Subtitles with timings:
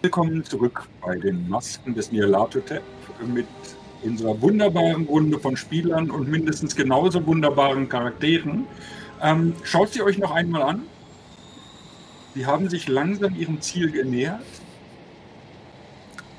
[0.00, 2.84] Willkommen zurück bei den Masken des Nyarlathotep
[3.26, 3.48] mit
[4.04, 8.68] unserer wunderbaren Runde von Spielern und mindestens genauso wunderbaren Charakteren.
[9.20, 10.82] Ähm, schaut sie euch noch einmal an.
[12.36, 14.44] Sie haben sich langsam ihrem Ziel genähert.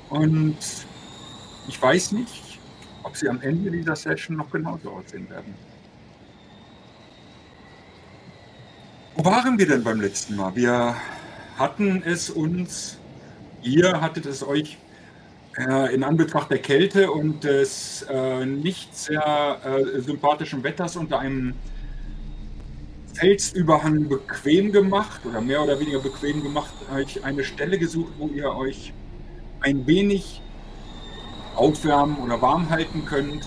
[0.08, 0.56] Und
[1.68, 2.58] ich weiß nicht,
[3.02, 5.54] ob sie am Ende dieser Session noch genauso aussehen werden.
[9.16, 10.56] Wo waren wir denn beim letzten Mal?
[10.56, 10.96] Wir
[11.58, 12.99] hatten es uns,
[13.62, 14.78] ihr hattet es euch
[15.58, 21.54] äh, in Anbetracht der Kälte und des äh, nicht sehr äh, sympathischen Wetters unter einem
[23.14, 28.54] Felsüberhang bequem gemacht oder mehr oder weniger bequem gemacht, euch eine Stelle gesucht, wo ihr
[28.54, 28.92] euch
[29.60, 30.40] ein wenig
[31.56, 33.46] aufwärmen oder warm halten könnt,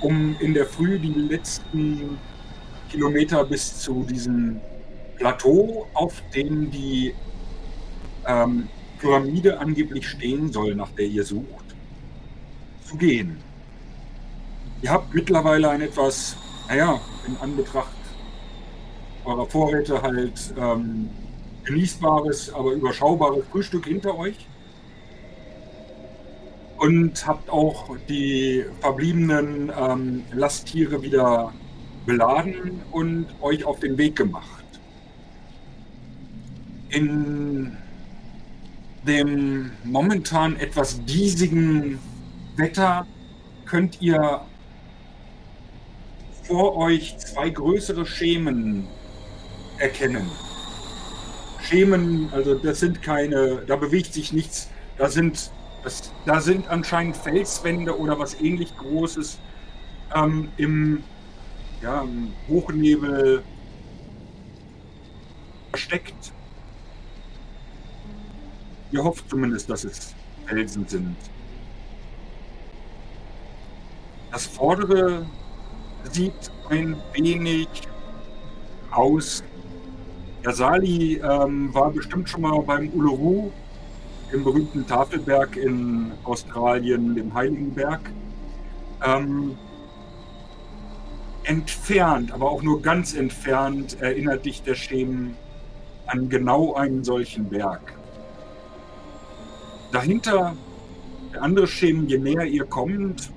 [0.00, 2.18] um in der Früh die letzten
[2.90, 4.60] Kilometer bis zu diesem
[5.16, 7.14] Plateau, auf dem die
[8.26, 8.68] ähm,
[9.04, 11.76] Pyramide angeblich stehen soll, nach der ihr sucht,
[12.86, 13.36] zu gehen.
[14.80, 16.36] Ihr habt mittlerweile ein etwas,
[16.68, 17.92] naja, in Anbetracht
[19.26, 21.10] eurer Vorräte halt ähm,
[21.64, 24.46] genießbares, aber überschaubares Frühstück hinter euch.
[26.78, 31.52] Und habt auch die verbliebenen ähm, Lasttiere wieder
[32.06, 34.64] beladen und euch auf den Weg gemacht.
[36.88, 37.76] In
[39.06, 41.98] dem momentan etwas diesigen
[42.56, 43.06] Wetter
[43.66, 44.40] könnt ihr
[46.44, 48.86] vor euch zwei größere Schemen
[49.78, 50.30] erkennen.
[51.62, 55.50] Schemen, also das sind keine, da bewegt sich nichts, da sind,
[55.82, 59.38] das, da sind anscheinend Felswände oder was ähnlich Großes
[60.14, 61.02] ähm, im,
[61.82, 63.42] ja, im Hochnebel
[65.70, 66.33] versteckt.
[68.94, 70.14] Ihr hofft zumindest, dass es
[70.46, 71.16] Felsen sind.
[74.30, 75.26] Das vordere
[76.12, 77.66] sieht ein wenig
[78.92, 79.42] aus
[80.44, 83.50] ja, Sali ähm, war bestimmt schon mal beim Uluru,
[84.30, 88.00] im berühmten Tafelberg in Australien, dem Heiligen Berg.
[89.04, 89.56] Ähm,
[91.42, 95.36] entfernt, aber auch nur ganz entfernt, erinnert dich der Schemen
[96.06, 97.93] an genau einen solchen Berg.
[99.94, 100.56] Dahinter,
[101.32, 103.30] der andere Schemen, je näher ihr kommt,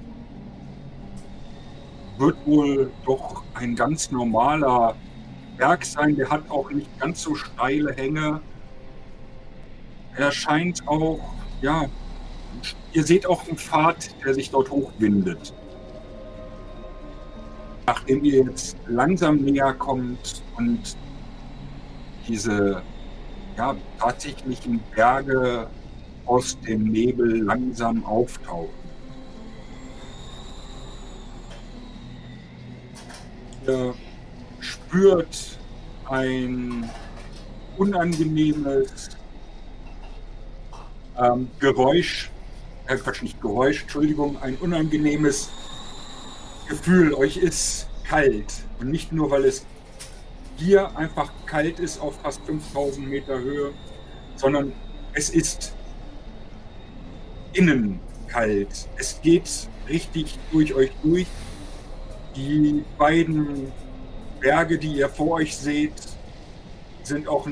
[2.17, 4.95] wird wohl doch ein ganz normaler
[5.59, 6.15] Berg sein.
[6.15, 8.41] Der hat auch nicht ganz so steile Hänge.
[10.15, 11.19] Er scheint auch,
[11.61, 11.85] ja,
[12.91, 15.53] ihr seht auch einen Pfad, der sich dort hochwindet.
[17.85, 20.97] Nachdem ihr jetzt langsam näher kommt und
[22.27, 22.81] diese
[23.55, 25.67] ja, tatsächlichen Berge
[26.27, 28.69] aus dem Nebel langsam auftauchen.
[33.65, 33.93] Ihr
[34.59, 35.57] spürt
[36.09, 36.89] ein
[37.77, 39.09] unangenehmes
[41.17, 42.29] ähm, Geräusch,
[42.87, 45.49] äh, Quatsch, nicht Geräusch, Entschuldigung, ein unangenehmes
[46.67, 47.13] Gefühl.
[47.13, 48.53] Euch ist kalt.
[48.79, 49.65] Und nicht nur, weil es
[50.57, 53.73] hier einfach kalt ist auf fast 5000 Meter Höhe,
[54.35, 54.73] sondern
[55.13, 55.73] es ist
[57.57, 58.87] innen kalt.
[58.97, 59.49] Es geht
[59.89, 61.27] richtig durch euch durch.
[62.35, 63.71] Die beiden
[64.39, 65.93] Berge, die ihr vor euch seht,
[67.03, 67.47] sind auch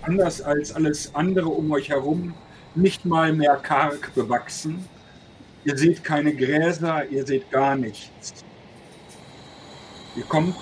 [0.00, 2.34] anders als alles andere um euch herum
[2.74, 4.88] nicht mal mehr karg bewachsen.
[5.64, 8.32] Ihr seht keine Gräser, ihr seht gar nichts.
[10.16, 10.56] Ihr kommt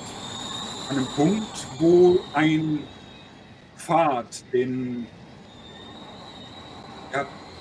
[0.89, 2.81] an einem Punkt, wo ein
[3.77, 5.07] Pfad den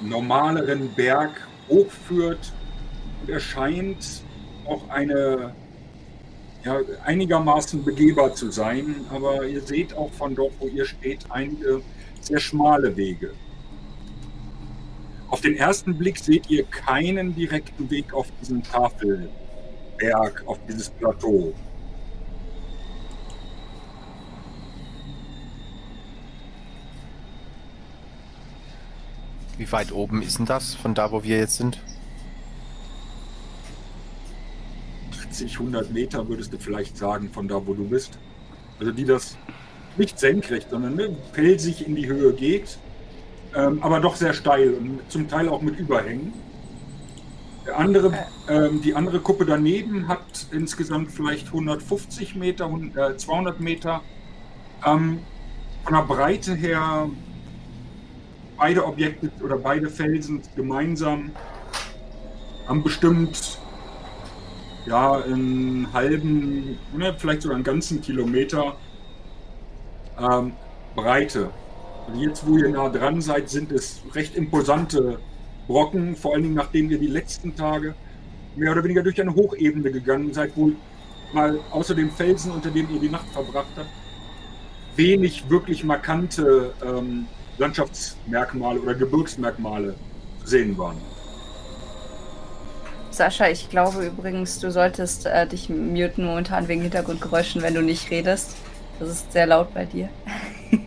[0.01, 2.53] normaleren Berg hochführt
[3.21, 4.23] und erscheint
[4.65, 5.53] auch eine
[6.63, 11.81] ja, einigermaßen begehbar zu sein, aber ihr seht auch von dort, wo ihr steht, einige
[12.21, 13.31] sehr schmale Wege.
[15.29, 21.53] Auf den ersten Blick seht ihr keinen direkten Weg auf diesen Tafelberg, auf dieses Plateau.
[29.59, 31.83] Wie weit oben ist denn das von da, wo wir jetzt sind?
[35.11, 38.17] 80, 100 Meter würdest du vielleicht sagen, von da, wo du bist.
[38.79, 39.37] Also die das
[39.97, 42.77] nicht senkrecht, sondern ne, felsig in die Höhe geht,
[43.53, 46.31] ähm, aber doch sehr steil und zum Teil auch mit Überhängen.
[47.65, 48.13] Der andere,
[48.47, 54.03] ähm, die andere Kuppe daneben hat insgesamt vielleicht 150 Meter, äh, 200 Meter.
[54.85, 55.19] Ähm,
[55.83, 57.09] von der Breite her
[58.59, 61.31] beide Objekte oder beide Felsen gemeinsam
[62.67, 63.57] haben bestimmt
[64.85, 68.75] ja einen halben, ne, vielleicht sogar einen ganzen Kilometer
[70.19, 70.51] ähm,
[70.95, 71.49] Breite.
[72.07, 75.19] Und jetzt, wo ihr nah dran seid, sind es recht imposante
[75.67, 77.95] Brocken, vor allen Dingen nachdem ihr die letzten Tage
[78.55, 80.71] mehr oder weniger durch eine Hochebene gegangen seid, wo
[81.31, 83.89] mal außer dem Felsen, unter dem ihr die Nacht verbracht habt,
[84.95, 87.27] wenig wirklich markante ähm,
[87.59, 89.95] Landschaftsmerkmale oder Gebirgsmerkmale
[90.41, 90.97] zu sehen waren.
[93.11, 98.09] Sascha, ich glaube übrigens, du solltest äh, dich muten momentan wegen Hintergrundgeräuschen, wenn du nicht
[98.11, 98.55] redest.
[98.99, 100.09] Das ist sehr laut bei dir.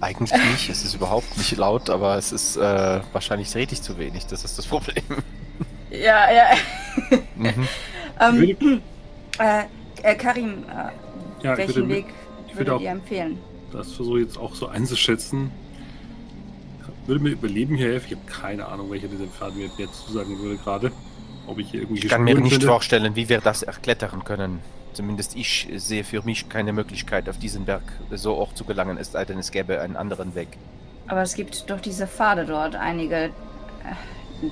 [0.00, 3.98] Eigentlich nicht, es ist überhaupt nicht laut, aber es ist äh, wahrscheinlich rede ich zu
[3.98, 5.02] wenig, das ist das Problem.
[5.90, 6.44] Ja, ja.
[7.36, 7.68] mhm.
[8.18, 8.80] ähm,
[9.38, 9.64] äh,
[10.02, 12.06] äh, Karim, äh, ja, welchen würde, Weg
[12.54, 13.38] würdet ihr empfehlen?
[13.72, 15.50] Das versuche ich jetzt auch so einzuschätzen.
[17.06, 18.06] Würde mir Überleben hier helfen?
[18.10, 20.92] Ich habe keine Ahnung, welcher dieser Pfad mir jetzt zusagen würde gerade.
[21.46, 22.66] Ob ich hier irgendwie Ich kann mir nicht finde.
[22.66, 24.60] vorstellen, wie wir das erklettern können.
[24.92, 27.82] Zumindest ich sehe für mich keine Möglichkeit, auf diesen Berg
[28.12, 30.48] so hoch zu gelangen, es sei denn, es gäbe einen anderen Weg.
[31.08, 33.30] Aber es gibt doch diese Pfade dort, einige.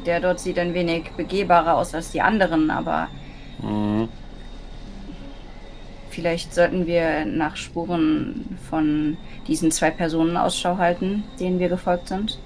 [0.06, 3.08] Der dort sieht ein wenig begehbarer aus als die anderen, aber.
[3.62, 4.08] Mhm.
[6.10, 9.16] Vielleicht sollten wir nach Spuren von
[9.46, 12.38] diesen zwei Personen Ausschau halten, denen wir gefolgt sind.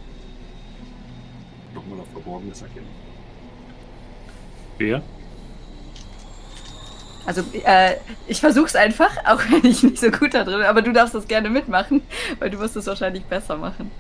[1.75, 2.87] Nochmal auf Verborgenes erkennen.
[4.79, 5.03] Wer?
[7.27, 7.95] Also äh,
[8.27, 11.15] ich versuch's einfach, auch wenn ich nicht so gut da drin bin, aber du darfst
[11.15, 12.03] das gerne mitmachen,
[12.39, 13.91] weil du wirst es wahrscheinlich besser machen.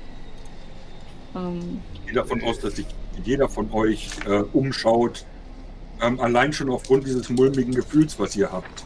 [1.34, 2.87] Ähm, ich gehe davon aus, dass sich
[3.25, 5.25] jeder von euch äh, umschaut,
[6.02, 8.84] ähm, allein schon aufgrund dieses mulmigen Gefühls, was ihr habt.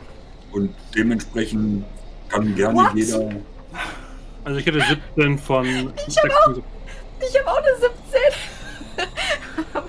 [0.58, 1.84] Und dementsprechend
[2.28, 2.94] kann gerne What?
[2.94, 3.30] jeder.
[4.42, 5.64] Also ich hätte 17 von.
[5.64, 7.92] Ich habe auch, hab auch eine 17.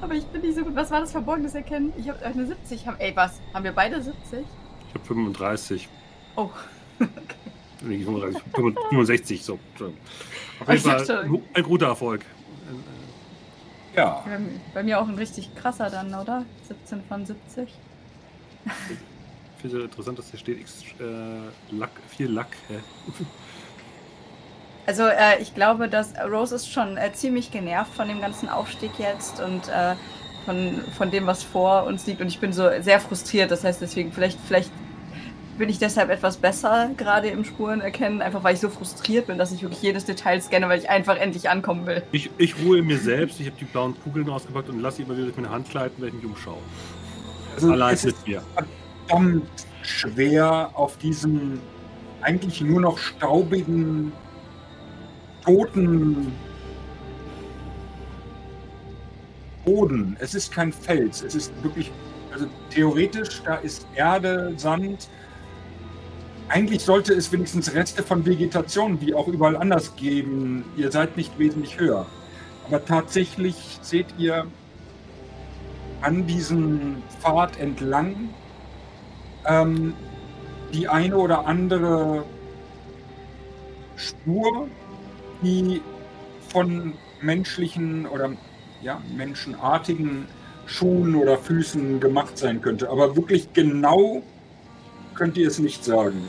[0.00, 0.74] Aber ich bin nicht so gut.
[0.74, 1.92] Was war das Verborgenes erkennen?
[1.98, 2.86] Ich habe eine 70.
[2.98, 3.40] Ey, was?
[3.52, 4.40] Haben wir beide 70?
[4.88, 5.88] Ich habe 35.
[6.36, 6.50] Oh.
[6.98, 8.02] Okay.
[8.02, 8.42] 35,
[8.88, 9.58] 65, so.
[10.60, 12.24] Auf jeden Fall ein guter Erfolg.
[13.94, 14.24] Ja.
[14.72, 16.46] Bei mir auch ein richtig krasser dann, oder?
[16.68, 17.68] 17 von 70.
[19.66, 22.56] Ich finde es interessant, dass hier steht äh, Lack, viel Lack.
[24.86, 28.92] Also äh, ich glaube, dass Rose ist schon äh, ziemlich genervt von dem ganzen Aufstieg
[29.00, 29.96] jetzt und äh,
[30.44, 32.20] von, von dem, was vor uns liegt.
[32.20, 33.50] Und ich bin so sehr frustriert.
[33.50, 34.70] Das heißt deswegen, vielleicht, vielleicht
[35.58, 39.38] bin ich deshalb etwas besser gerade im Spuren erkennen, einfach weil ich so frustriert bin,
[39.38, 42.04] dass ich wirklich jedes Detail scanne, weil ich einfach endlich ankommen will.
[42.12, 45.14] Ich, ich ruhe in mir selbst, ich habe die blauen Kugeln ausgepackt und lasse immer
[45.14, 46.58] wieder durch meine Hand gleiten, wenn ich mich umschaue.
[47.56, 48.42] Also Allein mit mir.
[49.06, 51.60] Verdammt schwer auf diesem
[52.22, 54.12] eigentlich nur noch staubigen
[55.44, 56.32] toten
[59.64, 60.16] Boden.
[60.18, 61.22] Es ist kein Fels.
[61.22, 61.92] Es ist wirklich,
[62.32, 65.08] also theoretisch, da ist Erde, Sand.
[66.48, 70.64] Eigentlich sollte es wenigstens Reste von Vegetation, wie auch überall anders, geben.
[70.76, 72.06] Ihr seid nicht wesentlich höher.
[72.66, 74.46] Aber tatsächlich seht ihr
[76.00, 78.30] an diesem Pfad entlang
[79.46, 79.94] ähm,
[80.72, 82.24] die eine oder andere
[83.96, 84.68] Spur
[85.42, 85.80] die
[86.48, 88.30] von menschlichen oder
[88.82, 90.26] ja, menschenartigen
[90.66, 92.90] Schuhen oder Füßen gemacht sein könnte.
[92.90, 94.22] Aber wirklich genau
[95.14, 96.28] könnt ihr es nicht sagen.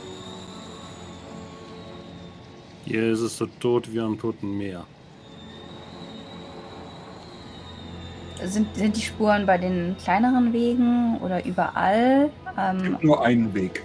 [2.84, 4.84] Hier ist es so tot wie am Toten Meer.
[8.44, 12.30] Sind, sind die Spuren bei den kleineren Wegen oder überall?
[12.58, 13.82] Ähm, es gibt nur einen Weg.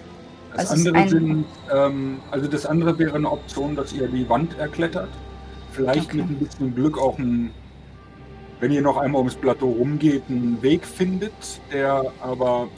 [0.56, 4.58] Das also andere sind, ähm, also das andere wäre eine Option, dass ihr die Wand
[4.58, 5.10] erklettert.
[5.72, 6.18] Vielleicht okay.
[6.18, 7.50] mit ein bisschen Glück auch ein,
[8.60, 11.32] wenn ihr noch einmal ums Plateau rumgeht, einen Weg findet,
[11.72, 12.68] der aber,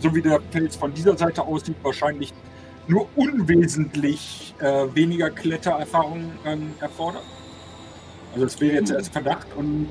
[0.00, 2.34] so wie der Fels von dieser Seite aussieht, wahrscheinlich
[2.86, 7.24] nur unwesentlich äh, weniger Klettererfahrung ähm, erfordert.
[8.34, 8.96] Also es wäre jetzt mhm.
[8.96, 9.88] erst Verdacht und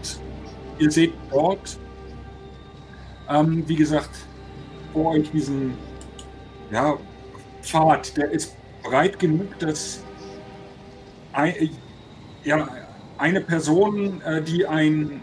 [0.78, 1.80] ihr seht dort,
[3.30, 4.10] ähm, wie gesagt,
[4.94, 5.74] vor euch diesen
[6.72, 6.98] ja,
[7.62, 10.04] Pfad, der ist breit genug, dass
[11.34, 11.70] ein,
[12.44, 12.68] ja,
[13.18, 15.22] eine Person, äh, die ein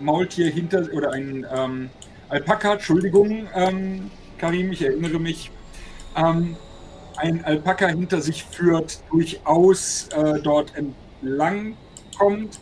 [0.00, 1.90] Maultier hinter oder ein ähm,
[2.28, 5.50] Alpaka, Entschuldigung, ähm, Karim, ich erinnere mich,
[6.16, 6.56] ähm,
[7.16, 11.76] ein Alpaka hinter sich führt, durchaus äh, dort entlang
[12.16, 12.58] kommt.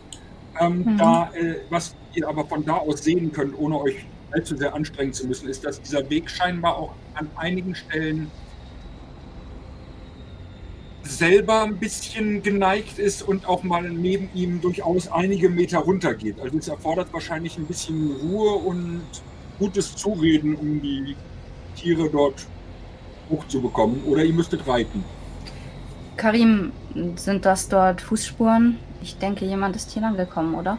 [0.60, 0.98] Ähm, mhm.
[0.98, 5.12] da, äh, was ihr aber von da aus sehen könnt, ohne euch allzu sehr anstrengen
[5.12, 8.30] zu müssen, ist, dass dieser Weg scheinbar auch an einigen Stellen
[11.02, 16.40] selber ein bisschen geneigt ist und auch mal neben ihm durchaus einige Meter runtergeht.
[16.40, 19.02] Also es erfordert wahrscheinlich ein bisschen Ruhe und
[19.58, 21.16] gutes Zureden, um die
[21.76, 22.46] Tiere dort
[23.28, 24.02] hochzubekommen.
[24.04, 25.04] Oder ihr müsstet reiten.
[26.16, 26.72] Karim,
[27.16, 28.78] sind das dort Fußspuren?
[29.02, 30.78] Ich denke, jemand ist hier lang gekommen, oder?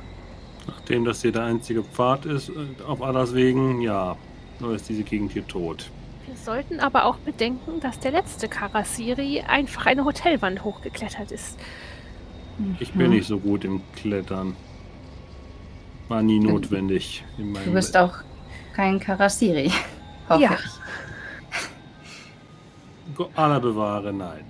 [0.67, 2.53] Nachdem das hier der einzige Pfad ist, äh,
[2.87, 4.15] auf Allahs Wegen, ja,
[4.59, 5.89] nur ist diese Gegend hier tot.
[6.27, 11.59] Wir sollten aber auch bedenken, dass der letzte Karasiri einfach eine Hotelwand hochgeklettert ist.
[12.79, 13.13] Ich bin Mhm.
[13.15, 14.55] nicht so gut im Klettern.
[16.07, 17.23] War nie notwendig.
[17.37, 18.13] In Du bist auch
[18.75, 19.71] kein Karasiri.
[20.29, 20.51] Hoffe Ja.
[20.53, 23.15] ich.
[23.15, 24.45] Go- Allah bewahre, nein.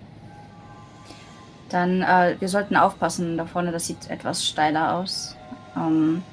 [1.70, 5.38] Dann, äh, wir sollten aufpassen da vorne, das sieht etwas steiler aus.
[5.75, 6.24] Ähm,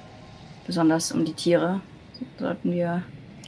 [0.66, 1.80] besonders um die Tiere
[2.38, 3.02] sollten wir.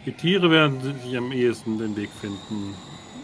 [0.07, 2.75] Die Tiere werden sich am ehesten den Weg finden.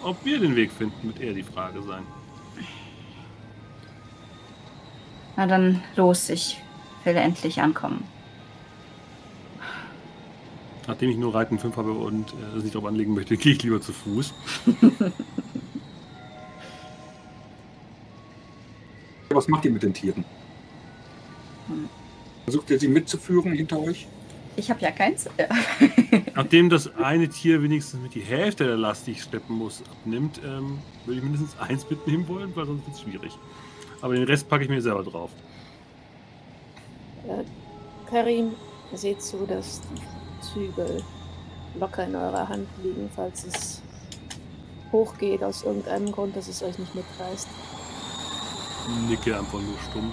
[0.02, 2.02] Ob wir den Weg finden, wird eher die Frage sein.
[5.36, 6.58] Na dann los, ich
[7.04, 8.04] will endlich ankommen.
[10.86, 13.62] Nachdem ich nur Reiten 5 habe und äh, es nicht darauf anlegen möchte, gehe ich
[13.62, 14.32] lieber zu Fuß.
[19.30, 20.24] Was macht ihr mit den Tieren?
[22.46, 24.06] Versucht ihr sie mitzuführen hinter euch?
[24.54, 25.28] Ich habe ja keins.
[26.36, 30.40] Nachdem das eine Tier wenigstens mit die Hälfte der Last, die ich schleppen muss, abnimmt,
[30.44, 33.32] ähm, würde ich mindestens eins mitnehmen wollen, weil sonst wird es schwierig.
[34.00, 35.30] Aber den Rest packe ich mir selber drauf.
[37.26, 37.42] Äh,
[38.08, 38.52] Karim,
[38.94, 41.02] seht zu, dass die Zügel
[41.80, 43.82] locker in eurer Hand liegen, falls es
[44.92, 47.48] hochgeht aus irgendeinem Grund, dass es euch nicht mitreißt.
[49.08, 50.12] Nicke einfach nur stumm.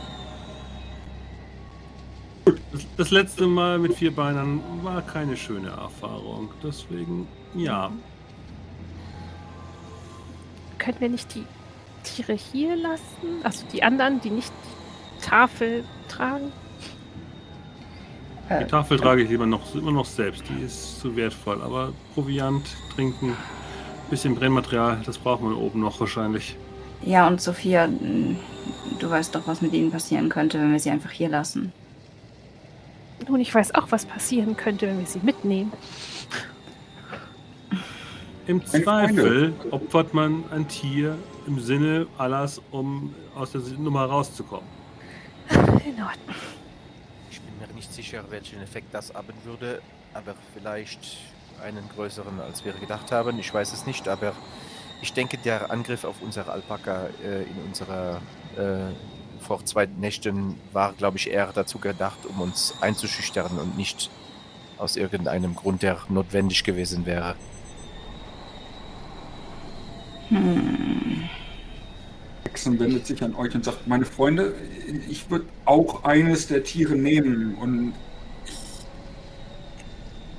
[2.98, 6.50] Das, letzte Mal mit vier Beinern war keine schöne Erfahrung.
[6.64, 7.92] Deswegen, ja.
[10.78, 11.46] Können wir nicht die
[12.04, 13.42] Tiere hier lassen?
[13.44, 16.52] Also die anderen, die nicht die Tafel tragen?
[18.60, 20.44] Die Tafel trage ich lieber noch, immer noch selbst.
[20.50, 21.62] Die ist zu wertvoll.
[21.62, 23.36] Aber Proviant, Trinken,
[24.10, 26.58] bisschen Brennmaterial, das braucht man oben noch wahrscheinlich.
[27.02, 27.88] ja, und Sophia,
[29.00, 31.72] du weißt doch, was mit ihnen passieren könnte, wenn wir sie einfach hier lassen.
[33.27, 35.72] Nun, ich weiß auch, was passieren könnte, wenn wir sie mitnehmen.
[38.48, 44.68] Im Zweifel opfert man ein Tier im Sinne Allahs, um aus der Nummer rauszukommen.
[45.50, 46.36] In Ordnung.
[47.32, 49.82] Ich bin mir nicht sicher, welchen Effekt das haben würde,
[50.13, 51.18] aber vielleicht
[51.63, 53.39] einen größeren, als wir gedacht haben.
[53.39, 54.34] Ich weiß es nicht, aber
[55.01, 58.22] ich denke, der Angriff auf unsere Alpaka äh, in unserer
[58.58, 58.92] äh,
[59.44, 64.10] vor zwei Nächten war, glaube ich, eher dazu gedacht, um uns einzuschüchtern und nicht
[64.78, 67.36] aus irgendeinem Grund, der notwendig gewesen wäre.
[70.30, 71.30] Hm.
[72.46, 74.54] Jackson wendet sich an euch und sagt, meine Freunde,
[75.10, 77.94] ich würde auch eines der Tiere nehmen und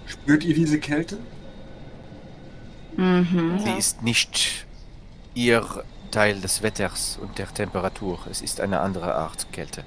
[0.07, 1.19] spürt ihr diese Kälte?
[2.97, 3.59] Mhm.
[3.59, 4.67] Sie ist nicht
[5.35, 5.85] ihr
[6.15, 8.21] Teil des Wetters und der Temperatur.
[8.31, 9.83] Es ist eine andere Art Kälte.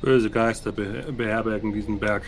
[0.00, 2.22] Böse Geister be beherbergen diesen Berg.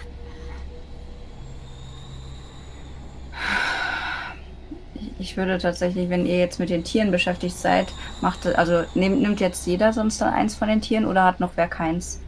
[5.20, 7.86] Ich würde tatsächlich, wenn ihr jetzt mit den Tieren beschäftigt seid,
[8.22, 11.52] macht also nimmt, nimmt jetzt jeder sonst dann eins von den Tieren oder hat noch
[11.54, 12.20] wer keins,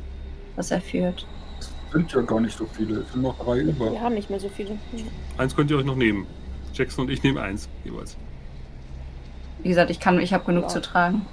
[0.54, 1.26] was er führt?
[1.92, 3.90] Sind ja gar nicht so viele, es sind noch drei über.
[3.90, 4.78] Wir haben nicht mehr so viele.
[5.38, 6.28] Eins könnt ihr euch noch nehmen.
[6.73, 8.16] Jackson und ich nehmen eins jeweils.
[9.62, 10.68] Wie gesagt, ich kann, ich habe genug Ja.
[10.68, 11.26] zu tragen.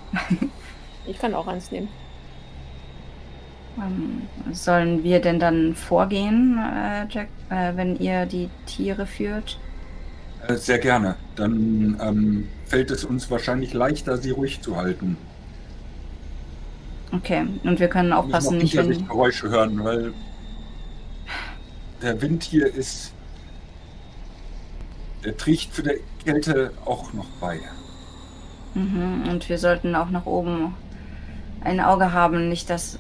[1.06, 1.88] Ich kann auch eins nehmen.
[3.78, 9.58] Ähm, sollen wir denn dann vorgehen, äh, Jack, äh, wenn ihr die Tiere führt?
[10.48, 11.16] Äh, Sehr gerne.
[11.36, 15.16] Dann ähm, fällt es uns wahrscheinlich leichter, sie ruhig zu halten.
[17.14, 19.08] Okay, und wir können aufpassen, nicht wenn.
[19.08, 20.14] Geräusche hören, weil
[22.02, 23.14] der Wind hier ist.
[25.24, 27.60] Der trägt für die Kälte auch noch bei.
[28.78, 30.76] Mhm, und wir sollten auch nach oben
[31.62, 33.00] ein Auge haben, nicht dass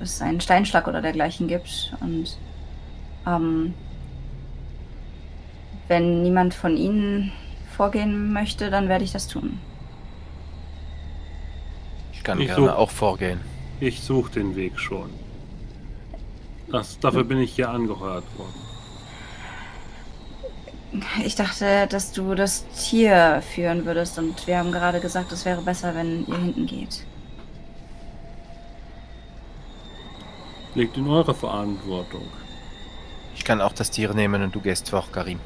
[0.00, 1.94] es einen Steinschlag oder dergleichen gibt.
[2.00, 2.38] Und
[3.26, 3.74] ähm,
[5.88, 7.32] wenn niemand von Ihnen
[7.76, 9.58] vorgehen möchte, dann werde ich das tun.
[12.12, 13.40] Ich kann Ich gerne such- auch vorgehen.
[13.80, 15.10] Ich suche den Weg schon.
[16.70, 18.69] Das, dafür bin ich hier angeheuert worden.
[21.24, 25.62] Ich dachte, dass du das Tier führen würdest und wir haben gerade gesagt, es wäre
[25.62, 27.04] besser, wenn ihr hinten geht.
[30.74, 32.26] Liegt in eurer Verantwortung.
[33.36, 35.38] Ich kann auch das Tier nehmen und du gehst vor, Karim.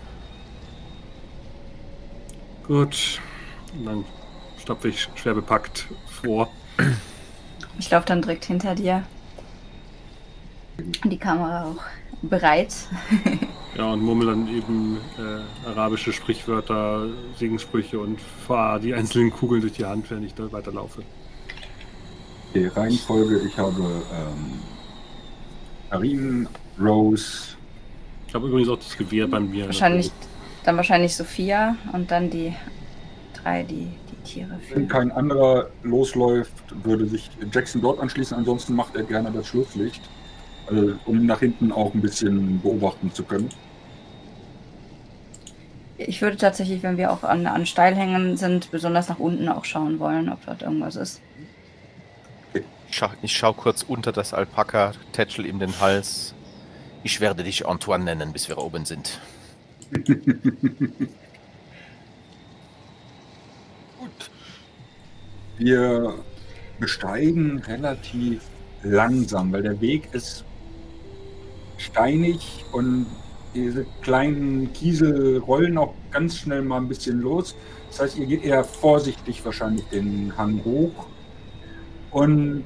[2.67, 3.21] Gut.
[3.77, 4.05] Und dann
[4.59, 5.87] stapfe ich schwer bepackt
[6.23, 6.51] vor.
[7.79, 9.05] Ich laufe dann direkt hinter dir.
[10.79, 11.83] Und die Kamera auch
[12.23, 12.75] bereit.
[13.77, 19.73] Ja, und murmel dann eben äh, arabische Sprichwörter, Segensprüche und fahre die einzelnen Kugeln durch
[19.73, 21.03] die Hand, während ich da weiterlaufe.
[22.55, 24.61] Die Reihenfolge, ich habe ähm,
[25.91, 26.49] Karin,
[26.81, 27.57] Rose,
[28.29, 29.67] Ich habe übrigens auch das Gewehr bei mir.
[29.67, 30.11] Wahrscheinlich,
[30.65, 32.55] dann wahrscheinlich Sophia und dann die
[33.43, 34.89] drei, die die Tiere Wenn führen.
[34.89, 36.53] kein anderer losläuft,
[36.85, 38.37] würde sich Jackson dort anschließen.
[38.37, 40.03] Ansonsten macht er gerne das Schlusslicht,
[40.71, 43.51] äh, um nach hinten auch ein bisschen beobachten zu können.
[45.97, 50.01] Ich würde tatsächlich, wenn wir auch an, an Steilhängen sind, besonders nach unten auch schauen
[50.01, 51.21] wollen, ob dort irgendwas ist.
[52.53, 56.35] Ich schau, ich schau kurz unter das Alpaka, tätschel ihm den Hals.
[57.05, 59.21] Ich werde dich Antoine nennen, bis wir oben sind.
[63.99, 64.31] Gut.
[65.59, 66.15] Wir
[66.81, 68.43] besteigen relativ
[68.83, 70.45] langsam, weil der Weg ist
[71.79, 73.07] steinig und
[73.55, 77.55] diese kleinen Kiesel rollen auch ganz schnell mal ein bisschen los.
[77.91, 81.07] Das heißt, ihr geht eher vorsichtig wahrscheinlich den Hang hoch.
[82.11, 82.65] Und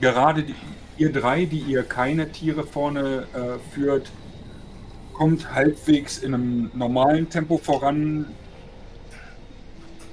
[0.00, 0.54] gerade die,
[0.98, 4.10] ihr drei, die ihr keine Tiere vorne äh, führt,
[5.12, 8.26] kommt halbwegs in einem normalen Tempo voran.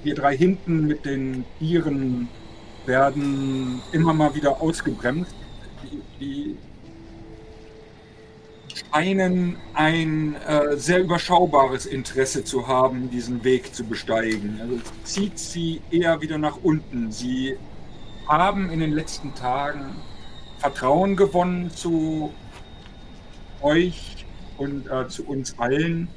[0.02, 2.28] Wir drei hinten mit den Tieren
[2.86, 5.34] werden immer mal wieder ausgebremst.
[5.82, 6.56] Die, die
[8.92, 14.58] scheinen ein äh, sehr überschaubares Interesse zu haben, diesen Weg zu besteigen.
[14.60, 17.12] Also zieht sie eher wieder nach unten.
[17.12, 17.56] Sie
[18.26, 19.96] haben in den letzten Tagen
[20.58, 22.32] Vertrauen gewonnen zu
[23.62, 24.24] euch
[24.58, 26.08] und äh, zu uns allen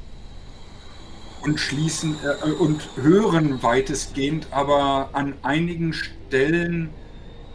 [1.41, 6.89] und schließen äh, und hören weitestgehend, aber an einigen Stellen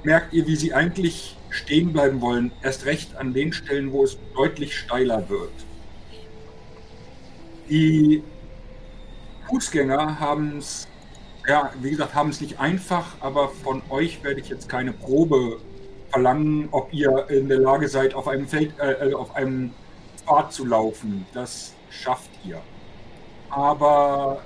[0.03, 2.53] merkt ihr, wie sie eigentlich stehen bleiben wollen.
[2.63, 5.53] Erst recht an den Stellen, wo es deutlich steiler wird.
[7.69, 8.23] Die
[9.49, 10.89] Fußgänger haben es,
[11.47, 15.59] ja, wie gesagt, haben es nicht einfach, aber von euch werde ich jetzt keine Probe
[16.11, 19.73] verlangen, ob ihr in der Lage seid, auf einem Feld, äh, auf einem
[20.25, 21.27] Pfad zu laufen.
[21.35, 22.61] Das schafft ihr.
[23.51, 24.43] Aber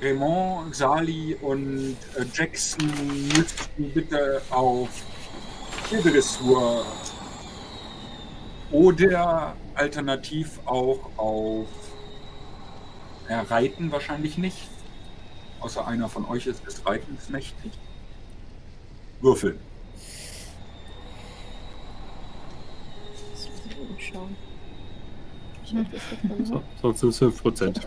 [0.00, 2.90] Raymond, Sali und äh, Jackson
[3.36, 4.88] müssten bitte auf
[5.88, 6.86] Tierdrassur
[8.70, 11.66] oder alternativ auch auf
[13.28, 14.68] ja, Reiten wahrscheinlich nicht.
[15.60, 17.72] Außer einer von euch ist des Reitens mächtig.
[19.20, 19.58] Würfeln.
[23.98, 24.34] Schauen.
[25.62, 27.80] Ich hab das So, sonst sind es 5 Prozent.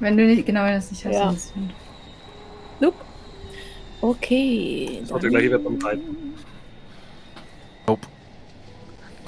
[0.00, 1.14] Wenn du nicht, genau, wenn das nicht hast.
[1.14, 1.30] Ja.
[1.30, 1.52] ist.
[4.04, 4.98] Okay.
[5.00, 6.34] Das hat der gleiche Wert beim Reiten.
[7.86, 8.06] Nope.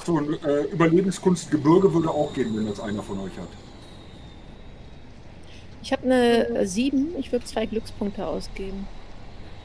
[0.05, 3.47] So, und, äh, Überlebenskunst Gebirge würde auch gehen, wenn das einer von euch hat.
[5.81, 7.15] Ich habe eine 7.
[7.17, 8.87] Ich würde zwei Glückspunkte ausgeben.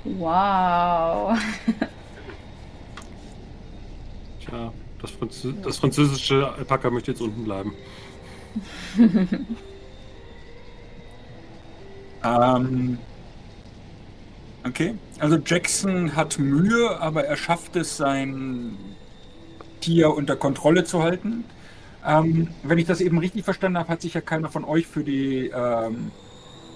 [0.05, 1.39] Wow.
[4.41, 7.75] Tja, das, Franzö das französische Alpaka möchte jetzt unten bleiben.
[12.25, 12.99] Ähm,
[14.67, 18.77] okay, also Jackson hat Mühe, aber er schafft es, sein
[19.81, 21.45] Tier unter Kontrolle zu halten.
[22.05, 25.05] Ähm, wenn ich das eben richtig verstanden habe, hat sich ja keiner von euch für
[25.05, 26.11] die, ähm,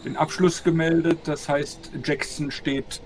[0.05, 1.21] den Abschluss gemeldet.
[1.25, 3.01] Das heißt, Jackson steht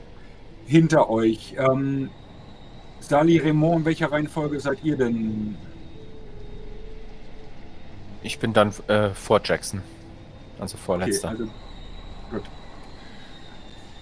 [0.67, 1.55] hinter euch.
[1.59, 2.11] Ähm,
[3.01, 5.57] Sali, Raymond, in welcher Reihenfolge seid ihr denn?
[8.23, 9.81] Ich bin dann äh, vor Jackson.
[10.59, 11.29] Also Okay, vorletzter.
[11.31, 11.49] also,
[12.31, 12.43] gut.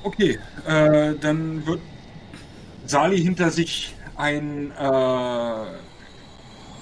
[0.02, 1.80] Okay, äh, dann wird
[2.86, 4.84] Sali hinter sich ein, äh,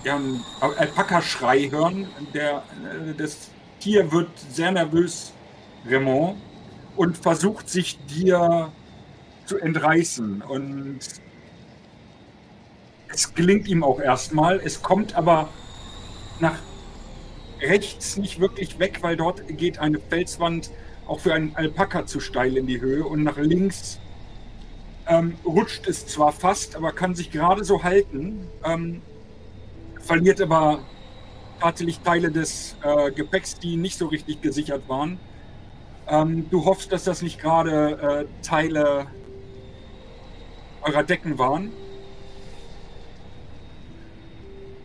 [0.05, 0.21] ja,
[0.61, 2.09] Alpaka-Schrei hören.
[2.35, 5.33] Der, äh, das Tier wird sehr nervös,
[5.89, 6.37] Raymond,
[6.97, 8.71] und versucht sich dir
[9.47, 10.43] zu entreißen.
[10.43, 11.01] Und
[13.09, 14.61] es gelingt ihm auch erstmal.
[14.61, 15.49] Es kommt aber
[16.41, 16.59] nach
[17.61, 20.71] rechts nicht wirklich weg, weil dort geht eine Felswand
[21.07, 24.01] auch für einen Alpaka zu steil in die Höhe und nach links
[25.07, 29.03] ähm, rutscht es zwar fast, aber kann sich gerade so halten, ähm,
[30.01, 30.81] verliert aber
[31.61, 35.19] tatsächlich Teile des äh, Gepäcks, die nicht so richtig gesichert waren.
[36.09, 39.07] Ähm, du hoffst, dass das nicht gerade äh, Teile
[40.83, 41.73] eurer Decken waren.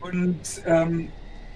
[0.01, 1.09] Und ähm,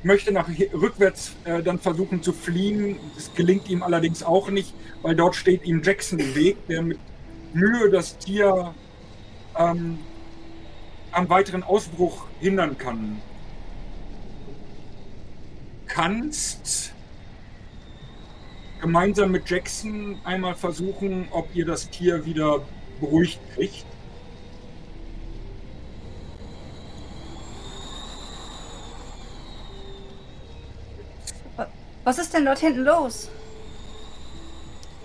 [0.06, 2.98] möchte nach rückwärts äh, dann versuchen zu fliehen.
[3.15, 7.00] Das gelingt ihm allerdings auch nicht, weil dort steht ihm Jackson im Weg, der mit
[7.54, 8.74] Mühe das Tier
[9.58, 9.98] ähm,
[11.12, 13.20] am weiteren Ausbruch hindern kann.
[15.88, 16.94] Kannst
[18.82, 22.62] gemeinsam mit Jackson einmal versuchen, ob ihr das Tier wieder
[23.00, 23.86] beruhigt kriegt.
[32.06, 33.30] Was ist denn dort hinten los?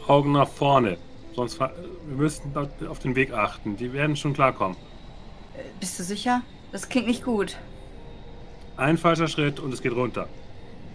[0.07, 0.99] Augen nach vorne.
[1.35, 1.73] Sonst wir
[2.07, 3.77] müssen dort auf den Weg achten.
[3.77, 4.77] Die werden schon klarkommen.
[5.57, 6.43] Äh, Bist du sicher?
[6.73, 7.57] Das klingt nicht gut.
[8.77, 10.29] Ein falscher Schritt und es geht runter.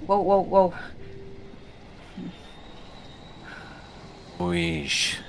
[0.05, 0.73] Wow, wow, wow.
[4.39, 5.19] Ruhig.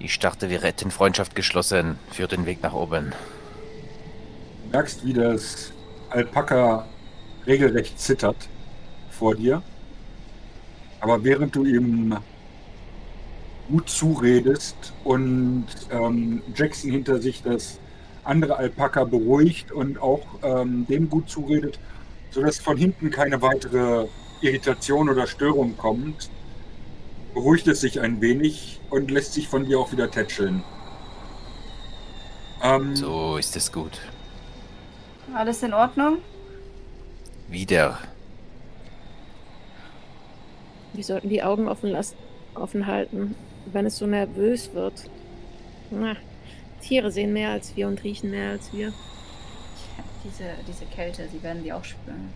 [0.00, 3.12] Ich dachte, wir hätten Freundschaft geschlossen für den Weg nach oben.
[4.64, 5.72] Du merkst, wie das
[6.10, 6.86] Alpaka
[7.46, 8.48] regelrecht zittert
[9.22, 9.62] vor dir.
[11.00, 12.16] Aber während du ihm
[13.68, 17.78] gut zuredest und ähm, Jackson hinter sich das
[18.24, 21.78] andere Alpaka beruhigt und auch ähm, dem gut zuredet,
[22.30, 24.08] sodass von hinten keine weitere
[24.40, 26.28] Irritation oder Störung kommt,
[27.32, 30.64] beruhigt es sich ein wenig und lässt sich von dir auch wieder tätscheln.
[32.60, 34.00] Ähm, So ist es gut.
[35.32, 36.18] Alles in Ordnung?
[37.48, 37.98] Wieder.
[40.92, 42.16] Wir sollten die Augen offen, lassen,
[42.54, 43.34] offen halten,
[43.72, 44.94] wenn es so nervös wird.
[45.90, 46.16] Na,
[46.80, 48.92] Tiere sehen mehr als wir und riechen mehr als wir.
[50.24, 52.30] Diese, diese Kälte, sie werden die auch spüren.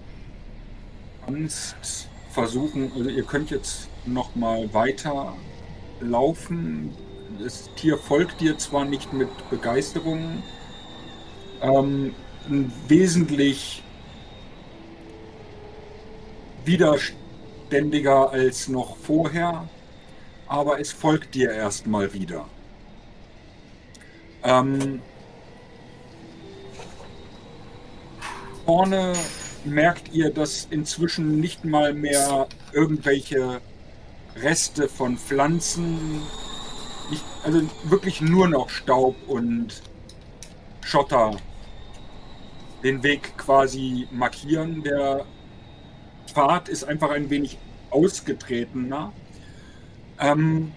[1.25, 5.35] kannst versuchen, also ihr könnt jetzt noch mal weiter
[6.01, 6.91] laufen.
[7.43, 10.43] Das Tier folgt dir zwar nicht mit Begeisterung,
[11.63, 12.15] ähm,
[12.89, 13.83] wesentlich
[17.67, 19.69] widerständiger als noch vorher,
[20.47, 22.47] aber es folgt dir erstmal wieder.
[24.45, 25.01] Ähm,
[28.65, 29.15] vorne
[29.65, 33.61] merkt ihr, dass inzwischen nicht mal mehr irgendwelche
[34.37, 36.23] Reste von Pflanzen,
[37.11, 39.83] nicht, also wirklich nur noch Staub und
[40.83, 41.37] Schotter
[42.85, 44.83] den Weg quasi markieren.
[44.83, 45.25] Der
[46.27, 47.59] Pfad ist einfach ein wenig
[47.91, 49.13] ausgetretener.
[50.19, 50.73] Ähm,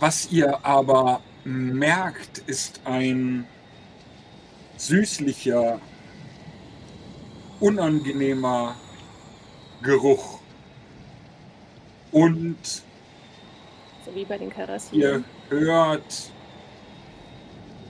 [0.00, 3.46] was ihr aber merkt, ist ein
[4.76, 5.80] süßlicher,
[7.60, 8.74] unangenehmer
[9.82, 10.40] Geruch.
[12.10, 12.56] Und
[14.04, 15.24] So wie bei den ihr Karassinen.
[15.48, 16.32] hört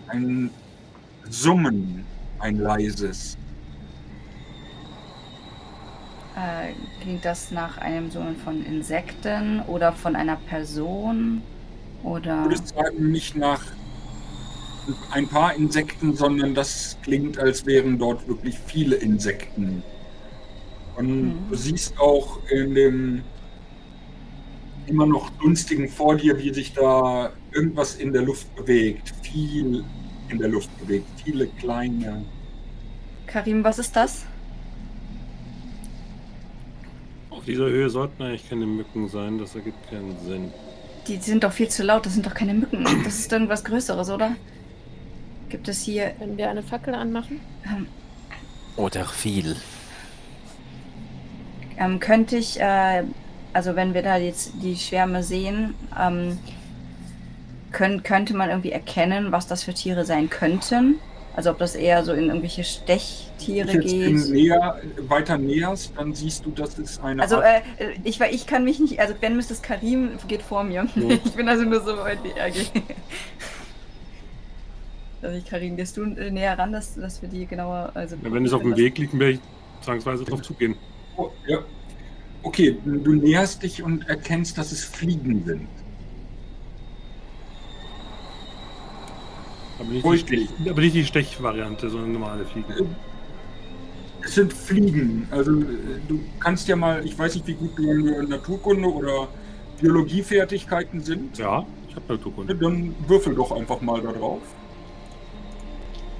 [0.08, 0.50] ein
[1.28, 2.04] Summen,
[2.38, 3.38] ein leises.
[6.34, 11.50] Äh, klingt das nach einem Summen von Insekten oder von einer Person?
[12.36, 12.40] Ich Oder.
[12.50, 13.62] würde sagen, nicht nach
[15.10, 19.92] ein paar Insekten, sondern das klingt, als wären dort wirklich viele Insekten.
[20.94, 21.48] Und Mhm.
[21.48, 23.32] du siehst auch in dem
[24.86, 29.10] immer noch dunstigen vor dir, wie sich da irgendwas in der Luft bewegt.
[29.22, 29.90] Viel
[30.28, 31.10] in der Luft bewegt.
[31.22, 32.32] Viele kleine.
[33.26, 34.31] Karim, was ist das?
[37.42, 39.36] Auf dieser Höhe sollten eigentlich keine Mücken sein.
[39.36, 40.52] Das ergibt keinen Sinn.
[41.08, 42.84] Die sind doch viel zu laut, das sind doch keine Mücken.
[43.02, 44.36] Das ist irgendwas Größeres, oder?
[45.48, 46.10] Gibt es hier.
[46.10, 47.40] Können wir eine Fackel anmachen?
[47.66, 47.88] Ähm,
[48.76, 49.56] Oder viel.
[51.78, 53.02] ähm, könnte ich, äh,
[53.52, 56.38] also wenn wir da jetzt die Schwärme sehen, ähm,
[57.72, 61.00] können, könnte man irgendwie erkennen, was das für Tiere sein könnten?
[61.34, 64.34] Also ob das eher so in irgendwelche Stechtiere Wenn du jetzt geht.
[64.34, 68.46] näher, weiter näherst, dann siehst du, dass es eine Also Art äh, ich, weil ich
[68.46, 70.86] kann mich nicht, also wenn müsste es Karim geht vor mir.
[70.94, 71.18] Ja.
[71.24, 72.70] Ich bin also nur so weit wie er geht.
[75.22, 78.32] Also ich, Karim, gehst du äh, näher ran, dass, dass wir die genauer, also Ja,
[78.32, 79.40] wenn es auf dem Weg liegt, werde ich
[79.80, 80.74] zwangsweise drauf zugehen.
[81.16, 81.60] Oh, ja.
[82.42, 85.68] Okay, du näherst dich und erkennst, dass es Fliegen sind.
[89.82, 90.20] Aber nicht, die Ruhig.
[90.20, 92.94] Stech, aber nicht die Stechvariante, sondern normale Fliegen.
[94.24, 95.26] Es sind Fliegen.
[95.30, 95.64] Also äh,
[96.08, 99.28] du kannst ja mal, ich weiß nicht, wie gut du in Naturkunde oder
[99.80, 101.38] Biologiefertigkeiten sind.
[101.38, 102.54] Ja, ich habe Naturkunde.
[102.54, 104.42] Dann würfel doch einfach mal da drauf.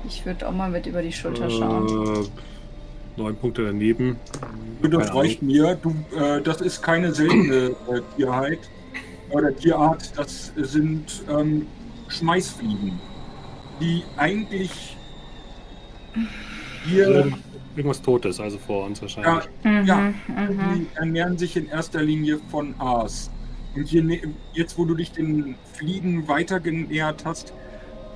[0.09, 2.25] Ich würde auch mal mit über die Schulter schauen.
[2.25, 4.17] Äh, neun Punkte daneben.
[4.83, 5.77] Das reicht mir.
[5.77, 8.59] Du, äh, das ist keine seltene äh, Tierheit
[9.31, 10.13] oder Tierart.
[10.17, 11.67] Das sind ähm,
[12.09, 12.99] Schmeißfliegen,
[13.81, 14.97] die eigentlich
[16.85, 17.33] Hier,
[17.75, 19.45] Irgendwas Totes, also vor uns wahrscheinlich.
[19.65, 20.15] ja, Mhm, Ja, mhm.
[20.77, 23.31] die ernähren sich in erster Linie von Aas.
[23.75, 24.21] Und je,
[24.53, 27.55] jetzt, wo du dich den Fliegen weiter genähert hast,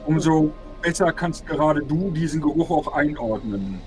[0.05, 3.81] umso besser kannst gerade du diesen Geruch auch einordnen.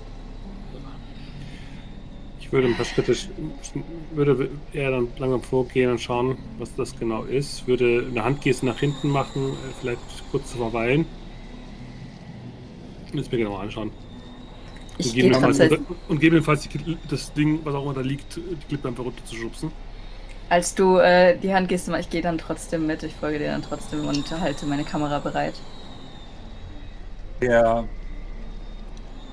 [2.40, 3.28] Ich würde ein paar Schritte, sch-
[3.62, 3.82] sch-
[4.16, 7.68] würde eher dann langsam vorgehen und schauen, was das genau ist.
[7.68, 10.00] Würde eine Handgeste nach hinten machen, äh, vielleicht
[10.32, 11.06] kurz verweilen.
[13.12, 13.90] Jetzt mir genau anschauen.
[14.98, 15.60] Ich und gegebenenfalls,
[16.08, 16.68] und gegebenenfalls
[17.08, 19.72] das Ding, was auch immer da liegt, die Klippe einfach runter zu schubsen.
[20.50, 23.02] Als du äh, die Hand gehst, ich gehe dann trotzdem mit.
[23.02, 25.54] Ich folge dir dann trotzdem und halte meine Kamera bereit.
[27.40, 27.84] Der,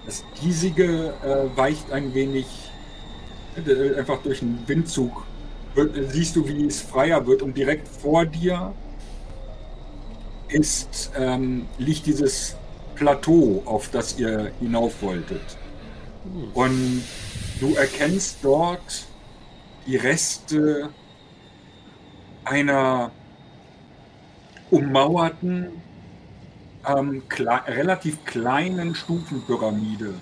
[0.05, 2.45] das Diesige äh, weicht ein wenig
[3.65, 5.25] äh, einfach durch den Windzug.
[5.73, 8.73] Wird, äh, siehst du, wie es freier wird und direkt vor dir
[10.49, 12.56] ist, ähm, liegt dieses
[12.97, 15.57] Plateau, auf das ihr hinauf wolltet.
[16.53, 17.03] Und
[17.59, 19.05] du erkennst dort
[19.85, 20.89] die Reste
[22.43, 23.11] einer
[24.69, 25.69] ummauerten,
[26.85, 30.13] ähm, kle relativ kleinen Stufenpyramide.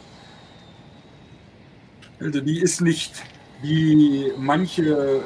[2.20, 3.24] Also die ist nicht
[3.62, 5.24] wie manche,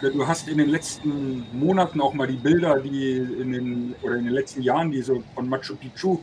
[0.00, 4.24] du hast in den letzten Monaten auch mal die Bilder, die in den, oder in
[4.24, 6.18] den letzten Jahren, die so von Machu Picchu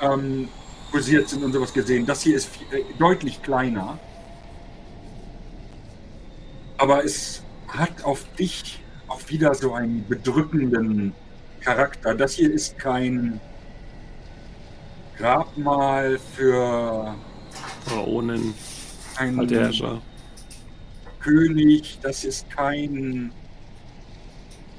[0.00, 0.48] ähm,
[0.90, 2.06] kursiert sind und sowas gesehen.
[2.06, 3.98] Das hier ist viel, äh, deutlich kleiner.
[6.78, 11.12] Aber es hat auf dich auch wieder so einen bedrückenden
[11.60, 12.14] Charakter.
[12.14, 13.40] Das hier ist kein
[15.16, 17.14] Grabmal für
[17.86, 18.54] Pharaonen,
[19.16, 20.00] einen Herrscher.
[21.20, 21.98] König.
[22.02, 23.32] Das ist kein,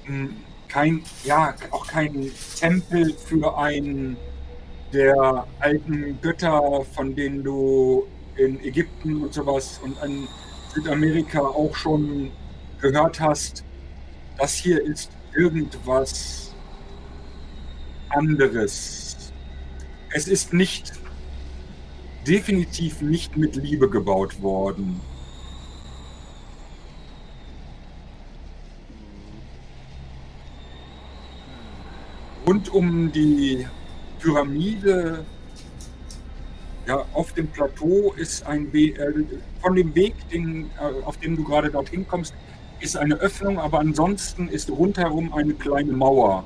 [0.06, 0.30] mh,
[0.67, 4.17] kein, ja, auch kein Tempel für einen
[4.96, 10.28] der alten Götter, von denen du in Ägypten und sowas und in
[10.74, 12.32] Südamerika auch schon
[12.80, 13.66] gehört hast.
[14.38, 16.56] Das hier ist irgendwas
[18.10, 19.34] anderes.
[20.14, 20.94] Es ist nicht,
[22.26, 25.02] definitiv nicht mit Liebe gebaut worden.
[32.48, 33.68] Rund um die
[34.26, 35.24] Pyramide,
[36.88, 39.24] ja, auf dem Plateau ist ein We äh,
[39.62, 42.34] von dem Weg, den, äh, auf dem du gerade dorthin kommst,
[42.80, 46.44] ist eine Öffnung, aber ansonsten ist rundherum eine kleine Mauer,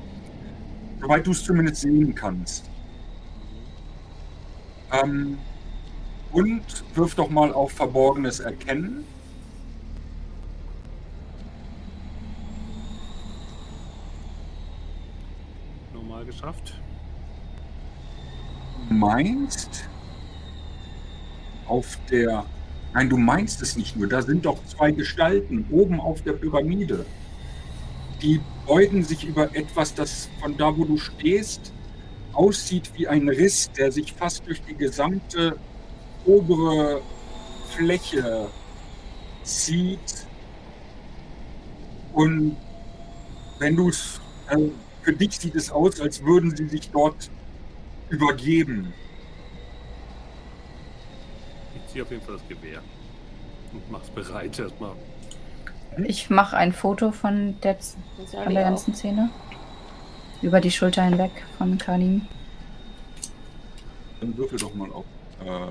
[1.00, 2.70] soweit du es zumindest sehen kannst.
[4.92, 5.38] Ähm,
[6.34, 6.64] und
[6.96, 9.06] wirf doch mal auf Verborgenes Erkennen.
[15.94, 16.74] Normal geschafft.
[18.90, 19.90] Meinst
[21.68, 22.46] auf der.
[22.94, 24.08] Nein, du meinst es nicht nur.
[24.08, 27.06] Da sind doch zwei Gestalten oben auf der Pyramide.
[28.22, 31.74] Die beugen sich über etwas, das von da, wo du stehst,
[32.34, 35.58] aussieht wie ein Riss, der sich fast durch die gesamte
[36.26, 37.02] obere
[37.70, 38.48] Fläche
[39.44, 40.28] zieht.
[42.14, 42.58] Und
[43.60, 44.20] wenn du es.
[44.50, 44.70] Äh,
[45.02, 47.32] für dich sieht es aus, als würden sie sich dort
[48.10, 48.94] übergeben.
[51.76, 52.82] Ich ziehe auf jeden Fall das Gewehr.
[53.74, 54.94] Und mach's bereit erstmal.
[56.06, 58.64] Ich mache ein Foto von der, von der ich auch.
[58.64, 59.30] ganzen Szene.
[60.42, 62.28] Über die Schulter hinweg von Karim.
[64.22, 65.06] Dann würfel doch mal auf
[65.46, 65.70] ähm,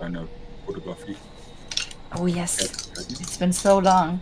[0.00, 0.26] deine
[0.64, 1.16] Fotografie.
[2.18, 2.58] Oh yes.
[2.96, 4.20] It's been so long.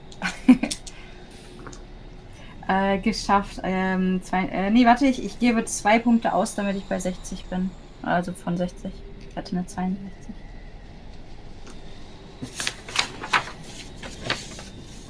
[2.68, 3.60] Äh, geschafft.
[3.62, 7.44] Ähm, zwei, äh, nee, warte, ich, ich gebe zwei Punkte aus, damit ich bei 60
[7.46, 7.70] bin.
[8.02, 8.92] Also von 60.
[9.30, 10.34] Ich hatte eine 62.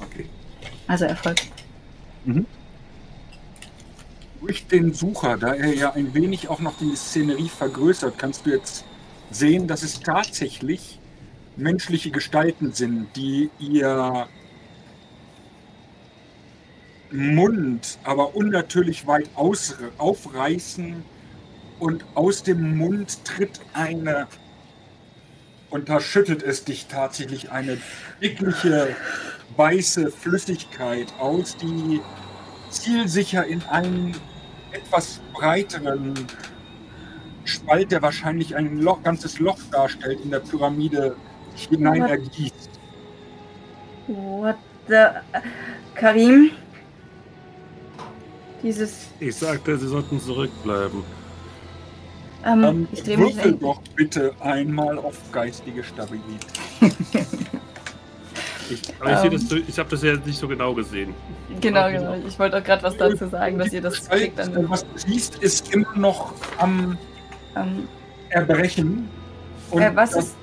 [0.01, 0.29] Okay.
[0.87, 1.37] Also Erfolg.
[4.41, 8.51] Durch den Sucher, da er ja ein wenig auch noch die Szenerie vergrößert, kannst du
[8.51, 8.85] jetzt
[9.31, 10.99] sehen, dass es tatsächlich
[11.55, 14.27] menschliche Gestalten sind, die ihr
[17.11, 21.03] Mund aber unnatürlich weit aus, aufreißen
[21.79, 24.27] und aus dem Mund tritt eine
[25.69, 27.77] und da schüttelt es dich tatsächlich eine
[28.21, 28.95] dickliche
[29.57, 32.01] weiße Flüssigkeit aus, die
[32.69, 34.15] zielsicher in einen
[34.71, 36.13] etwas breiteren
[37.43, 41.15] Spalt, der wahrscheinlich ein Loch, ganzes Loch darstellt, in der Pyramide
[41.55, 42.69] hinein ergießt.
[44.07, 45.05] What the...
[45.95, 46.51] Karim?
[48.67, 49.07] Dieses...
[49.21, 51.01] Ich sagte, sie sollten zurückbleiben.
[52.45, 53.59] Ähm, Ähm, ich drehe mich würfel weg.
[53.61, 56.45] doch bitte einmal auf geistige Stabilität.
[58.69, 59.63] Ich, aber ich, Ähm.
[59.65, 61.13] ich habe das ja nicht so genau gesehen.
[61.61, 62.17] Genau, genau.
[62.27, 64.69] Ich wollte auch gerade was dazu sagen, dass ihr das kriegt dann.
[64.69, 66.97] Was du siehst, ist immer noch am
[67.55, 67.87] Ähm,
[68.27, 69.07] Erbrechen.
[69.71, 70.35] Und äh, was ist.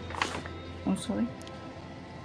[0.87, 1.26] Oh, sorry.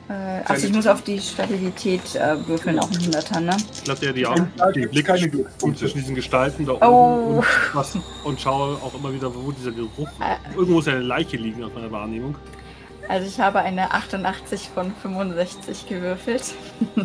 [0.10, 3.56] Äh, also ich muss auf die Stabilität äh, würfeln, auch ein Hunderter, ne?
[3.74, 6.66] Ich lasse ja die Ja, Augen, da den gibt's Blick keine um zwischen diesen Gestalten
[6.66, 7.38] da Oh.
[7.38, 7.44] oben
[7.74, 10.08] und, und schaue auch immer wieder, wo dieser Geruch.
[10.20, 10.36] Äh.
[10.56, 12.36] Irgendwo muss ja eine Leiche liegen aus meiner Wahrnehmung.
[13.08, 16.44] Also ich habe eine 88 von 65 gewürfelt.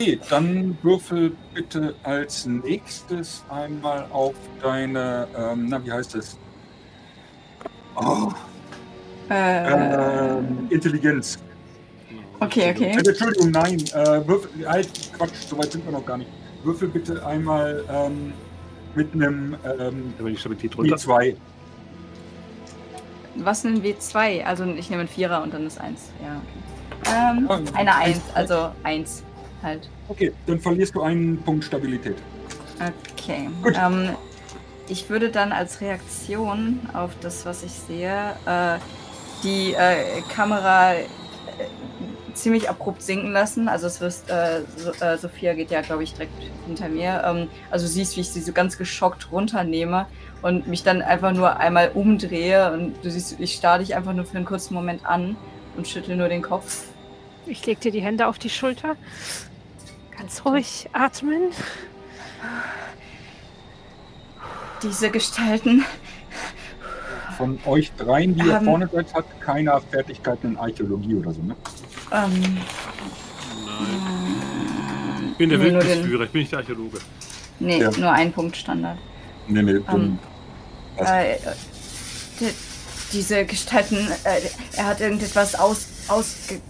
[0.00, 6.38] Okay, dann würfel bitte als nächstes einmal auf deine, ähm, na, wie heißt es?
[7.96, 8.28] Oh,
[9.28, 11.40] Äh, ähm, Intelligenz.
[12.40, 12.96] Okay, okay.
[12.96, 13.78] Äh, Entschuldigung, nein.
[13.94, 16.30] Äh, würfel, halt, Quatsch, so weit sind wir noch gar nicht.
[16.64, 18.32] Würfel bitte einmal ähm,
[18.94, 20.96] mit einem ähm, Aber die Stabilität runter.
[20.96, 21.36] W2.
[23.36, 24.42] Was ein W2?
[24.42, 26.10] Also ich nehme einen Vierer und dann ist 1.
[26.22, 26.68] Ja, okay.
[27.06, 28.16] Ähm, eine eins.
[28.16, 29.22] 1, also 1
[29.62, 29.88] halt.
[30.08, 32.16] Okay, dann verlierst du einen Punkt Stabilität.
[33.14, 33.48] Okay.
[33.62, 33.74] Gut.
[33.80, 34.10] Ähm,
[34.88, 38.78] ich würde dann als Reaktion auf das, was ich sehe, äh,
[39.42, 41.06] die äh, Kamera äh,
[42.42, 43.68] ziemlich abrupt sinken lassen.
[43.68, 46.32] Also es wirst, äh, so, äh, Sophia geht ja, glaube ich, direkt
[46.66, 47.22] hinter mir.
[47.24, 50.06] Ähm, also du siehst, wie ich sie so ganz geschockt runternehme
[50.42, 54.24] und mich dann einfach nur einmal umdrehe und du siehst, ich starre dich einfach nur
[54.24, 55.36] für einen kurzen Moment an
[55.76, 56.84] und schüttel nur den Kopf.
[57.46, 58.96] Ich leg dir die Hände auf die Schulter.
[60.16, 61.50] Ganz ruhig atmen.
[64.82, 65.84] Diese Gestalten
[67.36, 68.64] Von euch dreien, die ihr Ähm.
[68.64, 71.56] vorne seid, hat keiner Fertigkeiten in Archäologie oder so, ne?
[72.12, 72.58] Ähm,
[75.30, 76.98] Ich bin der Nee, Wildnisführer, ich bin nicht der Archäologe.
[77.60, 77.90] nee, Ja.
[77.92, 78.98] nur ein Punkt Standard.
[79.46, 80.18] Nee, nee, Ähm,
[80.96, 81.08] Was?
[81.10, 81.36] Äh,
[82.40, 82.48] die,
[83.12, 84.40] diese Gestalten, äh,
[84.76, 86.60] er hat irgendetwas aus, ausge,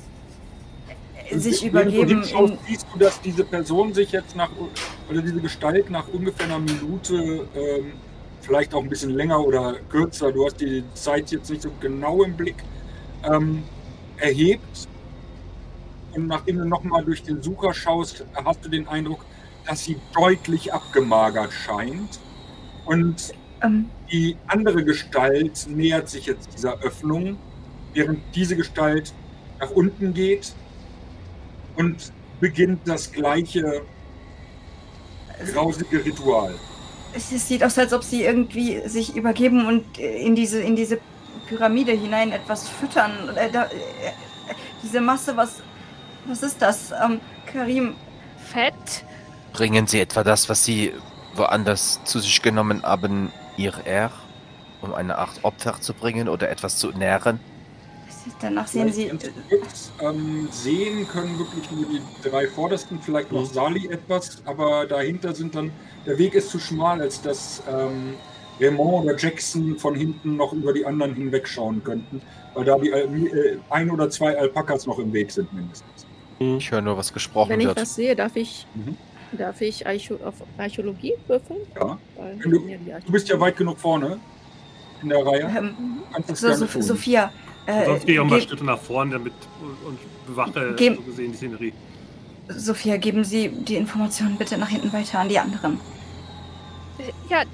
[1.31, 2.23] äh, sich übergeben.
[2.23, 4.51] In, siehst du, dass diese Person sich jetzt nach,
[5.11, 7.93] oder diese Gestalt nach ungefähr einer Minute, ähm,
[8.43, 12.23] vielleicht auch ein bisschen länger oder kürzer, du hast die Zeit jetzt nicht so genau
[12.23, 12.57] im Blick,
[13.25, 13.63] ähm,
[14.19, 14.89] erhebt.
[16.19, 19.25] Und nachdem du nochmal durch den Sucher schaust, hast du den Eindruck,
[19.65, 22.19] dass sie deutlich abgemagert scheint.
[22.87, 27.39] Und ähm, die andere Gestalt nähert sich jetzt dieser Öffnung,
[27.95, 29.15] während diese Gestalt
[29.61, 30.55] nach unten geht
[31.77, 33.83] und beginnt das gleiche
[35.53, 36.53] grausige Ritual.
[37.15, 40.99] es sieht aus, als ob sie irgendwie sich übergeben und in diese, in diese
[41.47, 43.13] Pyramide hinein etwas füttern.
[43.37, 43.67] Äh, äh, äh,
[44.83, 45.63] diese Masse, was,
[46.29, 46.93] was ist das?
[46.93, 47.95] Ähm, Karim,
[48.53, 49.05] Fett.
[49.53, 50.93] Bringen Sie etwa das, was Sie
[51.35, 54.11] woanders zu sich genommen haben, ihr er,
[54.83, 57.41] um eine Art Opfer zu bringen oder etwas zu nähren?
[58.41, 59.11] danach sehen sie.
[59.49, 63.55] Kurz, ähm, sehen können wirklich nur die drei vordersten, vielleicht noch Mhm.
[63.55, 65.71] Sali etwas, aber dahinter sind dann,
[66.07, 68.15] der Weg ist zu schmal, als dass ähm,
[68.61, 72.21] Raymond oder Jackson von hinten noch über die anderen hinwegschauen könnten,
[72.55, 75.98] weil da die äh, ein oder zwei Alpakas noch im Weg sind mindestens.
[76.39, 77.81] Ich höre nur, was gesprochen Wenn ich wird.
[77.81, 78.97] was sehe, darf ich, Mhm.
[79.37, 81.61] darf ich Archä auf Archäologie würfeln?
[81.75, 81.99] Ja.
[82.43, 82.59] Du-
[83.07, 84.19] Du bist ja weit genug vorne
[85.03, 85.53] in der Reihe.
[85.57, 85.75] Ähm,
[86.35, 86.83] so, so, tun.
[86.83, 87.33] Sophia.
[87.67, 89.33] Äh, Sonst gehe ich auch mal ge- Schritte nach vorne damit
[89.85, 91.73] und bewache Geh- so gesehen die Szenerie.
[92.49, 95.75] Sophia, geben Sie die Informationen bitte nach hinten weiter an die anderen.
[96.99, 97.47] Äh, Ja, äh,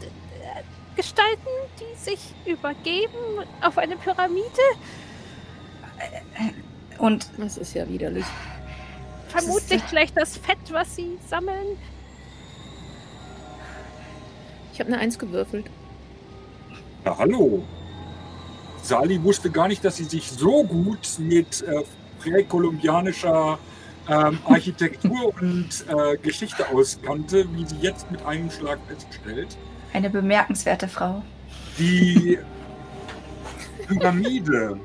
[0.95, 1.49] Gestalten,
[1.81, 3.11] die sich übergeben
[3.61, 4.45] auf eine Pyramide.
[6.99, 8.25] Und Das ist ja widerlich.
[9.35, 11.77] Vermutlich äh, vielleicht das Fett, was sie sammeln.
[14.73, 15.67] Ich habe eine Eins gewürfelt.
[17.05, 17.65] Ja, hallo.
[18.83, 21.83] Sali wusste gar nicht, dass sie sich so gut mit äh,
[22.21, 23.59] präkolumbianischer
[24.09, 29.57] ähm, Architektur und äh, Geschichte auskannte, wie sie jetzt mit einem Schlag feststellt.
[29.93, 31.23] eine bemerkenswerte Frau.
[31.79, 32.39] Die
[33.89, 34.79] Pyramide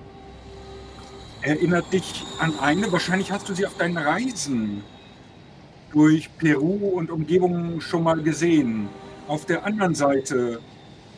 [1.41, 4.83] erinnert dich an eine, wahrscheinlich hast du sie auf deinen Reisen
[5.91, 8.89] durch Peru und Umgebung schon mal gesehen.
[9.27, 10.59] Auf der anderen Seite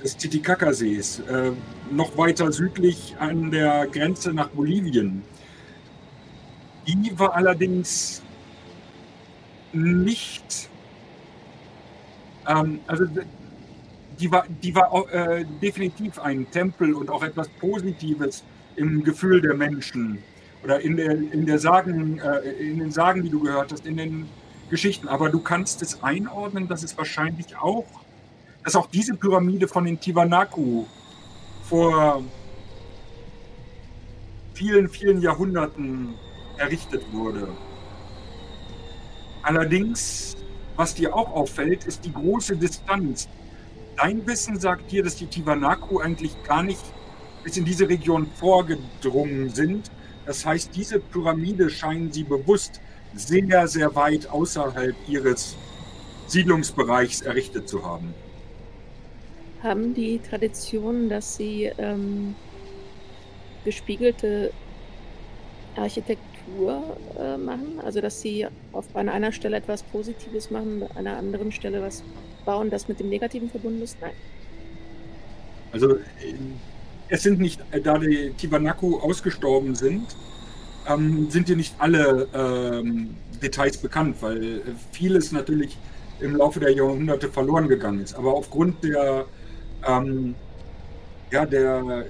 [0.02, 1.52] des Titicacasees, äh,
[1.92, 5.24] noch weiter südlich an der Grenze nach Bolivien.
[6.88, 8.22] Die war allerdings
[9.74, 10.70] nicht,
[12.48, 13.06] ähm, also
[14.20, 18.44] die war, die war äh, definitiv ein Tempel und auch etwas Positives
[18.76, 20.20] im Gefühl der Menschen
[20.64, 23.98] oder in, der, in, der Sagen, äh, in den Sagen, die du gehört hast, in
[23.98, 24.28] den
[24.70, 25.08] Geschichten.
[25.08, 27.86] Aber du kannst es einordnen, dass es wahrscheinlich auch,
[28.64, 30.86] dass auch diese Pyramide von den Tiwanaku
[31.64, 32.24] vor
[34.54, 36.14] vielen, vielen Jahrhunderten
[36.58, 37.48] errichtet wurde.
[39.42, 40.38] Allerdings,
[40.76, 43.28] was dir auch auffällt, ist die große Distanz.
[43.98, 46.82] Dein Wissen sagt dir, dass die Tiwanaku eigentlich gar nicht
[47.44, 49.92] bis in diese Region vorgedrungen sind.
[50.26, 52.80] Das heißt, diese Pyramide scheinen sie bewusst
[53.16, 55.56] sehr, sehr weit außerhalb ihres
[56.28, 58.14] Siedlungsbereichs errichtet zu haben.
[59.64, 62.36] Haben die Tradition, dass sie ähm,
[63.66, 64.52] gespiegelte
[65.76, 67.80] Architektur äh, machen?
[67.84, 72.04] Also, dass sie auf an einer Stelle etwas Positives machen, an einer anderen Stelle was
[72.46, 73.98] bauen, das mit dem Negativen verbunden ist?
[74.02, 74.14] Nein.
[75.74, 75.98] Also,
[77.12, 80.16] es sind nicht, da die Tiwanaku ausgestorben sind,
[80.88, 84.62] ähm, sind dir nicht alle ähm, Details bekannt, weil
[84.93, 85.78] vieles natürlich
[86.22, 88.14] im Laufe der Jahrhunderte verloren gegangen ist.
[88.16, 89.26] Aber aufgrund der,
[89.86, 90.36] ähm,
[91.32, 92.05] ja, der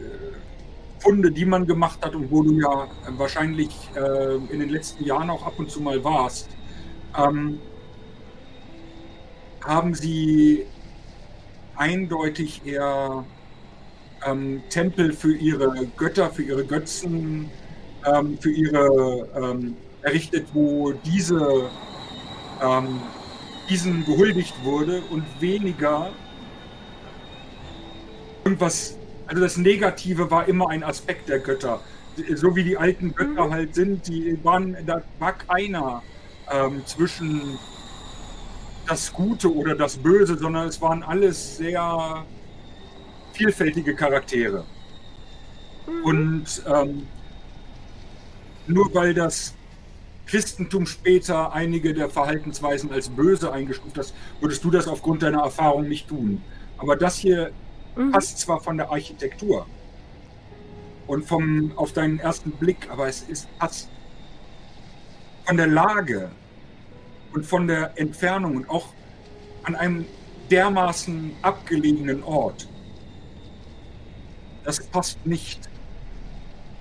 [1.00, 2.88] Funde, die man gemacht hat und wo du ja
[3.18, 6.48] wahrscheinlich äh, in den letzten Jahren auch ab und zu mal warst,
[7.18, 7.60] ähm,
[9.66, 10.66] haben sie
[11.76, 13.26] eindeutig eher
[14.26, 17.50] ähm, Tempel für ihre Götter, für ihre Götzen,
[18.06, 21.70] ähm, für ihre ähm, errichtet, wo diese
[22.62, 23.00] ähm,
[23.70, 26.10] diesen gehuldigt wurde und weniger
[28.44, 28.98] irgendwas,
[29.28, 31.80] also das Negative war immer ein Aspekt der Götter.
[32.36, 33.54] So wie die alten Götter mhm.
[33.54, 36.04] halt sind, die waren, da war keiner
[36.52, 37.58] ähm, zwischen
[38.88, 42.26] das Gute oder das Böse, sondern es waren alles sehr
[43.34, 44.66] vielfältige Charaktere.
[45.88, 46.04] Mhm.
[46.04, 47.08] Und ähm,
[48.68, 49.54] nur weil das
[50.26, 55.88] Christentum später einige der Verhaltensweisen als böse eingestuft hast, würdest du das aufgrund deiner Erfahrung
[55.88, 56.42] nicht tun.
[56.78, 57.52] Aber das hier
[57.96, 58.12] mhm.
[58.12, 59.66] passt zwar von der Architektur
[61.08, 63.90] und vom, auf deinen ersten Blick, aber es ist passt
[65.46, 66.32] von der Lage
[67.34, 68.94] und von der Entfernung und auch
[69.64, 70.06] an einem
[70.50, 72.70] dermaßen abgelegenen Ort.
[74.64, 75.70] Das passt nicht.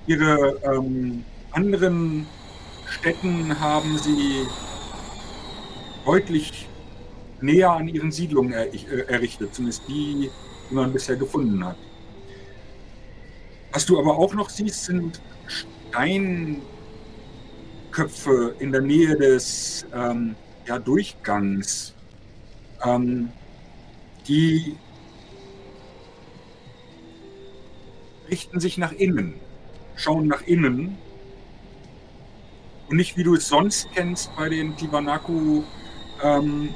[0.07, 2.26] Ihre ähm, anderen
[2.87, 4.47] Städten haben sie
[6.05, 6.68] deutlich
[7.41, 10.31] näher an ihren Siedlungen er, äh, errichtet, zumindest die,
[10.70, 11.76] die man bisher gefunden hat.
[13.72, 15.20] Was du aber auch noch siehst, sind
[15.91, 16.62] Steinköpfe
[18.59, 20.35] in der Nähe des ähm,
[20.66, 21.95] ja, Durchgangs,
[22.85, 23.31] ähm,
[24.26, 24.76] die
[28.31, 29.35] richten sich nach innen,
[29.97, 30.97] schauen nach innen
[32.89, 35.62] und nicht wie du es sonst kennst bei den Tiwanaku
[36.22, 36.70] ähm,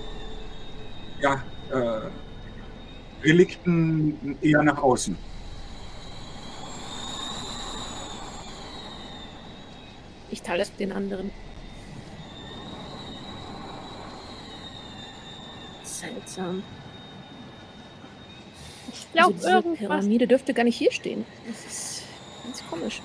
[1.21, 2.11] ja, äh,
[3.23, 5.17] Relikten eher nach außen.
[10.31, 11.31] Ich teile es mit den anderen.
[15.83, 16.63] Seltsam.
[19.15, 19.79] Ich glaube, also irgendwas...
[19.79, 21.25] Pyramide dürfte gar nicht hier stehen.
[21.47, 22.03] Das ist
[22.45, 23.03] ganz komisch.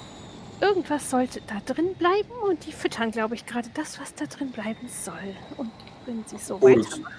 [0.59, 4.51] Irgendwas sollte da drin bleiben und die füttern, glaube ich, gerade das, was da drin
[4.51, 5.35] bleiben soll.
[5.57, 5.71] Und
[6.05, 7.13] wenn sie so oh, weitermachen.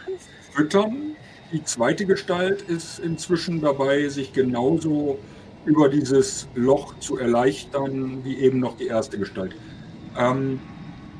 [0.53, 1.17] Füttern.
[1.53, 5.19] Die zweite Gestalt ist inzwischen dabei, sich genauso
[5.65, 9.55] über dieses Loch zu erleichtern, wie eben noch die erste Gestalt.
[10.19, 10.61] Ähm,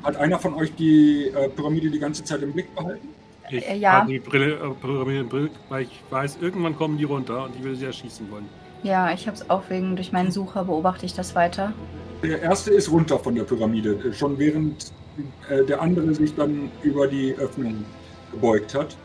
[0.03, 3.09] hat einer von euch die äh, Pyramide die ganze Zeit im Blick behalten?
[3.51, 3.93] Ich äh, ja.
[3.93, 7.55] habe die Brille, äh, Pyramide im Blick, weil ich weiß, irgendwann kommen die runter und
[7.55, 8.47] ich will sie erschießen wollen.
[8.83, 11.73] Ja, ich habe es auch wegen, durch meinen Sucher beobachte ich das weiter.
[12.23, 14.91] Der erste ist runter von der Pyramide, äh, schon während
[15.49, 17.85] äh, der andere sich dann über die Öffnung
[18.31, 18.95] gebeugt hat.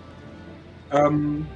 [0.92, 1.46] Ähm,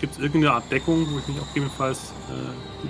[0.00, 2.88] Gibt es irgendeine Art Deckung, wo ich mich auch gegebenenfalls äh,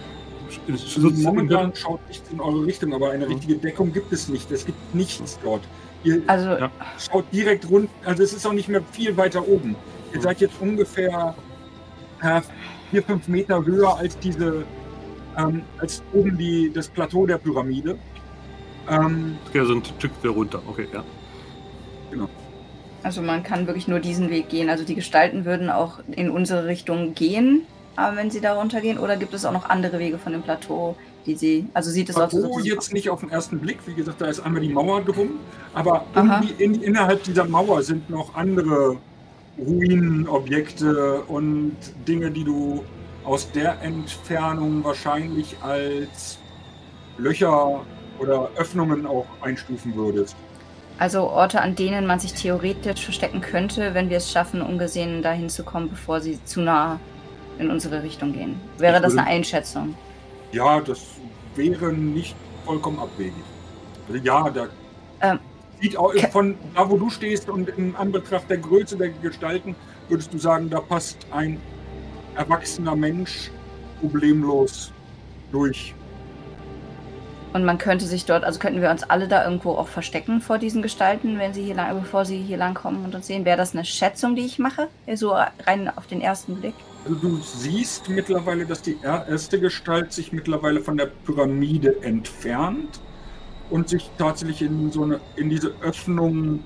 [0.77, 4.51] Schutz Momentan schaut nichts in eure Richtung, aber eine richtige Deckung gibt es nicht.
[4.51, 5.63] Es gibt nichts dort.
[6.05, 6.71] Ihr also, ja.
[6.99, 9.75] schaut direkt rund, also es ist auch nicht mehr viel weiter oben.
[10.13, 11.35] Ihr seid jetzt ungefähr
[12.23, 12.41] äh,
[12.91, 14.65] vier, fünf Meter höher als diese
[15.37, 17.99] ähm, als oben die, das Plateau der Pyramide.
[18.89, 21.03] Ähm, okay, so ein Stück runter, okay, ja.
[22.11, 22.29] Genau.
[23.03, 24.71] Also man kann wirklich nur diesen Weg gehen.
[24.71, 29.17] Also die Gestalten würden auch in unsere Richtung gehen, aber wenn sie da runtergehen, oder
[29.17, 32.55] gibt es auch noch andere Wege von dem Plateau, die sie, also sieht es Plateau
[32.55, 32.65] aus?
[32.65, 35.39] jetzt nicht auf den ersten Blick, wie gesagt, da ist einmal die Mauer drum,
[35.73, 36.05] aber
[36.43, 38.97] die, in, innerhalb dieser Mauer sind noch andere
[39.59, 41.77] Ruinen, Objekte und
[42.09, 42.85] Dinge, die du
[43.25, 46.39] aus der Entfernung wahrscheinlich als
[47.17, 47.81] Löcher
[48.19, 50.37] oder Öffnungen auch einstufen würdest.
[50.99, 55.49] Also Orte, an denen man sich theoretisch verstecken könnte, wenn wir es schaffen, ungesehen dahin
[55.49, 57.01] zu kommen, bevor sie zu nah
[57.59, 58.61] in unsere Richtung gehen.
[58.79, 59.95] Wäre Ich das würde- eine Einschätzung?
[60.53, 61.01] Ja, das
[61.55, 62.35] wäre nicht
[62.65, 63.35] vollkommen abwegig.
[64.09, 64.67] Also ja, da
[65.21, 65.39] Ähm,
[65.81, 69.75] sieht auch von da, wo du stehst und in Anbetracht der Größe der Gestalten,
[70.09, 71.61] würdest du sagen, da passt ein
[72.37, 73.51] erwachsener Mensch
[74.01, 74.93] problemlos
[75.53, 75.95] durch.
[77.55, 80.59] Und man könnte sich dort, also könnten wir uns alle da irgendwo auch verstecken vor
[80.59, 83.45] diesen Gestalten, wenn sie hier lang, bevor sie hier lang kommen und uns sehen.
[83.45, 84.89] Wäre das eine Schätzung, die ich mache?
[85.15, 86.75] So rein auf den ersten Blick.
[87.05, 92.99] Also du siehst mittlerweile, dass die er- erste Gestalt sich mittlerweile von der Pyramide entfernt
[93.71, 96.59] und sich tatsächlich in so eine in diese Öffnung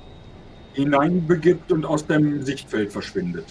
[0.72, 3.45] hineinbegibt und aus dem Sichtfeld verschwindet.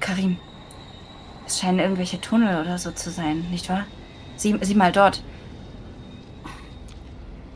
[0.00, 0.36] Karim,
[1.46, 3.84] es scheinen irgendwelche Tunnel oder so zu sein, nicht wahr?
[4.36, 5.22] Sieh, sieh mal dort.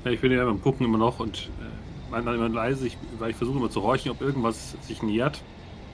[0.05, 2.97] Ja, ich bin ja beim Gucken immer noch und äh, meine dann immer leise, ich,
[3.19, 5.43] weil ich versuche immer zu horchen, ob irgendwas sich nähert.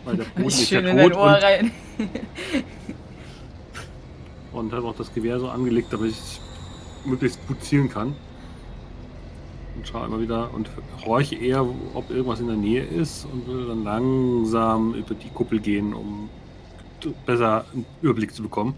[0.04, 1.70] Weil der Boden ist ja Schön in dein tot Ohr und, rein.
[4.52, 6.40] und habe auch das Gewehr so angelegt, damit ich
[7.04, 8.14] möglichst gut zielen kann.
[9.76, 10.70] Und schaue immer wieder und
[11.04, 15.61] horche eher, ob irgendwas in der Nähe ist und würde dann langsam über die Kuppel
[15.61, 16.30] gehen, um
[17.26, 18.74] besser einen Überblick zu bekommen.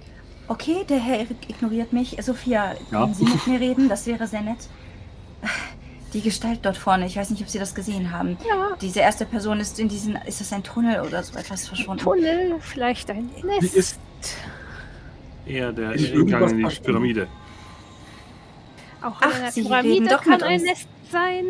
[0.48, 2.16] Okay, der Herr ignoriert mich.
[2.22, 3.02] Sophia, Ja.
[3.02, 3.88] können Sie mit mir reden?
[3.88, 4.68] Das wäre sehr nett.
[6.14, 8.38] Die Gestalt dort vorne, ich weiß nicht, ob Sie das gesehen haben.
[8.48, 12.02] Ja, Diese erste Person ist in diesen, ist das ein Tunnel oder so etwas verschwunden?
[12.02, 13.74] Tunnel, vielleicht ein Sie Nest.
[13.74, 14.00] ist
[15.44, 16.76] Eher der Ist Eingang in die?
[16.80, 17.28] Pyramide.
[19.02, 20.62] Auch Ach, in einer Sie reden Pyramide doch kann mit ein uns.
[20.62, 21.44] Nest sein.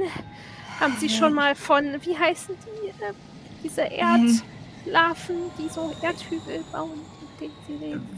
[0.80, 3.12] Haben Sie schon mal von, wie heißen die, äh,
[3.64, 3.82] diese.
[3.82, 8.09] Erdlarven, die so Erdhügel bauen, mit denen Sie reden?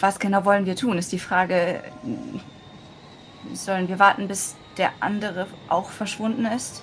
[0.00, 1.82] Was genau wollen wir tun, ist die Frage.
[3.52, 6.82] Sollen wir warten, bis der andere auch verschwunden ist?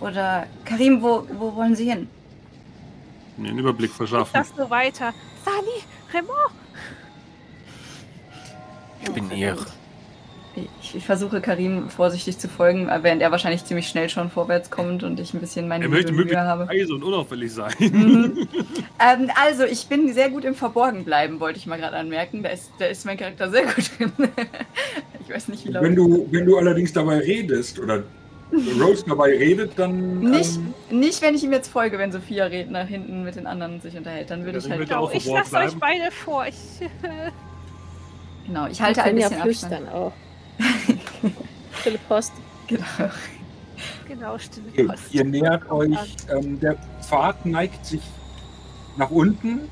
[0.00, 2.08] Oder Karim, wo, wo wollen Sie hin?
[3.36, 4.32] Mir einen Überblick Ich verschaffen.
[4.34, 5.12] das so weiter.
[5.44, 6.52] Sali, Raymond,
[9.02, 9.56] Ich bin ihr.
[10.80, 15.02] Ich, ich versuche Karim vorsichtig zu folgen, während er wahrscheinlich ziemlich schnell schon vorwärts kommt
[15.04, 16.64] und ich ein bisschen meine Er möchte Mühe möglichst habe.
[16.72, 17.74] leise und unauffällig sein.
[17.78, 18.48] Mhm.
[18.98, 22.42] ähm, also, ich bin sehr gut im Verborgenbleiben, wollte ich mal gerade anmerken.
[22.42, 24.12] Da ist, da ist mein Charakter sehr gut drin.
[25.28, 25.82] ich weiß nicht, wie laut.
[25.84, 28.02] Wenn du, wenn du allerdings dabei redest oder
[28.80, 30.56] Rose dabei redet, dann Nicht,
[30.90, 33.80] ähm, nicht, wenn ich ihm jetzt folge, wenn Sophia redet nach hinten mit den anderen
[33.82, 34.30] sich unterhält.
[34.30, 34.88] Dann würde Ja, ich halt.
[34.88, 35.98] genau, auch ich verborgen lasse euch bleiben.
[36.00, 36.46] beide vor.
[36.46, 36.54] Ich,
[38.46, 39.72] Genau, ich halte ein können ja bisschen Abstand.
[39.82, 40.12] flüstern auch.
[41.80, 42.32] Stille Post.
[42.66, 42.84] Genau.
[44.08, 45.02] genau, stille Okay, Post.
[45.14, 48.02] Ihr nähert euch, ähm, der Pfad neigt sich
[48.96, 49.68] nach unten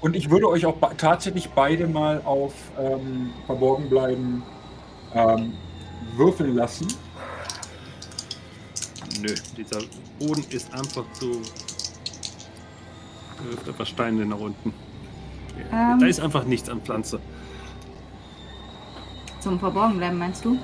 [0.00, 4.42] und ich würde euch auch tatsächlich beide mal auf ähm, Verborgen bleiben
[5.14, 5.54] ähm,
[6.16, 6.88] würfeln lassen.
[9.20, 9.80] Nö, dieser
[10.18, 11.42] Boden ist einfach zu.
[13.36, 14.72] Da wirft etwas Steine nach unten.
[15.72, 15.98] Ähm.
[15.98, 17.20] Da ist einfach nichts an Pflanze.
[19.48, 20.58] Zum Verborgenbleiben, meinst du?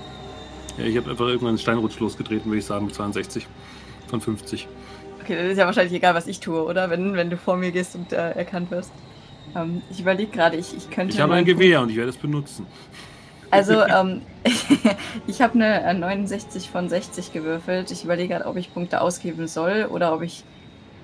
[0.76, 3.46] Ja, ich habe einfach irgendwann einen Steinrutsch losgetreten, würde ich sagen, mit 62
[4.08, 4.68] von 50.
[5.22, 6.90] Okay, dann ist ja wahrscheinlich egal, was ich tue, oder?
[6.90, 8.92] Wenn, wenn du vor mir gehst und äh, erkannt wirst.
[9.56, 11.14] Ähm, ich überlege gerade, ich, ich könnte.
[11.14, 11.46] Ich habe ein.
[11.46, 12.66] Gewehr und ich werde es benutzen.
[13.50, 14.20] Also, ähm,
[15.26, 17.90] ich habe eine äh, 69 von 60 gewürfelt.
[17.90, 20.44] Ich überlege gerade, ob ich Punkte ausgeben soll oder ob ich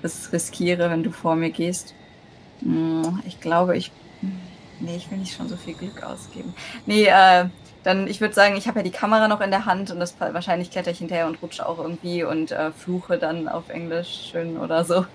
[0.03, 1.95] es riskiere, wenn du vor mir gehst.
[2.61, 3.91] Hm, Ich glaube, ich.
[4.79, 6.53] Nee, ich will nicht schon so viel Glück ausgeben.
[6.85, 7.45] Nee, äh,
[7.83, 10.15] dann, ich würde sagen, ich habe ja die Kamera noch in der Hand und das
[10.19, 14.57] wahrscheinlich kletter ich hinterher und rutsche auch irgendwie und äh, fluche dann auf Englisch schön
[14.57, 15.05] oder so.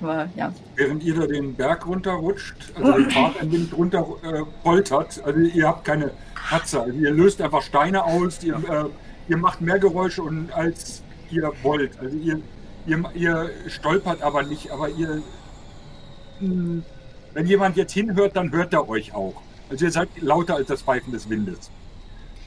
[0.00, 0.52] Aber ja.
[0.74, 5.38] Während ihr da den Berg runterrutscht, also den Pfad ein wenig runter äh, poltert, also
[5.38, 8.84] ihr habt keine Hatze, also ihr löst einfach Steine aus, ihr, äh,
[9.28, 11.98] ihr macht mehr Geräusche und, als ihr wollt.
[12.00, 12.40] Also ihr,
[12.84, 15.22] ihr, ihr stolpert aber nicht, aber ihr,
[16.40, 16.82] mh,
[17.32, 19.40] wenn jemand jetzt hinhört, dann hört er euch auch.
[19.70, 21.70] Also ihr seid lauter als das Pfeifen des Windes.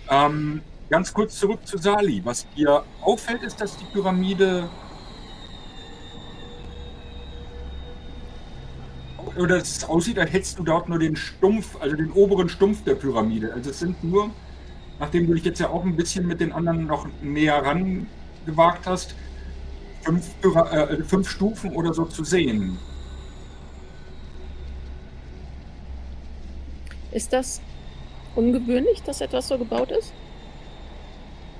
[0.09, 2.21] Ähm, ganz kurz zurück zu Sali.
[2.23, 4.69] Was ihr auffällt, ist, dass die Pyramide
[9.37, 12.95] oder es aussieht, als hättest du dort nur den Stumpf, also den oberen Stumpf der
[12.95, 13.53] Pyramide.
[13.53, 14.29] Also es sind nur,
[14.99, 18.07] nachdem du dich jetzt ja auch ein bisschen mit den anderen noch näher ran
[18.45, 19.15] gewagt hast,
[20.03, 22.77] fünf, äh, fünf Stufen oder so zu sehen.
[27.11, 27.61] Ist das
[28.35, 30.13] ungewöhnlich, dass etwas so gebaut ist?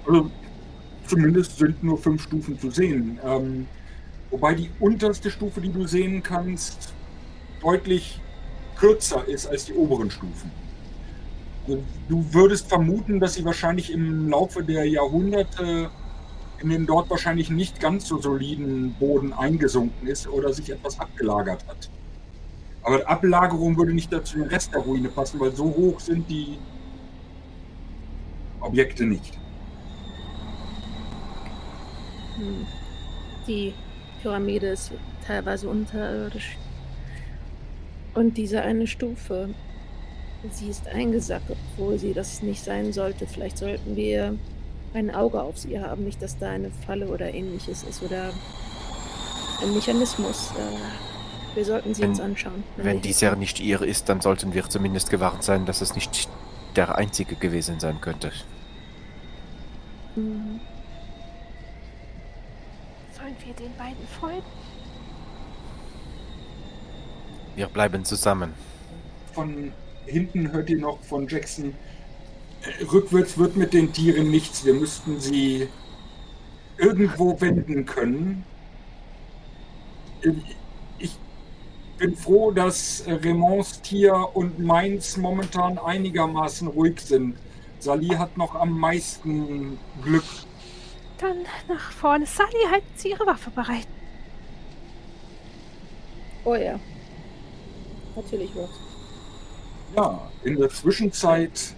[0.05, 0.29] Also
[1.07, 3.19] zumindest sind nur fünf Stufen zu sehen.
[3.23, 3.67] Ähm,
[4.29, 6.93] wobei die unterste Stufe, die du sehen kannst,
[7.61, 8.19] deutlich
[8.77, 10.51] kürzer ist als die oberen Stufen.
[11.67, 15.89] Also, du würdest vermuten, dass sie wahrscheinlich im Laufe der Jahrhunderte
[16.61, 21.65] in den dort wahrscheinlich nicht ganz so soliden Boden eingesunken ist oder sich etwas abgelagert
[21.67, 21.89] hat.
[22.85, 26.59] Aber Ablagerung würde nicht dazu den Rest der Ruine passen, weil so hoch sind die
[28.61, 29.33] Objekte nicht.
[32.37, 32.67] Hm.
[33.47, 33.73] Die
[34.21, 34.91] Pyramide ist
[35.25, 36.57] teilweise unterirdisch.
[38.13, 39.49] Und diese eine Stufe,
[40.51, 43.25] sie ist eingesackt, obwohl sie das nicht sein sollte.
[43.25, 44.37] Vielleicht sollten wir
[44.93, 48.31] ein Auge auf sie haben, nicht, dass da eine Falle oder ähnliches ist oder
[49.63, 50.51] ein Mechanismus.
[50.51, 51.14] Äh,
[51.55, 52.63] wir sollten sie Wenn- uns anschauen.
[52.77, 53.39] Wenn dieser hinkommen.
[53.39, 56.29] nicht ihr ist, dann sollten wir zumindest gewarnt sein, dass es nicht
[56.75, 58.31] der einzige gewesen sein könnte.
[60.15, 60.59] Mhm.
[63.17, 64.43] Sollen wir den beiden folgen?
[67.55, 68.53] Wir bleiben zusammen.
[69.33, 69.71] Von
[70.05, 71.73] hinten hört ihr noch von Jackson,
[72.63, 74.65] äh, rückwärts wird mit den Tieren nichts.
[74.65, 75.69] Wir müssten sie
[76.77, 78.43] irgendwo wenden können.
[81.95, 87.37] Ich bin froh, dass äh, Raymonds Tier und meins momentan einigermaßen ruhig sind.
[87.79, 90.25] Sally hat noch am meisten Glück.
[91.19, 91.37] Dann
[91.69, 92.25] nach vorne.
[92.25, 93.87] Sally, halten Sie Ihre Waffe bereit.
[96.43, 96.77] Oh ja.
[98.13, 98.69] Natürlich wird.
[99.95, 101.73] Ja, in der Zwischenzeit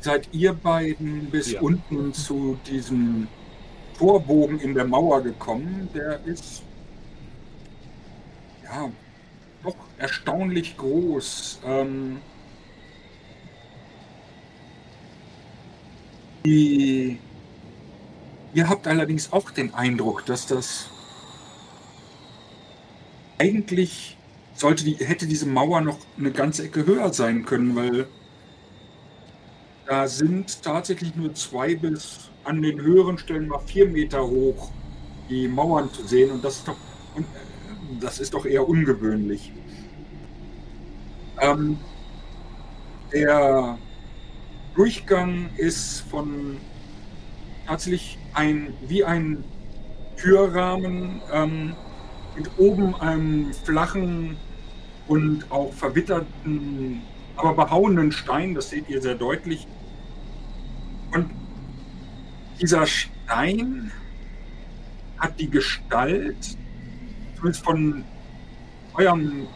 [0.00, 1.60] seid ihr beiden bis Ja.
[1.60, 3.28] unten zu diesem
[3.98, 5.90] Torbogen in der Mauer gekommen.
[5.94, 6.62] Der ist
[8.64, 8.90] ja
[9.98, 11.60] erstaunlich groß.
[11.66, 12.18] Ähm,
[16.44, 17.18] die,
[18.54, 20.90] ihr habt allerdings auch den Eindruck, dass das
[23.38, 24.16] eigentlich
[24.54, 28.08] sollte die, hätte diese Mauer noch eine ganze Ecke höher sein können, weil
[29.86, 34.72] da sind tatsächlich nur zwei bis an den höheren Stellen mal vier Meter hoch
[35.28, 36.78] die Mauern zu sehen und das ist doch,
[37.14, 37.40] und, äh,
[38.00, 39.52] das ist doch eher ungewöhnlich.
[41.40, 41.78] Ähm,
[43.12, 43.78] der
[44.74, 46.58] Durchgang ist von
[47.66, 49.44] tatsächlich ein wie ein
[50.16, 51.74] Türrahmen ähm,
[52.36, 54.36] mit oben einem flachen
[55.06, 57.02] und auch verwitterten,
[57.36, 59.66] aber behauenen Stein, das seht ihr sehr deutlich.
[61.12, 61.30] Und
[62.60, 63.90] dieser Stein
[65.18, 66.56] hat die Gestalt,
[67.36, 68.04] zumindest von
[68.94, 69.46] eurem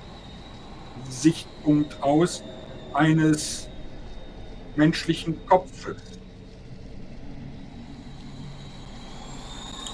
[1.12, 2.42] Sichtpunkt aus,
[2.94, 3.68] eines
[4.76, 5.96] menschlichen Kopfes.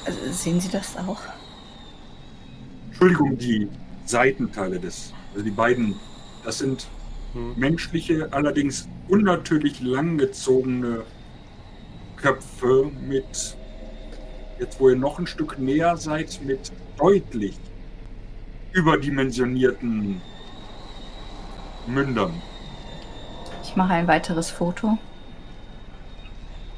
[0.04, 1.20] Also, sehen Sie das auch?
[2.86, 3.68] Entschuldigung, die
[4.06, 5.94] Seitenteile des, also die beiden,
[6.44, 6.88] das sind
[7.34, 7.54] Hm.
[7.56, 11.04] menschliche, allerdings unnatürlich langgezogene
[12.16, 13.56] Köpfe mit,
[14.58, 17.58] jetzt wo ihr noch ein Stück näher seid, mit deutlich
[18.72, 20.20] überdimensionierten
[21.92, 22.40] Mündern.
[23.62, 24.98] Ich mache ein weiteres Foto.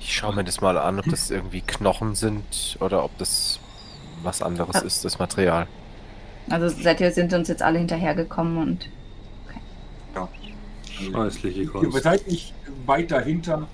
[0.00, 3.60] Ich schaue mir das mal an, ob das irgendwie Knochen sind oder ob das
[4.22, 4.80] was anderes Ja.
[4.82, 5.66] ist, das Material.
[6.48, 8.88] Also seid ihr, sind uns jetzt alle hinterhergekommen und
[10.88, 12.02] Scheußliche Ihr Kunst.
[12.02, 12.52] seid nicht
[12.84, 13.66] weit dahinter.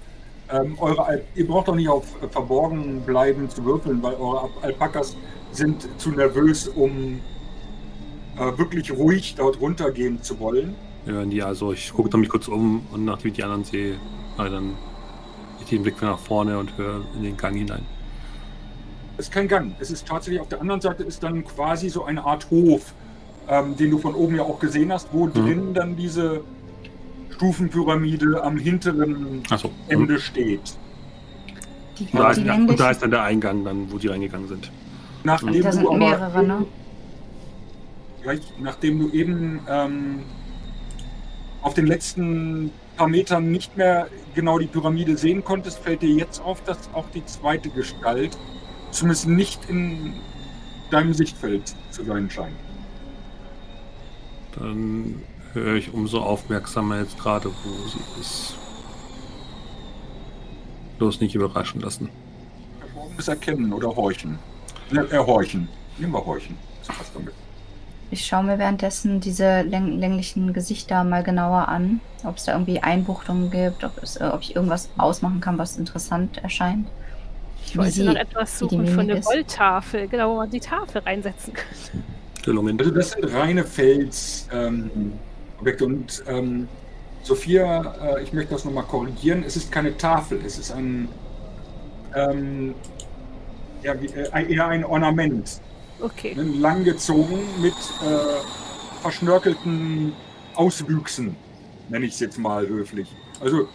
[0.48, 4.42] Ähm, eure Al ihr braucht doch nicht auf äh, verborgen bleiben zu würfeln, weil eure
[4.42, 5.16] Al- Alpakas
[5.50, 7.20] sind zu nervös, um
[8.36, 10.76] äh, wirklich ruhig dort runtergehen zu wollen.
[11.06, 13.96] Ja, die, also ich gucke dann mich kurz um und nachdem ich die anderen sehe,
[14.36, 14.74] dann
[15.60, 17.82] ich den Blick nach vorne und höre in den Gang hinein.
[19.16, 19.74] Es ist kein Gang.
[19.80, 22.92] Es ist tatsächlich auf der anderen Seite ist dann quasi so eine Art Hof,
[23.48, 26.42] ähm, den du von oben ja auch gesehen hast, wo drin dann diese
[27.30, 29.14] Stufenpyramide am hinteren.
[29.26, 29.52] Und,
[29.88, 30.76] Ende steht.
[31.98, 34.70] die, da ist, die und da ist dann der Eingang, dann, wo die reingegangen sind.
[35.24, 36.66] Nachdem Da du sind aber mehrere, eben- ne?
[38.60, 40.18] Nachdem du eben ähm,
[41.66, 44.06] auf den letzten paar Metern nicht mehr
[44.36, 48.38] genau die Pyramide sehen konntest, fällt dir jetzt auf, dass auch die zweite Gestalt
[48.92, 50.14] zumindest nicht in
[50.92, 52.54] deinem Sichtfeld zu sein scheint.
[54.56, 55.22] Dann
[55.54, 58.54] höre ich umso aufmerksamer jetzt gerade, wo sie ist.
[60.98, 62.08] Bloß nicht überraschen lassen.
[63.26, 64.38] Erkennen oder Horchen.
[64.92, 65.16] Ne, äh.
[65.98, 66.56] Nehmen wir Horchen.
[66.86, 67.34] Das passt damit.
[68.10, 72.80] Ich schaue mir währenddessen diese läng länglichen Gesichter mal genauer an, ob es da irgendwie
[72.82, 76.92] Einbuchtungen gibt, ob, es, äh, ob ich irgendwas ausmachen kann, was interessant erscheint.
[77.64, 79.20] Ich wollte sie- noch etwas suchen von der.
[79.20, 81.66] Goldtafel, genau, wo man die Tafel reinsetzen kann.
[82.44, 82.78] Gelungen.
[82.78, 85.20] Also das sind reine Felsobjekte ähm,
[85.80, 86.68] und ähm,
[87.22, 89.42] Sophia, äh, ich möchte das nochmal korrigieren.
[89.42, 91.08] Es ist keine Tafel, es ist ein
[92.14, 92.74] ähm,
[93.82, 95.62] ja, wie, äh, eher ein Ornament.
[96.00, 96.34] Okay.
[96.34, 100.12] Langgezogen mit äh, verschnörkelten
[100.54, 101.36] Auswüchsen,
[101.88, 103.14] nenne ich es jetzt mal höflich.
[103.40, 103.68] Also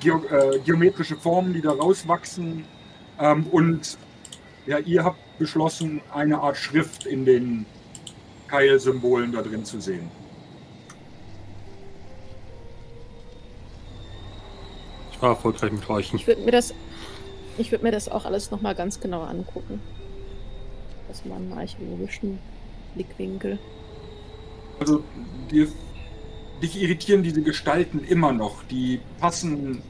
[0.00, 2.64] geo äh, geometrische Formen, die da rauswachsen.
[3.20, 3.98] Ähm, und
[4.66, 7.66] ja, ihr habt beschlossen, eine Art Schrift in den
[8.48, 10.10] Keilsymbolen da drin zu sehen.
[15.12, 16.16] Ich war erfolgreich mit Räuchen.
[16.16, 16.72] Ich würde mir das,
[17.58, 19.80] ich würde mir das auch alles noch mal ganz genau angucken.
[21.10, 22.38] Aus meinem archäologischen
[22.94, 23.58] Blickwinkel.
[24.80, 25.02] Also
[25.50, 25.68] dir,
[26.62, 28.62] dich irritieren diese Gestalten immer noch.
[28.64, 29.82] Die passen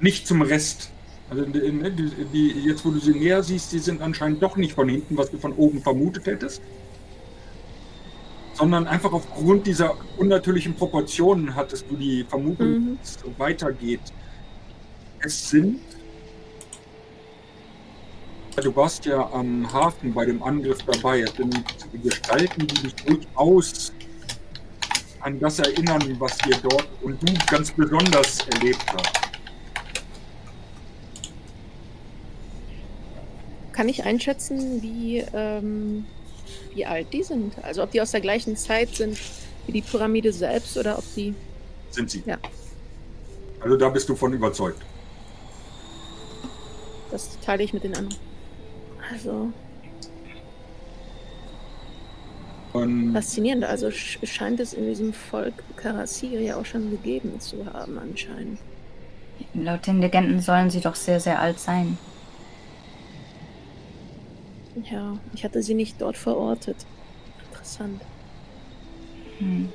[0.00, 0.90] nicht zum Rest.
[1.30, 4.56] Also die, ne, die, die, jetzt, wo du sie näher siehst, die sind anscheinend doch
[4.56, 6.62] nicht von hinten, was du von oben vermutet hättest.
[8.54, 12.98] Sondern einfach aufgrund dieser unnatürlichen Proportionen hattest du die Vermutung, Mhm.
[13.00, 14.00] dass es so weitergeht.
[15.20, 15.80] Es sind.
[18.62, 21.20] Du warst ja am Hafen bei dem Angriff dabei.
[21.20, 21.64] Es sind
[22.02, 23.92] Gestalten, die dich durchaus
[25.20, 29.12] an das erinnern, was ihr dort und du ganz besonders erlebt hast.
[33.72, 36.04] Kann ich einschätzen, wie, ähm,
[36.74, 37.62] wie alt die sind?
[37.62, 39.18] Also ob die aus der gleichen Zeit sind
[39.66, 41.32] wie die Pyramide selbst oder ob die.
[41.90, 42.24] Sind sie.
[42.26, 42.38] Ja.
[43.60, 44.82] Also da bist du von überzeugt.
[47.12, 48.27] Das teile ich mit den anderen.
[49.10, 49.52] Also
[52.72, 53.64] Und faszinierend.
[53.64, 58.58] Also sch- scheint es in diesem Volk Karasir ja auch schon gegeben zu haben anscheinend.
[59.54, 61.98] Laut den Legenden sollen sie doch sehr, sehr alt sein.
[64.90, 66.86] Ja, ich hatte sie nicht dort verortet.
[67.50, 68.02] Interessant.
[69.38, 69.72] Hm.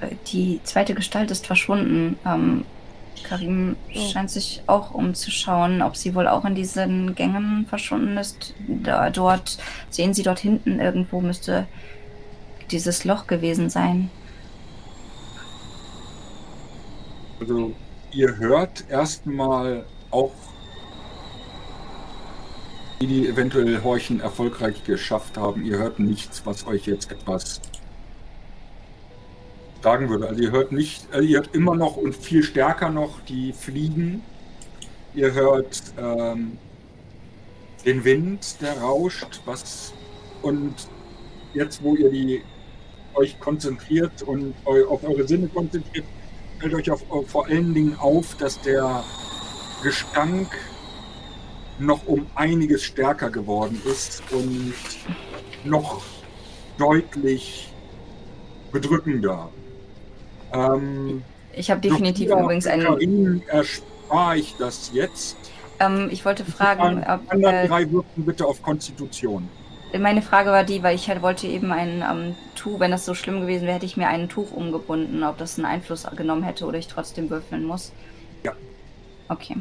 [0.00, 2.18] Äh, Die zweite Gestalt ist verschwunden.
[2.24, 2.64] Ähm,
[3.24, 4.08] Karim Oh.
[4.10, 8.54] scheint sich auch umzuschauen, ob sie wohl auch in diesen Gängen verschwunden ist.
[8.66, 9.58] Da, dort
[9.90, 11.66] sehen Sie dort hinten irgendwo müsste
[12.70, 14.10] dieses Loch gewesen sein.
[17.40, 17.72] also
[18.12, 20.32] ihr hört erstmal auch,
[23.00, 25.64] die die eventuell Horchen erfolgreich geschafft haben.
[25.64, 27.60] Ihr hört nichts, was euch jetzt etwas
[29.82, 30.28] sagen würde.
[30.28, 34.22] Also ihr hört nicht, also ihr hört immer noch und viel stärker noch die Fliegen.
[35.14, 36.58] Ihr hört ähm,
[37.84, 39.92] den Wind, der rauscht, was
[40.42, 40.74] und
[41.54, 42.42] jetzt, wo ihr die
[43.14, 46.04] euch konzentriert und eu, auf eure Sinne konzentriert,
[46.60, 49.02] fällt euch auf, auf, vor allen Dingen auf, dass der
[49.82, 50.48] Gestank
[51.78, 54.74] noch um einiges stärker geworden ist und
[55.64, 56.02] noch
[56.76, 57.72] deutlich
[58.72, 59.50] bedrückender.
[60.52, 61.22] Ähm,
[61.52, 62.84] Ich habe definitiv Sophia übrigens einen.
[62.84, 65.36] Karin erspare ich das jetzt.
[65.80, 69.48] Ähm, ich wollte fragen, Die ob, anderen äh, drei Würfen bitte auf Konstitution.
[69.98, 73.14] meine Frage war die, weil ich halt wollte eben ein ähm, Tuch, wenn das so
[73.14, 76.66] schlimm gewesen wäre, hätte ich mir ein Tuch umgebunden, ob das einen Einfluss genommen hätte
[76.66, 77.92] oder ich trotzdem würfeln muss.
[78.44, 78.52] Ja.
[79.28, 79.56] Okay.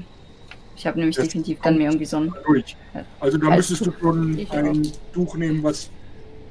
[0.75, 2.33] Ich habe nämlich Das definitiv dann mir irgendwie so ein.
[2.45, 2.75] Durch.
[3.19, 5.89] Also da müsstest du schon ein Tuch nehmen, was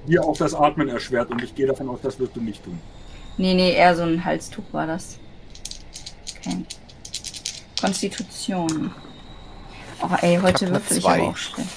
[0.07, 1.30] dir auch das Atmen erschwert.
[1.30, 2.78] Und ich gehe davon aus, das wirst du nicht tun.
[3.39, 5.18] Nee, nee, eher so ein Halstuch war das.
[6.39, 6.64] Okay.
[7.80, 8.91] Konstitution.
[10.03, 11.68] Oh, ey, heute würfel ich aber auch schlecht.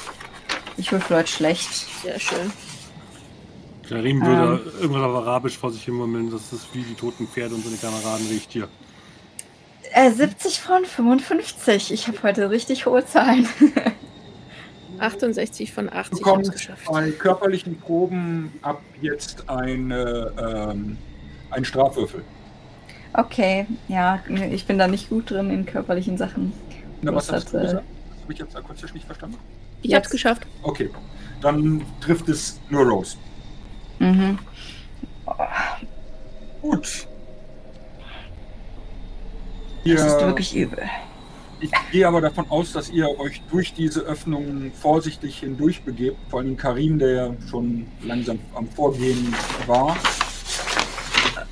[0.78, 1.70] Ich würfel heute schlecht.
[2.04, 2.52] Sehr schön.
[3.88, 7.56] Karim würde irgendwas auf Arabisch vor sich hin murmeln, das ist wie die toten Pferde
[7.56, 8.68] und seine Kameraden riecht hier.
[9.94, 11.92] Äh, 70 von 55.
[11.92, 13.48] Ich habe heute richtig hohe Zahlen.
[15.00, 16.86] 68 von 80 Du bekommst geschafft.
[16.86, 20.34] bei körperlichen Proben ab jetzt eine,
[20.72, 20.98] ähm,
[21.52, 22.24] einen Strafwürfel.
[23.14, 24.20] Okay, ja,
[24.52, 26.54] ich bin da nicht gut drin in körperlichen Sachen.
[27.02, 27.84] Na, was hast hat, du gesagt?
[28.12, 29.38] Das habe ich jetzt akustisch nicht verstanden.
[29.82, 30.46] Ich hab's Jetzt- geschafft.
[30.64, 30.90] Okay,
[31.42, 33.18] dann trifft es nur Rose.
[34.00, 34.38] Mhm.
[36.62, 37.08] Gut.
[39.86, 40.84] Das ist Ihr- wirklich übel.
[41.62, 46.18] Ich gehe aber davon aus, dass ihr euch durch diese Öffnungen vorsichtig hindurch begebt.
[46.30, 49.34] Vor allem Karim, der ja schon langsam am Vorgehen
[49.68, 49.98] war.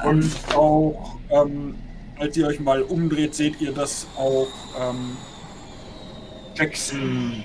[0.04, 1.76] Und auch, ähm,
[2.18, 4.48] als ihr euch mal umdreht, seht ihr, dass auch
[4.80, 5.18] ähm,
[6.56, 7.43] Jackson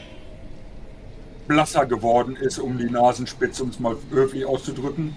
[1.48, 5.14] blasser geworden ist um die Nasenspitze, um es mal höflich auszudrücken.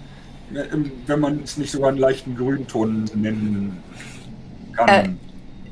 [0.54, 3.82] Ähm, Wenn man es nicht sogar einen leichten Grünton nennen
[4.72, 4.88] kann.
[4.88, 5.08] Äh,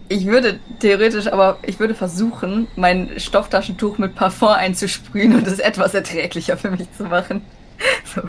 [0.09, 5.95] Ich würde theoretisch, aber ich würde versuchen, mein Stofftaschentuch mit Parfum einzusprühen und es etwas
[5.95, 7.43] erträglicher für mich zu machen.
[8.05, 8.23] So.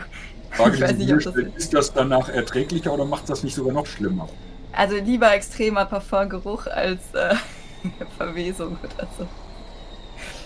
[0.56, 3.54] Frage Ich weiß nicht, ob das gestellt, ist das danach erträglicher oder macht das nicht
[3.54, 4.28] sogar noch schlimmer?
[4.72, 7.34] Also lieber extremer Parfumgeruch als äh,
[8.18, 9.26] Verwesung oder so.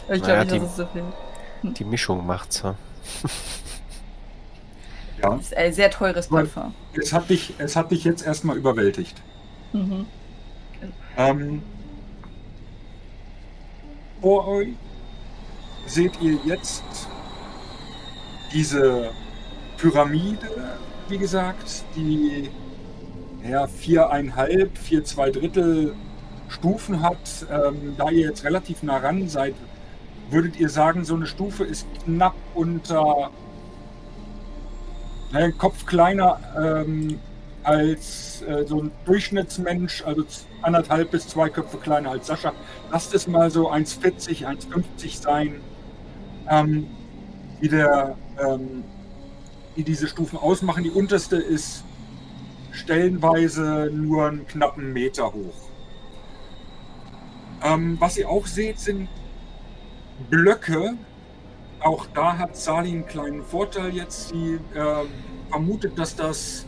[0.07, 1.05] Aber ich Naja, glaube nicht, die- dass es so viel.
[1.73, 2.63] Die Mischung macht's.
[2.63, 2.75] Ja.
[5.23, 6.75] Ja, Das ist ein sehr teures Parfum.
[6.95, 9.21] es hat dich, es hat dich jetzt erstmal überwältigt.
[9.75, 10.07] Mhm.
[11.19, 11.63] Ähm,
[14.23, 14.69] vor euch
[15.87, 16.83] seht ihr jetzt
[18.53, 19.11] diese
[19.81, 20.47] Pyramide,
[21.09, 22.51] wie gesagt, die
[23.49, 25.95] ja, viereinhalb, vier, zwei Drittel
[26.49, 27.47] Stufen hat.
[27.51, 29.55] Ähm, da ihr jetzt relativ nah ran seid,
[30.31, 33.31] würdet ihr sagen, so eine Stufe ist knapp unter
[35.33, 37.19] naja, Kopf kleiner ähm,
[37.63, 40.25] als äh, so ein Durchschnittsmensch, also
[40.63, 42.53] anderthalb bis zwei Köpfe kleiner als Sascha.
[42.91, 45.61] Lasst es mal so 1,40, 1,50 sein,
[46.51, 46.87] ähm,
[47.61, 48.85] wie, der, ähm,
[49.81, 50.85] wie diese Stufen ausmachen.
[50.85, 51.85] Die unterste ist
[52.71, 55.55] stellenweise nur einen knappen Meter hoch.
[57.63, 59.09] Ähm, was ihr auch seht, sind
[60.29, 60.99] Blöcke.
[61.81, 64.29] Auch da hat Sali einen kleinen Vorteil jetzt.
[64.29, 65.07] Sie äh,
[65.49, 66.67] vermutet, dass das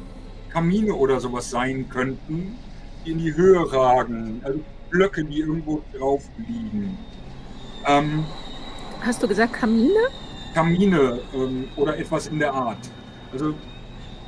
[0.48, 2.56] Kamine oder sowas sein könnten,
[3.04, 4.40] die in die Höhe ragen.
[4.42, 6.96] Also Blöcke, die irgendwo drauf liegen.
[7.86, 8.24] Ähm,
[9.02, 10.00] Hast du gesagt Kamine?
[10.54, 12.90] Kamine ähm, oder etwas in der Art.
[13.33, 13.55] Also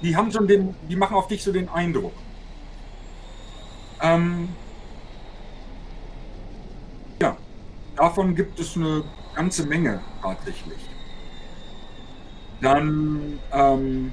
[0.03, 2.13] die haben schon den, die machen auf dich so den Eindruck.
[4.03, 4.49] Ähm,
[7.21, 7.37] ja,
[7.97, 10.79] davon gibt es eine ganze Menge tatsächlich.
[12.61, 14.13] Dann, ähm,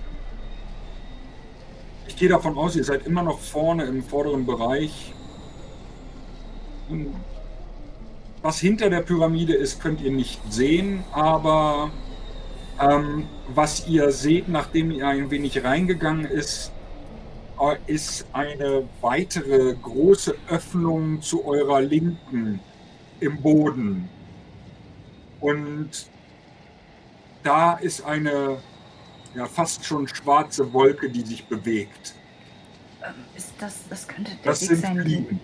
[2.07, 5.13] ich gehe davon aus, ihr seid immer noch vorne im vorderen Bereich.
[8.41, 11.91] Was hinter der Pyramide ist, könnt ihr nicht sehen, aber
[12.81, 16.71] ähm, was ihr seht, nachdem ihr ein wenig reingegangen ist,
[17.59, 22.59] äh, ist eine weitere große Öffnung zu eurer Linken
[23.19, 24.09] im Boden.
[25.39, 25.89] Und
[27.43, 28.57] da ist eine
[29.35, 32.15] ja, fast schon schwarze Wolke, die sich bewegt.
[33.03, 35.01] Ähm, Ist das, das könnte der Das Weg sind sein.
[35.01, 35.39] Fliegen.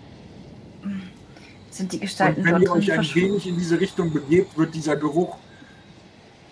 [1.71, 4.95] Sind die Gestalten Und wenn ihr euch ein wenig in diese Richtung begebt, wird dieser
[4.95, 5.37] Geruch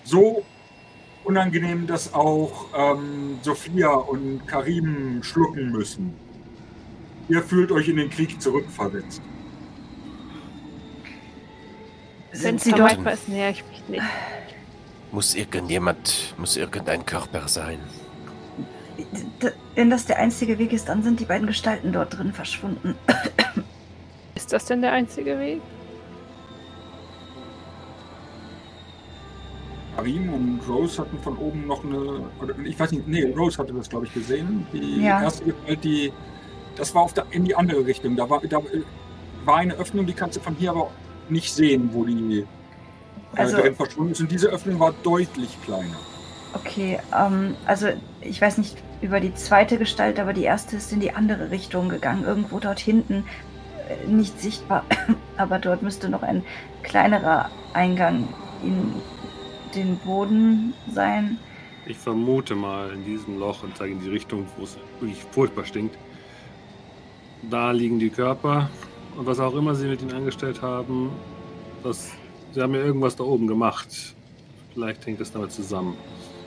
[0.03, 0.43] so
[1.25, 6.13] unangenehm, dass auch ähm, Sophia und Karim schlucken müssen.
[7.27, 9.21] Ihr fühlt euch in den Krieg zurückversetzt.
[12.31, 12.99] Sind sie dort?
[13.27, 14.03] näher ich mich nicht.
[15.11, 17.79] Muss irgendjemand, muss irgendein Körper sein.
[19.75, 22.95] Wenn das der einzige Weg ist, dann sind die beiden Gestalten dort drin verschwunden.
[24.35, 25.61] Ist das denn der einzige Weg?
[29.95, 31.97] Karim und Rose hatten von oben noch eine,
[32.41, 34.67] oder ich weiß nicht, nee, Rose hatte das, glaube ich, gesehen.
[34.73, 35.23] Die Ja.
[35.23, 36.11] erste Gestalt, die,
[36.75, 38.15] das war auf der, in die andere Richtung.
[38.15, 38.59] Da war, da
[39.45, 40.89] war eine Öffnung, die kannst du von hier aber
[41.29, 42.45] nicht sehen, wo die äh,
[43.35, 44.21] Also- drin verschwunden ist.
[44.21, 45.95] Und diese Öffnung war deutlich kleiner.
[46.53, 47.87] Okay, ähm, also
[48.21, 51.89] ich weiß nicht über die zweite Gestalt, aber die erste ist in die andere Richtung
[51.89, 53.25] gegangen, irgendwo dort hinten,
[53.89, 54.83] äh, nicht sichtbar,
[55.37, 56.43] aber dort müsste noch ein
[56.83, 58.27] kleinerer Eingang
[58.63, 58.93] in
[59.75, 61.37] den Boden sein.
[61.85, 65.65] Ich vermute mal in diesem Loch und zeige in die Richtung, wo es wirklich furchtbar
[65.65, 65.97] stinkt.
[67.49, 68.69] Da liegen die Körper
[69.17, 71.11] und was auch immer sie mit ihnen angestellt haben,
[71.83, 72.11] das,
[72.53, 74.15] sie haben ja irgendwas da oben gemacht.
[74.73, 75.95] Vielleicht hängt es damit zusammen.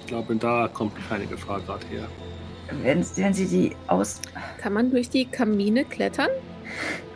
[0.01, 2.09] Ich glaube, da kommt keine Gefahr gerade her.
[2.83, 4.21] Wenn, wenn sie die aus.
[4.59, 6.29] Kann man durch die Kamine klettern?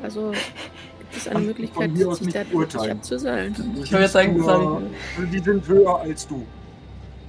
[0.02, 0.32] Also
[1.12, 2.98] gibt es eine Möglichkeit, von hier aus sich nicht da wirklich beurteilen.
[2.98, 3.52] abzuseilen?
[3.82, 4.84] Ich wollte siehst sagen, nur- sorry.
[5.18, 6.46] also die sind höher als du.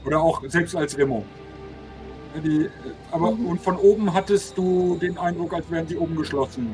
[0.06, 1.24] Oder auch selbst als Remo.
[2.44, 2.68] Die,
[3.12, 3.46] aber Mhm.
[3.46, 6.74] und von oben hattest du den Eindruck, als wären sie oben geschlossen.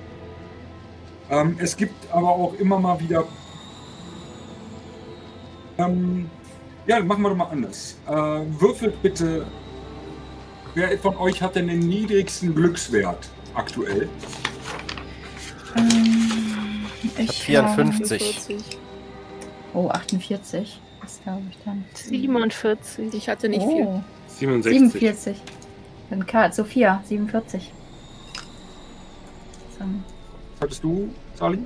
[1.30, 3.26] Ähm, es gibt aber auch immer mal wieder.
[5.78, 6.30] Ähm,
[6.88, 7.98] ja, machen wir doch mal anders.
[8.08, 8.12] Äh,
[8.60, 9.46] würfelt bitte.
[10.76, 14.08] Wer von euch hat denn den niedrigsten Glückswert aktuell?
[15.76, 16.49] Ähm,
[17.28, 18.22] hab 54.
[18.22, 18.80] 44.
[19.74, 20.82] Oh, 48.
[21.02, 21.84] Was glaube ich dann?
[21.94, 23.14] 47.
[23.14, 23.84] Ich hatte nicht viel.
[23.86, 24.92] oh, 67.
[24.92, 25.42] 47.
[26.10, 27.72] Dann Karl, Sophia, 47.
[29.78, 31.60] So, Was hattest du, Sali?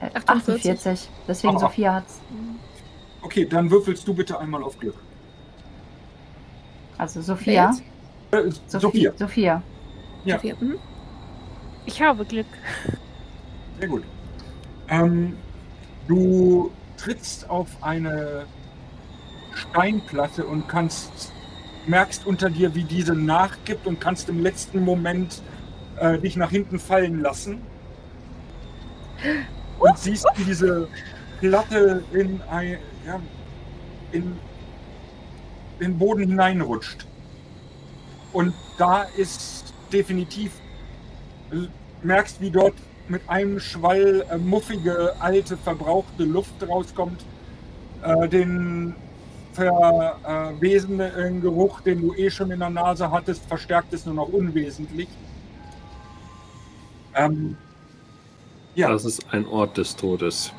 [0.00, 0.70] äh, 48.
[0.72, 1.08] 48.
[1.26, 1.60] Deswegen Ah.
[1.60, 2.20] Sophia hat's.
[3.22, 4.94] Okay, dann würfelst du bitte einmal auf Glück.
[6.96, 7.72] Also Sophia.
[8.32, 9.12] Äh, Sophia.
[9.16, 9.62] Sophia.
[10.24, 10.36] Ja.
[10.36, 10.54] Sophia.
[10.60, 10.78] Mhm.
[11.86, 12.46] Ich habe Glück.
[13.78, 14.02] Sehr gut.
[14.88, 15.36] Ähm,
[16.06, 18.46] du trittst auf eine
[19.54, 21.32] Steinplatte und kannst
[21.86, 25.42] merkst unter dir, wie diese nachgibt und kannst im letzten Moment
[25.98, 27.62] äh, dich nach hinten fallen lassen.
[29.78, 30.88] Und siehst, wie diese
[31.40, 33.20] Platte in, ein, ja,
[34.12, 34.36] in
[35.80, 37.06] den Boden hineinrutscht.
[38.32, 40.52] Und da ist definitiv,
[42.02, 42.74] merkst, wie dort
[43.10, 47.24] mit einem Schwall äh, muffige, alte, verbrauchte Luft rauskommt.
[48.02, 48.94] Äh, den
[49.52, 55.08] verwesenden Geruch, den du eh schon in der Nase hattest, verstärkt es nur noch unwesentlich.
[57.14, 57.56] Ähm,
[58.74, 58.88] ja.
[58.90, 60.52] Das ist ein Ort des Todes.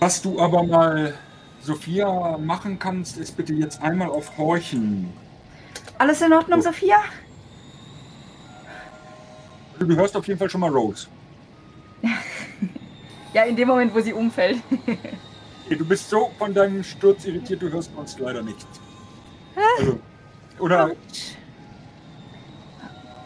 [0.00, 1.14] Was du aber mal,
[1.60, 5.12] Sophia, machen kannst, ist bitte jetzt einmal auf Horchen.
[5.98, 6.68] Alles in Ordnung, So.
[6.68, 6.98] Sophia?
[9.80, 11.08] Du hörst auf jeden Fall schon mal Rose.
[13.34, 14.56] Ja, in dem Moment, wo sie umfällt.
[15.68, 18.66] Du bist so von deinem Sturz irritiert, du hörst uns leider nicht.
[19.78, 19.98] Also,
[20.58, 20.90] oder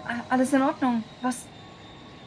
[0.04, 1.04] Ah, Alles in Ordnung.
[1.22, 1.46] Was?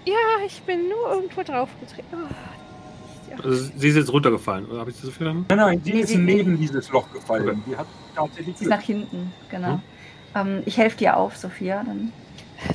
[0.06, 0.14] Ja,
[0.46, 2.06] ich bin nur irgendwo draufgetreten.
[2.14, 5.46] Oh, Also sie ist jetzt runtergefallen, oder habe ich das so verstanden?
[5.50, 7.50] nein, nein, die Nee, ist sie- neben dieses Loch gefallen.
[7.50, 7.60] Okay.
[7.68, 9.74] Die hat tatsächlich Sie ist nach hinten, genau.
[9.74, 9.82] Hm?
[10.36, 11.84] Ähm, ich helfe dir auf, Sophia.
[11.84, 12.14] Dann.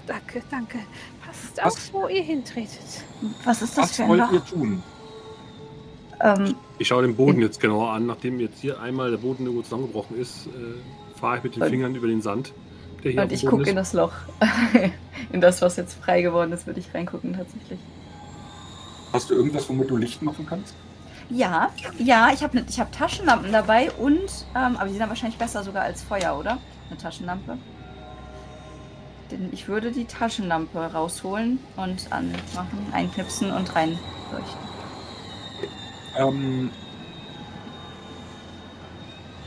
[0.07, 0.79] danke, danke.
[1.57, 1.95] Passt Was?
[1.95, 2.79] auf, wo ihr hintretet.
[3.45, 4.33] Was ist das Was für ein wollt Loch?
[4.33, 4.83] ihr tun?
[6.23, 8.07] Ähm, Ich schaue den Boden jetzt genauer an.
[8.07, 11.71] Nachdem jetzt hier einmal der Boden irgendwo zusammengebrochen ist, äh, fahre ich mit den Und-
[11.71, 12.53] Fingern über den Sand,
[13.05, 13.77] der hier und ich gucke in ist.
[13.77, 14.13] das Loch.
[15.33, 17.79] in das, was jetzt frei geworden ist, würde ich reingucken tatsächlich.
[19.13, 20.75] Hast du irgendwas, womit du Licht machen kannst?
[21.31, 24.19] Ja, ja, ich habe ne, ich hab Taschenlampen dabei und,
[24.57, 26.59] ähm, aber die sind dann wahrscheinlich besser sogar als Feuer, oder?
[26.89, 27.57] Eine Taschenlampe.
[29.31, 34.01] Denn ich würde die Taschenlampe rausholen und anmachen, einknipsen und reinleuchten.
[36.19, 36.71] Ähm,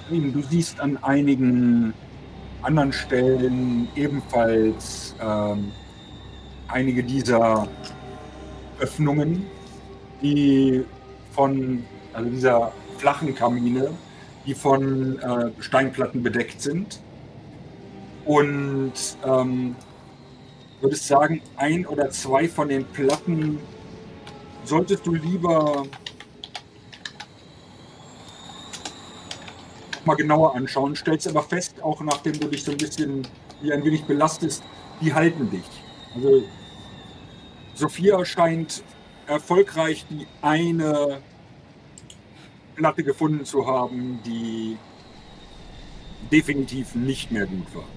[0.09, 1.93] du siehst an einigen
[2.61, 5.71] anderen Stellen ebenfalls ähm,
[6.69, 7.67] einige dieser
[8.79, 9.45] Öffnungen,
[10.21, 10.86] die
[11.31, 13.89] von, also dieser flachen Kamine,
[14.45, 17.01] die von äh, Steinplatten bedeckt sind.
[18.26, 18.93] Und
[19.26, 19.76] ähm,
[20.82, 23.59] würdest sagen, ein oder zwei von den Platten
[24.65, 25.84] solltest du lieber
[30.05, 33.28] mal genauer anschauen, stellst aber fest, auch nachdem du dich so ein bisschen
[33.61, 34.63] wie ein wenig belastest,
[35.01, 35.63] die halten dich.
[36.15, 36.43] Also
[37.76, 38.84] Sophia scheint
[39.28, 41.21] erfolgreich die eine
[42.76, 44.78] Platte gefunden zu haben, die
[46.32, 47.88] definitiv nicht mehr gut war.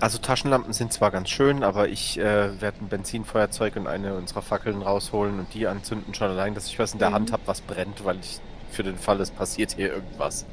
[0.00, 4.42] Also Taschenlampen sind zwar ganz schön, aber ich äh, werde ein Benzinfeuerzeug und eine unserer
[4.42, 7.14] Fackeln rausholen und die anzünden schon allein, dass ich was in der Mhm.
[7.14, 8.38] Hand habe, was brennt, weil ich
[8.70, 10.46] für den Fall, es passiert hier irgendwas.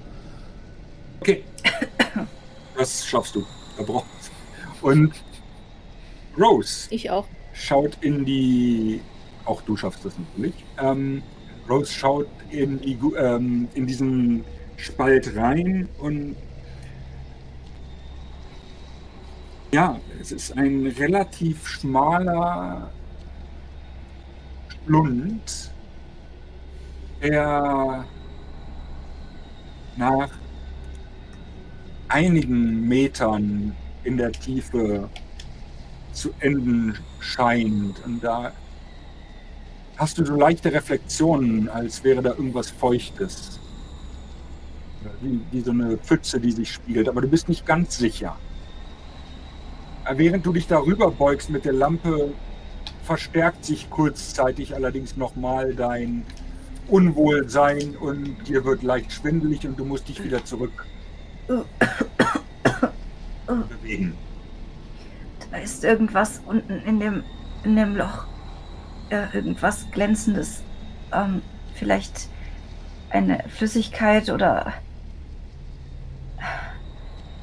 [1.21, 1.43] Okay.
[2.77, 3.45] Das schaffst du.
[3.77, 4.31] Da brauchst
[4.81, 5.13] Und
[6.37, 7.25] Rose Ich auch.
[7.53, 9.01] schaut in die.
[9.45, 10.65] Auch du schaffst das natürlich.
[10.77, 11.23] Ähm,
[11.69, 14.43] Rose schaut in, die, ähm, in diesen
[14.75, 16.35] Spalt rein und.
[19.75, 22.89] Ja, es ist ein relativ schmaler
[24.69, 25.69] Schlund,
[27.21, 28.05] der
[29.97, 30.29] nach
[32.07, 35.09] einigen Metern in der Tiefe
[36.13, 38.01] zu enden scheint.
[38.05, 38.53] Und da
[39.97, 43.59] hast du so leichte Reflexionen, als wäre da irgendwas Feuchtes.
[45.19, 48.37] Wie, wie so eine Pfütze, die sich spiegelt, aber du bist nicht ganz sicher.
[50.05, 52.33] Äh, Während du dich darüber beugst mit der Lampe,
[53.03, 56.25] verstärkt sich kurzzeitig allerdings nochmal dein
[56.87, 60.85] Unwohlsein und dir wird leicht schwindelig und du musst dich wieder zurück
[63.85, 64.15] bewegen.
[65.51, 67.23] Da ist irgendwas unten in dem,
[67.63, 68.25] in dem Loch.
[69.09, 70.63] Äh, irgendwas Glänzendes.
[71.13, 71.41] Ähm,
[71.75, 72.29] vielleicht
[73.11, 74.73] eine Flüssigkeit oder.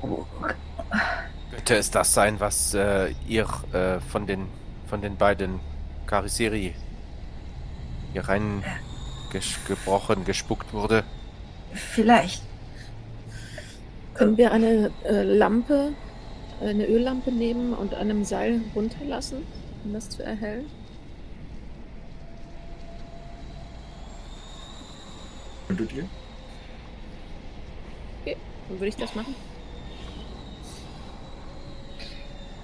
[0.03, 0.27] Oh,
[1.63, 4.49] Könnte es das sein, was äh, ihr äh, von den
[4.89, 5.61] von den beiden
[6.07, 6.75] Kariseri
[8.13, 8.65] hier rein
[9.31, 11.05] ges gebrochen, gespuckt wurde?
[11.73, 12.43] vielleicht.
[14.15, 15.93] Können wir eine äh, Lampe,
[16.61, 19.47] eine Öllampe nehmen und an einem Seil runterlassen,
[19.85, 20.67] um das zu erhellen?
[25.69, 26.09] Könntet ihr?
[28.25, 29.37] Dann würde ich das machen.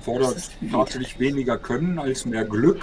[0.09, 2.81] Fordert Das ist wieder- tatsächlich weniger Können als mehr Glück,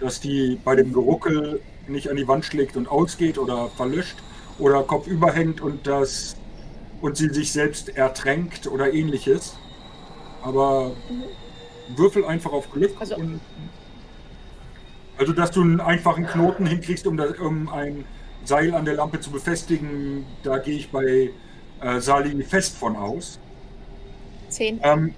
[0.00, 4.16] dass die bei dem Geruckel nicht an die Wand schlägt und ausgeht oder verlöscht
[4.58, 6.36] oder kopfüber hängt und das
[7.00, 9.56] und sie sich selbst ertränkt oder ähnliches.
[10.42, 10.92] Aber
[11.96, 13.40] würfel einfach auf Glück Also- und
[15.18, 18.04] also dass du einen einfachen Knoten hinkriegst, um, das, um ein
[18.44, 21.30] Seil an der Lampe zu befestigen, da gehe ich bei
[21.80, 23.38] äh, Sali fest von aus.
[24.48, 24.80] Zehn.
[24.82, 25.14] Ähm,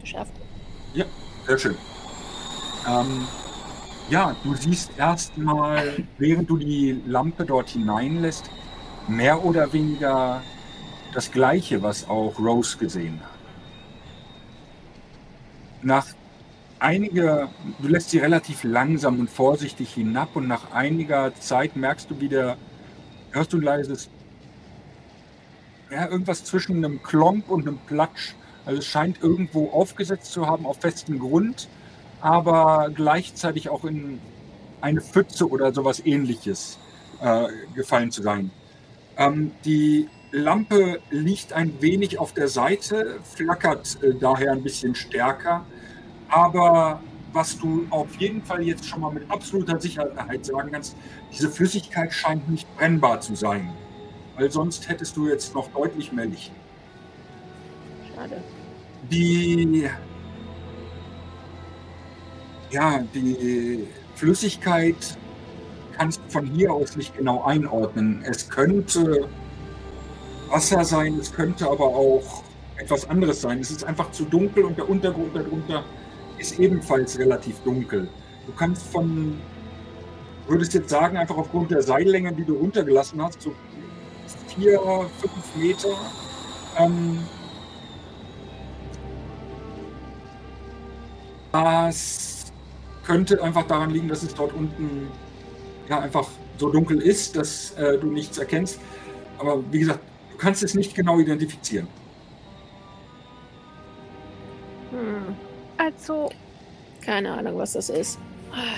[0.00, 0.32] Geschafft.
[1.48, 1.76] Sehr schön.
[2.86, 3.26] Ähm,
[4.10, 8.50] ja, du siehst erstmal, während du die Lampe dort hineinlässt,
[9.08, 10.42] mehr oder weniger
[11.14, 13.30] das Gleiche, was auch Rose gesehen hat.
[15.82, 16.06] Nach
[16.80, 17.48] einiger,
[17.80, 22.58] du lässt sie relativ langsam und vorsichtig hinab und nach einiger Zeit merkst du wieder,
[23.30, 24.10] hörst du ein leises,
[25.90, 28.34] ja, irgendwas zwischen einem Klomp und einem Platsch.
[28.68, 31.68] Also es scheint irgendwo aufgesetzt zu haben auf festem Grund,
[32.20, 34.20] aber gleichzeitig auch in
[34.82, 36.78] eine Pfütze oder sowas ähnliches
[37.22, 38.50] äh, gefallen zu sein.
[39.16, 45.64] Ähm, die Lampe liegt ein wenig auf der Seite, flackert äh, daher ein bisschen stärker.
[46.28, 47.00] Aber
[47.32, 50.94] was du auf jeden Fall jetzt schon mal mit absoluter Sicherheit sagen kannst,
[51.32, 53.72] diese Flüssigkeit scheint nicht brennbar zu sein.
[54.36, 56.52] Weil sonst hättest du jetzt noch deutlich mehr Licht.
[58.14, 58.42] Schade.
[59.10, 59.88] Die,
[62.70, 65.16] ja, die Flüssigkeit
[65.96, 68.22] kannst du von hier aus nicht genau einordnen.
[68.24, 69.28] Es könnte
[70.48, 72.42] Wasser sein, es könnte aber auch
[72.76, 73.60] etwas anderes sein.
[73.60, 75.84] Es ist einfach zu dunkel und der Untergrund darunter
[76.38, 78.08] ist ebenfalls relativ dunkel.
[78.46, 79.38] Du kannst von,
[80.46, 83.52] würdest jetzt sagen, einfach aufgrund der Seillänge, die du runtergelassen hast, so
[84.54, 84.80] vier,
[85.20, 85.96] fünf Meter,
[86.78, 87.18] ähm,
[91.52, 92.52] das
[93.04, 95.08] könnte einfach daran liegen, dass es dort unten
[95.88, 96.28] ja einfach
[96.58, 98.80] so dunkel ist, dass äh, du nichts erkennst.
[99.38, 100.00] Aber wie gesagt,
[100.32, 101.88] du kannst es nicht genau identifizieren.
[104.90, 105.36] Hm.
[105.76, 106.30] Also,
[107.02, 108.18] Keine Ahnung, was das ist.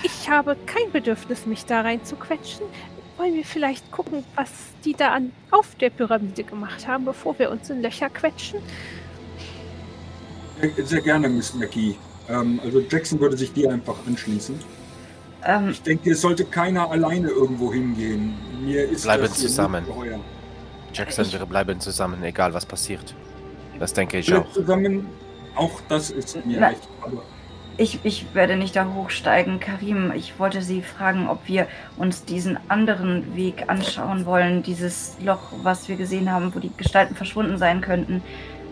[0.03, 2.66] ich habe kein Bedürfnis, mich da rein zu quetschen.
[3.16, 4.51] Wollen wir vielleicht gucken, was
[4.85, 8.61] die da an, auf der Pyramide gemacht haben, bevor wir uns in Löcher quetschen?
[10.61, 11.97] Sehr, sehr gerne, Miss McGee.
[12.31, 14.59] Ähm, also Jackson würde sich dir einfach anschließen.
[15.47, 18.35] Ähm, Ich denke, es sollte keiner alleine irgendwo hingehen.
[18.62, 19.85] Mir ist Bleiben das zusammen.
[20.93, 23.14] Jackson, Ich- wir bleiben zusammen, egal was passiert.
[23.78, 24.51] Das denke ich auch.
[24.53, 25.07] Zusammen,
[25.55, 26.87] auch das ist mir Na- recht.
[27.01, 27.22] Aber
[27.78, 29.59] ich, ich werde nicht da hochsteigen.
[29.61, 31.66] Karim, ich wollte Sie fragen, ob wir
[31.97, 34.62] uns diesen anderen Weg anschauen wollen.
[34.62, 38.22] Dieses Loch, was wir gesehen haben, wo die Gestalten verschwunden sein könnten.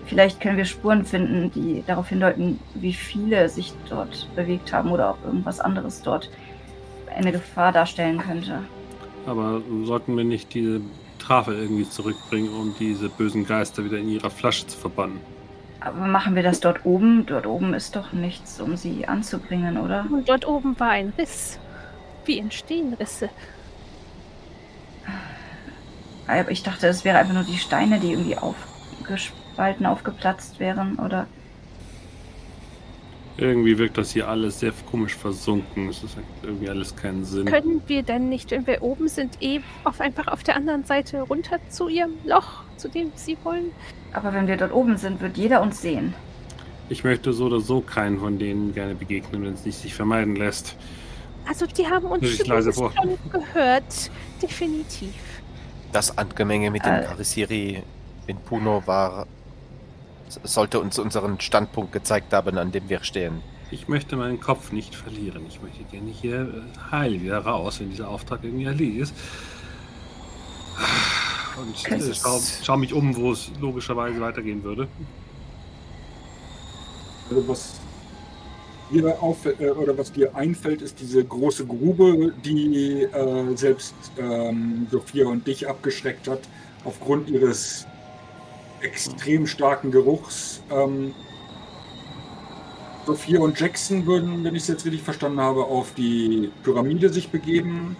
[0.08, 5.10] Vielleicht können wir Spuren finden, die darauf hindeuten, wie viele sich dort bewegt haben oder
[5.10, 6.30] ob irgendwas anderes dort
[7.14, 8.60] eine Gefahr darstellen könnte.
[9.26, 10.80] Aber sollten wir nicht diese
[11.18, 15.20] Trafel irgendwie zurückbringen, um diese bösen Geister wieder in ihrer Flasche zu verbannen?
[15.80, 17.26] Aber machen wir das dort oben?
[17.26, 20.06] Dort oben ist doch nichts, um sie anzubringen, oder?
[20.10, 21.58] Und dort oben war ein Riss.
[22.24, 23.28] Wie entstehen Risse?
[26.26, 28.36] Aber ich dachte, es wäre einfach nur die Steine, die irgendwie
[29.58, 31.26] aufgespalten, aufgeplatzt wären, oder?
[33.36, 35.88] Irgendwie wirkt das hier alles sehr komisch versunken.
[35.88, 37.46] Es ist irgendwie alles keinen Sinn.
[37.46, 41.22] Können wir denn nicht, wenn wir oben sind, eh auf einfach auf der anderen Seite
[41.22, 43.70] runter zu ihrem Loch, zu dem sie wollen?
[44.12, 46.14] Aber wenn wir dort oben sind, wird jeder uns sehen.
[46.88, 50.34] Ich möchte so oder so keinen von denen gerne begegnen, wenn es nicht sich vermeiden
[50.34, 50.74] lässt.
[51.48, 54.10] Also die haben uns schon gehört.
[54.42, 55.14] Definitiv.
[55.92, 57.04] Das Angemenge mit den Äh.
[57.04, 57.82] Karisiri
[58.26, 59.26] in Puno war,
[60.42, 63.42] sollte uns unseren Standpunkt gezeigt haben, an dem wir stehen.
[63.70, 65.44] Ich möchte meinen Kopf nicht verlieren.
[65.46, 69.14] Ich möchte gerne hier äh, heil wieder raus, wenn dieser Auftrag irgendwie erledigt ist.
[71.58, 74.88] Und äh, schau, schau mich um, wo es logischerweise weitergehen würde.
[77.28, 77.74] Also was
[78.90, 84.86] dir auffällt, äh, oder was dir einfällt, ist diese große Grube, die äh, selbst ähm,
[84.90, 86.40] Sophia und dich abgeschreckt hat,
[86.84, 87.86] aufgrund ihres
[88.80, 90.62] extrem starken Geruchs.
[90.70, 91.14] Ähm,
[93.06, 97.30] Sophia und Jackson würden, wenn ich es jetzt richtig verstanden habe, auf die Pyramide sich
[97.30, 97.96] begeben,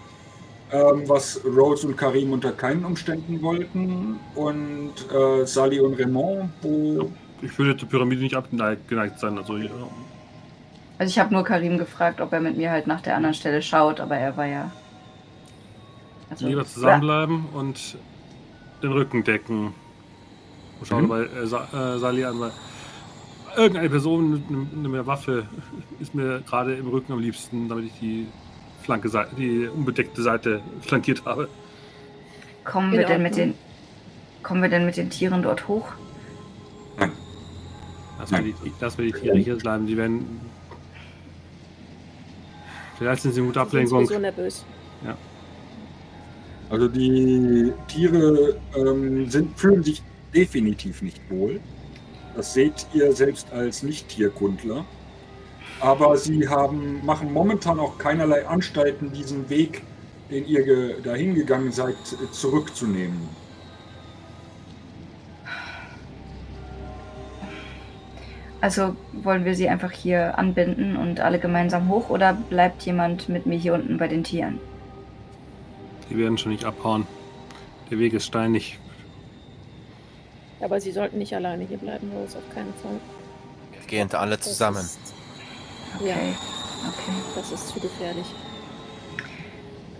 [0.71, 4.21] ähm, was Rose und Karim unter keinen Umständen wollten.
[4.35, 7.11] Und äh, Sally und Raymond, wo
[7.41, 9.39] Ich würde der Pyramide nicht abgeneigt geneigt sein.
[9.39, 9.71] Also, ja,
[10.99, 13.63] Also ich habe nur Karim gefragt, ob er mit mir halt nach der anderen Stelle
[13.63, 14.71] schaut, aber er war ja.
[16.29, 17.97] Also, lieber zusammenbleiben und
[18.83, 19.73] den Rücken decken.
[20.85, 21.09] Schau Mhm.
[21.09, 22.53] bei äh, Sa äh, Sally an, weil
[23.57, 25.47] irgendeine Person mit einem- mit einer Waffe
[26.01, 28.27] ist mir gerade im Rücken am liebsten, damit ich die
[28.83, 31.49] flanke Seite, die unbedeckte Seite flankiert habe.
[32.65, 33.55] Kommen wir denn mit den.
[34.43, 35.89] Kommen wir denn mit den Tieren dort hoch?
[38.19, 40.41] Lass mir, die, lass die Tiere hier bleiben, die werden.
[42.99, 44.05] Vielleicht sind sie eine gute Die sind Ablenkung.
[44.07, 44.65] sowieso nervös.
[46.71, 50.03] Also die Tiere ähm, sind, fühlen sich
[50.35, 51.61] definitiv nicht wohl.
[52.37, 54.85] Das seht ihr selbst als Nicht-Tierkundler.
[55.81, 59.83] Aber sie haben, machen momentan auch keinerlei Anstalten, diesen Weg,
[60.31, 61.97] den ihr ge- dahin gegangen seid,
[62.33, 63.29] zurückzunehmen.
[68.61, 73.47] Also wollen wir sie einfach hier anbinden und alle gemeinsam hoch oder bleibt jemand mit
[73.47, 74.59] mir hier unten bei den Tieren?
[76.11, 77.07] Die werden schon nicht abhauen.
[77.91, 78.79] Der Weg ist steinig.
[80.61, 82.99] Aber sie sollten nicht alleine hier bleiben, Rose, auf keinen Fall.
[83.73, 84.81] Wir gehen alle Das zusammen.
[84.85, 84.99] Ist,
[85.97, 86.09] Okay.
[86.09, 86.15] Ja.
[86.17, 87.13] Okay.
[87.35, 88.27] das ist zu gefährlich.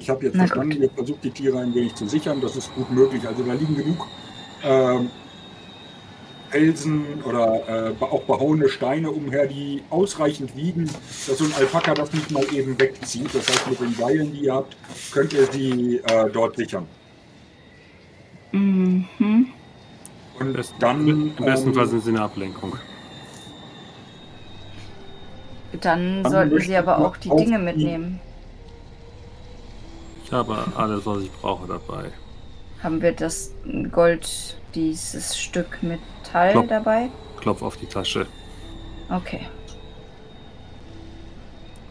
[0.01, 0.83] Ich habe jetzt Na verstanden, gut.
[0.83, 2.41] ihr versucht die Tiere ein wenig zu sichern.
[2.41, 3.27] Das ist gut möglich.
[3.27, 4.07] Also da liegen genug
[4.63, 5.11] ähm,
[6.51, 10.85] Felsen oder äh, auch behauene Steine umher, die ausreichend wiegen,
[11.27, 13.35] dass so ein Alpaka das nicht mal eben wegzieht.
[13.35, 14.77] Das heißt, mit den Seilen, die ihr habt,
[15.11, 16.87] könnt ihr sie äh, dort sichern.
[18.53, 19.49] Mhm.
[20.41, 22.77] Und Besten, dann Im besten ähm, Fall sind sie eine Ablenkung.
[25.81, 28.21] Dann Dann sollten sie aber auch die Dinge mitnehmen.
[30.25, 32.11] Ich habe alles, was ich brauche dabei.
[32.83, 33.53] Haben wir das
[33.91, 36.69] Gold, dieses Stück Metall Klopp.
[36.69, 37.11] dabei?
[37.41, 38.27] Klopf auf die Tasche
[39.11, 39.41] Okay.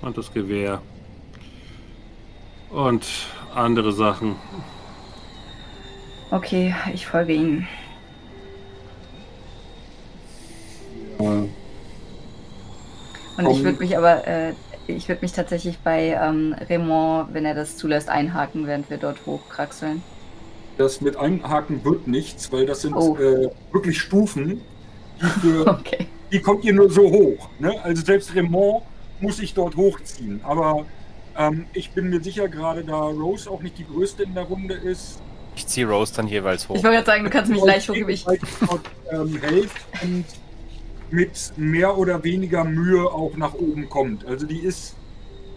[0.02, 0.82] und das Gewehr.
[2.70, 3.08] Und
[3.56, 4.36] andere Sachen.
[6.30, 7.68] Okay, ich folge Ihnen.
[11.20, 11.52] Und
[13.52, 14.54] ich würde mich aber, äh,
[14.88, 19.26] ich würde mich tatsächlich bei ähm, Raymond, wenn er das zulässt, einhaken, während wir dort
[19.26, 20.02] hochkraxeln.
[20.78, 23.16] das mit Einhaken wird nichts, weil das sind Oh.
[23.18, 24.62] äh, wirklich Stufen,
[25.22, 26.08] die für Okay.
[26.32, 27.50] die kommt ihr nur so hoch.
[27.60, 27.74] Ne?
[27.84, 28.84] Also selbst Raymond
[29.20, 30.40] muss sich dort hochziehen.
[30.44, 30.86] Aber
[31.38, 34.76] ähm, ich bin mir sicher, gerade da Rose auch nicht die größte in der Runde
[34.76, 35.20] ist,
[35.56, 36.76] Ich ziehe Rose dann jeweils hoch.
[36.76, 38.28] Ich wollte gerade sagen, du kannst mich leicht hochgewicht.
[38.28, 38.82] gegenseitig dort,
[39.12, 40.26] ähm, helft und
[41.10, 44.26] mit mehr oder weniger Mühe auch nach oben kommt.
[44.26, 44.96] Also die ist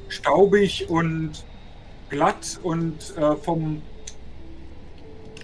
[0.09, 1.44] staubig und
[2.09, 3.82] glatt und äh, vom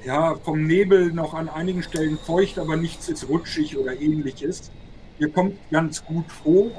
[0.05, 4.71] ja, vom Nebel noch an einigen Stellen feucht, aber nichts ist rutschig oder ähnliches.
[5.19, 6.71] Ihr kommt ganz gut hoch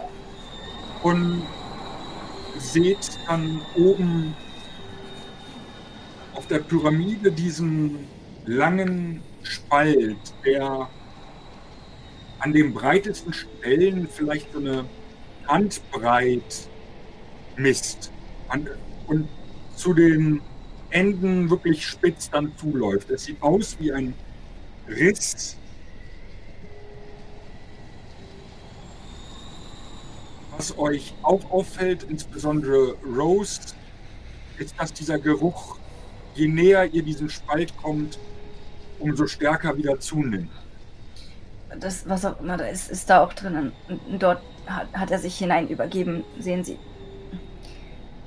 [1.04, 1.44] und
[2.58, 4.34] seht dann oben
[6.36, 8.08] auf der Pyramide diesen
[8.46, 10.88] langen Spalt, der
[12.40, 14.86] an den breitesten Stellen vielleicht so eine
[15.48, 16.68] Handbreit
[17.56, 18.12] misst
[18.50, 18.68] an,
[19.08, 19.28] und
[19.76, 20.42] zu den
[20.90, 23.10] Enden wirklich spitz dann zuläuft.
[23.10, 24.14] Es sieht aus wie ein
[24.88, 25.58] Riss.
[30.56, 33.62] Was euch auch auffällt, insbesondere Rose,
[34.58, 35.78] ist, dass dieser Geruch,
[36.34, 38.18] je näher ihr diesen Spalt kommt,
[39.00, 40.50] umso stärker wieder zunimmt.
[41.80, 43.72] Das, was auch immer da ist, ist da auch drinnen.
[44.10, 46.24] Und dort hat, hat er sich hinein übergeben.
[46.40, 46.78] Sehen Sie.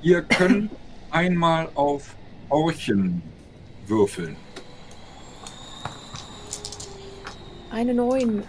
[0.01, 0.71] Ihr könnt
[1.11, 2.15] einmal auf
[2.49, 3.21] Orchen
[3.87, 4.35] würfeln.
[7.71, 8.43] Eine neun.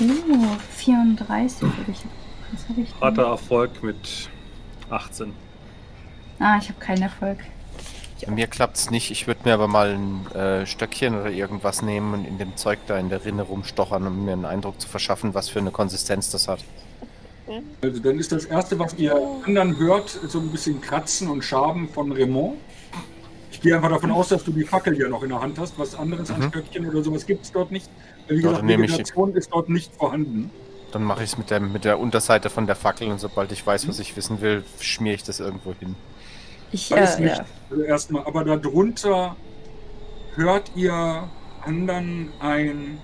[0.00, 2.04] Uh, 34 würde ich.
[2.52, 2.94] Was habe ich?
[3.00, 4.30] Harter Erfolg mit
[4.88, 5.34] 18.
[6.38, 7.38] Ah, ich habe keinen Erfolg.
[8.26, 9.10] Bei mir klappt's nicht.
[9.10, 12.78] Ich würde mir aber mal ein äh, Stöckchen oder irgendwas nehmen und in dem Zeug
[12.86, 16.30] da in der Rinne rumstochern, um mir einen Eindruck zu verschaffen, was für eine Konsistenz
[16.30, 16.64] das hat.
[17.82, 19.14] Also dann ist das erste, was ihr
[19.44, 22.58] anderen hört, so ein bisschen Kratzen und Schaben von Raymond.
[23.50, 25.78] Ich gehe einfach davon aus, dass du die Fackel ja noch in der Hand hast.
[25.78, 26.48] Was anderes an Mhm.
[26.48, 27.88] Stöckchen oder sowas gibt es dort nicht.
[28.28, 30.50] Weil, Wie Ja, gesagt, dann nehme ich- Vegetation ist dort nicht vorhanden.
[30.92, 33.64] Dann mache ich es mit der, mit der Unterseite von der Fackel und sobald ich
[33.66, 35.94] weiß, was ich wissen will, schmiere ich das irgendwo hin.
[36.72, 37.36] Ich, Weiß äh, nicht.
[37.36, 37.44] ja.
[37.70, 39.36] Also erstmal, aber darunter
[40.34, 41.28] hört ihr
[41.64, 42.98] anderen ein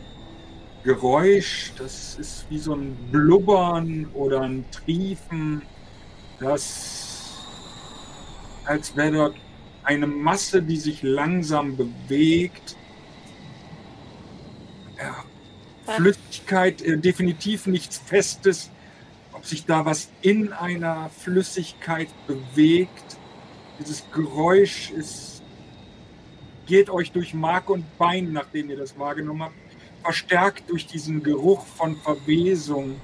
[0.84, 5.62] Geräusch, das ist wie so ein Blubbern oder ein Triefen,
[6.38, 7.06] das
[8.64, 9.34] als wäre dort
[9.82, 12.76] eine Masse, die sich langsam bewegt.
[14.98, 15.24] Ja,
[15.94, 18.70] Flüssigkeit, äh, definitiv nichts Festes.
[19.32, 23.05] Ob sich da was in einer Flüssigkeit bewegt,
[23.78, 25.42] dieses Geräusch ist,
[26.66, 29.54] geht euch durch Mark und Bein, nachdem ihr das wahrgenommen habt,
[30.02, 32.96] verstärkt durch diesen Geruch von Verwesung.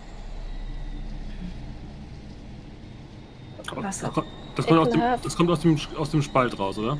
[3.74, 4.12] Wasser.
[4.54, 6.98] Das kommt, aus dem, das kommt aus, dem, aus dem Spalt raus, oder?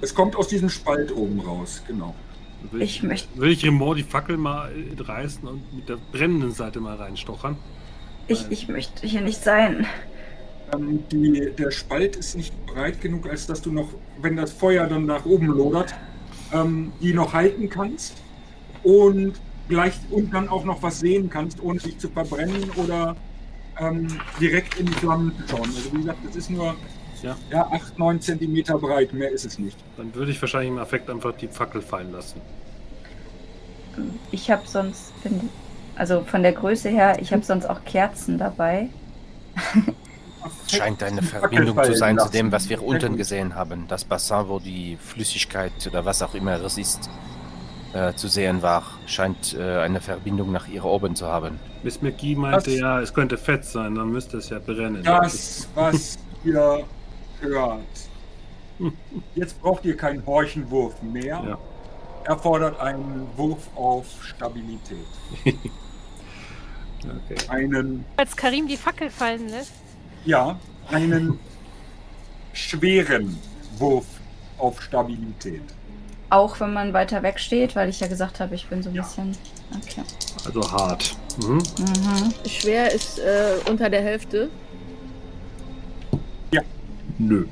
[0.00, 2.14] Es kommt aus diesem Spalt oben raus, genau.
[2.72, 6.52] Will Ich möchte- Will ich Remor die Fackel mal äh, reißen und mit der brennenden
[6.52, 7.56] Seite mal reinstochern?
[8.26, 9.86] Ich, ich möchte hier nicht sein.
[10.72, 13.88] Ähm, die, der Spalt ist nicht breit genug, als dass du noch,
[14.20, 15.94] wenn das Feuer dann nach oben lodert,
[16.52, 18.16] ähm, die noch halten kannst
[18.82, 23.16] und gleich und dann auch noch was sehen kannst, ohne dich zu verbrennen oder
[23.78, 24.08] ähm,
[24.40, 25.70] direkt in die Flammen zu schauen.
[25.74, 26.74] Also wie gesagt, das ist nur
[27.22, 27.36] Ja.
[27.50, 29.78] ja, 8, 9 Zentimeter breit, mehr ist es nicht.
[29.96, 32.40] Dann würde ich wahrscheinlich im Affekt einfach die Fackel fallen lassen.
[34.30, 35.12] Ich habe sonst,
[35.96, 38.88] also von der Größe her, ich habe sonst auch Kerzen dabei.
[40.68, 43.86] Scheint eine Verbindung zu sein zu dem, was wir unten gesehen haben.
[43.88, 47.10] Das Bassin, wo die Flüssigkeit oder was auch immer es ist,
[47.92, 51.58] äh, zu sehen war, scheint äh, eine Verbindung nach hier oben zu haben.
[51.82, 55.02] Miss McGee meinte Das- ja, es könnte Fett sein, dann müsste es ja brennen.
[55.02, 56.84] Das, was ihr
[57.40, 57.80] hört.
[59.34, 61.42] Jetzt braucht ihr keinen Horchenwurf mehr.
[61.46, 61.58] Ja.
[62.24, 65.06] Erfordert einen Wurf auf Stabilität.
[67.02, 67.36] Okay.
[67.48, 69.72] Einen, Als Karim die Fackel fallen lässt.
[70.24, 71.38] Ja, einen
[72.52, 73.38] schweren
[73.78, 74.06] Wurf
[74.58, 75.62] auf Stabilität.
[76.28, 78.94] Auch wenn man weiter weg steht, weil ich ja gesagt habe, ich bin so ein
[78.94, 79.36] bisschen.
[79.76, 80.02] Okay.
[80.44, 81.16] Also hart.
[81.42, 81.54] Mhm.
[81.78, 82.48] Mhm.
[82.48, 84.50] Schwer ist äh, unter der Hälfte.
[87.22, 87.44] Nö.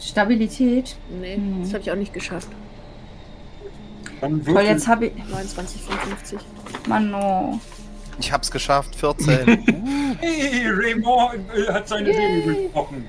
[0.00, 0.96] Stabilität.
[1.20, 1.62] Nee, Mhm.
[1.62, 2.46] das habe ich auch nicht geschafft.
[4.20, 5.12] Dann Toll, jetzt habe ich.
[5.28, 6.38] 29, 55.
[6.86, 7.58] Mano.
[8.20, 9.66] Ich hab's geschafft, 14.
[10.20, 13.08] Hey, Raymond hat seine Serie durchbrochen.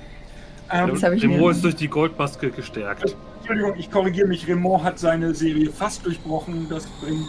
[0.72, 3.18] Ähm, Remo ist durch die Goldmaske gestärkt.
[3.40, 4.48] Entschuldigung, ich korrigiere mich.
[4.48, 6.68] Raymond hat seine Serie fast durchbrochen.
[6.70, 7.28] Das bringt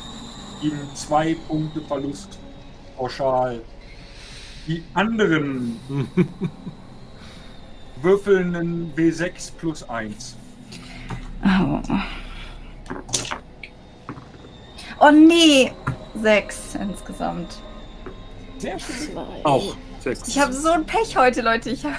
[0.63, 2.39] ihm zwei Punkte Verlust
[2.97, 3.61] pauschal.
[4.69, 5.81] Die anderen
[8.03, 10.37] würfeln einen W6 plus 1.
[11.45, 11.81] Oh.
[15.01, 15.73] oh nee.
[16.15, 17.59] Sechs insgesamt.
[18.63, 19.19] Sehr schön.
[19.43, 19.77] Auch.
[19.99, 20.29] Sechs.
[20.29, 21.71] Ich habe so ein Pech heute, Leute.
[21.71, 21.93] Ich hab...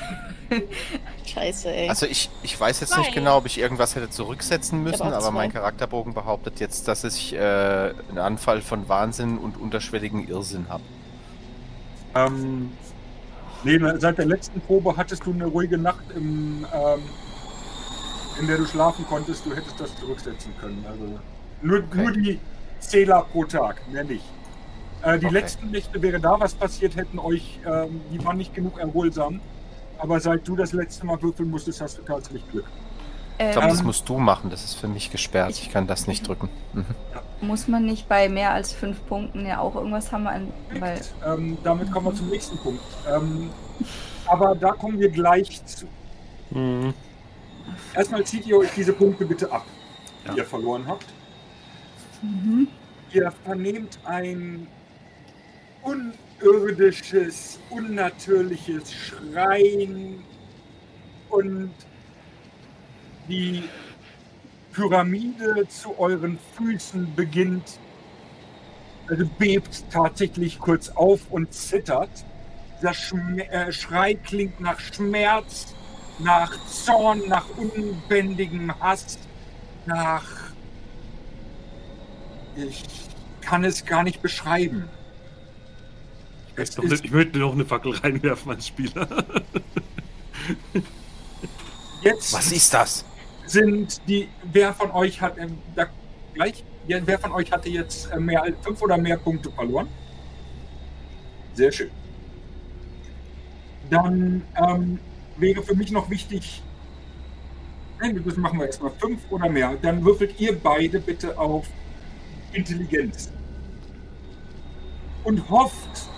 [1.26, 1.90] Scheiße, ey.
[1.90, 3.02] Also ich, ich weiß jetzt Zwei.
[3.02, 5.52] nicht genau, ob ich irgendwas hätte zurücksetzen müssen, aber mein.
[5.52, 10.84] Charakterbogen behauptet jetzt, dass ich äh, einen Anfall von Wahnsinn und unterschwelligen Irrsinn habe.
[12.16, 12.72] Ähm,
[13.64, 17.02] nee, seit der letzten Probe hattest du eine ruhige Nacht, im, ähm,
[18.40, 19.46] in der du schlafen konntest.
[19.46, 20.86] Du hättest das zurücksetzen können.
[20.88, 21.20] Also
[21.62, 21.98] nur, Okay.
[21.98, 22.40] nur die
[22.80, 24.24] Zähler pro Tag, mehr nicht.
[25.04, 25.34] Äh, die Okay.
[25.36, 29.40] letzten Nächte wäre da was passiert, hätten euch, ähm, die waren nicht genug erholsam.
[29.98, 32.66] Aber seit du das letzte Mal würfeln musstest, hast du tatsächlich Glück.
[33.40, 35.52] Ich glaube, das Ähm, musst du machen, das ist für mich gesperrt.
[35.52, 36.50] Ich kann das nicht drücken.
[36.74, 36.86] Mhm.
[37.42, 40.28] Muss man nicht bei mehr als fünf Punkten ja auch irgendwas haben?
[40.28, 40.48] An,
[40.80, 42.82] weil Ähm, damit kommen wir zum nächsten Punkt.
[43.12, 43.50] Ähm,
[44.26, 45.88] aber da kommen wir gleich zu.
[46.52, 46.94] Mhm.
[47.96, 49.66] Erstmal zieht ihr euch diese Punkte bitte ab,
[50.24, 50.36] die Ja.
[50.38, 51.06] ihr verloren habt.
[52.22, 52.68] Mhm.
[53.12, 54.68] Ihr vernehmt ein
[55.84, 60.24] unirdisches, unnatürliches Schreien
[61.30, 61.74] und
[63.28, 63.64] die
[64.74, 67.80] Pyramide zu euren Füßen beginnt,
[69.08, 72.26] also bebt tatsächlich kurz auf und zittert.
[72.82, 75.74] Der Schm äh, Schrei klingt nach Schmerz,
[76.20, 79.18] nach Zorn, nach unbändigem Hass,
[79.86, 80.26] nach
[82.56, 82.84] ich
[83.42, 84.90] kann es gar nicht beschreiben.
[86.56, 89.08] Ist Ich möchte noch eine Fackel reinwerfen als Spieler.
[92.04, 93.06] jetzt Was ist das?
[93.46, 95.88] sind die, wer von euch hat, ähm, da,
[96.34, 99.88] gleich, wer von euch hatte jetzt äh, mehr als fünf oder mehr Punkte verloren?
[101.54, 101.92] Sehr schön.
[103.90, 105.00] Dann ähm,
[105.38, 106.64] wäre für mich noch wichtig,
[108.00, 109.76] nein, das machen wir erstmal fünf oder mehr.
[109.82, 111.68] Dann würfelt ihr beide bitte auf
[112.54, 113.32] Intelligenz.
[115.24, 116.10] Und hofft,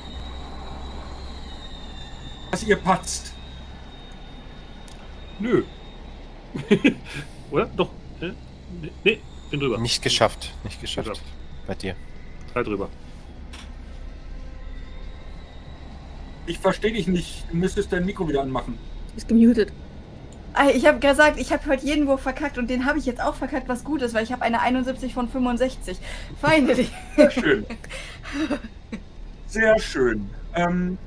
[2.56, 3.34] dass ihr patzt.
[5.40, 5.64] Nö.
[7.52, 7.65] Oder?
[7.76, 7.90] Doch.
[8.22, 8.32] Äh?
[8.82, 9.19] Nee, nee,
[9.52, 9.77] bin drüber.
[9.77, 10.53] Nicht geschafft.
[10.64, 11.10] Nicht geschafft.
[11.10, 11.27] Geschafft.
[11.68, 11.95] Bei dir.
[12.53, 12.88] Drei drüber.
[16.45, 17.44] Ich verstehe dich nicht.
[17.52, 18.77] Du müsstest dein Mikro wieder anmachen.
[19.18, 19.73] Ist gemutet.
[20.73, 23.36] Ich habe gesagt, ich habe heute jeden Wurf verkackt und den habe ich jetzt auch
[23.36, 25.98] verkackt, was gut ist, weil ich habe eine 71 von 65.
[26.40, 26.73] Feinde.
[27.18, 27.65] Sehr schön.
[29.48, 30.30] Sehr schön.
[30.57, 30.98] Ähm,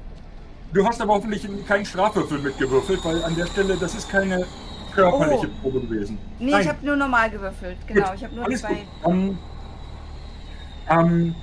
[0.72, 4.46] du hast aber hoffentlich keinen Strafwürfel mitgewürfelt, weil an der Stelle, das ist keine
[4.94, 5.62] körperliche Oh.
[5.62, 6.18] Probe gewesen.
[6.38, 6.62] Nee, Nein.
[6.62, 7.76] ich habe nur normal gewürfelt.
[7.86, 8.74] Genau, Gut, ich habe nur Alles zwei.
[8.74, 8.86] gut.
[9.04, 9.38] Dann
[10.90, 11.34] ähm,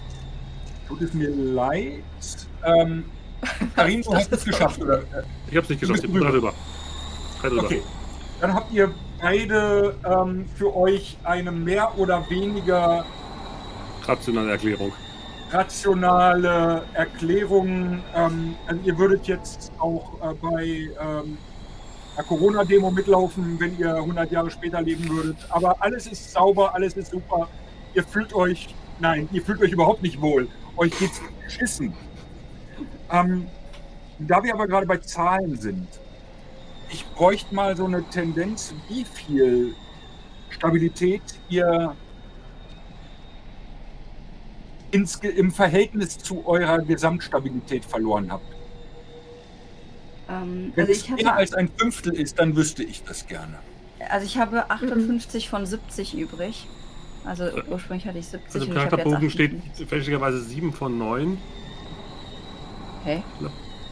[0.88, 2.04] tut es mir leid.
[2.64, 3.06] Ähm,
[3.76, 5.04] Karin, du hast es geschafft, oder?
[5.50, 6.04] Ich hab's nicht geschafft.
[6.04, 6.54] Ich bin drei drüber.
[7.42, 7.64] Drei drüber.
[7.66, 7.82] Okay.
[8.42, 8.92] Dann habt ihr
[9.22, 13.06] beide ähm, für euch eine mehr oder weniger
[14.06, 14.92] Rationale Erklärung.
[15.52, 18.02] Rationale Erklärung.
[18.16, 21.38] Ähm, also ihr würdet jetzt auch äh, bei ähm,
[22.16, 25.38] einer Corona-Demo mitlaufen, wenn ihr 100 Jahre später leben würdet.
[25.50, 27.48] Aber alles ist sauber, alles ist super.
[27.94, 30.48] Ihr fühlt euch, nein, ihr fühlt euch überhaupt nicht wohl.
[30.78, 31.94] Euch geht's beschissen.
[33.12, 33.48] Ähm,
[34.20, 35.88] da wir aber gerade bei Zahlen sind,
[36.90, 39.76] ich bräuchte mal so eine Tendenz, wie viel
[40.50, 41.96] Stabilität ihr
[44.96, 48.46] ins, im Verhältnis zu eurer Gesamtstabilität verloren habt.
[50.30, 53.58] Ähm, Wenn also, es mehr als ein Fünftel ist, dann wüsste ich das gerne.
[54.10, 56.66] also ich habe 58 von 70 übrig.
[57.26, 59.88] Also ursprünglich hatte ich 70 Also im Charakterbogen steht 58.
[59.88, 61.38] fälschlicherweise 7 von 9.
[63.02, 63.24] Okay.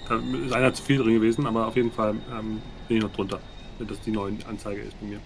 [0.07, 0.15] Da
[0.45, 3.39] ist einer zu viel drin gewesen, aber auf jeden Fall ähm, bin ich noch drunter.
[3.77, 5.19] Wenn das die neue Anzeige ist bei mir.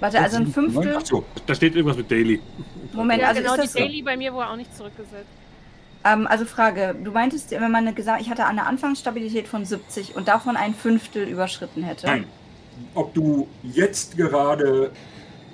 [0.00, 0.96] Warte, also ein Fünftel.
[0.98, 2.40] Ach so, Da steht irgendwas mit Daily.
[2.92, 3.78] Moment, Ja, also genau, ist die das so?
[3.78, 5.28] Daily bei mir wurde auch nicht zurückgesetzt.
[6.04, 10.28] Ähm, also Frage, du meintest, wenn man gesagt, ich hatte eine Anfangsstabilität von 70 und
[10.28, 12.06] davon ein Fünftel überschritten hätte.
[12.06, 12.26] nein.
[12.94, 14.90] Ob du jetzt gerade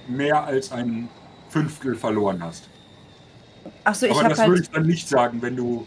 [0.09, 1.09] mehr als ein
[1.51, 2.69] Fünftel verloren hast.
[3.85, 4.63] Achso, ich Aber habe das würde halt.
[4.63, 5.87] ich dann nicht sagen, wenn du.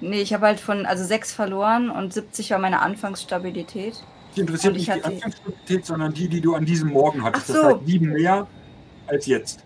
[0.00, 3.94] Nee, ich habe halt von, also 6 verloren und 70 war meine Anfangsstabilität.
[4.36, 7.50] Die interessiert ich nicht die Anfangsstabilität, sondern die, die du an diesem Morgen hattest.
[7.50, 7.68] Ach Das so.
[7.76, 8.46] heißt sieben mehr
[9.06, 9.60] als jetzt.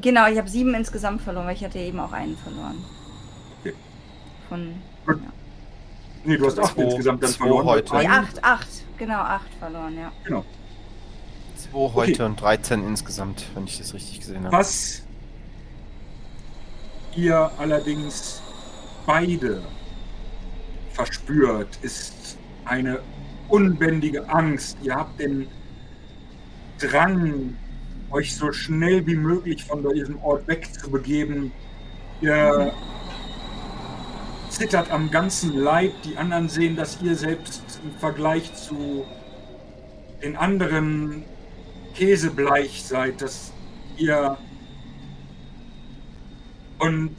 [0.00, 2.84] Genau, ich habe sieben insgesamt verloren, weil ich hatte eben auch einen verloren.
[3.60, 3.74] Okay.
[4.48, 4.74] Von.
[6.24, 7.66] Nee, du hast acht Zwei- insgesamt dann zwei verloren.
[7.66, 7.96] heute.
[7.96, 8.68] Nee, acht, acht.
[8.98, 10.12] Genau, acht verloren, ja.
[10.24, 10.44] Genau.
[11.56, 14.56] 2 heute und 13 insgesamt, wenn ich das richtig gesehen habe.
[14.56, 15.02] Was
[17.16, 18.40] ihr allerdings
[19.06, 19.62] beide
[20.92, 23.00] verspürt, ist eine
[23.52, 24.78] unbändige Angst.
[24.82, 25.46] Ihr habt den
[26.78, 27.54] Drang,
[28.10, 31.52] euch so schnell wie möglich von diesem Ort wegzubegeben.
[32.22, 32.72] Ihr
[34.48, 35.92] zittert am ganzen Leib.
[36.02, 39.04] Die anderen sehen, dass ihr selbst im Vergleich zu
[40.22, 41.24] den anderen
[41.94, 43.52] käsebleich seid, dass
[43.98, 44.38] ihr
[46.78, 47.14] und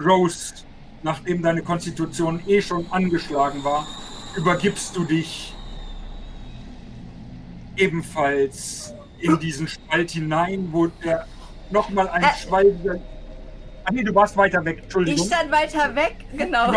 [0.00, 0.54] Rose,
[1.02, 3.86] nachdem deine Konstitution eh schon angeschlagen war,
[4.38, 5.54] übergibst du dich
[7.76, 11.26] ebenfalls in diesen Spalt hinein, wo der
[11.70, 12.26] nochmal ein Äh.
[12.40, 13.00] Schwall.
[13.84, 15.26] Ah nee, du warst weiter weg, Ich Entschuldigung.
[15.26, 16.68] stand weiter weg, genau.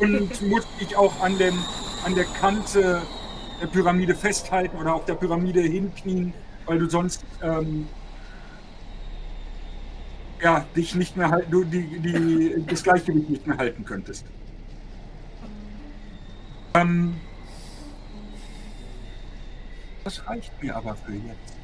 [0.00, 1.56] Und musste dich auch an, dem,
[2.04, 3.02] an der Kante
[3.60, 6.32] der Pyramide festhalten oder auf der Pyramide hinknien,
[6.66, 7.86] weil du sonst ähm,
[10.42, 14.24] ja, dich nicht mehr halten, du die, die, das Gleichgewicht nicht mehr halten könntest.
[16.74, 17.14] Ähm,
[20.04, 21.54] das reicht mir aber für jetzt.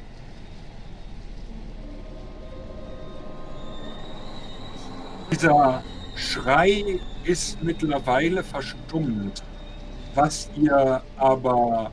[5.31, 5.83] Dieser
[6.15, 9.43] Schrei ist mittlerweile verstummt.
[10.13, 11.91] Was ihr aber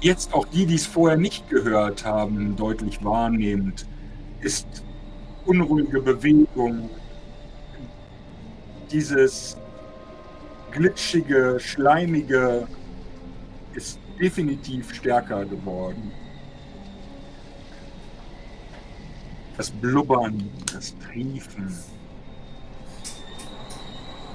[0.00, 3.86] jetzt auch die, die es vorher nicht gehört haben, deutlich wahrnehmt,
[4.40, 4.84] ist
[5.46, 6.90] unruhige Bewegung,
[8.92, 9.56] dieses
[10.74, 12.66] glitschige, schleimige
[13.74, 16.12] ist definitiv stärker geworden.
[19.56, 21.72] Das Blubbern, das Triefen.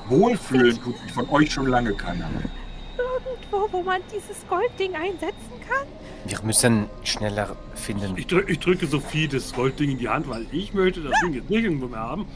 [0.08, 2.50] Wohlfühlen tut sich von euch schon lange keiner mehr.
[2.98, 5.86] Irgendwo, wo man dieses Goldding einsetzen kann?
[6.26, 8.18] Wir müssen schneller finden.
[8.18, 11.34] Ich, drück, ich drücke Sophie das Goldding in die Hand, weil ich möchte das Ding
[11.34, 12.28] jetzt nicht irgendwo mehr haben.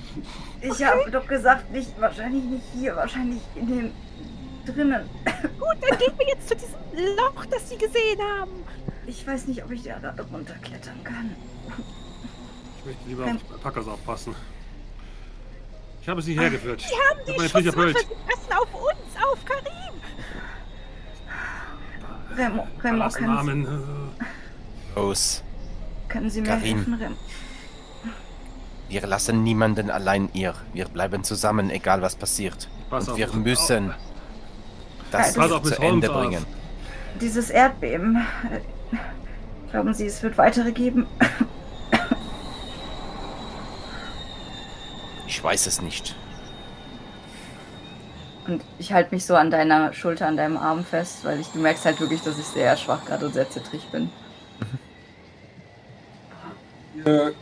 [0.63, 3.91] Ich habe doch gesagt, nicht, wahrscheinlich nicht hier, wahrscheinlich in den
[4.65, 5.09] drinnen.
[5.59, 8.51] Gut, dann gehen wir jetzt zu diesem Loch, das Sie gesehen haben.
[9.05, 11.35] Ich weiß nicht, ob ich da da runterklettern kann.
[12.79, 14.35] Ich möchte lieber auf Packers aufpassen.
[16.01, 16.81] Ich habe sie hergeführt.
[16.81, 17.97] Sie haben die erfüllt.
[17.97, 19.93] Sie passen auf uns, auf Karim.
[22.37, 25.43] Remo, Remo können, äh, Los.
[26.07, 26.77] können Sie mir Karin.
[26.77, 27.15] helfen, Remo?
[28.93, 30.53] Wir lassen niemanden allein ihr.
[30.71, 32.69] Wir bleiben zusammen, egal was passiert.
[32.91, 33.95] Pass Und auf, wir müssen Ja,
[35.09, 36.21] das pass auf, zu Ende auf.
[36.21, 36.45] bringen.
[37.19, 38.17] Dieses Erdbeben.
[38.51, 38.59] äh,
[39.71, 41.07] Glauben Sie, es wird weitere geben?
[45.27, 46.15] Ich weiß es nicht.
[48.45, 51.57] Und ich halte mich so an deiner Schulter, an deinem Arm fest, weil ich, du
[51.59, 54.11] merkst halt wirklich, dass ich sehr schwach gerade und sehr zittrig bin.
[56.93, 57.33] Ihr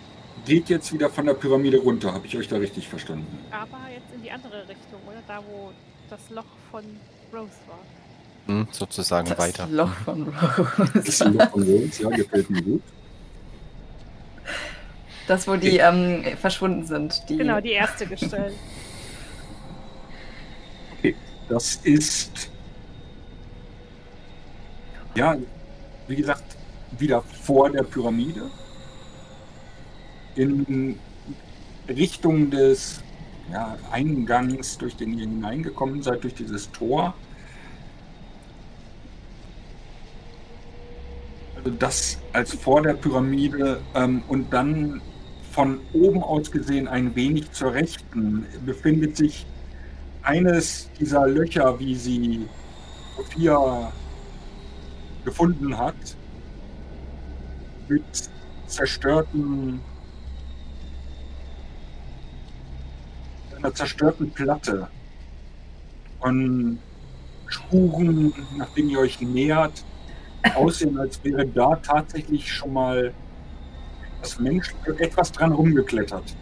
[0.46, 3.38] geht jetzt wieder von der Pyramide runter, habe ich euch da richtig verstanden?
[3.52, 5.22] Aber jetzt in die andere Richtung, oder?
[5.28, 5.72] Da, wo
[6.10, 6.84] das Loch von
[7.34, 7.80] Rose war.
[8.48, 9.68] Hm, sozusagen Das weiter.
[9.68, 10.34] Loch von
[10.94, 11.26] Das ist Rose.
[11.26, 12.82] ein Loch von Rhodes, ja, gefällt mir gut.
[15.28, 17.24] Das, wo die ähm, verschwunden sind.
[17.30, 18.54] Die, Genau, die erste gestellt.
[21.50, 22.50] Das ist,
[25.16, 25.36] ja,
[26.08, 26.56] wie gesagt,
[26.98, 28.50] wieder vor der Pyramide.
[30.42, 30.98] In
[31.88, 33.04] Richtung des
[33.52, 37.14] ja, Eingangs, durch den ihr hineingekommen seid, durch dieses Tor.
[41.58, 45.00] Also das als vor der Pyramide ähm, und dann
[45.52, 49.46] von oben aus gesehen ein wenig zur Rechten befindet sich
[50.24, 52.48] eines dieser Löcher, wie sie
[53.16, 53.92] Sophia
[55.24, 56.18] gefunden hat,
[57.88, 58.04] mit
[58.66, 59.82] zerstörten,
[63.64, 64.88] einer zerstörten Platte
[66.20, 66.80] von
[67.48, 69.84] Spuren, nachdem ihr euch nähert,
[70.56, 73.14] aussehen, als wäre da tatsächlich schon mal
[74.22, 76.36] das Mensch etwas dran rumgeklettert.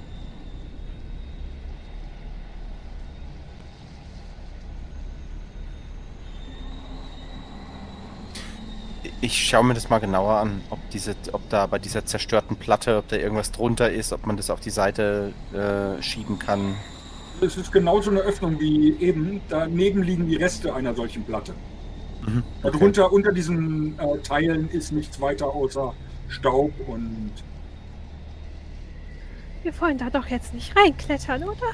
[9.21, 12.97] Ich schaue mir das mal genauer an, ob, diese, ob da bei dieser zerstörten Platte,
[12.97, 16.75] ob da irgendwas drunter ist, ob man das auf die Seite äh, schieben kann.
[17.41, 19.41] Es ist genauso eine Öffnung wie eben.
[19.49, 21.53] Daneben liegen die Reste einer solchen Platte.
[22.25, 22.71] Mhm, okay.
[22.71, 25.93] Darunter, unter diesen äh, Teilen ist nichts weiter außer
[26.27, 27.31] Staub und.
[29.63, 31.73] Wir wollen da doch jetzt nicht reinklettern, oder?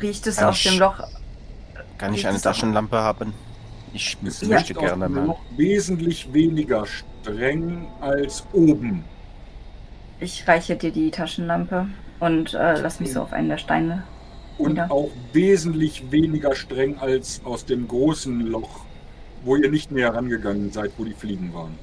[0.00, 1.02] Riecht es aus dem Loch
[2.02, 3.32] kann ich eine Taschenlampe haben?
[3.92, 5.24] Ich es möchte gerne mal.
[5.24, 9.04] Noch wesentlich weniger streng als oben.
[10.22, 11.88] Ich reiche dir die Taschenlampe
[12.20, 14.04] und äh, lass mich so auf einen der Steine.
[14.56, 14.88] Und wieder.
[14.88, 18.84] auch wesentlich weniger streng als aus dem großen Loch,
[19.42, 21.76] wo ihr nicht näher rangegangen seid, wo die Fliegen waren.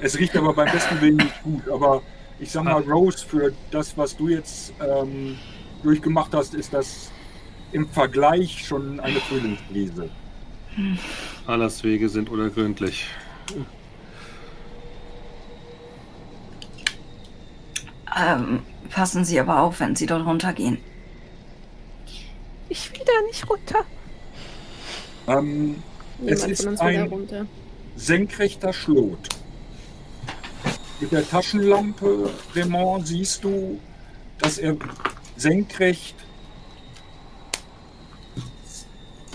[0.00, 1.68] Es riecht aber beim besten Willen nicht gut.
[1.68, 2.00] Aber
[2.40, 5.36] ich sag mal, Rose, für das, was du jetzt ähm,
[5.82, 7.10] durchgemacht hast, ist das
[7.72, 10.08] im Vergleich schon eine Frühlingsbrise.
[11.46, 13.08] Alles Wege sind unergründlich.
[18.16, 18.60] Ähm,
[18.90, 20.78] passen Sie aber auf, wenn Sie dort runtergehen.
[22.68, 23.84] Ich will da nicht runter.
[25.26, 25.82] Ähm,
[26.26, 27.48] es ist ein
[27.96, 29.28] senkrechter Schlot.
[31.00, 33.80] Mit der Taschenlampe, Raymond, siehst du,
[34.38, 34.76] dass er
[35.36, 36.14] senkrecht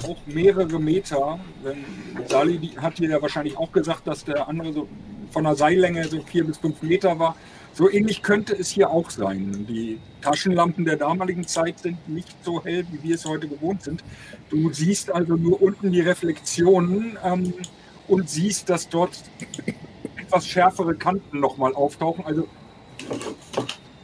[0.03, 1.39] auch mehrere Meter.
[1.63, 1.85] Wenn
[2.27, 4.87] Sali hat dir ja wahrscheinlich auch gesagt, dass der andere so
[5.31, 7.35] von der Seillänge so vier bis fünf Meter war.
[7.79, 9.65] So ähnlich könnte es hier auch sein.
[9.69, 14.03] Die Taschenlampen der damaligen Zeit sind nicht so hell, wie wir es heute gewohnt sind.
[14.49, 17.53] Du siehst also nur unten die Reflexionen ähm,
[18.09, 19.23] und siehst, dass dort
[20.17, 22.25] etwas schärfere Kanten nochmal auftauchen.
[22.25, 22.49] Also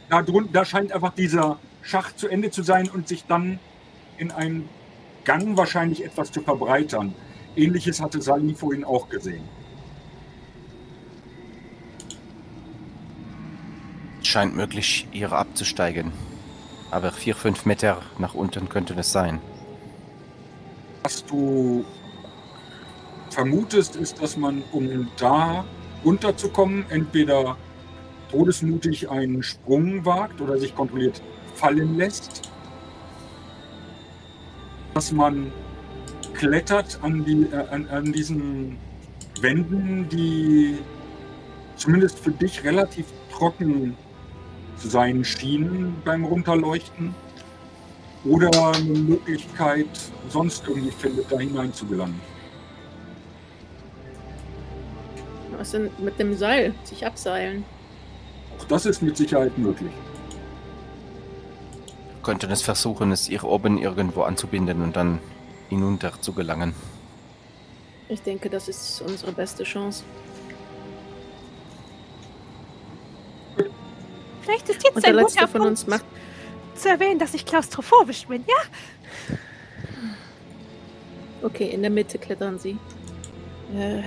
[0.08, 3.58] da, drunter, da scheint einfach dieser Schacht zu Ende zu sein und sich dann
[4.16, 4.70] in einen
[5.26, 7.14] Gang wahrscheinlich etwas zu verbreitern.
[7.56, 9.46] Ähnliches hatte Sally vorhin auch gesehen.
[14.26, 16.12] Scheint möglich, hier abzusteigen.
[16.90, 19.40] Aber vier, fünf Meter nach unten könnte es sein.
[21.02, 21.84] Was du
[23.30, 25.64] vermutest, ist, dass man, um da
[26.04, 27.56] runterzukommen, entweder
[28.30, 31.22] todesmutig einen Sprung wagt oder sich kontrolliert
[31.54, 32.50] fallen lässt
[34.96, 35.52] dass man
[36.32, 38.78] klettert an, die, äh, an, an diesen
[39.42, 40.78] Wänden, die
[41.76, 43.94] zumindest für dich relativ trocken
[44.78, 47.14] zu sein schienen beim Runterleuchten.
[48.24, 49.86] Oder eine Möglichkeit
[50.28, 52.20] sonst irgendwie findet, da hinein zu gelangen.
[55.56, 56.74] Was denn mit dem Seil?
[56.84, 57.64] Sich abseilen?
[58.58, 59.92] Auch das ist mit Sicherheit möglich
[62.26, 65.20] könnten es versuchen, es hier oben irgendwo anzubinden und dann
[65.68, 66.74] hinunter zu gelangen.
[68.08, 70.02] Ich denke, das ist unsere beste Chance.
[74.46, 76.04] Vielleicht ist jetzt und der ein letzte von uns macht
[76.76, 79.36] zu erwähnen, dass ich klaustrophobisch bin, ja?
[81.42, 82.78] Okay, in der Mitte klettern sie.
[83.74, 84.02] Äh.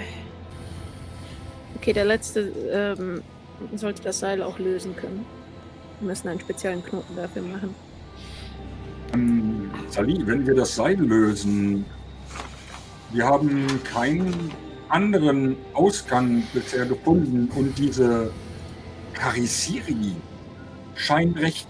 [1.76, 3.22] Okay, der letzte ähm,
[3.76, 5.26] sollte das Seil auch lösen können.
[6.00, 7.76] Wir müssen einen speziellen Knoten dafür machen.
[9.14, 11.86] Ähm, Sali, wenn wir das Seil lösen,
[13.12, 14.52] wir haben keinen
[14.88, 18.32] anderen Ausgang bisher gefunden und diese
[19.14, 20.16] Karisiri
[21.00, 21.68] scheint recht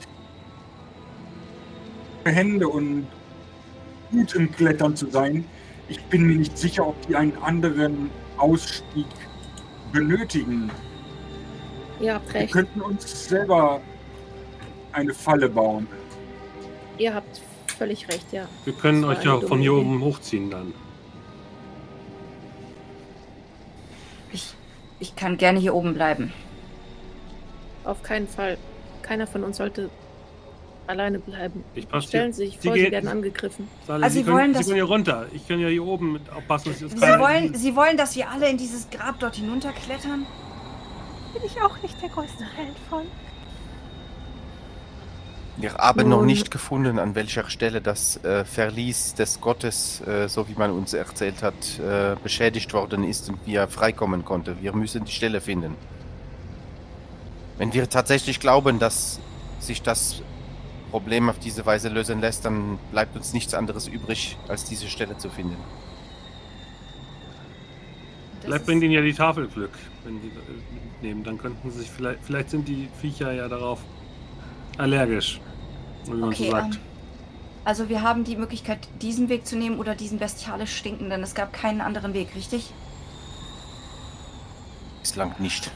[2.26, 3.08] Hände und
[4.12, 5.46] gut im Klettern zu sein.
[5.88, 9.08] Ich bin mir nicht sicher, ob die einen anderen Ausstieg
[9.92, 10.70] benötigen.
[12.00, 12.54] Ihr habt recht.
[12.54, 13.82] Wir könnten uns selber
[14.92, 15.88] eine Falle bauen.
[16.98, 17.42] Ihr habt
[17.78, 18.48] völlig recht, ja.
[18.66, 20.74] Wir können euch ja von hier oben hochziehen dann.
[24.32, 24.54] Ich,
[25.00, 26.34] ich kann gerne hier oben bleiben.
[27.86, 28.58] Auf keinen Fall.
[29.10, 29.90] Keiner von uns sollte
[30.86, 31.64] alleine bleiben.
[31.74, 33.68] Ich passe Stellen Sie Sie sich vor, Sie gehen- werden angegriffen.
[33.88, 35.26] Sali, Also Sie, Sie können, wollen Sie können hier runter.
[35.34, 38.48] Ich kann ja hier oben aufpassen, dass Sie Sie wollen, Sie wollen, dass wir alle
[38.50, 40.28] in dieses Grab dort hinunterklettern?
[41.34, 43.02] Bin ich auch nicht der größte Fan von.
[45.58, 50.48] Wir haben noch nicht gefunden, an welcher Stelle das äh, Verlies des Gottes, äh, so
[50.48, 54.62] wie man uns erzählt hat, äh, beschädigt worden ist und wie er freikommen konnte.
[54.62, 55.76] Wir müssen die Stelle finden.
[57.60, 59.20] Wenn wir tatsächlich glauben, dass
[59.60, 60.22] sich das
[60.92, 65.18] Problem auf diese Weise lösen lässt, dann bleibt uns nichts anderes übrig, als diese Stelle
[65.18, 65.58] zu finden.
[68.36, 69.74] Das Vielleicht bringt Ihnen ja die Tafel Glück,
[70.06, 71.26] wenn Sie das mitnehmen.
[71.26, 73.80] Dann könnten Sie sich vielleicht, vielleicht sind die Viecher ja darauf
[74.78, 75.42] allergisch,
[76.06, 76.76] wie man Okay, so sagt.
[76.76, 76.82] ähm,
[77.66, 81.22] also wir haben die Möglichkeit, diesen Weg zu nehmen oder diesen bestialisch stinkenden.
[81.24, 82.72] Es gab keinen anderen Weg, richtig?
[85.02, 85.72] Bislang nicht.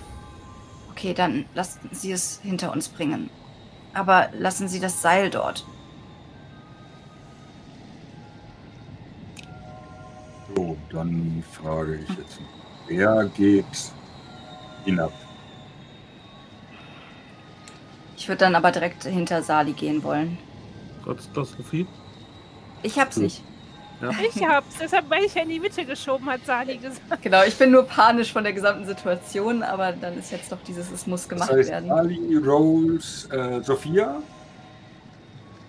[0.96, 3.32] Okay, dann lassen Sie es hinter uns bringen.
[3.96, 5.66] Aber lassen Sie das Seil dort.
[10.56, 12.40] So, dann frage ich jetzt.
[12.88, 13.66] Wer geht
[14.86, 15.12] hinab?
[18.16, 20.38] Ich würde dann aber direkt hinter Sali gehen wollen.
[21.04, 21.88] Trotz das Sophie.
[22.84, 23.32] Ich hab's Hm.
[24.12, 24.36] Nicht.
[24.36, 27.22] Ich hab's, deshalb weil ich ja in die Mitte geschoben, hat Sali gesagt.
[27.22, 30.92] Genau, ich bin nur panisch von der gesamten Situation, aber dann ist jetzt doch dieses,
[30.92, 31.92] es muss Das gemacht heißt, werden.
[31.92, 34.22] Ali, Rose, äh, Sophia,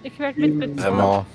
[0.03, 0.85] Ich werde mit Ähm, mit.
[0.85, 1.27] Raymond,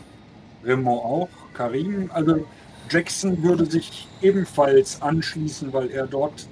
[0.64, 2.10] Raymond auch, Karim.
[2.14, 2.46] Also
[2.90, 6.48] Jackson würde sich ebenfalls anschließen, weil er dort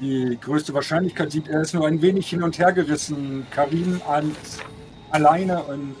[0.00, 1.48] die größte Wahrscheinlichkeit sieht.
[1.48, 4.58] Er ist nur ein wenig hin und her gerissen, Karim als
[5.10, 5.94] alleine und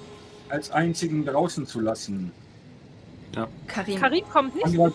[0.48, 2.32] als einzigen draußen zu lassen.
[3.66, 4.00] Karim.
[4.00, 4.66] Karim kommt nicht.
[4.66, 4.92] Anderer,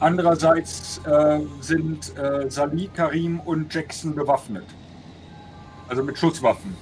[0.00, 4.66] andererseits äh, sind äh, Salih, Karim und Jackson bewaffnet.
[5.88, 6.76] Also mit Schusswaffen.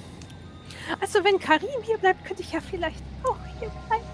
[1.00, 4.04] Also wenn Karim hier bleibt, könnte ich ja vielleicht auch hier bleiben.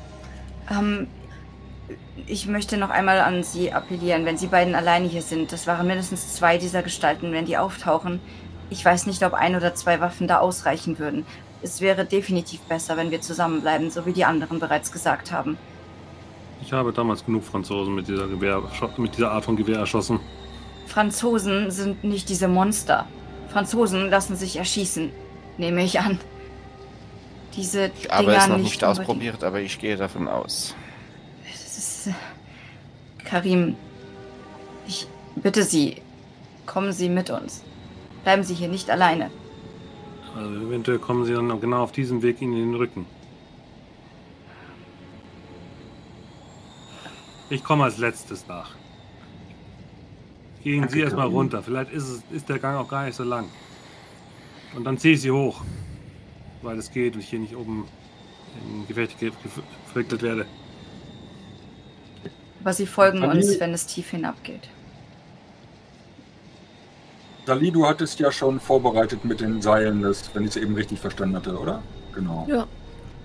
[0.70, 1.08] Ähm,
[2.26, 5.52] ich möchte noch einmal an Sie appellieren, wenn Sie beiden alleine hier sind.
[5.52, 8.20] Das waren mindestens zwei dieser Gestalten, wenn die auftauchen.
[8.70, 11.26] Ich weiß nicht, ob ein oder zwei Waffen da ausreichen würden.
[11.62, 15.58] Es wäre definitiv besser, wenn wir zusammenbleiben, so wie die anderen bereits gesagt haben.
[16.62, 18.62] Ich habe damals genug Franzosen mit dieser, Gewehr,
[18.96, 20.20] mit dieser Art von Gewehr erschossen.
[20.86, 23.06] Franzosen sind nicht diese Monster.
[23.48, 25.10] Franzosen lassen sich erschießen,
[25.58, 26.18] nehme ich an.
[27.56, 28.84] Diese ich habe Dinger es noch nicht unbedingt.
[28.84, 30.74] ausprobiert, aber ich gehe davon aus.
[31.52, 32.12] Es ist, äh,
[33.24, 33.76] Karim,
[34.86, 35.06] ich
[35.36, 35.96] bitte Sie,
[36.66, 37.62] kommen Sie mit uns.
[38.22, 39.30] Bleiben Sie hier nicht alleine.
[40.34, 43.04] Also eventuell kommen sie dann genau auf diesem Weg Ihnen in den Rücken.
[47.52, 48.70] Ich komme als letztes nach.
[50.64, 51.62] Gehen Danke, Sie erstmal runter.
[51.62, 53.46] Vielleicht ist, es, ist der Gang auch gar nicht so lang.
[54.74, 55.60] Und dann ziehe ich Sie hoch.
[56.62, 57.86] Weil es geht und ich hier nicht oben
[58.64, 59.62] in Gefecht ge- ge-
[59.92, 60.46] verwickelt werde.
[62.62, 64.70] Aber Sie folgen Salih- uns, wenn es tief hinabgeht.
[67.44, 71.00] Salih, du hattest ja schon vorbereitet mit den Seilen, das, wenn ich es eben richtig
[71.00, 71.82] verstanden hatte, oder?
[72.14, 72.46] Genau.
[72.48, 72.66] Ja,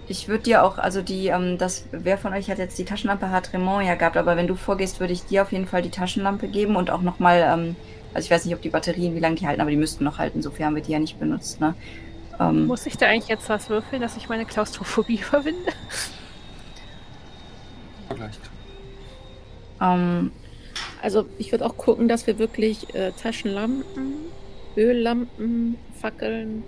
[0.09, 3.29] Ich würde dir auch, also die, ähm, das, wer von euch hat jetzt die Taschenlampe,
[3.29, 5.89] hat Raymond ja gehabt, aber wenn du vorgehst, würde ich dir auf jeden Fall die
[5.89, 7.75] Taschenlampe geben und auch nochmal, ähm,
[8.13, 10.17] also ich weiß nicht, ob die Batterien, wie lange die halten, aber die müssten noch
[10.17, 11.75] halten, sofern haben wir die ja nicht benutzt, ne?
[12.39, 15.71] Ähm, Muss ich da eigentlich jetzt was würfeln, dass ich meine Klaustrophobie überwinde?
[18.07, 18.39] Vielleicht.
[19.81, 20.31] ähm,
[21.01, 24.13] also ich würde auch gucken, dass wir wirklich äh, Taschenlampen,
[24.77, 26.63] Öllampen, Fackeln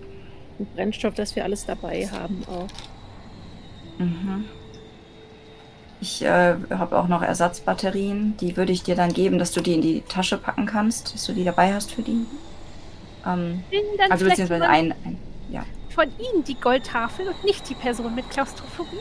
[0.57, 2.67] und Brennstoff, dass wir alles dabei haben auch.
[3.99, 4.45] Mhm.
[6.01, 8.37] Ich äh, habe auch noch Ersatzbatterien.
[8.37, 11.25] Die würde ich dir dann geben, dass du die in die Tasche packen kannst, dass
[11.25, 12.25] du die dabei hast für die.
[13.25, 13.63] Ähm,
[14.09, 15.19] also beziehungsweise ein, ein.
[15.89, 18.97] von Ihnen die Goldtafel und nicht die Person mit Klaustrophobie.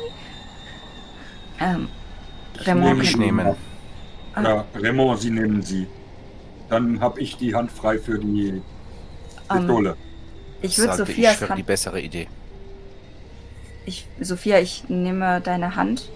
[1.60, 1.88] Ähm,
[2.66, 3.18] nehme Ich sie.
[3.18, 3.56] nehme.
[4.34, 4.42] Ah.
[4.42, 5.86] Ja, Raymond, Sie nehmen sie.
[6.68, 8.62] Dann habe ich die Hand frei für die
[9.50, 9.96] ähm, Pistole.
[10.60, 11.66] ich würde Sophias ich für die Hand.
[11.66, 12.28] bessere Idee.
[13.89, 16.10] Ich, Sophia, ich nehme deine Hand,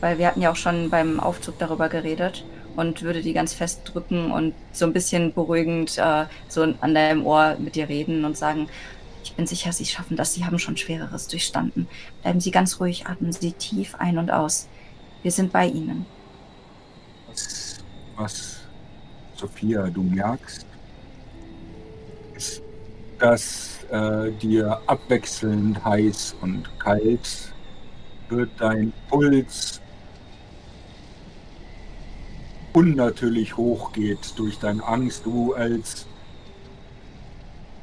[0.00, 3.82] weil wir hatten ja auch schon beim Aufzug darüber geredet und würde die ganz fest
[3.84, 8.36] drücken und so ein bisschen beruhigend äh, so an deinem Ohr mit dir reden und
[8.36, 8.68] sagen,
[9.22, 11.86] ich bin sicher, Sie schaffen das, Sie haben schon Schwereres durchstanden.
[12.22, 14.66] Bleiben Sie ganz ruhig, atmen Sie tief ein und aus.
[15.22, 16.06] Wir sind bei Ihnen.
[17.28, 17.76] Was,
[18.16, 18.56] was,
[19.36, 20.66] Sophia, du merkst,
[22.34, 22.60] ist,
[23.20, 27.52] dass äh, dir abwechselnd heiß und kalt
[28.28, 29.80] wird dein Puls
[32.72, 35.24] unnatürlich hochgeht durch deine Angst.
[35.24, 36.06] Du als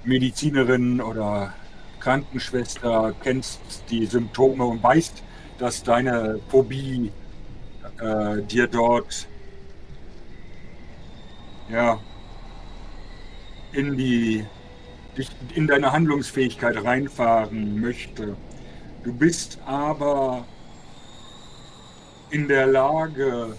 [0.03, 1.53] Medizinerin oder
[2.01, 5.23] Krankenschwester, kennst die Symptome und weißt,
[5.59, 7.11] dass deine Phobie
[8.01, 9.27] äh, dir dort
[11.69, 11.99] ja
[13.71, 14.45] in die
[15.17, 18.35] dich in deine Handlungsfähigkeit reinfahren möchte.
[19.03, 20.45] Du bist aber
[22.29, 23.55] in der Lage,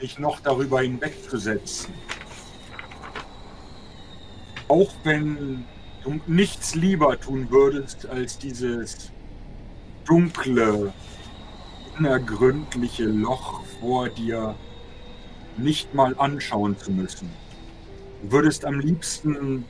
[0.00, 1.94] dich noch darüber hinwegzusetzen.
[4.68, 5.64] Auch wenn
[6.02, 9.10] du nichts lieber tun würdest, als dieses
[10.04, 10.92] dunkle,
[11.98, 14.54] unergründliche Loch vor dir
[15.56, 17.30] nicht mal anschauen zu müssen.
[18.22, 19.64] Du würdest am liebsten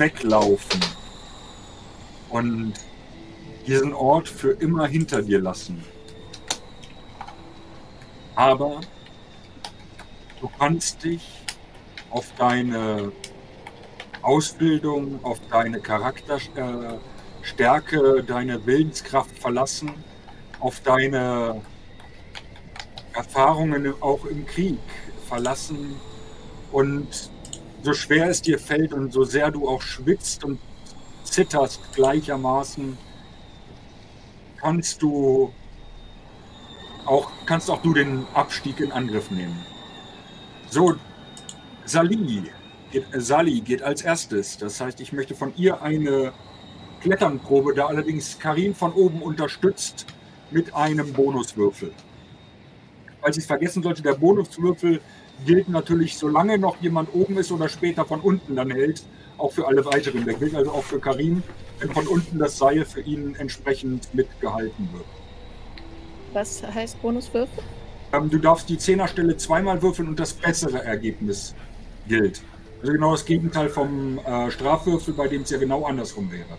[0.00, 0.80] weglaufen
[2.30, 2.72] und
[3.66, 5.84] diesen Ort für immer hinter dir lassen.
[8.34, 8.80] Aber
[10.40, 11.22] du kannst dich
[12.10, 13.12] auf deine
[14.22, 19.92] Ausbildung, auf deine Charakterstärke, deine Willenskraft verlassen,
[20.58, 21.60] auf deine
[23.12, 24.78] Erfahrungen auch im Krieg
[25.28, 25.94] verlassen
[26.72, 27.30] und
[27.82, 30.58] so schwer es dir fällt und so sehr du auch schwitzt und
[31.24, 32.96] zitterst gleichermaßen,
[34.60, 35.52] kannst du
[37.06, 39.64] auch, kannst auch du den Abstieg in Angriff nehmen.
[40.68, 40.94] So,
[41.84, 42.42] Sali
[42.92, 44.58] geht, äh, Sali geht als erstes.
[44.58, 46.32] Das heißt, ich möchte von ihr eine
[47.00, 50.06] Kletternprobe, da allerdings Karin von oben unterstützt
[50.50, 51.92] mit einem Bonuswürfel.
[53.20, 55.00] Falls ich es vergessen sollte, der Bonuswürfel
[55.46, 59.02] gilt natürlich, solange noch jemand oben ist oder später von unten dann hält,
[59.38, 60.24] auch für alle weiteren.
[60.24, 61.42] Der gilt also auch für Karim,
[61.78, 65.04] wenn von unten das Seil für ihn entsprechend mitgehalten wird.
[66.32, 67.62] Was heißt Bonuswürfel?
[68.12, 71.54] Ähm, du darfst die Zehnerstelle zweimal würfeln und das bessere Ergebnis
[72.08, 72.42] gilt.
[72.80, 76.58] Also genau das Gegenteil vom äh, Strafwürfel, bei dem es ja genau andersrum wäre.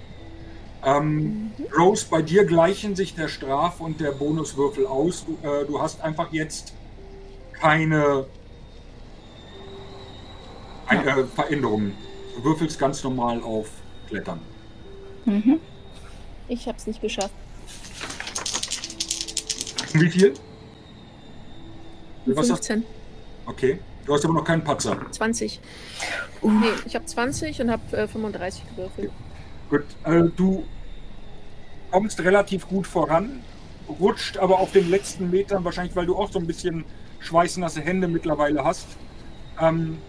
[0.83, 1.51] Ähm, mhm.
[1.77, 5.25] Rose, bei dir gleichen sich der Straf- und der Bonuswürfel aus.
[5.25, 6.73] Du, äh, du hast einfach jetzt
[7.53, 8.25] keine
[10.91, 11.95] ein, äh, Veränderungen.
[12.35, 13.69] Du würfelst ganz normal auf
[14.07, 14.39] Klettern.
[15.25, 15.59] Mhm.
[16.47, 17.33] Ich habe es nicht geschafft.
[19.93, 20.33] Wie viel?
[22.25, 22.83] Was 15.
[23.45, 23.79] Okay.
[24.05, 24.97] Du hast aber noch keinen Patzer.
[25.11, 25.59] 20.
[26.41, 26.49] Uh.
[26.49, 29.11] Nee, ich habe 20 und habe äh, 35 gewürfelt.
[29.69, 30.65] Gut, äh, du
[31.91, 33.43] kommst relativ gut voran,
[33.99, 36.85] rutscht aber auf den letzten Metern, wahrscheinlich weil du auch so ein bisschen
[37.19, 38.87] schweißnasse Hände mittlerweile hast.
[39.59, 39.99] Ähm,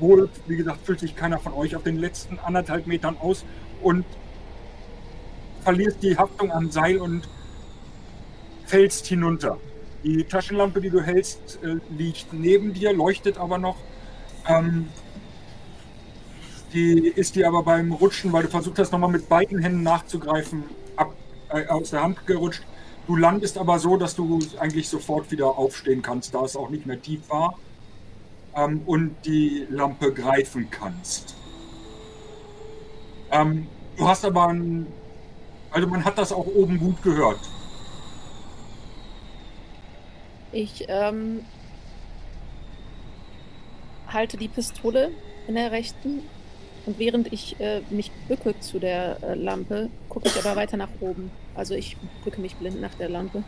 [0.00, 3.44] wohl, wie gesagt, fühlt sich keiner von euch auf den letzten anderthalb Metern aus
[3.82, 4.04] und
[5.62, 7.28] verlierst die Haftung am Seil und
[8.66, 9.58] fällst hinunter.
[10.04, 13.76] Die Taschenlampe, die du hältst, äh, liegt neben dir, leuchtet aber noch.
[14.46, 14.88] Ähm,
[16.72, 20.64] die ist dir aber beim Rutschen, weil du versucht hast, nochmal mit beiden Händen nachzugreifen,
[20.96, 21.14] ab,
[21.50, 22.62] äh, aus der Hand gerutscht.
[23.06, 26.84] Du landest aber so, dass du eigentlich sofort wieder aufstehen kannst, da es auch nicht
[26.84, 27.56] mehr tief war
[28.58, 31.34] ähm, und die Lampe greifen kannst.
[33.30, 33.66] Ähm,
[33.96, 34.86] du hast aber ein,
[35.70, 37.40] also man hat das auch oben gut gehört.
[40.50, 41.44] Ich ähm,
[44.08, 45.10] halte die Pistole
[45.46, 46.22] in der rechten
[46.86, 50.88] und während ich äh, mich bücke zu der äh, Lampe, gucke ich aber weiter nach
[51.00, 51.30] oben.
[51.54, 53.44] Also ich bücke mich blind nach der Lampe.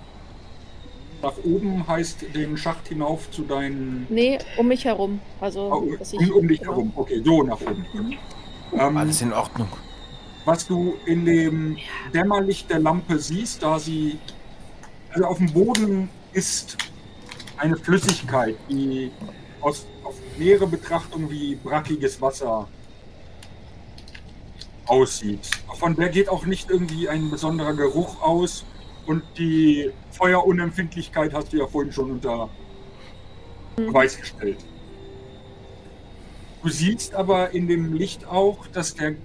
[1.22, 4.06] Nach oben heißt den Schacht hinauf zu deinen.
[4.08, 5.20] Nee, um mich herum.
[5.40, 6.72] Also oh, um, um, dich genau.
[6.72, 6.92] herum.
[6.96, 7.86] Okay, so nach oben.
[7.92, 8.18] Mhm.
[8.78, 9.68] Ähm, Alles in Ordnung.
[10.46, 11.76] Was du in dem
[12.14, 14.18] Dämmerlicht der Lampe siehst, da sie
[15.12, 16.76] also auf dem Boden ist
[17.56, 19.10] eine Flüssigkeit, die
[19.60, 22.68] aus, auf nähere Betrachtung wie brackiges Wasser
[24.86, 25.50] aussieht.
[25.78, 28.64] Von der geht auch nicht irgendwie ein besonderer Geruch aus
[29.10, 32.48] und die Feuerunempfindlichkeit hast du ja vorhin schon unter
[33.74, 34.64] Beweis gestellt.
[36.62, 39.16] Du siehst aber in dem Licht auch, dass der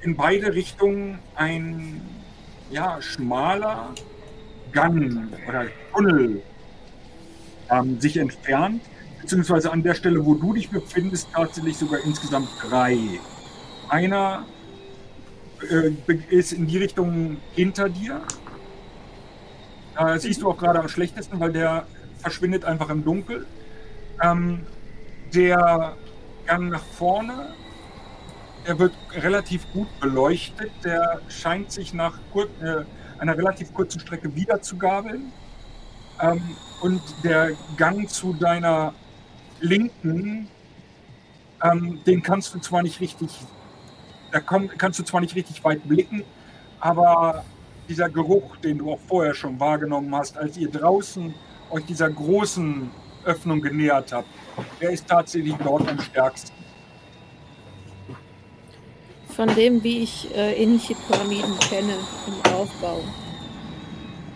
[0.00, 2.02] in beide Richtungen ein
[2.70, 3.92] ja, schmaler
[4.70, 6.40] Gang oder Tunnel
[7.68, 8.82] ähm, sich entfernt,
[9.20, 12.96] beziehungsweise an der Stelle, wo du dich befindest, tatsächlich sogar insgesamt drei.
[13.88, 14.46] Einer
[15.68, 15.90] äh,
[16.30, 18.22] ist in die Richtung hinter dir,
[19.98, 21.86] äh, siehst du auch gerade am schlechtesten, weil der
[22.18, 23.46] verschwindet einfach im Dunkel.
[24.22, 24.66] Ähm,
[25.34, 25.96] der
[26.46, 27.54] Gang nach vorne,
[28.66, 30.70] der wird relativ gut beleuchtet.
[30.84, 32.84] Der scheint sich nach kur äh,
[33.18, 35.32] einer relativ kurzen Strecke wieder zu gabeln.
[36.20, 36.42] Ähm,
[36.80, 38.94] und der Gang zu deiner
[39.60, 40.48] Linken,
[41.62, 43.30] ähm, den kannst du zwar nicht richtig
[44.32, 46.24] da komm, kannst du zwar nicht richtig weit blicken,
[46.80, 47.44] aber
[47.88, 51.34] dieser Geruch, den du auch vorher schon wahrgenommen hast, als ihr draußen
[51.70, 52.90] euch dieser großen
[53.24, 54.28] Öffnung genähert habt,
[54.80, 56.52] der ist tatsächlich dort am stärksten.
[59.28, 61.94] Von dem, wie ich äh, ähnliche Pyramiden kenne
[62.26, 63.00] im Aufbau.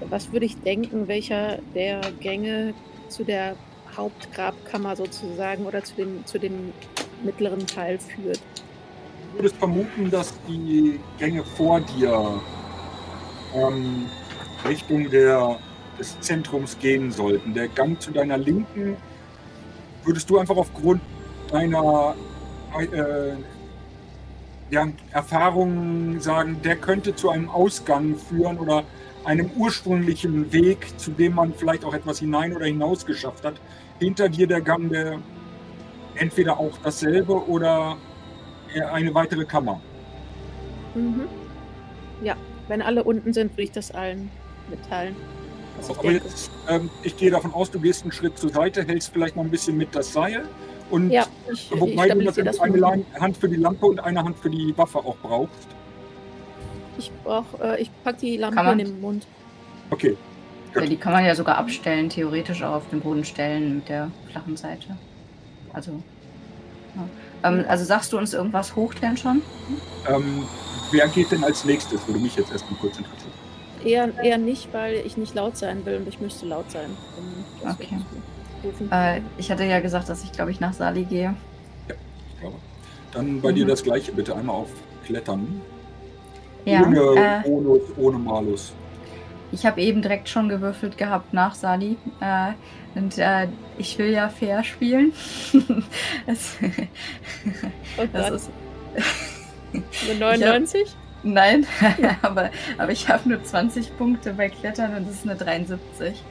[0.09, 2.73] Was würde ich denken, welcher der Gänge
[3.09, 3.57] zu der
[3.97, 6.73] Hauptgrabkammer sozusagen oder zu dem, zu dem
[7.25, 8.41] mittleren Teil führt?
[9.33, 12.41] Du würdest vermuten, dass die Gänge vor dir
[13.55, 14.07] ähm,
[14.69, 15.59] Richtung der,
[15.99, 17.55] des Zentrums gehen sollten.
[17.55, 18.97] Der Gang zu deiner Linken
[20.05, 21.01] würdest du einfach aufgrund
[21.51, 22.15] deiner
[22.79, 23.33] äh,
[25.13, 28.83] Erfahrungen sagen, der könnte zu einem Ausgang führen oder
[29.25, 33.55] einem ursprünglichen Weg, zu dem man vielleicht auch etwas hinein oder hinaus geschafft hat.
[33.99, 35.19] Hinter dir der Gang, der
[36.15, 37.97] entweder auch dasselbe oder
[38.93, 39.81] eine weitere Kammer.
[40.95, 41.23] Mhm.
[42.23, 42.37] Ja,
[42.69, 44.31] wenn alle unten sind, würde ich das allen
[44.69, 45.15] mitteilen.
[46.03, 49.37] ich jetzt, ähm, ich gehe davon aus, du gehst einen Schritt zur Seite, hältst vielleicht
[49.37, 50.45] noch ein bisschen mit das Seil
[50.91, 52.61] und Ja, ich, ich wobei du stabilisiere natürlich das.
[52.61, 52.77] eine.
[52.79, 55.69] Lein- Hand für die Lampe und eine Hand für die Waffe auch brauchst.
[56.99, 59.27] Ich brauche, äh, ich pack die Lampe in den Mund.
[59.91, 60.17] Okay,
[60.73, 60.83] Gut.
[60.83, 64.11] Ja, die kann man ja sogar abstellen, theoretisch auch auf den Boden stellen mit der
[64.31, 64.97] flachen Seite.
[65.73, 66.03] Also.
[66.95, 67.03] Ja.
[67.43, 69.43] Ähm, also sagst du uns irgendwas hochklären schon?
[70.09, 70.45] ähm,
[70.91, 72.07] wer geht denn als nächstes?
[72.07, 73.33] Würde mich jetzt erstmal kurz interessieren.
[73.85, 76.91] Eher, eher nicht, weil ich nicht laut sein will und ich möchte laut sein.
[77.63, 77.99] um Okay.
[78.91, 81.35] Äh, ich hatte ja gesagt, dass ich, glaube ich, nach Sali gehe.
[81.89, 82.57] Ich glaube.
[83.13, 83.69] Dann bei dir Mhm.
[83.69, 84.69] das gleiche bitte einmal auf
[85.05, 85.61] Klettern.
[86.65, 86.83] Ja.
[86.83, 88.73] ohne äh, Bonus, ohne Malus.
[89.53, 91.97] ich habe eben direkt schon gewürfelt gehabt nach Sali.
[92.21, 92.53] Äh,
[92.97, 93.47] und äh,
[93.79, 95.13] ich will ja fair spielen.
[96.27, 96.57] das,
[97.99, 98.51] oh das ist,
[100.09, 100.97] eine 99?
[101.23, 101.67] nein,
[102.23, 106.23] aber, aber ich habe nur 20 Punkte bei Klettern und das ist eine 73.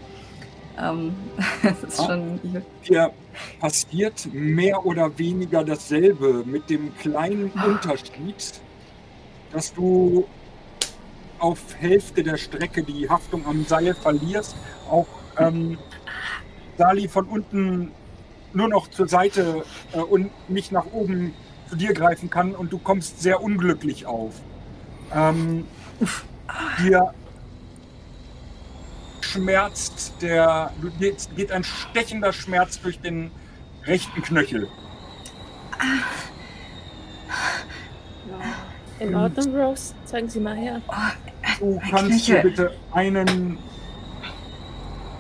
[0.82, 1.16] Ähm,
[1.64, 2.06] das ist Ah.
[2.08, 2.40] schon.
[2.88, 3.12] Dir
[3.60, 7.66] passiert mehr oder weniger dasselbe mit dem kleinen Ah.
[7.66, 8.60] Unterschied,
[9.52, 10.28] dass du
[11.40, 14.56] auf Hälfte der Strecke die Haftung am Seil verlierst.
[14.90, 15.78] Auch ähm,
[16.78, 17.92] Sali von unten
[18.54, 21.34] nur noch zur Seite äh, und nicht nach oben
[21.70, 24.34] zu dir greifen kann und du kommst sehr unglücklich auf.
[25.14, 25.66] Ähm,
[26.80, 27.14] dir
[29.22, 33.32] schmerzt der, du- dir geht ein stechender Schmerz durch den
[33.86, 34.68] rechten Knöchel.
[39.00, 39.94] In Ordnung, Rose?
[40.06, 40.82] Zeigen Sie mal her.
[41.60, 42.50] Du Mein kannst dir Knöchel.
[42.52, 43.58] bitte einen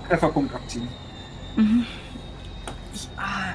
[0.07, 0.87] Trefferpunkt abziehen.
[1.55, 1.85] Mhm.
[2.93, 3.53] Ich, ah,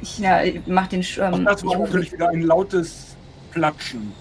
[0.00, 3.16] ich ja, mach den Sch- Auch ähm, das war ich- natürlich wieder ein lautes
[3.50, 4.12] Platschen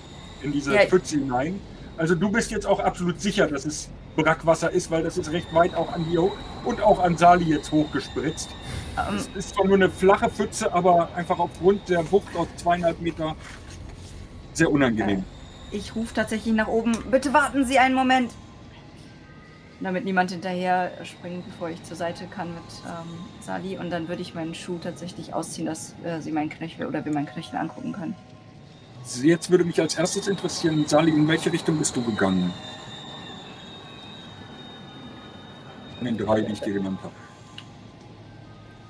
[0.41, 0.82] in diese Ja.
[0.82, 1.60] Pfütze hinein.
[1.98, 5.54] Also du bist jetzt auch absolut sicher, dass es Brackwasser ist, weil das ist recht
[5.54, 6.30] weit auch an dir
[6.66, 8.50] und auch an Sali jetzt hochgespritzt.
[8.98, 13.00] ähm, Es ist zwar nur eine flache Pfütze, aber einfach aufgrund der Wucht aus zweieinhalb
[13.02, 13.36] Meter
[14.54, 15.24] sehr unangenehm.
[15.72, 16.91] Ich rufe tatsächlich nach oben.
[17.12, 18.32] Bitte warten Sie einen Moment.
[19.81, 23.77] Damit niemand hinterher springt, bevor ich zur Seite kann mit ähm, Sali.
[23.77, 27.14] Und dann würde ich meinen Schuh tatsächlich ausziehen, dass äh, sie meinen Knöchel oder wir
[27.14, 28.15] meinen Knöchel angucken können.
[29.23, 32.53] Jetzt würde mich als erstes interessieren, Sali, in welche Richtung bist du gegangen?
[35.97, 37.14] Von den drei, die ich dir genannt habe.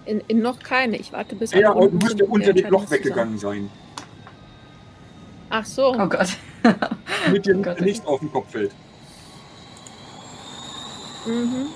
[0.05, 0.97] In, in noch keine.
[0.97, 2.71] Ich warte bis Ja, alle aber du unten musst sind ja und unter wir dem
[2.71, 3.69] Loch weggegangen sein.
[5.51, 5.93] Ach so.
[5.93, 6.35] Oh Gott.
[7.25, 7.81] damit dir Oh Gott.
[7.81, 8.71] nichts auf den Kopf fällt.
[11.30, 11.76] Mhm.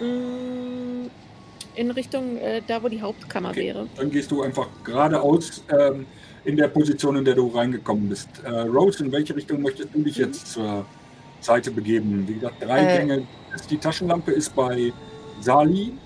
[0.00, 1.10] Mm,
[1.74, 3.66] In Richtung äh, da, wo die Hauptkammer Okay.
[3.68, 3.90] wäre.
[3.94, 6.06] Dann gehst du einfach geradeaus ähm,
[6.44, 8.40] in der Position, in der du reingekommen bist.
[8.44, 10.90] Äh, Rose, in welche Richtung möchtest du dich jetzt zur
[11.40, 12.26] Seite begeben?
[12.28, 12.86] Wie gesagt, drei Äh.
[12.86, 13.28] Gänge.
[13.70, 14.94] Die Taschenlampe ist bei
[15.40, 16.00] Sali.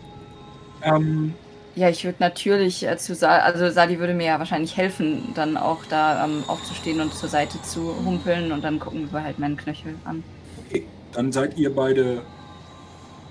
[0.82, 1.40] Ähm,
[1.74, 5.56] Ja, ich würde natürlich äh, zu Sali, also Sali würde mir ja wahrscheinlich helfen, dann
[5.56, 9.56] auch da ähm, aufzustehen und zur Seite zu humpeln und dann gucken wir halt meinen
[9.56, 10.22] Knöchel an.
[10.56, 12.31] okay, dann seid ihr beide.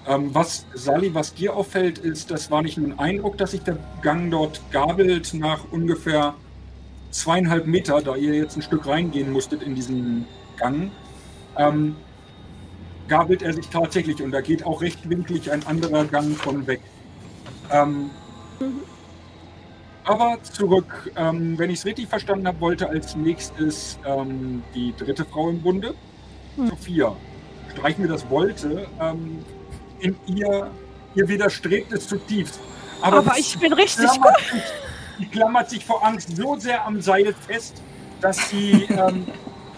[0.08, 3.62] Ähm, was, Sali, was dir auffällt, ist, das war nicht nur ein Eindruck, dass sich
[3.62, 6.34] der Gang dort gabelt nach ungefähr
[7.12, 10.26] zweieinhalb Meter, da ihr jetzt ein Stück reingehen musstet in diesen
[10.58, 10.92] Gang.
[11.58, 11.96] Ähm,
[13.08, 16.82] gabelt er sich tatsächlich und da geht auch rechtwinklig ein anderer Gang von weg.
[17.70, 18.10] Ähm,
[18.60, 18.82] Mhm.
[20.04, 25.26] aber zurück, ähm, wenn ich es richtig verstanden habe, wollte als nächstes ähm, die dritte
[25.26, 25.94] Frau im Bunde,
[26.56, 26.68] Hm.
[26.68, 27.16] Sophia.
[27.72, 28.88] Streichen wir das wollte.
[30.02, 30.72] In ihr,
[31.16, 32.60] ihr widerstrebt es zutiefst.
[33.02, 34.38] Aber, Aber ich bin richtig gut.
[34.52, 34.64] sich,
[35.20, 37.82] die klammert sich vor Angst so sehr am Seil fest,
[38.20, 39.28] dass sie ähm,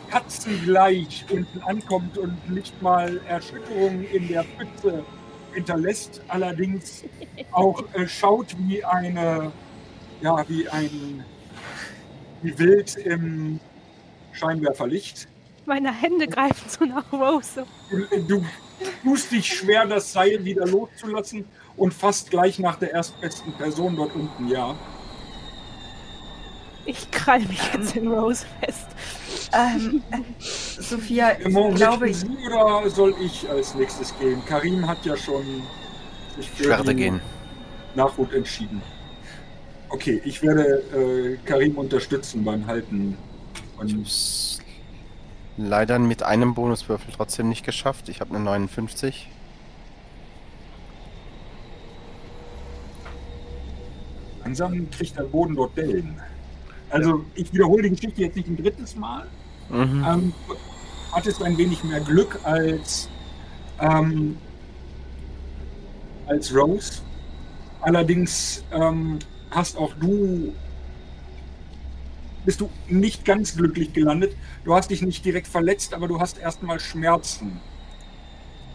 [0.09, 5.03] katzengleich unten ankommt und nicht mal Erschütterungen in der Pfütze
[5.53, 7.03] hinterlässt, allerdings
[7.51, 9.51] auch äh, schaut wie eine,
[10.21, 11.25] ja, wie ein,
[12.41, 13.59] wie wild im
[14.33, 15.27] Scheinwerferlicht.
[15.65, 17.65] Meine Hände greifen so nach Rose.
[17.89, 18.45] Du, du
[19.03, 21.45] tust dich schwer, das Seil wieder loszulassen
[21.77, 24.75] und fast gleich nach der erstbesten Person dort unten, ja.
[26.85, 28.87] Ich krall mich jetzt in Rose fest.
[29.53, 34.41] Ähm, äh, Sophia, ich glaube, Sie oder soll ich als nächstes gehen?
[34.45, 35.63] Karim hat ja schon
[36.35, 37.21] sich für Ich gehen.
[37.95, 38.81] Nachhut entschieden.
[39.89, 43.17] Okay, ich werde äh, Karim unterstützen beim Halten.
[43.77, 44.52] Und
[45.57, 48.09] Leider mit einem Bonuswürfel trotzdem nicht geschafft.
[48.09, 49.29] Ich habe eine 59.
[54.43, 56.21] langsam kriegt der Boden dort Dellen.
[56.89, 59.25] Also ich wiederhole die Geschichte jetzt nicht ein drittes Mal.
[59.69, 60.05] Mhm.
[60.07, 60.33] ähm,
[61.11, 63.09] hattest ein wenig mehr Glück als,
[63.79, 64.37] ähm,
[66.27, 67.01] als Rose.
[67.81, 69.19] Allerdings ähm,
[69.49, 70.53] hast auch du
[72.45, 74.35] bist du nicht ganz glücklich gelandet.
[74.63, 77.59] Du hast dich nicht direkt verletzt, aber du hast erstmal Schmerzen.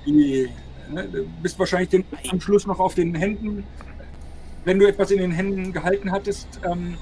[0.06, 0.48] Die,
[0.90, 3.64] ne, du bist wahrscheinlich den, am Schluss noch auf den Händen.
[4.64, 6.96] Wenn du etwas in den Händen gehalten hattest, ähm,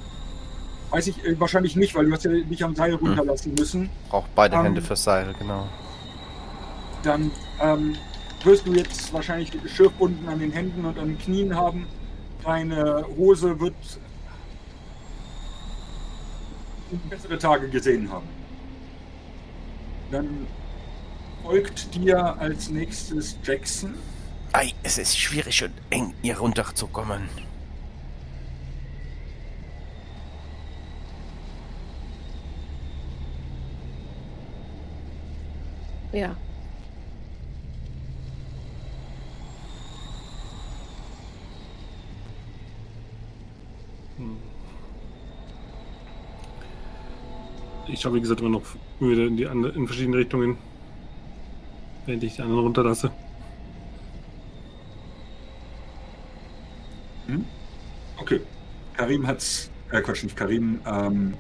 [0.91, 3.91] weiß ich äh, wahrscheinlich nicht, weil du hast ja dich am Seil runterlassen müssen.
[4.09, 5.69] Braucht beide ähm, Hände fürs Seil, genau.
[7.03, 7.31] dann
[7.61, 7.97] ähm,
[8.45, 11.87] wirst du jetzt wahrscheinlich Schürfwunden an den Händen und an den Knien haben.
[12.45, 13.75] Deine Hose wird
[17.09, 18.27] bessere Tage gesehen haben.
[20.11, 20.47] Dann
[21.43, 23.95] folgt dir als nächstes Jackson.
[24.53, 27.29] Ei, es ist schwierig und eng, hier runterzukommen.
[36.13, 36.35] Ja.
[47.89, 48.63] Ich schaue, wie gesagt, immer noch
[49.01, 50.59] wieder in, die andere, in verschiedene Richtungen.
[52.05, 53.11] Während ich die anderen runterlasse.
[58.27, 58.41] Okay.
[58.97, 61.35] Karim hat's, äh Quatsch, nicht Karim, ähm,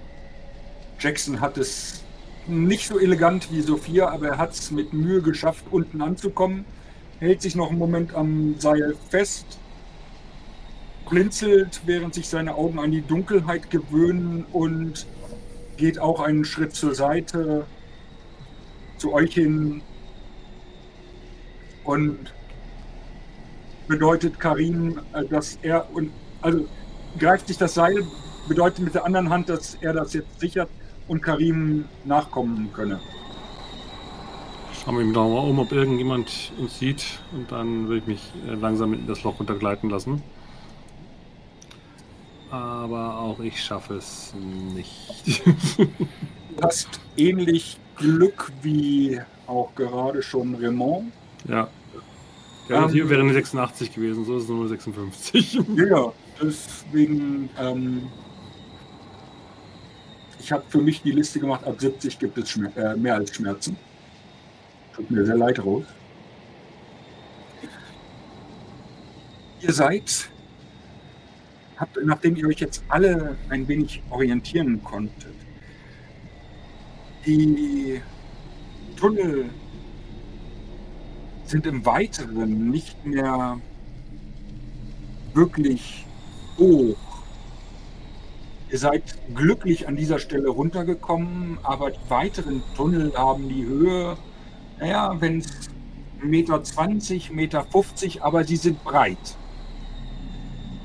[1.00, 2.04] Jackson hat es
[2.46, 6.64] nicht so elegant wie Sophia, aber er hat es mit Mühe geschafft, unten anzukommen.
[7.18, 9.58] Hält sich noch einen Moment am Seil fest,
[11.08, 15.06] blinzelt, während sich seine Augen an die Dunkelheit gewöhnen und
[15.76, 17.66] geht auch einen Schritt zur Seite
[18.98, 19.82] zu euch hin
[21.84, 22.32] und
[23.88, 26.10] bedeutet Karim, äh, dass er und
[26.42, 26.66] also
[27.18, 28.04] greift sich das Seil,
[28.48, 30.68] bedeutet mit der anderen Hand, dass er das jetzt sichert
[31.08, 33.00] und Karim nachkommen könne.
[34.84, 37.18] Schauen wir mal um, ob irgendjemand uns sieht.
[37.32, 40.22] Und dann will ich mich äh, langsam in das Loch runtergleiten lassen.
[42.56, 44.32] Aber auch ich schaffe es
[44.74, 45.42] nicht.
[45.76, 51.12] Du hast ähnlich Glück wie auch gerade schon Raymond.
[51.48, 51.68] ja.
[52.68, 55.60] Ja, Ähm, hier wäre eine 86 gewesen, so ist es nur 56.
[55.76, 56.12] Ja,
[56.42, 58.08] deswegen, ähm,
[60.40, 63.32] ich habe für mich die Liste gemacht, ab 70 gibt es Schmer äh, mehr als
[63.32, 63.76] Schmerzen.
[64.96, 65.86] Tut mir sehr leid, Rose.
[69.60, 70.28] Ihr seid,
[71.78, 75.34] habt, nachdem ihr euch jetzt alle ein wenig orientieren konntet,
[77.26, 78.00] die
[78.96, 79.50] Tunnel
[81.44, 83.60] sind im Weiteren nicht mehr
[85.34, 86.06] wirklich
[86.58, 86.96] hoch.
[88.70, 89.02] Ihr seid
[89.34, 94.16] glücklich an dieser Stelle runtergekommen, aber die weiteren Tunnel haben die Höhe,
[94.80, 95.46] naja, wenn es
[96.20, 99.36] 1,20 Meter, 1,50 Meter, aber sie sind breit.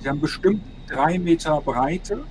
[0.01, 0.61] Sie haben bestimmt
[0.91, 2.23] drei Meter Breite.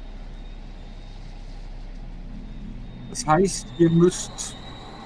[3.09, 4.55] Das heißt, ihr müsst,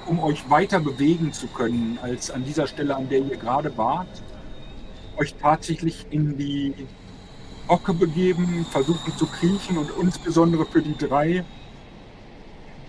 [0.07, 4.23] um euch weiter bewegen zu können, als an dieser Stelle, an der ihr gerade wart,
[5.17, 6.75] euch tatsächlich in die
[7.69, 11.45] Hocke begeben, versuchen zu kriechen und insbesondere für die drei,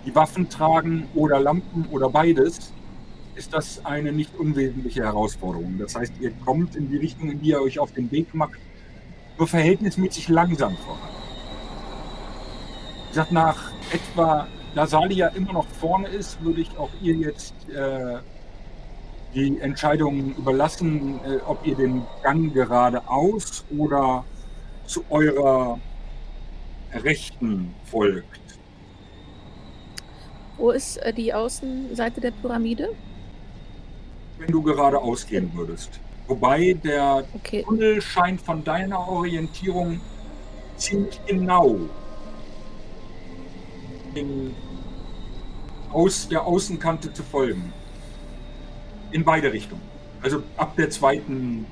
[0.06, 2.74] die Waffen tragen oder Lampen oder beides,
[3.36, 5.78] ist das eine nicht unwesentliche Herausforderung.
[5.78, 8.60] Das heißt, ihr kommt in die Richtung, in die ihr euch auf den Weg macht,
[9.38, 11.10] nur verhältnismäßig langsam voran.
[13.10, 17.54] Ich sag, nach etwa, da Salia immer noch vorne ist, würde ich auch ihr jetzt
[17.70, 18.18] äh,
[19.34, 24.24] die Entscheidung überlassen, äh, ob ihr den Gang geradeaus oder
[24.86, 25.80] zu eurer
[26.94, 28.42] Rechten folgt.
[30.58, 32.90] Wo ist äh, die Außenseite der Pyramide?
[34.38, 36.00] Wenn du geradeaus gehen würdest.
[36.28, 37.64] Wobei der Okay.
[37.64, 40.00] Tunnel scheint von deiner Orientierung
[40.76, 41.78] ziemlich genau
[44.16, 44.56] in,
[45.92, 47.72] aus der Außenkante zu folgen.
[49.12, 49.82] In beide Richtungen.
[50.22, 51.66] Also ab der zweiten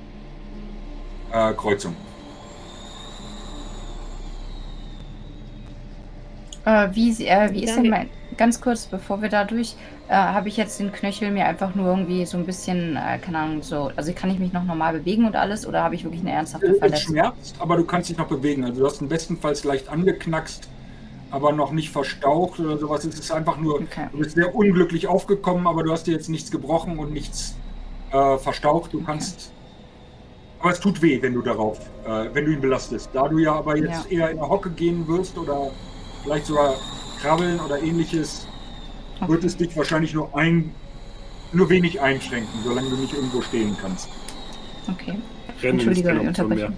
[1.31, 1.95] äh, Kreuzung.
[6.65, 8.09] Äh, wie, äh, wie ist denn mein.
[8.38, 9.76] Ganz kurz, bevor wir da durch,
[10.07, 13.38] äh, habe ich jetzt den Knöchel mir einfach nur irgendwie so ein bisschen, äh, keine
[13.39, 13.91] Ahnung, so.
[13.95, 16.68] Also kann ich mich noch normal bewegen und alles oder habe ich wirklich eine ernsthafte
[16.68, 17.15] Es Verletzung?
[17.15, 18.64] schmerzt, aber du kannst dich noch bewegen.
[18.64, 20.69] Also du hast ihn bestenfalls leicht angeknackst,
[21.31, 23.03] aber noch nicht verstaucht oder sowas.
[23.05, 24.07] Es ist einfach nur, Okay.
[24.11, 27.55] du bist sehr unglücklich aufgekommen, aber du hast dir jetzt nichts gebrochen und nichts
[28.11, 28.93] äh, verstaucht.
[28.93, 29.51] Du kannst,
[30.60, 33.10] aber es tut weh, wenn du darauf, äh, wenn du ihn belastest.
[33.14, 35.72] Da du ja aber jetzt eher in der Hocke gehen wirst oder
[36.23, 36.76] vielleicht sogar
[37.24, 38.45] krabbeln oder ähnliches,
[39.22, 39.32] Okay.
[39.32, 40.72] wird es dich wahrscheinlich nur ein,
[41.54, 44.10] nur wenig einschränken, solange du nicht irgendwo stehen kannst.
[44.91, 45.14] Okay.
[45.62, 46.28] Rennen ist Entschuldige, die.
[46.28, 46.74] Unterbrechung.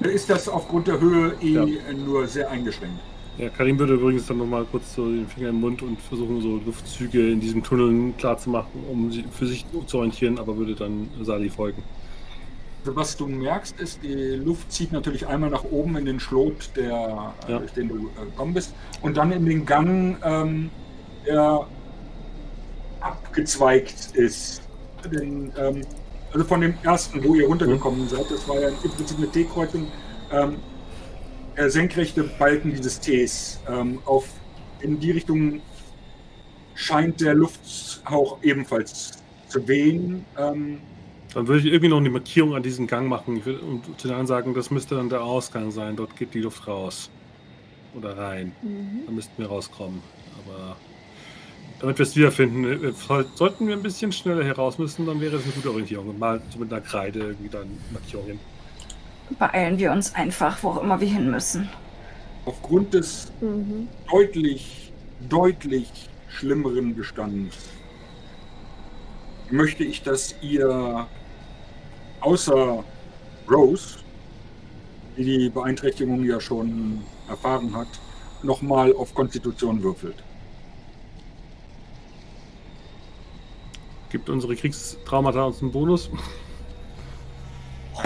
[0.00, 1.66] Ist das aufgrund der Höhe eh Ja.
[2.04, 2.98] nur sehr eingeschränkt.
[3.38, 6.60] Ja, Karim würde übrigens dann nochmal kurz so den Finger im Mund und versuchen, so
[6.66, 10.74] Luftzüge in diesem Tunnel klar zu machen, um sie für sich zu orientieren, aber würde
[10.74, 11.82] dann Sali folgen.
[12.84, 17.32] Was du merkst, ist, die Luft zieht natürlich einmal nach oben in den Schlot, der,
[17.46, 17.58] Ja.
[17.58, 20.70] durch den du äh, gekommen bist, und dann in den Gang, ähm,
[21.26, 21.66] der
[23.00, 24.62] abgezweigt ist.
[25.12, 25.82] Den, ähm,
[26.32, 29.86] also von dem ersten, wo ihr runtergekommen seid, das war ja im Prinzip eine T-Kreuzung,
[30.32, 30.56] ähm,
[31.56, 33.60] der senkrechte Balken dieses Ts.
[33.68, 34.26] Ähm, auf,
[34.80, 35.60] in die Richtung
[36.74, 40.24] scheint der Lufthauch ebenfalls zu wehen.
[41.34, 44.10] Dann würde ich irgendwie noch eine Markierung an diesen Gang machen ich und zu den
[44.12, 45.96] anderen sagen, das müsste dann der Ausgang sein.
[45.96, 47.10] Dort geht die Luft raus.
[47.94, 48.52] Oder rein.
[48.62, 49.02] Mhm.
[49.06, 50.02] Da müssten wir rauskommen.
[50.44, 50.76] Aber
[51.80, 55.32] damit wir es wiederfinden, äh, soll- sollten wir ein bisschen schneller heraus müssen, dann wäre
[55.32, 56.08] das eine gute Orientierung.
[56.08, 58.38] Und mal so mit einer Kreide irgendwie dann Markierung hin.
[59.38, 61.68] Beeilen wir uns einfach, wo auch immer wir hin müssen.
[62.44, 63.86] aufgrund des Mhm.
[64.10, 64.92] deutlich,
[65.28, 65.88] deutlich
[66.28, 67.56] schlimmeren Bestands
[69.50, 71.06] möchte ich, dass ihr
[72.22, 72.84] außer
[73.50, 73.98] Rose,
[75.16, 77.88] die die Beeinträchtigung ja schon erfahren hat,
[78.42, 80.22] nochmal auf Konstitution würfelt.
[84.10, 86.10] Gibt unsere Kriegstraumata uns einen Bonus?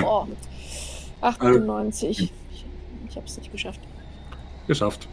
[0.02, 0.26] Oh.
[1.20, 2.20] 98.
[2.20, 2.32] Ich,
[3.08, 3.80] ich habe es nicht geschafft.
[4.66, 5.08] Geschafft.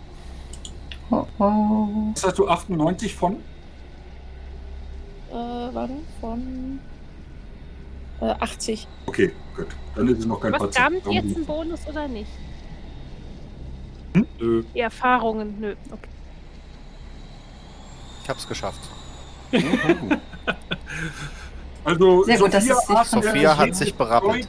[1.10, 1.88] Oh, oh.
[2.14, 3.38] Was hast du 98 von?
[5.32, 6.80] Äh, warte, von
[8.22, 8.88] äh, 80.
[9.06, 9.68] Okay, gut.
[9.96, 11.06] Dann ist es noch kein Was Patient.
[11.06, 12.30] damit jetzt ein Bonus oder nicht?
[14.40, 14.64] Nö.
[14.76, 15.76] Die Erfahrungen, nö.
[15.92, 16.10] Okay.
[18.24, 18.80] Ich hab's geschafft.
[21.86, 24.48] Also Sehr gut, Sophia von- atmet Sophia hat sich berappelt.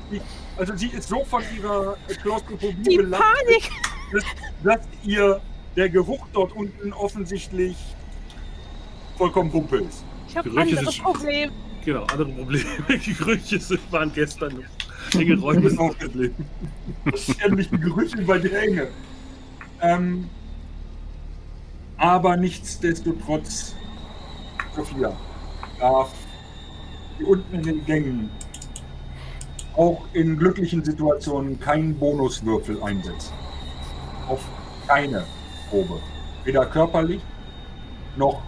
[0.57, 3.71] Also sie ist so von ihrer Klaustrophobie Die belastet, Panik!
[4.13, 4.25] dass,
[4.63, 5.41] dass ihr
[5.75, 7.77] der Geruch dort unten offensichtlich
[9.17, 10.05] vollkommen Wumpe ist.
[10.29, 11.53] Ich habe andere Probleme.
[11.85, 12.65] Genau, andere Probleme.
[13.07, 14.65] Die Gerüche sind, waren gestern.
[15.13, 16.35] Enge Räume sind das Problem.
[17.15, 18.89] Ständig die Gerüche bei dir enge.
[19.83, 20.29] Ähm,
[21.99, 23.75] aber nichtsdestotrotz,
[24.75, 25.15] Sophia
[25.79, 26.11] darf
[27.19, 28.31] hier unten in den Gängen
[29.77, 33.33] auch in glücklichen Situationen keinen Bonuswürfel einsetzen.
[34.29, 34.41] Auf
[34.87, 35.25] keine
[35.69, 36.01] Probe.
[36.45, 37.21] Weder körperlich
[38.17, 38.43] noch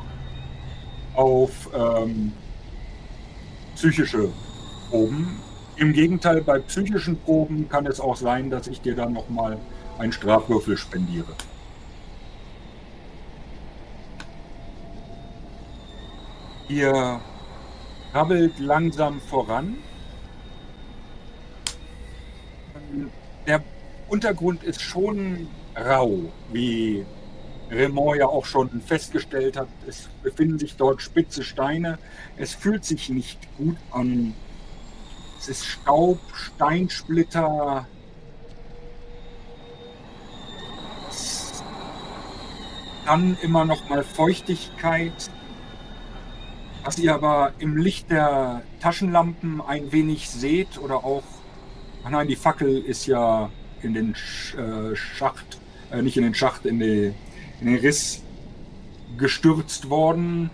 [1.15, 2.33] auf ähm,
[3.77, 4.31] psychische
[4.91, 5.39] Proben.
[5.77, 9.59] Im Gegenteil, bei psychischen Proben kann es auch sein, dass ich dir dann nochmal
[9.99, 11.35] einen Strafwürfel spendiere.
[16.69, 17.21] Ihr
[18.13, 19.77] krabbelt langsam voran.
[23.47, 23.63] Der
[24.09, 26.21] Untergrund ist schon rau,
[26.51, 27.05] wie
[27.71, 29.69] Raymond ja auch schon festgestellt hat.
[29.87, 31.99] Es befinden sich dort spitze Steine.
[32.37, 34.35] Es fühlt sich nicht gut an.
[35.39, 37.87] Es ist Staub, Steinsplitter.
[43.05, 45.31] Dann immer noch mal Feuchtigkeit.
[46.85, 51.25] Was ihr aber im Licht der Taschenlampen ein wenig seht oder auch.
[52.05, 53.51] Ach nein, die Fackel ist ja
[53.83, 54.15] in den
[54.57, 55.59] äh, Schacht,
[55.91, 57.13] äh, nicht in den Schacht, in, die,
[57.61, 58.23] in den Riss
[59.19, 60.51] gestürzt worden.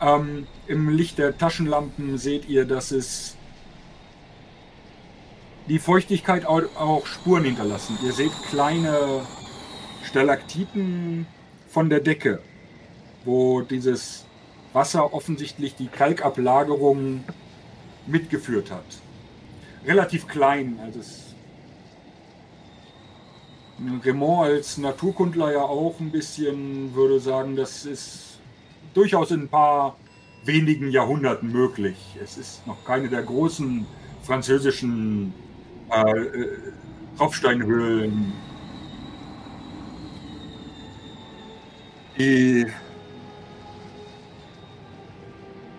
[0.00, 3.36] Ähm, Im Licht der Taschenlampen seht ihr, dass es
[5.68, 7.98] die Feuchtigkeit au- auch Spuren hinterlassen.
[8.04, 9.22] Ihr seht kleine
[10.04, 11.26] Stalaktiten
[11.68, 12.40] von der Decke
[13.26, 14.24] wo dieses
[14.72, 17.24] Wasser offensichtlich die Kalkablagerung
[18.06, 18.84] mitgeführt hat.
[19.84, 21.25] Relativ klein, also es
[24.04, 28.38] Raymond als Naturkundler ja auch ein bisschen würde sagen, das ist
[28.94, 29.96] durchaus in ein paar
[30.44, 31.96] wenigen Jahrhunderten möglich.
[32.22, 33.84] Es ist noch keine der großen
[34.22, 35.34] französischen
[35.90, 36.58] äh, äh,
[37.18, 38.32] Tropfsteinhöhlen.
[42.18, 42.66] Die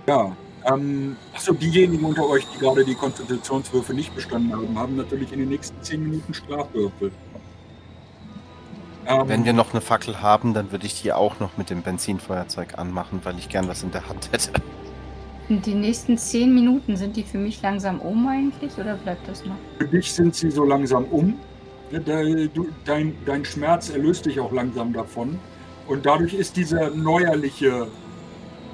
[0.08, 5.32] ja, ähm, achso, diejenigen unter euch, die gerade die Konstitutionswürfe nicht bestanden haben, haben natürlich
[5.34, 7.12] in den nächsten zehn Minuten Strafwürfel.
[9.08, 11.82] Ähm, Wenn wir noch eine Fackel haben, dann würde ich die auch noch mit dem
[11.82, 14.52] Benzinfeuerzeug anmachen, weil ich gern was in der Hand hätte.
[15.50, 19.56] Die nächsten zehn Minuten, sind die für mich langsam um eigentlich oder bleibt das noch?
[19.78, 21.40] Für dich sind sie so langsam um.
[22.86, 25.40] Dein, dein Schmerz erlöst dich auch langsam davon.
[25.88, 27.88] Und dadurch ist dieser neuerliche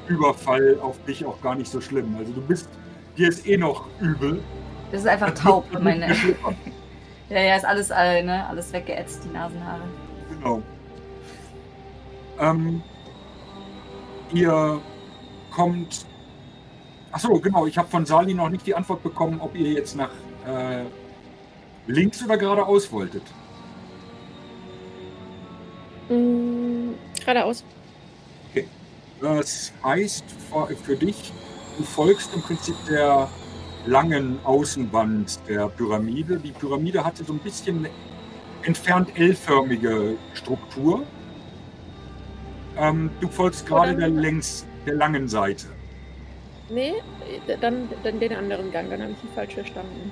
[0.07, 2.15] Überfall auf dich auch gar nicht so schlimm.
[2.17, 2.67] Also du bist,
[3.17, 4.41] dir ist eh noch übel.
[4.91, 6.07] Das ist einfach taub, meine.
[7.29, 9.83] ja, ja, ist alles, äh, ne, alles weggeätzt, die Nasenhaare.
[10.43, 10.61] Genau.
[12.39, 12.81] Ähm,
[14.33, 14.81] ihr
[15.51, 16.05] kommt.
[17.11, 20.09] Achso, genau, ich habe von Sali noch nicht die Antwort bekommen, ob ihr jetzt nach
[20.45, 20.83] äh,
[21.87, 23.23] links oder geradeaus wolltet.
[26.09, 27.63] Mm, geradeaus.
[28.49, 28.67] Okay.
[29.21, 30.25] Das heißt
[30.83, 31.31] für dich,
[31.77, 33.29] du folgst im Prinzip der
[33.85, 36.39] langen Außenwand der Pyramide.
[36.39, 37.87] Die Pyramide hatte so ein bisschen
[38.63, 41.03] entfernt L-förmige Struktur.
[42.77, 45.67] Ähm, du folgst gerade der längs der langen Seite.
[46.69, 46.93] Nee,
[47.61, 50.11] dann, dann den anderen Gang, dann habe ich die falsch verstanden.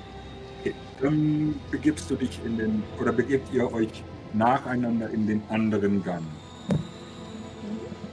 [0.60, 6.04] Okay, dann begibst du dich in den, oder begebt ihr euch nacheinander in den anderen
[6.04, 6.22] Gang.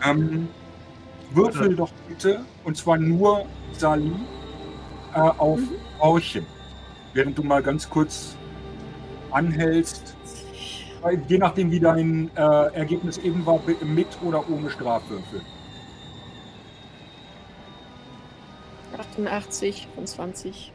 [0.06, 0.48] Ähm,
[1.32, 4.14] würfel doch bitte, und zwar nur Sali,
[5.14, 5.70] äh, auf mhm.
[6.00, 6.46] Orchen.
[7.14, 8.36] Während du mal ganz kurz
[9.32, 10.16] anhältst
[11.28, 12.42] je nachdem, wie dein äh,
[12.74, 15.42] Ergebnis eben war, mit oder ohne Strafwürfel.
[18.98, 20.72] 88 von 20.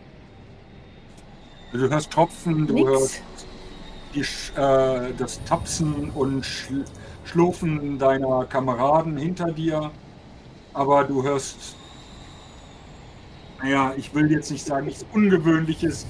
[1.73, 2.89] Also du hörst Tropfen, du Nix.
[2.89, 3.23] hörst
[4.15, 6.85] die, äh, das Tapsen und Schl
[7.27, 9.91] Schlurfen deiner Kameraden hinter dir,
[10.75, 11.75] aber du hörst,
[13.63, 16.07] naja, ich will jetzt nicht sagen, nichts Ungewöhnliches,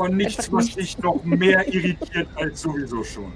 [0.00, 3.32] aber nichts, was dich noch mehr irritiert als sowieso schon.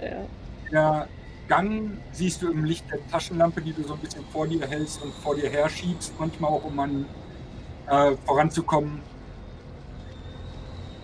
[0.00, 0.26] Ja.
[0.70, 1.08] Der
[1.48, 5.02] Gang siehst du im Licht der Taschenlampe, die du so ein bisschen vor dir hältst
[5.02, 7.06] und vor dir herschiebst, manchmal auch, um an,
[7.88, 9.00] äh, voranzukommen,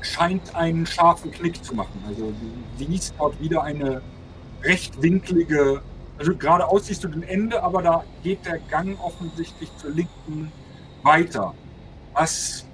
[0.00, 2.02] scheint einen scharfen Knick zu machen.
[2.06, 4.02] Also du siehst dort wieder eine
[4.62, 5.82] rechtwinklige,
[6.18, 10.52] also geradeaus siehst du den Ende, aber da geht der Gang offensichtlich zur Linken
[11.02, 11.54] weiter.
[12.12, 12.65] Was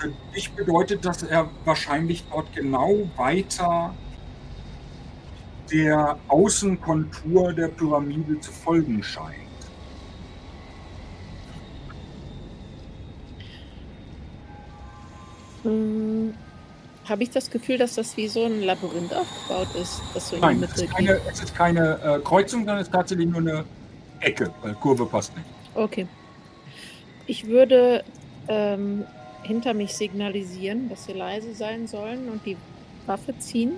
[0.00, 3.94] für dich bedeutet, dass er wahrscheinlich dort genau weiter
[5.70, 9.36] der Außenkontur der Pyramide zu folgen scheint.
[15.62, 16.34] Hm,
[17.04, 20.00] Habe ich das Gefühl, dass das wie so ein Labyrinth aufgebaut ist?
[20.14, 23.28] Das so Nein, es ist, keine, es ist keine äh, Kreuzung, sondern es ist tatsächlich
[23.28, 23.64] nur eine
[24.20, 25.46] Ecke, weil Kurve passt nicht.
[25.74, 26.06] Okay.
[27.26, 28.02] Ich würde
[28.48, 29.04] ähm,
[29.42, 32.56] hinter mich signalisieren, dass sie leise sein sollen und die
[33.06, 33.72] Waffe ziehen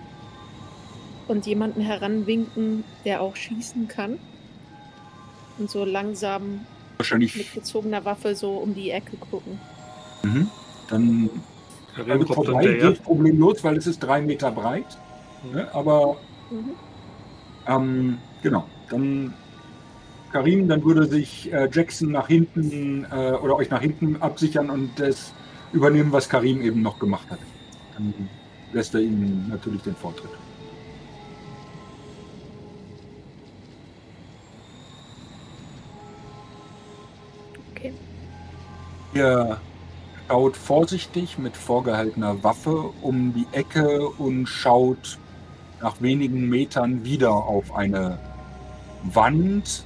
[1.28, 4.18] und jemanden heranwinken, der auch schießen kann.
[5.58, 6.66] Und so langsam
[6.96, 7.36] Wahrscheinlich.
[7.36, 9.60] mit gezogener Waffe so um die Ecke gucken.
[10.22, 10.48] Mhm.
[10.88, 11.30] Dann
[11.96, 14.98] also vorbei geht problemlos, weil es ist drei Meter breit.
[15.52, 15.68] Ne?
[15.72, 16.16] Aber
[16.50, 16.70] mhm.
[17.66, 19.34] ähm, genau, dann
[20.32, 24.98] Karim, dann würde sich äh, Jackson nach hinten äh, oder euch nach hinten absichern und
[24.98, 25.34] das
[25.72, 27.38] übernehmen, was Karim eben noch gemacht hat.
[27.94, 28.28] Dann
[28.72, 30.30] lässt er ihm natürlich den Vortritt.
[37.72, 37.92] Okay.
[39.14, 39.58] Ihr
[40.28, 45.18] schaut vorsichtig mit vorgehaltener Waffe um die Ecke und schaut
[45.82, 48.18] nach wenigen Metern wieder auf eine
[49.02, 49.84] Wand.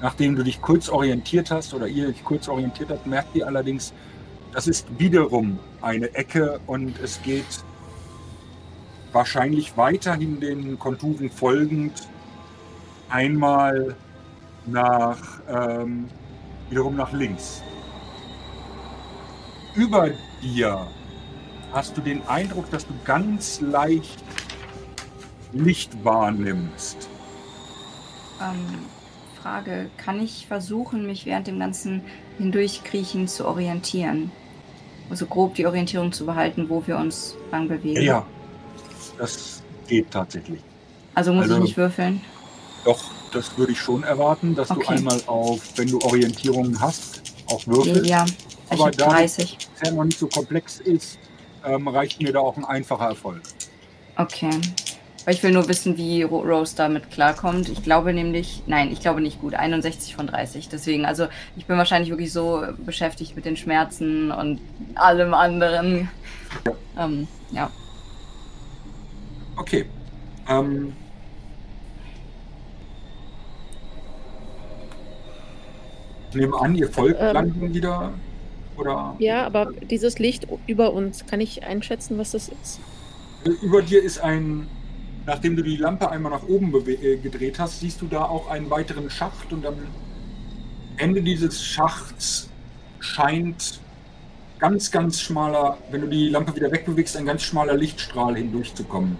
[0.00, 3.92] Nachdem du dich kurz orientiert hast oder ihr euch kurz orientiert habt, merkt ihr allerdings,
[4.52, 7.64] das ist wiederum eine Ecke und es geht
[9.12, 12.08] wahrscheinlich weiterhin den Konturen folgend
[13.08, 13.94] einmal
[14.66, 16.08] nach ähm,
[16.70, 17.62] wiederum nach links.
[19.74, 20.10] Über
[20.42, 20.86] dir
[21.72, 24.22] hast du den Eindruck, dass du ganz leicht
[25.52, 27.08] Licht wahrnimmst.
[28.40, 28.86] Ähm,
[29.42, 32.02] Frage, kann ich versuchen, mich während dem ganzen
[32.38, 34.30] Hindurchkriechen zu orientieren?
[35.12, 38.00] Also grob die Orientierung zu behalten, wo wir uns lang bewegen.
[38.00, 38.24] Ja,
[39.18, 40.60] das geht tatsächlich.
[41.14, 42.22] Also muss Also- ich nicht würfeln.
[42.86, 42.98] Doch,
[43.30, 44.94] das würde ich schon erwarten, dass du Okay.
[44.94, 48.06] einmal auf, wenn du Orientierung hast, auch würfelst.
[48.06, 48.24] Ja,
[48.70, 49.58] ich Aber da- 30.
[49.78, 51.18] Bisher noch nicht so komplex ist,
[51.62, 53.42] ähm, reicht mir da auch ein einfacher Erfolg.
[54.16, 54.48] Okay.
[55.24, 57.68] Weil ich will nur wissen, wie Ro- Rose damit klarkommt.
[57.68, 59.54] Ich glaube nämlich, nein, ich glaube nicht gut.
[59.54, 60.68] 61 von 30.
[60.68, 61.26] Deswegen, also
[61.56, 64.60] ich bin wahrscheinlich wirklich so beschäftigt mit den Schmerzen und
[64.96, 66.08] allem anderen.
[66.98, 67.70] Ähm, ja.
[69.56, 69.84] Okay.
[70.48, 70.92] Ähm,
[76.30, 77.32] ich nehme an, ihr folgt Ähm.
[77.34, 78.12] langsam wieder.
[78.76, 82.80] Oder Ja, aber dieses Licht über uns, kann ich einschätzen, was das ist?
[83.60, 84.68] über dir ist ein,
[85.26, 88.70] nachdem du die Lampe einmal nach oben äh, gedreht hast, siehst du da auch einen
[88.70, 89.76] weiteren Schacht und am
[90.96, 92.48] Ende dieses Schachts
[93.00, 93.80] scheint
[94.58, 99.16] ganz, ganz schmaler, wenn du die Lampe wieder wegbewegst, ein ganz schmaler Lichtstrahl hindurchzukommen.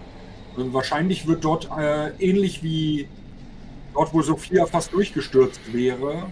[0.57, 3.09] Also wahrscheinlich wird dort äh, ähnlich wie
[3.95, 6.27] dort, wo Sophia fast durchgestürzt wäre,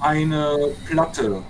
[0.00, 1.42] eine Platte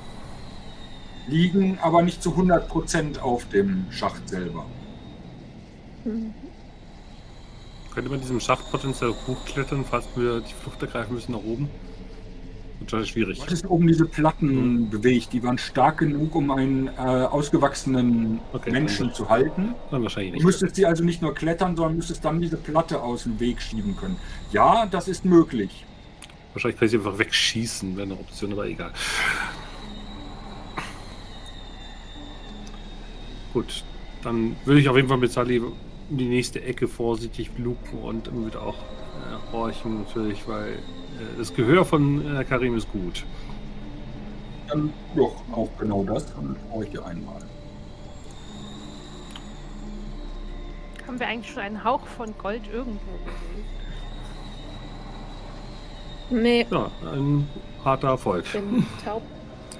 [1.26, 4.66] liegen, aber nicht zu 100% auf dem Schacht selber.
[6.04, 6.34] Hm.
[7.94, 11.68] Könnte man diesem Schacht potenziell hochklettern, falls wir die Flucht ergreifen müssen nach oben?
[12.80, 13.38] Wahrscheinlich schwierig.
[13.38, 18.72] Du hattest oben diese Platten bewegt, die waren stark genug, um einen äh, ausgewachsenen Okay,
[18.72, 19.74] Menschen zu halten.
[19.90, 20.44] Dann wahrscheinlich Du nicht.
[20.44, 23.96] müsstest sie also nicht nur klettern, sondern müsstest dann diese Platte aus dem Weg schieben
[23.96, 24.16] können.
[24.52, 25.86] Ja, das ist möglich.
[26.52, 28.92] Wahrscheinlich kann ich sie einfach wegschießen, wäre eine Option, aber egal.
[33.52, 33.84] Gut,
[34.22, 35.62] dann würde ich auf jeden Fall mit Sally
[36.10, 40.78] in die nächste Ecke vorsichtig lupen und wieder auch äh, horchen natürlich, weil äh,
[41.38, 43.24] das Gehör von äh, Karim ist gut.
[44.68, 47.40] Dann doch auch genau das und euch einmal.
[51.06, 53.64] Haben wir eigentlich schon einen Hauch von Gold irgendwo gesehen?
[56.30, 57.46] Nee, Ja, ein
[57.84, 58.44] harter Erfolg.
[58.46, 59.22] ich bin taub.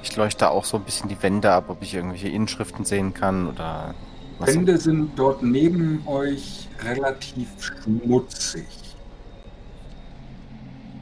[0.02, 3.48] Ich leuchte auch so ein bisschen die Wände ab, ob ich irgendwelche Inschriften sehen kann
[3.48, 3.94] oder
[4.38, 8.66] Wände sind dort neben euch relativ schmutzig.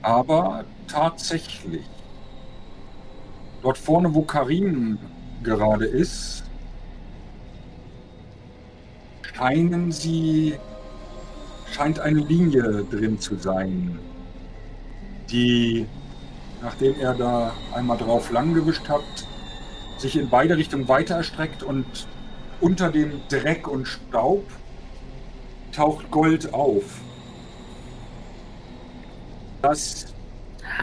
[0.03, 1.87] Aber tatsächlich.
[3.63, 4.99] Dort vorne, wo Karim
[5.43, 6.43] gerade ist,
[9.23, 10.55] scheinen sie,
[11.73, 13.99] scheint eine Linie drin zu sein,
[15.31, 15.87] die,
[16.61, 19.03] nachdem er da einmal drauf lang gewischt hat,
[19.99, 21.87] sich in beide Richtungen weiter erstreckt und
[22.63, 24.49] unter dem Dreck und Staub
[25.73, 26.85] taucht Gold auf.
[29.61, 30.07] Das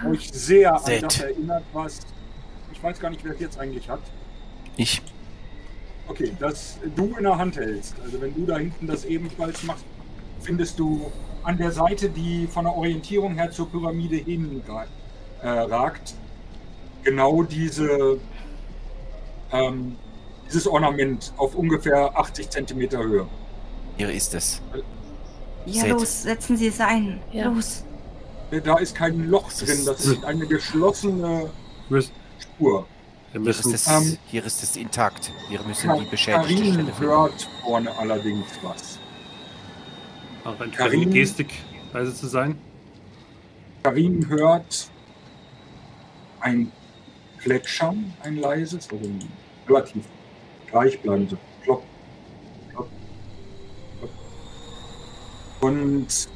[0.05, 1.99] euch sehr an das erinnert, was.
[2.71, 4.01] Ich weiß gar nicht, wer es jetzt eigentlich hat.
[4.77, 5.01] Ich.
[6.07, 7.95] Okay, das du in der Hand hältst.
[8.03, 9.85] Also wenn du da hinten das ebenfalls machst,
[10.41, 11.11] findest du
[11.43, 14.61] an der Seite, die von der Orientierung her zur Pyramide hin
[15.41, 16.15] äh, ragt,
[17.03, 18.19] genau diese
[19.51, 19.95] ähm,
[20.49, 23.27] dieses Ornament auf ungefähr 80 Zentimeter Höhe.
[23.97, 24.61] Hier ist es.
[25.65, 25.91] Ja, Seht.
[25.91, 27.21] los, setzen Sie es ein.
[27.31, 27.49] Ja.
[27.49, 27.83] Los.
[28.63, 31.49] Da ist kein Loch drin, das ist eine geschlossene
[32.39, 32.87] Spur.
[33.31, 35.31] Hier ist, es, Ähm, hier ist es intakt.
[35.49, 36.99] Wir müssen die beschädigte Karin Stelle finden.
[36.99, 38.97] hört vorne allerdings was.
[40.45, 41.53] auch eine Karin- Gestik
[41.93, 42.57] leise zu sein.
[43.83, 44.89] Karin hört
[46.39, 46.71] ein
[47.37, 49.19] Plätschern, ein leises, also ein
[50.69, 51.83] relativ gleichbleibend, so plopp,
[52.69, 52.89] plopp,
[53.99, 54.11] plopp.
[55.61, 56.29] Und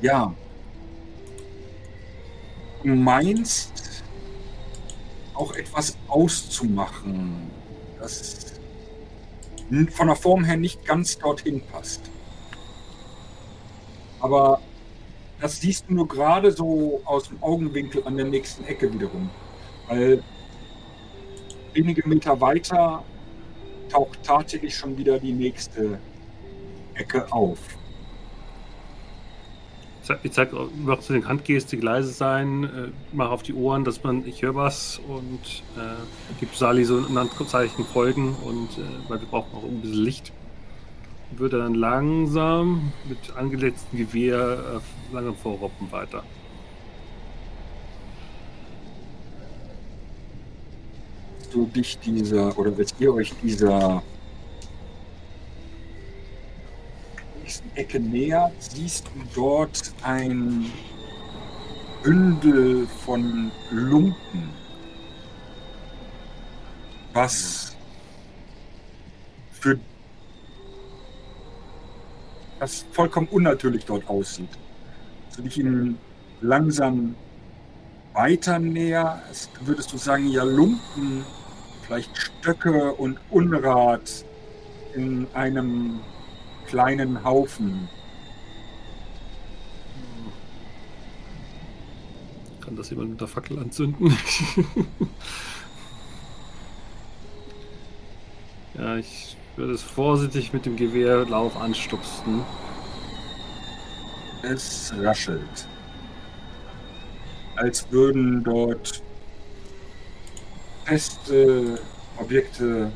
[0.00, 0.34] ja,
[2.82, 4.04] du meinst
[5.34, 7.50] auch etwas auszumachen,
[7.98, 8.60] das
[9.92, 12.00] von der Form her nicht ganz dorthin passt.
[14.18, 14.60] Aber
[15.40, 19.30] das siehst du nur gerade so aus dem Augenwinkel an der nächsten Ecke wiederum.
[19.88, 20.22] Weil
[21.74, 23.02] wenige Meter weiter
[23.90, 25.98] taucht tatsächlich schon wieder die nächste
[26.94, 27.58] Ecke auf.
[30.02, 32.68] Ich zeig- Ich zeige mach zu den Handgestik leise sein, äh,
[33.12, 35.80] mach auf die Ohren, dass man, ich höre was und äh,
[36.38, 40.32] gib Sali so ein Handzeichen folgen und äh, weil wir brauchen auch ein bisschen Licht.
[41.32, 46.24] Würde dann langsam mit angelegtem Gewehr äh, langsam vorroppen weiter.
[51.52, 54.02] Du dich dieser, oder als ihr euch dieser,
[57.50, 60.70] nächsten Ecke nähert, siehst du dort ein
[62.02, 64.50] Bündel von Lumpen,
[67.12, 67.76] was
[69.50, 69.78] für
[72.60, 74.50] das vollkommen unnatürlich dort aussieht.
[75.34, 75.98] Du dich ihnen
[76.40, 77.16] langsam
[78.12, 81.24] weiter näherst, würdest du sagen, ja, Lumpen,
[81.90, 84.24] vielleicht Stöcke und Unrat
[84.94, 85.98] in einem
[86.68, 87.88] kleinen Haufen.
[92.60, 94.16] Kann das jemand mit der Fackel anzünden?
[98.74, 102.44] ja, ich würde es vorsichtig mit dem Gewehrlauf anstupsen.
[104.44, 105.66] Es raschelt.
[107.56, 109.02] Als würden dort
[111.00, 111.78] feste
[112.18, 112.90] Objekte,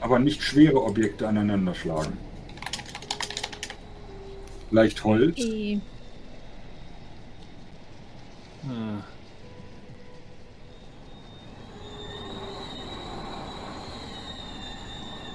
[0.00, 2.16] aber nicht schwere Objekte aneinander schlagen.
[4.70, 5.36] Leicht Holz.
[5.38, 5.80] Eh,
[8.64, 9.02] Ah,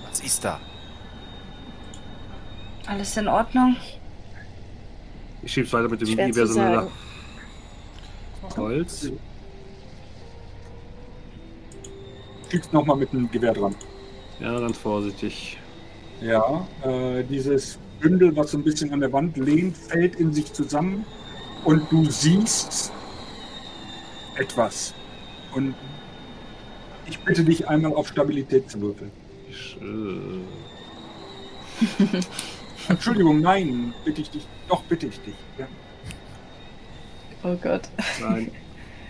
[0.10, 0.60] Was ist da?
[2.86, 3.76] Alles in Ordnung?
[5.44, 6.88] Ich schieb's weiter mit dem schwer sagen.
[8.56, 9.12] Holz.
[12.50, 13.76] Schiebst nochmal mit dem Gewehr dran.
[14.40, 15.58] Ja, ganz vorsichtig.
[16.22, 20.54] Ja, äh, dieses Bündel, was so ein bisschen an der Wand lehnt, fällt in sich
[20.54, 21.06] zusammen
[21.64, 22.92] und du siehst
[24.38, 24.94] etwas.
[25.56, 25.76] Und
[27.06, 29.12] ich bitte dich einmal auf Stabilität zu würfeln.
[29.82, 30.42] Äh,
[32.90, 34.48] Entschuldigung, nein, bitte ich dich.
[34.68, 35.36] Doch, bitte ich dich.
[35.58, 35.68] Ja.
[37.44, 37.90] Oh Gott.
[38.22, 38.52] nein.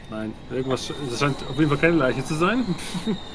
[0.09, 0.33] Nein.
[0.51, 0.91] Irgendwas.
[1.09, 2.63] Das scheint auf jeden Fall keine Leiche zu sein.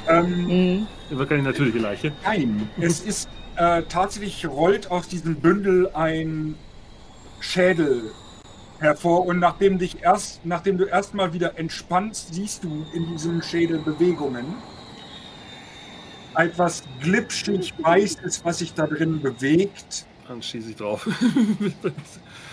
[0.09, 0.86] Ähm.
[1.11, 2.12] Immer keine natürliche Leiche.
[2.24, 6.55] Nein, es ist äh, tatsächlich rollt aus diesem Bündel ein
[7.40, 8.11] Schädel
[8.78, 13.78] hervor und nachdem dich erst, nachdem du erstmal wieder entspannst, siehst du in diesem Schädel
[13.78, 14.44] Bewegungen.
[16.35, 21.07] Etwas glitschig weißes, was sich da drin bewegt Dann schieße ich drauf.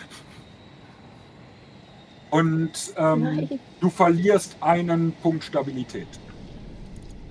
[2.30, 3.49] und ähm,
[3.80, 6.07] du verlierst einen Punkt Stabilität.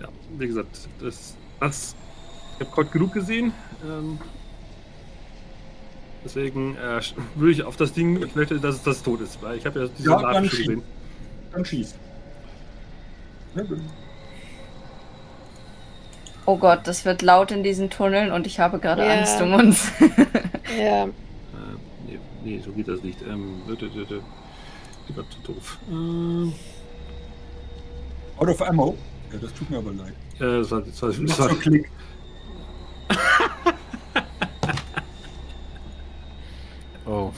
[0.00, 0.08] ja,
[0.38, 1.34] wie gesagt, das.
[1.60, 1.94] das
[2.60, 3.52] ich habe Gott genug gesehen.
[3.84, 4.18] Ähm,
[6.24, 7.00] deswegen äh,
[7.36, 8.20] würde ich auf das Ding.
[8.24, 10.58] Ich möchte, dass es das tot ist, weil ich habe ja diese Ja, dann schon
[10.58, 10.82] gesehen.
[11.52, 11.94] Dann schieß.
[13.54, 13.80] Ja, dann-
[16.46, 19.18] Oh Gott, das wird laut in diesen Tunneln und ich habe gerade Ja.
[19.18, 19.92] Angst um uns.
[20.78, 21.08] Ja, Äh,
[22.06, 23.22] nee, nee, so geht das nicht.
[23.22, 23.62] Ähm,
[25.08, 25.78] Lieber zu doof.
[25.90, 26.52] Ähm,
[28.38, 28.96] Out of ammo.
[29.32, 30.14] Ja, das tut mir aber leid.
[30.38, 31.90] ja, das war, das war, Noch das so war, ein Klick.
[37.06, 37.32] Oh.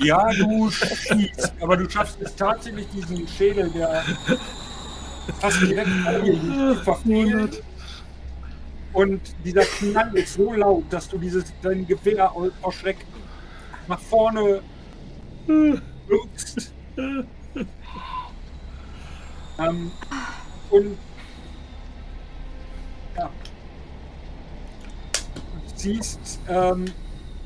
[0.00, 4.02] Ja, du schießt, aber du schaffst es tatsächlich, diesen Schädel, der
[5.40, 7.50] fast direkt an dir liegt, zu verfehlen.
[8.92, 12.96] Und dieser Knall ist so laut, dass du dieses dein Gewehr au- vor Schreck
[13.88, 14.60] nach vorne
[15.46, 16.72] wirkst.
[19.58, 19.90] Ähm,
[20.70, 20.98] und
[23.16, 23.30] ja.
[25.14, 26.86] Du siehst ähm,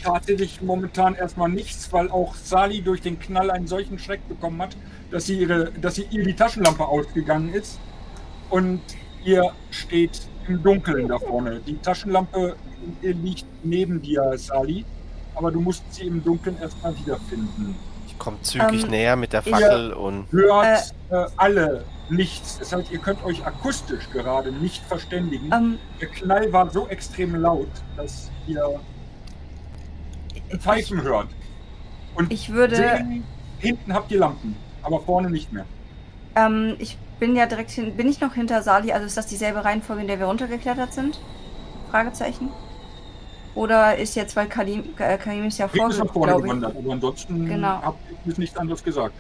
[0.03, 4.77] tatsächlich momentan erstmal nichts, weil auch Sali durch den Knall einen solchen Schreck bekommen hat,
[5.11, 7.79] dass sie ihre, dass sie ihr die Taschenlampe ausgegangen ist
[8.51, 8.81] und
[9.25, 11.61] ihr steht im Dunkeln da vorne.
[11.67, 12.57] Die Taschenlampe
[13.03, 14.85] liegt neben dir, Sali,
[15.35, 17.77] aber du musst sie im Dunkeln erstmal wiederfinden.
[18.21, 22.59] Ich komme zügig Ähm, näher mit der Fackel und Hört äh, alle nichts.
[22.59, 25.51] Das heißt, ihr könnt euch akustisch gerade nicht verständigen.
[25.55, 28.79] ähm, Der Knall war so extrem laut, dass ihr
[30.59, 31.29] Pfeifen hört.
[32.15, 33.25] Und ich würde, sehen,
[33.59, 35.65] hinten habt ihr Lampen, aber vorne nicht mehr.
[36.37, 39.65] ähm, ich bin ja direkt hin, bin ich noch hinter Sali, also ist das dieselbe
[39.65, 41.19] Reihenfolge, in der wir runtergeklettert sind?
[41.91, 42.51] Fragezeichen.
[43.55, 46.47] Oder ist jetzt, weil Kalim, äh, Kalim ist ja Rick ist vor, nach vorne glaube
[46.47, 46.53] ich.
[46.53, 47.83] gewandert, aber ansonsten Genau.
[47.83, 49.15] habt ihr nichts anderes gesagt.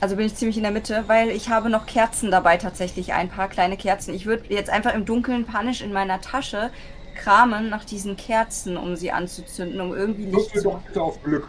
[0.00, 3.28] Also bin ich ziemlich in der Mitte, weil ich habe noch Kerzen dabei tatsächlich, ein
[3.28, 4.14] paar kleine Kerzen.
[4.14, 6.70] Ich würde jetzt einfach im Dunkeln panisch in meiner Tasche
[7.16, 10.68] kramen nach diesen Kerzen, um sie anzuzünden, um irgendwie Licht Würfel zu...
[10.70, 11.48] doch bitte auf Glück.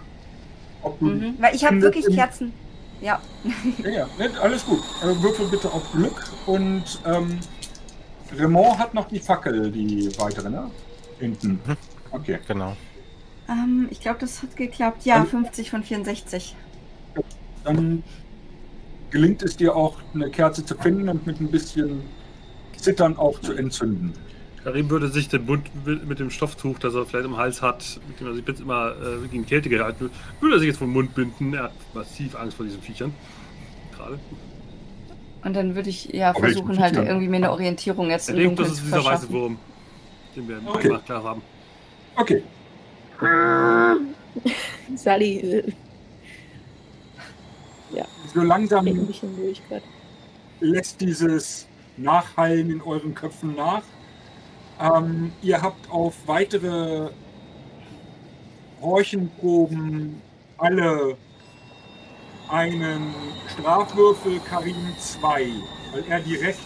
[0.83, 1.35] Ob du, Mhm.
[1.39, 2.51] Weil ich habe wirklich Kerzen.
[2.99, 3.19] Ja.
[3.83, 4.07] Ja, ja,
[4.41, 4.81] alles gut.
[5.01, 7.39] Äh, würfel bitte auf Glück und ähm,
[8.37, 10.69] Raymond hat noch die Fackel, die weitere, ne?
[11.19, 11.59] Hinten.
[12.11, 12.39] Okay.
[12.47, 12.75] genau.
[13.49, 15.05] Ähm, ich glaube, das hat geklappt.
[15.05, 16.55] Ja, Ähm, 50 von 64.
[17.63, 18.03] Dann
[19.11, 22.01] gelingt es dir auch, eine Kerze zu finden und mit ein bisschen
[22.77, 24.13] Zittern auch zu entzünden.
[24.63, 28.19] Karim würde sich den Bund mit dem Stofftuch, das er vielleicht im Hals hat, mit
[28.19, 30.91] dem er sich jetzt immer äh, gegen Kälte gehalten wird, würde er sich jetzt vom
[30.91, 31.53] Mund binden.
[31.53, 33.13] Er hat massiv Angst vor diesen Viechern.
[33.95, 34.19] Gerade.
[35.43, 38.59] Und dann würde ich ja versuchen, halt irgendwie mir eine Orientierung jetzt Er im denkt,
[38.59, 39.33] das Dunkeln ist zu dieser weiße verschaffen.
[39.33, 39.57] Wurm,
[40.35, 40.99] den wir okay.
[41.05, 41.41] klar haben.
[42.15, 42.43] Okay,
[44.95, 45.71] Sally äh,
[48.33, 48.88] so langsam
[50.61, 51.67] lässt dieses
[51.97, 53.83] Nachhallen in euren Köpfen nach.
[54.79, 57.09] Ähm, ihr habt auf weitere
[58.81, 60.21] Horchenproben
[60.57, 61.17] alle
[62.49, 63.13] einen
[63.53, 65.45] Strafwürfel Karim 2,
[65.93, 66.59] weil er direkt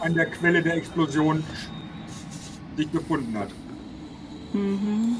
[0.00, 1.44] an der Quelle der Explosion
[2.76, 3.50] sich befunden hat.
[4.56, 5.16] Mhm.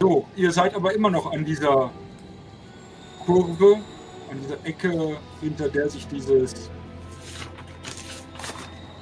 [0.00, 1.90] So, ihr seid aber immer noch an dieser
[3.24, 3.78] Kurve,
[4.30, 6.70] an dieser Ecke, hinter der sich dieses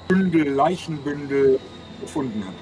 [0.06, 1.58] Bündel, Leichenbündel
[2.00, 2.54] befunden hat.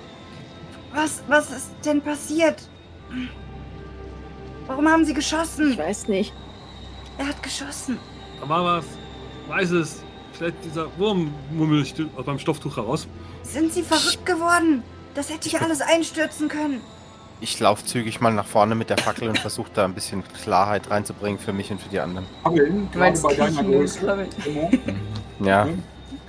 [0.94, 2.68] Was, was ist denn passiert?
[4.66, 5.72] Warum haben sie geschossen?
[5.72, 6.32] Ich weiß nicht.
[7.18, 7.98] Er hat geschossen.
[8.40, 8.86] Da war was
[9.48, 10.02] Weißes.
[10.32, 13.06] Vielleicht dieser Wurm mummelt aus meinem Stofftuch heraus.
[13.52, 14.82] Sind sie verrückt geworden?
[15.14, 16.80] Das hätte ich alles einstürzen können.
[17.42, 20.90] Ich laufe zügig mal nach vorne mit der Fackel und versuche da ein bisschen Klarheit
[20.90, 22.26] reinzubringen für mich und für die anderen.
[22.42, 24.26] Krabbeln, Du meinst bei deiner Größe.
[25.40, 25.68] Ja?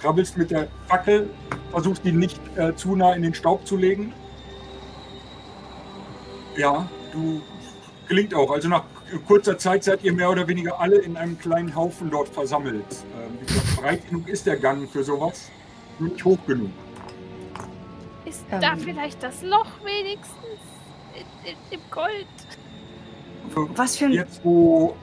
[0.02, 1.30] Krabbelst mit der Fackel,
[1.72, 4.12] versuchst die nicht äh, zu nah in den Staub zu legen.
[6.58, 7.42] Ja, du
[8.08, 8.52] gelingt auch.
[8.52, 8.84] Also nach
[9.28, 12.84] kurzer Zeit seid ihr mehr oder weniger alle in einem kleinen Haufen dort versammelt.
[13.16, 15.50] Ähm, wie gesagt, breit genug ist der Gang für sowas,
[16.00, 16.72] nicht hoch genug.
[18.34, 18.62] Ist Ähm.
[18.62, 20.60] da vielleicht das Loch wenigstens
[21.16, 22.28] in, in, im Gold?
[23.76, 24.14] Was für ein.
[24.14, 24.96] Jetzt, wo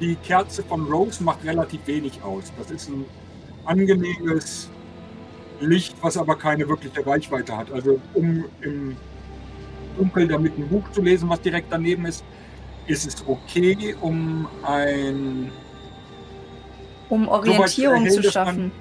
[0.00, 2.52] die Kerze von Rose macht relativ wenig aus.
[2.56, 3.04] Das ist ein
[3.64, 4.70] angenehmes
[5.60, 7.72] Licht, was aber keine wirkliche Reichweite hat.
[7.72, 8.96] Also um im
[9.96, 12.22] Dunkeln damit ein Buch zu lesen, was direkt daneben ist,
[12.86, 15.50] ist es okay, um ein
[17.08, 18.72] Um Orientierung hell, zu dass man- schaffen.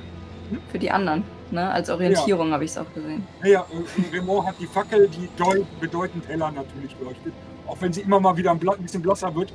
[0.72, 1.24] Für die anderen.
[1.52, 1.70] Ne?
[1.72, 3.26] Als Orientierung habe ich es auch gesehen.
[3.42, 7.34] Naja, äh, Raymond hat die Fackel, die deu- bedeutend heller natürlich leuchtet.
[7.66, 9.52] Auch wenn sie immer mal wieder ein, bisschen blasser wird,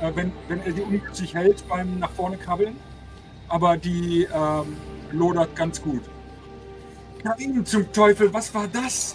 [0.00, 2.76] äh, wenn, wenn er sie ungünstig hält beim nach vorne krabbeln.
[3.48, 4.76] Aber die ähm,
[5.12, 6.02] lodert ganz gut.
[7.22, 9.14] Karin, zum Teufel, was war das?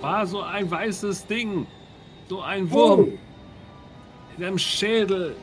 [0.00, 1.66] War so ein weißes Ding.
[2.28, 3.08] So ein Oh, Wurm.
[4.36, 5.36] In einem Schädel.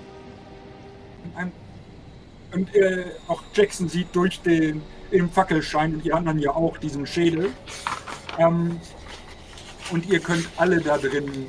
[1.36, 1.52] ein,
[2.54, 4.82] und äh, auch Jackson sieht durch den
[5.12, 7.50] im Fackelschein und die anderen ja auch diesen Schädel.
[8.38, 8.80] Ähm,
[9.92, 11.48] und ihr könnt alle da drin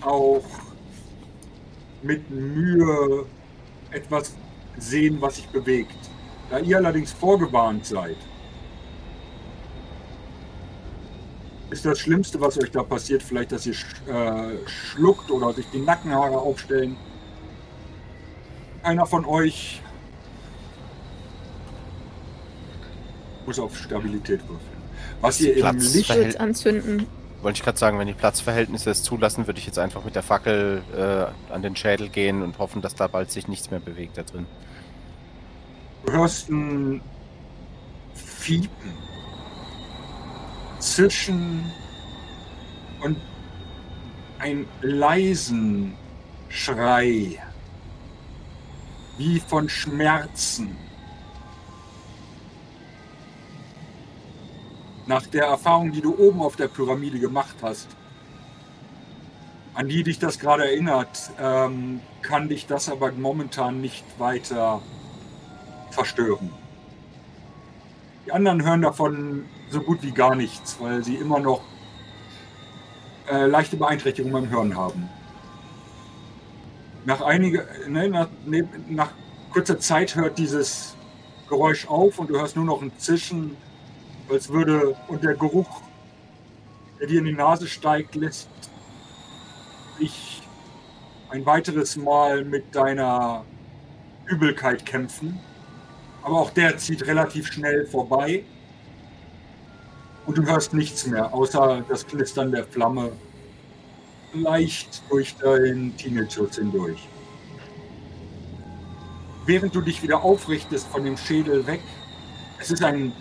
[0.00, 0.44] auch
[2.02, 3.26] mit Mühe
[3.90, 4.34] etwas
[4.78, 5.96] sehen, was sich bewegt.
[6.50, 8.16] Da ihr allerdings vorgewarnt seid,
[11.70, 13.74] ist das Schlimmste, was euch da passiert, vielleicht, dass ihr
[14.06, 16.96] äh, schluckt oder sich die Nackenhaare aufstellen.
[18.82, 19.82] Einer von euch
[23.46, 24.82] muss auf Stabilität würfeln.
[25.20, 27.06] Was ihr im Licht anzünden.
[27.42, 30.22] wollte ich gerade sagen, wenn die Platzverhältnisse es zulassen, würde ich jetzt einfach mit der
[30.22, 34.18] Fackel äh, an den Schädel gehen und hoffen, dass da bald sich nichts mehr bewegt
[34.18, 34.46] da drin.
[36.06, 37.00] Du hörst ein
[38.14, 38.92] Fiepen,
[40.78, 41.64] Zischen
[43.02, 43.16] und
[44.38, 45.94] einen leisen
[46.50, 47.38] Schrei,
[49.16, 50.76] wie von Schmerzen.
[55.06, 57.88] Nach der Erfahrung, die du oben auf der Pyramide gemacht hast,
[59.74, 64.80] an die dich das gerade erinnert, ähm, kann dich das aber momentan nicht weiter
[65.90, 66.50] verstören.
[68.24, 71.60] Die anderen hören davon so gut wie gar nichts, weil sie immer noch
[73.30, 75.08] äh, leichte Beeinträchtigungen beim Hören haben.
[77.04, 79.10] Nach, einige, ne, nach, ne, nach
[79.52, 80.96] kurzer Zeit hört dieses
[81.48, 83.56] Geräusch auf und du hörst nur noch ein Zischen,
[84.28, 85.82] als würde und der Geruch,
[87.00, 88.48] der dir in die Nase steigt, lässt
[90.00, 90.42] dich
[91.30, 93.44] ein weiteres Mal mit deiner
[94.26, 95.38] Übelkeit kämpfen.
[96.22, 98.44] Aber auch der zieht relativ schnell vorbei.
[100.26, 103.12] Und du hörst nichts mehr, außer das Knistern der Flamme
[104.32, 107.08] leicht durch deinen Teenage-Schutz hindurch.
[109.46, 111.82] Während du dich wieder aufrichtest von dem Schädel weg,
[112.58, 113.12] es ist ein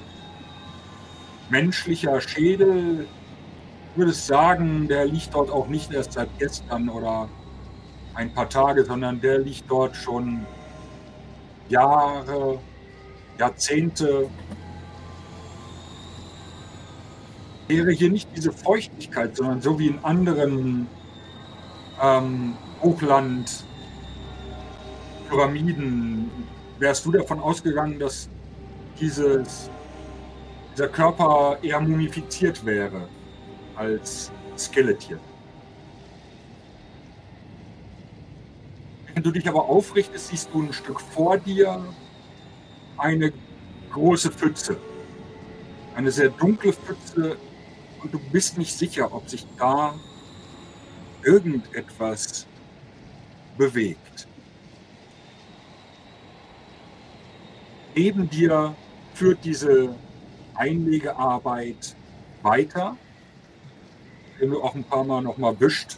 [1.50, 3.08] menschlicher Schädel,
[3.92, 7.30] ich würde sagen, der liegt dort auch nicht erst seit gestern oder
[8.16, 10.46] ein paar Tage, sondern der liegt dort schon
[11.70, 12.60] Jahre,
[13.38, 14.30] Jahrzehnte.
[17.68, 20.88] Wäre hier nicht diese Feuchtigkeit, sondern so wie in anderen
[22.02, 23.64] ähm, Hochland,
[25.30, 26.30] Pyramiden,
[26.80, 28.30] wärst du davon ausgegangen, dass
[29.00, 29.70] dieses,
[30.74, 33.08] dieser Körper eher mumifiziert wäre
[33.76, 35.20] als Skeletier.
[39.14, 41.84] Wenn du dich aber aufrichtest, siehst du ein Stück vor dir
[42.98, 43.32] eine
[43.92, 44.78] große Pfütze.
[45.96, 47.38] Eine sehr dunkle Pfütze
[48.02, 49.94] und du bist nicht sicher, ob sich da
[51.24, 52.48] irgendetwas
[53.58, 54.28] bewegt.
[57.96, 58.76] Neben dir
[59.14, 59.96] führt diese
[60.56, 61.96] Einlegearbeit
[62.42, 62.98] weiter.
[64.40, 65.98] Wenn du auch ein paar Mal noch mal wischt,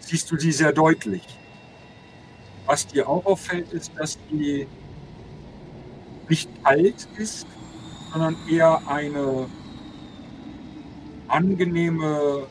[0.00, 1.22] siehst du sie sehr deutlich.
[2.66, 4.66] Was dir auch auffällt, ist, dass die
[6.28, 7.46] nicht kalt ist,
[8.12, 9.46] sondern eher eine
[11.28, 12.46] angenehme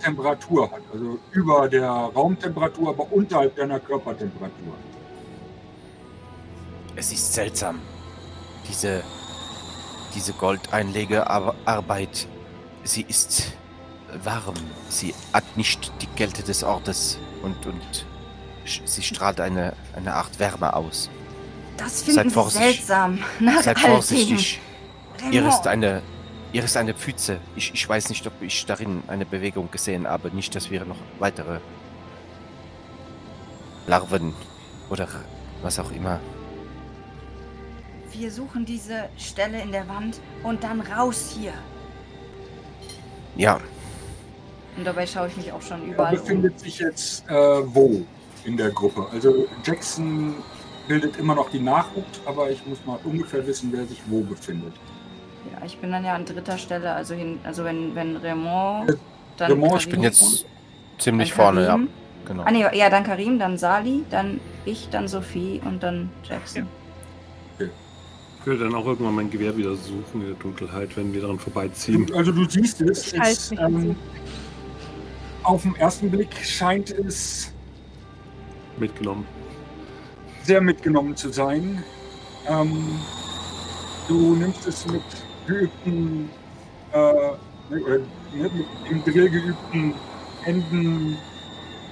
[0.00, 0.82] Temperatur hat.
[0.92, 4.74] Also über der Raumtemperatur, aber unterhalb deiner Körpertemperatur.
[6.94, 7.80] Es ist seltsam.
[8.68, 9.02] Diese,
[10.16, 12.26] diese Goldeinlegearbeit,
[12.82, 13.52] sie ist
[14.24, 14.54] warm.
[14.88, 18.06] Sie hat nicht die Kälte des Ortes und, und
[18.64, 21.10] sie strahlt eine, eine Art Wärme aus.
[21.76, 22.76] Das Seid finden vorsichtig.
[22.76, 23.18] seltsam.
[23.38, 24.58] Nach Seid vorsichtig.
[25.30, 26.02] Ihr ist eine,
[26.52, 27.38] ihr ist eine Pfütze.
[27.54, 30.30] Ich, ich weiß nicht, ob ich darin eine Bewegung gesehen habe.
[30.30, 31.60] Nicht, dass wir noch weitere
[33.86, 34.34] Larven
[34.88, 35.08] oder
[35.62, 36.20] was auch immer.
[38.18, 41.52] Wir suchen diese Stelle in der Wand und dann raus hier.
[43.36, 43.60] Ja,
[44.78, 46.20] Und dabei schaue ich mich auch schon Er überall um.
[46.20, 48.02] befindet sich jetzt äh, wo
[48.44, 49.06] in der Gruppe?
[49.12, 50.34] Also Jackson
[50.88, 54.72] bildet immer noch die Nachhut, aber ich muss mal ungefähr wissen, wer sich wo befindet.
[55.52, 58.94] Ja, ich bin dann ja an dritter Stelle, also hin, also wenn, wenn Raymond, Äh,
[59.36, 60.46] dann Raymond, ich bin Karim, jetzt
[60.98, 61.66] ziemlich vorne, ja.
[61.68, 61.88] Karim.
[62.24, 62.42] Genau.
[62.44, 66.66] Ah nee, ja, dann Karim, dann Sali, dann ich, dann Sophie und dann Jackson.
[68.46, 71.36] Ich würde dann auch irgendwann mein Gewehr wieder suchen in der Dunkelheit, wenn wir daran
[71.36, 72.06] vorbeiziehen.
[72.14, 73.96] Also du siehst es, es ähm,
[75.42, 77.52] auf den ersten Blick scheint es
[78.78, 79.26] Mitgenommen.
[80.44, 81.82] sehr mitgenommen zu sein.
[82.46, 83.00] Ähm,
[84.06, 85.02] du nimmst es mit
[85.48, 86.30] geübten,
[86.92, 86.98] äh,
[87.68, 88.04] ne, oder ne,
[88.54, 89.92] mit im Drill geübten
[90.44, 91.16] Händen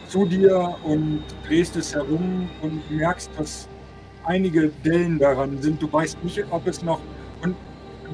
[0.06, 3.68] zu dir und drehst es herum und merkst, dass
[4.24, 5.80] einige Dellen daran sind.
[5.82, 7.00] Du weißt nicht, ob es noch
[7.42, 7.56] und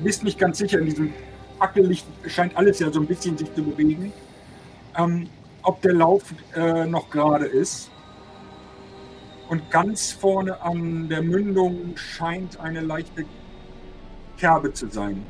[0.02, 1.12] bist nicht ganz sicher in diesem
[1.58, 4.12] Fackellicht scheint alles ja so ein bisschen sich zu bewegen.
[4.96, 5.28] Ähm,
[5.62, 6.22] ob der Lauf
[6.54, 7.90] äh, noch gerade ist.
[9.48, 13.24] Und ganz vorne an der Mündung scheint eine leichte
[14.38, 15.22] Kerbe zu sein.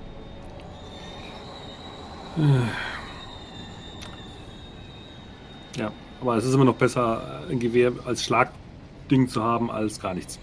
[5.76, 10.14] Ja, aber es ist immer noch besser, ein Gewehr als Schlagding zu haben, als gar
[10.14, 10.38] nichts.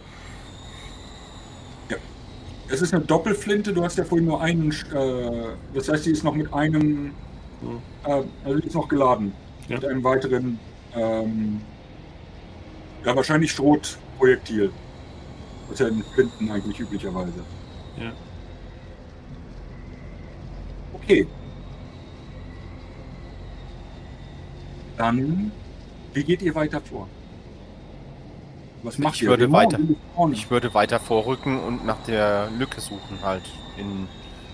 [2.70, 6.24] Es ist eine Doppelflinte, du hast ja vorhin nur einen, äh, das heißt, sie ist
[6.24, 7.14] noch mit einem,
[8.04, 9.34] äh, also die ist noch geladen.
[9.70, 9.76] Ja.
[9.76, 10.60] Mit einem weiteren,
[10.96, 11.62] ähm,
[13.06, 14.72] ja, wahrscheinlich Schrotprojektil.
[15.70, 17.46] Das ist ja in Flinten eigentlich üblicherweise.
[17.98, 18.12] Ja.
[20.94, 21.28] Okay.
[24.98, 25.52] Dann,
[26.14, 27.08] wie geht ihr weiter vor?
[28.88, 29.80] Was Ich würde weiter-.
[30.32, 33.43] Ich würde weiter vorrücken und nach der Lücke suchen halt,
[33.77, 34.07] in,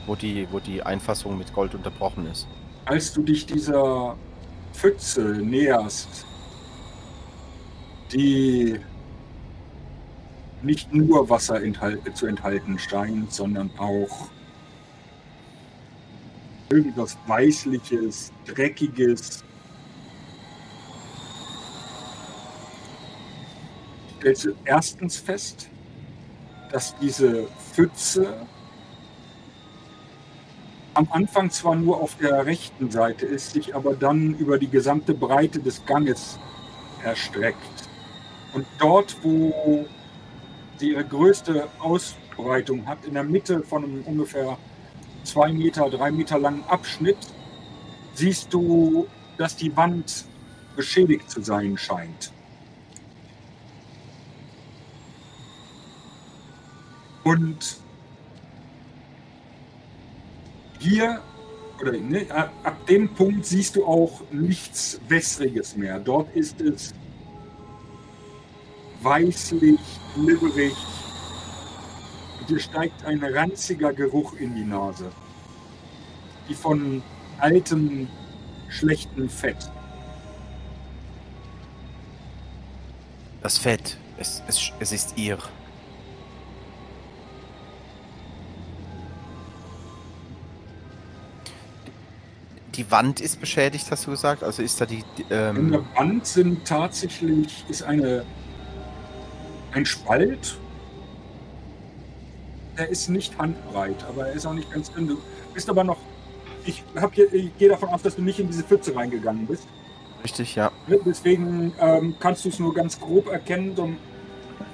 [0.08, 2.48] wo, die, wo die Einfassung mit Gold unterbrochen ist.
[2.86, 4.18] als du dich dieser
[4.74, 6.26] Pfütze näherst,
[8.12, 8.80] die
[10.64, 14.30] nicht nur Wasser enthal zu enthalten scheint, sondern auch
[16.70, 19.44] irgendwas Weißliches, Dreckiges.
[24.24, 25.68] Stellst erstens fest,
[26.72, 28.48] dass diese Pfütze
[30.94, 35.14] am Anfang zwar nur auf der rechten Seite ist, sich aber dann über die gesamte
[35.14, 36.40] Breite des Ganges
[37.04, 37.90] erstreckt.
[38.54, 39.86] Und dort, wo
[40.78, 44.58] sie ihre größte Ausbreitung hat, in der Mitte von einem ungefähr
[45.26, 47.18] zwei Meter, drei Meter langen Abschnitt,
[48.14, 49.06] siehst du,
[49.38, 50.24] dass die Wand
[50.78, 52.32] beschädigt zu sein scheint.
[57.24, 57.78] Und
[60.80, 61.22] hier,
[61.82, 66.00] oder ne, ab dem Punkt siehst du auch nichts Wässriges mehr.
[66.00, 66.94] Dort ist es
[69.02, 69.80] weißlich,
[70.16, 70.76] glibberig.
[72.50, 75.10] Dir steigt ein ranziger Geruch in die Nase.
[76.48, 77.02] wie von
[77.40, 78.08] altem,
[78.70, 79.70] schlechten Fett.
[83.42, 85.38] Das Fett, es, es, es ist ihr.
[92.76, 94.44] Die Wand ist beschädigt, hast du gesagt?
[94.44, 95.04] Also ist da die.
[95.18, 98.26] die, In Ähm, der Wand sind tatsächlich ist eine
[99.74, 100.58] ein Spalt.
[102.78, 105.08] Der ist nicht handbreit, aber er ist auch nicht ganz dünn.
[105.08, 105.18] Du
[105.54, 105.98] bist aber noch.
[106.66, 109.68] Ich, hab ich gehe davon aus, dass du nicht in diese Pfütze reingegangen bist.
[110.24, 110.72] richtig, ja.
[111.06, 113.98] Deswegen ähm, kannst du es nur ganz grob erkennen, so ein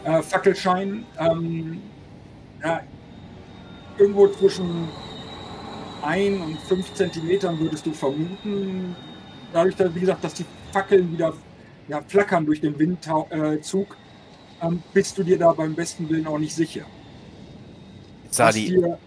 [0.04, 1.06] äh, Fackelschein.
[1.18, 1.82] Ähm,
[2.64, 2.82] ja,
[3.98, 4.88] irgendwo zwischen
[6.04, 8.96] 1 und 5 Zentimetern würdest du vermuten.
[9.54, 11.34] Dadurch, dass, wie gesagt, dass die Fackeln wieder
[11.88, 13.60] ja, flackern durch den Windzug, äh,
[14.62, 16.86] ähm, bist du dir da beim besten Willen auch nicht sicher.
[18.30, 19.00] Sali, dir,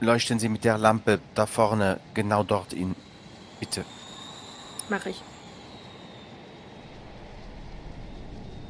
[0.00, 2.94] leuchten Sie mit der Lampe da vorne genau dort in.
[3.58, 3.84] Bitte.
[4.88, 5.22] Mache ich.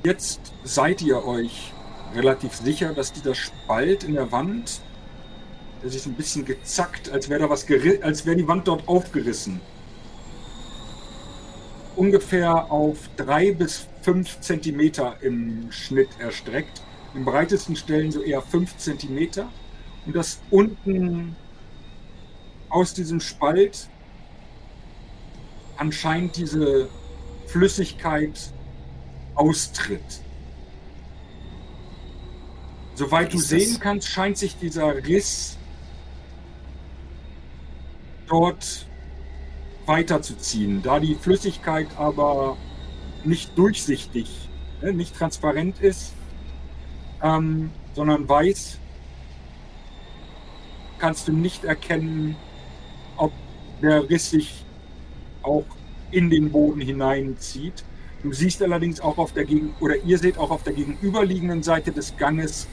[0.05, 1.73] Jetzt seid ihr euch
[2.15, 4.81] relativ sicher, dass dieser Spalt in der Wand,
[5.91, 7.67] sich so ein bisschen gezackt, als wäre da was
[8.03, 9.61] als wäre die Wand dort aufgerissen.
[11.97, 16.83] Ungefähr auf drei bis fünf Zentimeter im Schnitt erstreckt.
[17.15, 19.49] Im breitesten Stellen so eher fünf Zentimeter.
[20.07, 21.37] Und dass unten
[22.71, 23.89] aus diesem Spalt
[25.77, 26.89] anscheinend diese
[27.47, 28.53] Flüssigkeit
[29.35, 30.01] austritt.
[32.95, 35.57] Soweit du Ist sehen das- kannst, scheint sich dieser Riss
[38.33, 38.87] dort
[39.85, 40.83] weiterzuziehen.
[40.83, 42.57] Da die Flüssigkeit aber
[43.25, 44.49] nicht durchsichtig,
[44.81, 46.15] ne, nicht transparent ist,
[47.23, 48.79] ähm, sondern weiß,
[50.99, 52.37] kannst du nicht erkennen,
[53.17, 53.33] ob
[53.83, 54.65] der Riss sich
[55.43, 55.67] auch
[56.11, 57.85] in den Boden hineinzieht.
[58.23, 61.93] Du siehst allerdings auch auf der Gegen oder ihr seht auch auf der gegenüberliegenden Seite
[61.93, 62.69] des Ganges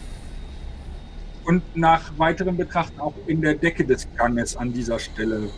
[1.46, 5.50] und nach weiterem Betrachten auch in der Decke des Ganges an dieser Stelle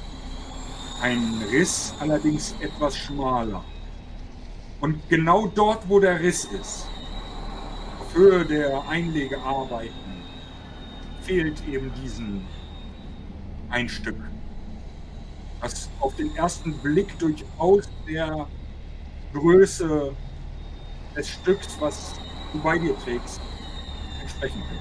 [1.02, 3.64] ein Riss, allerdings etwas schmaler.
[4.80, 6.88] Und genau dort, wo der Riss ist,
[8.00, 10.24] auf Höhe der Einlegearbeiten,
[11.22, 12.46] fehlt eben diesen
[13.70, 14.18] ein Stück.
[15.62, 18.48] Das auf den ersten Blick durchaus der
[19.34, 20.14] Größe
[21.16, 22.14] des Stücks, was
[22.52, 23.40] du bei dir trägst,
[24.22, 24.81] entsprechen könnte.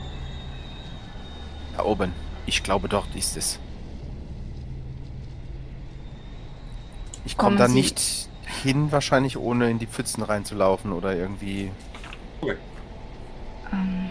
[1.80, 2.12] Da oben.
[2.44, 3.58] Ich glaube, dort ist es.
[7.24, 8.28] Ich komme da Sie- nicht
[8.62, 11.70] hin, wahrscheinlich ohne in die Pfützen reinzulaufen oder irgendwie.
[13.72, 14.10] Ähm,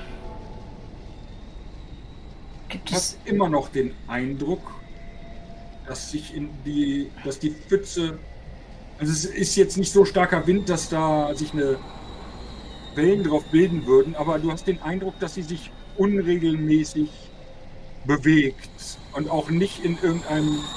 [2.70, 3.00] gibt Du es.
[3.00, 4.62] hast immer noch den Eindruck,
[5.88, 8.18] dass sich in die, dass die Pfütze,
[8.98, 11.78] also es ist jetzt nicht so starker Wind, dass da sich eine
[12.96, 17.10] Wellen drauf bilden würden, aber du hast den Eindruck, dass sie sich unregelmäßig
[18.04, 20.70] bewegt und auch nicht in irgendeinem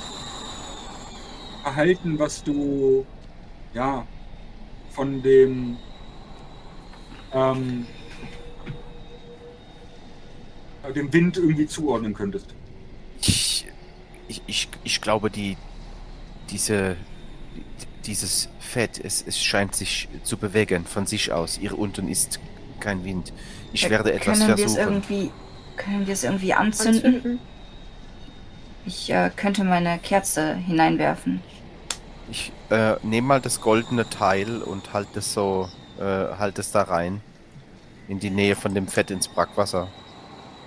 [1.62, 3.06] Verhalten, was du
[3.72, 4.08] ja
[4.88, 5.82] von dem
[7.32, 7.92] ähm,
[10.94, 12.54] dem Wind irgendwie zuordnen könntest.
[13.20, 13.66] Ich,
[14.28, 15.58] ich, ich, ich glaube, die,
[16.50, 16.96] diese,
[18.04, 21.56] dieses Fett, es, es scheint sich zu bewegen von sich aus.
[21.56, 22.40] Hier unten ist
[22.80, 23.32] kein Wind.
[23.72, 24.78] Ich Äh, werde etwas können wir es versuchen.
[24.78, 25.32] irgendwie.
[25.76, 27.14] Können wir es irgendwie anzünden?
[27.14, 27.38] Anzünden.
[28.84, 31.40] Ich äh, könnte meine Kerze hineinwerfen.
[32.30, 35.68] Ich äh, nehme mal das goldene Teil und halte es so,
[35.98, 37.20] äh, halt es da rein.
[38.08, 39.88] In die Nähe von dem Fett ins Brackwasser.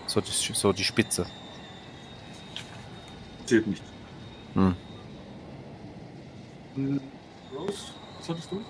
[0.08, 1.26] So die, so die Spitze.
[3.46, 3.84] Zählt nicht.
[4.54, 4.76] Hm.
[6.76, 7.02] Hm,
[7.56, 8.62] Rose, was hattest du?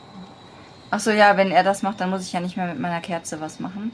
[0.89, 3.41] Achso, ja, wenn er das macht, dann muss ich ja nicht mehr mit meiner Kerze
[3.41, 3.91] was machen.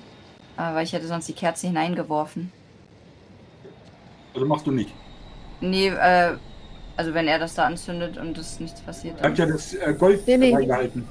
[0.57, 2.51] Weil ich hätte sonst die Kerze hineingeworfen.
[4.33, 4.91] Also machst du nicht.
[5.59, 6.33] Nee, äh,
[6.97, 9.19] also wenn er das da anzündet und es nichts passiert.
[9.21, 10.53] Er hat ja das äh, Gold Nee, nee.
[10.55, 11.07] reingehalten.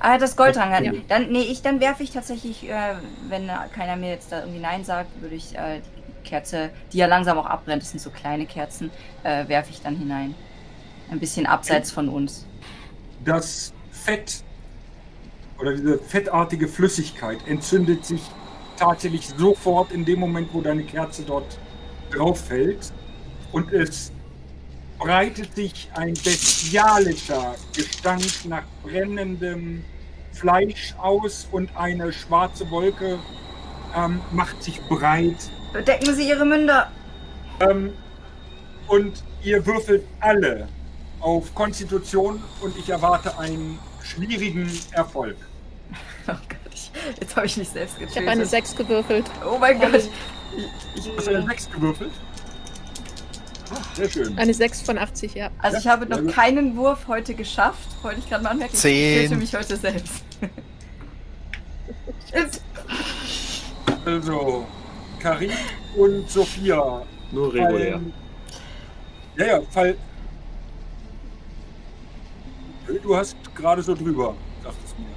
[0.00, 0.80] Ah, er hat das Gold dran Ja.
[0.80, 1.04] gehalten.
[1.08, 2.94] Dann, nee, ich, dann werfe ich tatsächlich, äh,
[3.28, 7.06] wenn keiner mir jetzt da irgendwie Nein sagt, würde ich äh, die Kerze, die ja
[7.06, 8.90] langsam auch abbrennt, das sind so kleine Kerzen,
[9.22, 10.34] äh, werfe ich dann hinein.
[11.10, 12.46] Ein bisschen abseits von uns.
[13.24, 14.42] Das Fett
[15.58, 18.20] oder diese fettartige Flüssigkeit entzündet sich
[18.76, 21.58] tatsächlich sofort in dem Moment, wo deine Kerze dort
[22.10, 22.92] drauf fällt.
[23.52, 24.12] Und es
[24.98, 29.84] breitet sich ein bestialischer Gestank nach brennendem
[30.32, 33.18] Fleisch aus und eine schwarze Wolke
[33.96, 36.88] ähm, macht sich breit Bedecken Sie Ihre Münder!
[37.58, 37.92] Ähm,
[38.86, 40.68] und ihr würfelt alle
[41.18, 45.36] auf Konstitution und ich erwarte einen schwierigen Erfolg.
[46.26, 46.32] Oh
[47.20, 48.22] jetzt habe ich mich selbst Ich getötet.
[48.22, 49.26] habe eine 6 gewürfelt.
[49.44, 49.94] Oh mein Gott.
[49.94, 50.08] Ich,
[50.96, 52.10] ich, Du hast eine 6 gewürfelt.
[53.70, 54.38] Ah, Sehr schön.
[54.38, 55.50] Eine 6 von 80, ja.
[55.58, 56.34] also ich Ja, habe sehr noch gut.
[56.34, 57.88] keinen Wurf heute geschafft.
[58.02, 58.74] Wollte ich gerade mal anmerken.
[58.74, 59.22] Ich Zehn.
[59.24, 60.22] töte mich heute selbst.
[64.04, 64.66] Also,
[65.18, 65.50] Karin
[65.96, 67.92] und Sophia Nur regulär.
[67.92, 68.12] fallen.
[69.36, 69.96] Ja, ja, fall.
[73.02, 75.08] Du hast gerade so drüber, dachtest du mir.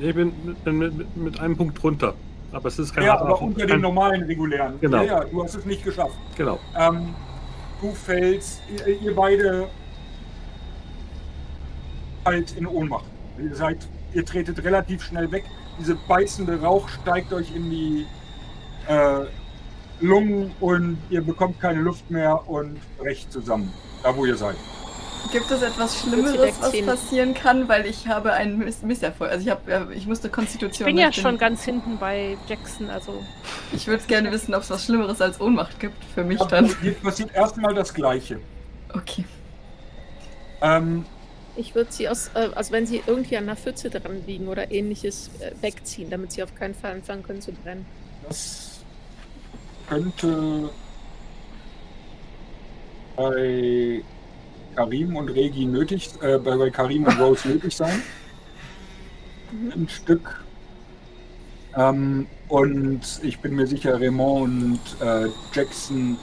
[0.00, 0.32] Ich bin,
[0.64, 2.14] mit, mit, einem Punkt drunter.
[2.52, 3.50] Aber es ist kein Ja, aber Erfolg.
[3.50, 4.74] unter den Kein- normalen regulären.
[4.80, 4.98] Genau.
[4.98, 6.16] Ja, ja, du hast es nicht geschafft.
[6.36, 6.58] Genau.
[6.76, 7.14] Ähm,
[7.80, 9.68] du fällst, ihr, ihr beide
[12.24, 13.04] halt in Ohnmacht.
[13.38, 15.44] Ihr seid, ihr tretet relativ schnell weg.
[15.78, 18.06] Diese beißende Rauch steigt euch in die
[18.88, 19.26] äh,
[20.00, 24.56] Lungen und ihr bekommt keine Luft mehr und brecht zusammen, da wo ihr seid.
[25.30, 27.68] Gibt es etwas Schlimmeres, was passieren kann?
[27.68, 29.30] Weil ich habe einen Miss Misserfolg.
[29.30, 30.86] Also ich habe, äh, ich musste Ich Konstitution.
[30.86, 33.22] bin ja ich schon ganz hinten bei Jackson, also
[33.72, 36.74] Ich würde gerne wissen, ob es was Schlimmeres als Ohnmacht gibt für mich Aber dann.
[36.80, 38.40] Hier passiert erstmal das Gleiche.
[38.94, 39.24] Okay.
[40.62, 41.04] Ähm,
[41.56, 44.70] Ich würde sie aus, äh, also wenn sie irgendwie an einer Pfütze dran liegen oder
[44.70, 47.84] ähnliches, äh, wegziehen, damit sie auf keinen Fall anfangen können zu brennen.
[48.28, 48.80] Das
[49.88, 50.70] könnte
[53.16, 54.02] bei
[54.78, 58.00] Karim und Regi nötig, äh, bei, Karim und Rose nötig sein.
[59.74, 60.44] Ein Stück.
[61.76, 66.16] Ähm, und ich bin mir sicher, Raymond und äh, Jackson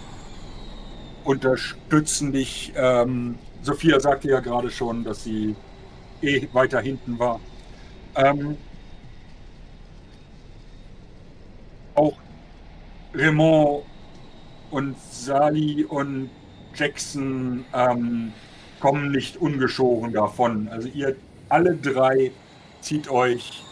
[1.25, 2.71] unterstützen dich.
[2.77, 5.53] Ähm, Sophia sagte ja gerade schon, dass sie
[6.21, 7.41] eh weiter hinten war.
[8.15, 8.55] Ähm,
[11.95, 12.15] auch
[13.13, 13.83] Raymond
[14.71, 16.29] und Sali und
[16.73, 18.33] Jackson ähm,
[18.85, 20.67] kommen nicht ungeschoren davon.
[20.67, 21.15] Also ihr
[21.49, 22.31] alle drei
[22.81, 23.63] zieht euch,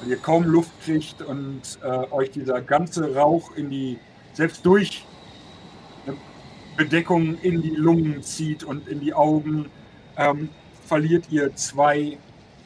[0.00, 4.00] weil ihr kaum Luft kriegt und äh, euch dieser ganze Rauch in die,
[4.32, 5.06] selbst durch
[6.08, 6.16] eine
[6.76, 9.70] Bedeckung in die Lungen zieht und in die Augen,
[10.16, 10.48] ähm,
[10.88, 12.18] verliert ihr zwei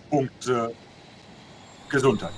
[0.08, 0.72] Punkte
[1.90, 2.32] Gesundheit.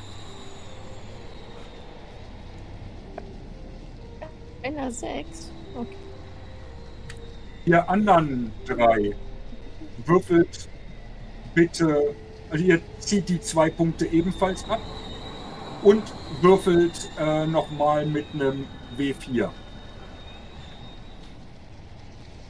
[4.64, 5.52] Einer 6.
[5.76, 5.96] Okay.
[7.66, 9.14] Ihr anderen drei
[10.06, 10.68] würfelt
[11.54, 12.14] bitte,
[12.50, 14.80] also ihr zieht die zwei Punkte ebenfalls ab
[15.82, 16.02] und
[16.40, 18.66] würfelt äh, nochmal mit einem
[18.98, 19.50] W4.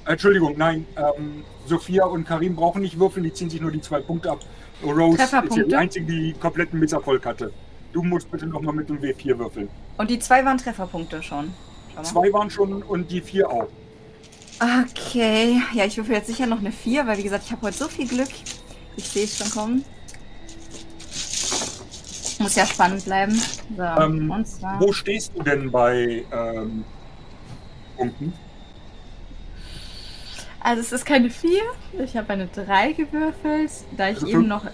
[0.07, 4.01] Entschuldigung, nein, ähm, Sophia und Karim brauchen nicht würfeln, die ziehen sich nur die zwei
[4.01, 4.41] Punkte ab.
[4.83, 7.53] Rose ist die einzige, die kompletten Misserfolg hatte.
[7.93, 9.69] Du musst bitte nochmal mit dem W4 würfeln.
[9.97, 11.55] Und die zwei waren Trefferpunkte schon.
[12.03, 13.69] Zwei waren schon und die vier auch.
[14.61, 15.61] Okay.
[15.75, 17.89] Ja, ich würfel jetzt sicher noch eine 4, weil wie gesagt, ich habe heute so
[17.89, 18.29] viel Glück.
[18.97, 19.85] Ich sehe es schon kommen.
[22.39, 23.41] Muss ja spannend bleiben.
[23.77, 24.81] So, Ähm, und zwar.
[24.81, 26.85] Wo stehst du denn bei ähm,
[27.97, 28.33] Punkten?
[30.61, 31.61] Also es ist keine 4.
[32.05, 34.65] Ich habe eine 3 gewürfelt, da ich Also eben noch.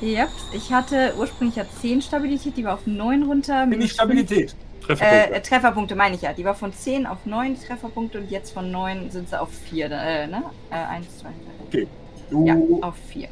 [0.00, 3.66] Yep, ich hatte ursprünglich ja 10 Stabilität, die war auf 9 runter.
[3.66, 4.54] Bin ich Stabilität?
[4.96, 5.34] Trefferpunkte.
[5.34, 6.32] Äh, Trefferpunkte meine ich ja.
[6.32, 9.86] Die war von 10 auf 9 Trefferpunkte und jetzt von 9 sind sie auf 4.
[9.86, 10.42] Äh, ne?
[10.70, 11.32] Äh, 1, 2, 3.
[11.66, 11.88] Okay.
[12.30, 13.28] Du Ja, auf 4.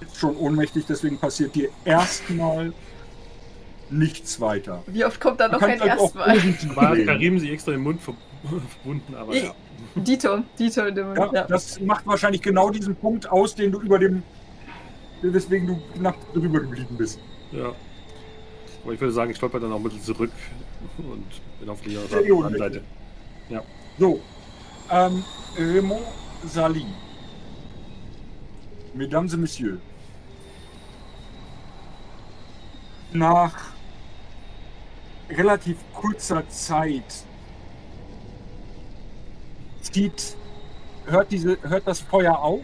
[0.00, 2.72] bist schon ohnmächtig, deswegen passiert dir erstmal
[3.90, 4.82] nichts weiter.
[4.86, 6.38] Wie oft kommt da noch ein halt Erstmal?
[7.04, 8.14] Karim sich extra den Mund ver
[8.82, 9.54] verbunden, aber ja.
[9.94, 11.44] Dito, Dito in dem Ja, ja.
[11.44, 14.22] Das macht wahrscheinlich genau diesen Punkt aus, den du über dem,
[15.20, 17.20] weswegen du knapp drüber geblieben bist.
[17.52, 17.72] ja.
[18.82, 20.32] Aber ich würde sagen, ich stolper dann auch ein bisschen zurück
[20.98, 21.24] und
[21.60, 22.58] bin auf die andere.
[22.58, 22.82] Seite.
[23.98, 24.20] So,
[24.90, 25.22] ähm,
[25.56, 26.02] Raymond
[26.46, 26.86] Sali.
[28.94, 29.78] Mesdames et Messieurs.
[33.12, 33.54] Nach
[35.28, 37.24] relativ kurzer Zeit
[39.82, 40.36] zieht,
[41.06, 42.62] hört, diese, hört das Feuer auf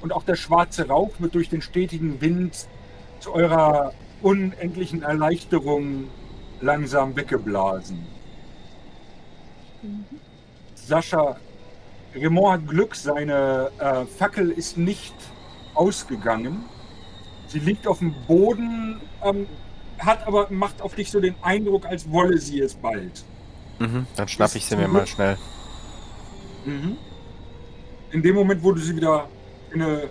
[0.00, 2.68] und auch der schwarze Rauch wird durch den stetigen Wind
[3.20, 3.92] zu eurer
[4.22, 6.08] unendlichen Erleichterung
[6.60, 8.06] langsam weggeblasen.
[10.74, 11.36] Sascha,
[12.14, 15.14] Raymond hat Glück, seine äh, Fackel ist nicht
[15.74, 16.64] ausgegangen.
[17.48, 19.46] Sie liegt auf dem Boden, ähm,
[19.98, 23.24] hat aber macht auf dich so den Eindruck, als wolle sie es bald.
[23.78, 25.36] Mhm, dann schnapp ich sie mir mal schnell.
[26.64, 26.96] Mhm.
[28.10, 29.28] In dem Moment, wo du sie wieder
[29.72, 30.08] in eine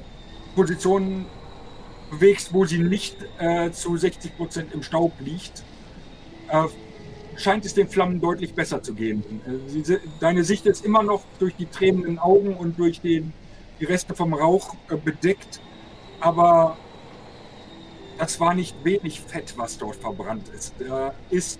[0.56, 1.26] Position
[2.12, 5.64] bewegst, wo sie nicht äh, zu 60% im Staub liegt,
[6.50, 6.68] äh,
[7.38, 9.24] scheint es den Flammen deutlich besser zu gehen.
[9.48, 13.34] Äh, sie, deine Sicht ist immer noch durch die tränenden Augen und durch den,
[13.80, 15.62] die Reste vom Rauch äh, bedeckt,
[16.20, 16.78] aber
[18.18, 20.76] das war nicht wenig Fett, was dort verbrannt ist.
[20.78, 21.60] Da ist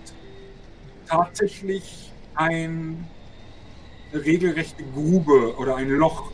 [1.08, 3.08] tatsächlich ein,
[4.12, 6.30] eine regelrechte Grube oder ein Loch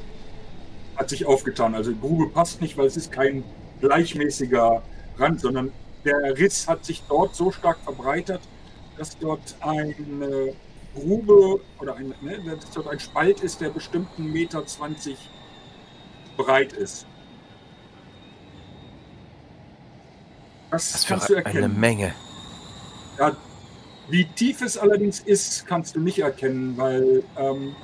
[0.96, 1.74] hat sich aufgetan.
[1.74, 3.44] Also Grube passt nicht, weil es ist kein
[3.80, 4.82] gleichmäßiger
[5.18, 5.72] Rand, sondern
[6.04, 8.40] der Riss hat sich dort so stark verbreitert,
[8.96, 10.54] dass dort eine
[10.94, 14.62] Grube oder ein, ne, dass dort ein Spalt ist, der bestimmt 1,20 Meter
[16.36, 17.06] breit ist.
[20.70, 21.80] Das, Das kannst du wäre eine erkennen.
[21.80, 22.14] Menge.
[23.18, 23.36] Ja,
[24.08, 27.74] wie tief es allerdings ist, kannst du nicht erkennen, weil ähm,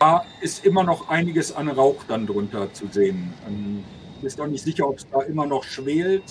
[0.00, 3.32] da ist immer noch einiges an Rauch dann drunter zu sehen.
[3.46, 3.84] Ähm,
[4.16, 6.24] du bist auch nicht sicher, ob es da immer noch schwelt.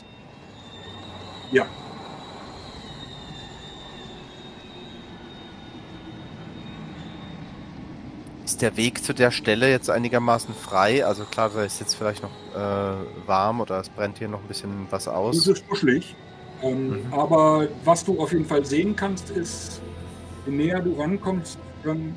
[1.51, 1.65] Ja.
[8.43, 11.05] Ist der Weg zu der Stelle jetzt einigermaßen frei?
[11.05, 14.47] Also klar, da ist jetzt vielleicht noch äh, warm oder es brennt hier noch ein
[14.47, 15.47] bisschen was Es aus.
[15.47, 16.15] ist kuschelig.
[16.63, 17.13] Ähm, Mhm.
[17.13, 19.79] Aber was du auf jeden Fall sehen kannst, ist,
[20.45, 22.15] je näher du rankommst, ähm,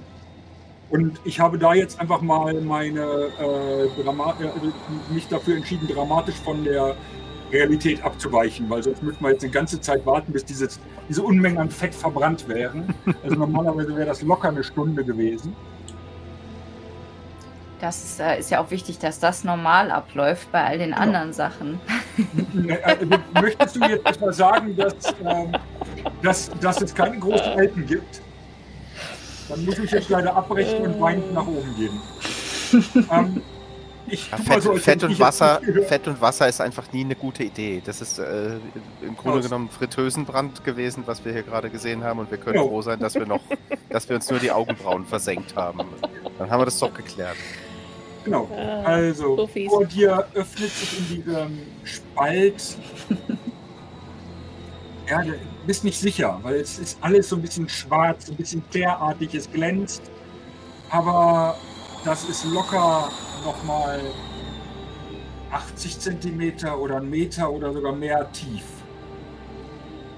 [0.92, 3.00] und ich habe da jetzt einfach mal meine
[3.40, 6.94] äh, äh, mich dafür entschieden, dramatisch von der
[7.50, 11.58] Realität abzuweichen, weil sonst müssten wir jetzt eine ganze Zeit warten, bis dieses, diese Unmengen
[11.58, 12.94] an Fett verbrannt wären.
[13.22, 15.56] Also normalerweise wäre das locker eine Stunde gewesen.
[17.80, 21.80] Das äh, ist ja auch wichtig, dass das normal abläuft bei all den anderen Sachen.
[22.68, 22.96] Äh,
[23.40, 25.52] Möchtest du jetzt etwa sagen, dass, ähm,
[26.22, 28.20] dass, dass es keine großen Alpen gibt?
[29.52, 32.00] Dann muss ich jetzt leider abbrechen und weinend nach oben gehen.
[33.10, 33.42] Ähm,
[34.06, 35.60] ich Ja, Fett, so, Fett und Wasser.
[35.86, 37.82] Fett und Wasser ist einfach nie eine gute Idee.
[37.84, 38.54] Das ist äh,
[39.02, 39.44] im Grunde Aus.
[39.44, 42.62] genommen Fritteusenbrand gewesen, was wir hier gerade gesehen haben, und wir können Ja.
[42.62, 43.42] froh sein, dass wir noch,
[43.90, 45.80] dass wir uns nur die Augenbrauen versenkt haben.
[46.38, 47.36] Dann haben wir das doch geklärt.
[48.24, 48.48] Genau.
[48.56, 52.76] Äh, Also, so vor dir öffnet sich in diesem Spalt.
[55.06, 55.34] du
[55.66, 59.50] bist nicht sicher, weil es ist alles so ein bisschen schwarz, ein bisschen klärartig, es
[59.50, 60.02] glänzt.
[60.90, 61.56] Aber
[62.04, 63.10] das ist locker
[63.44, 64.00] nochmal
[65.50, 68.64] 80 Zentimeter oder einen Meter oder sogar mehr tief.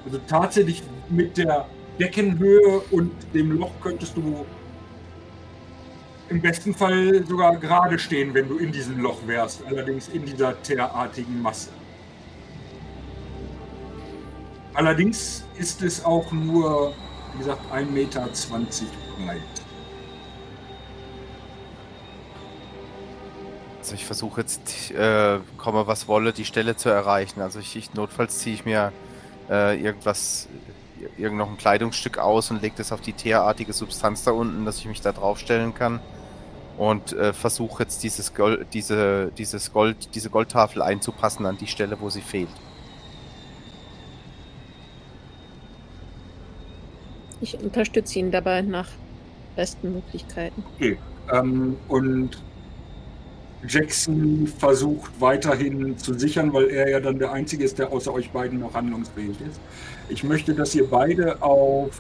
[0.05, 1.67] Also tatsächlich mit der
[1.99, 4.45] Deckenhöhe und dem Loch könntest du
[6.29, 10.61] im besten Fall sogar gerade stehen, wenn du in diesem Loch wärst, allerdings in dieser
[10.63, 11.71] teerartigen Masse.
[14.75, 16.93] Allerdings ist es auch nur,
[17.33, 18.29] wie gesagt, 1,20 Meter
[19.25, 19.41] breit.
[23.79, 27.41] Also ich versuche jetzt, äh, komme was wolle, die Stelle zu erreichen.
[27.41, 28.93] Also ich, ich notfalls ziehe ich mir
[29.49, 30.49] äh, irgendwas,
[31.19, 34.79] irgend noch ein Kleidungsstück aus und lege das auf die teerartige Substanz da unten, dass
[34.79, 36.01] ich mich da draufstellen kann.
[36.79, 42.01] Und äh, versuche jetzt dieses Gold, diese, dieses Gold, diese Goldtafel einzupassen an die Stelle,
[42.01, 42.49] wo sie fehlt.
[47.45, 48.89] Ich unterstütze ihn dabei nach
[49.55, 50.65] besten Möglichkeiten.
[51.31, 52.43] Ähm, und
[53.69, 58.31] Jackson versucht weiterhin zu sichern, weil er ja dann der Einzige ist, der außer euch
[58.31, 59.61] beiden noch handlungsfähig ist.
[60.09, 61.99] Ich möchte, dass ihr beide auf,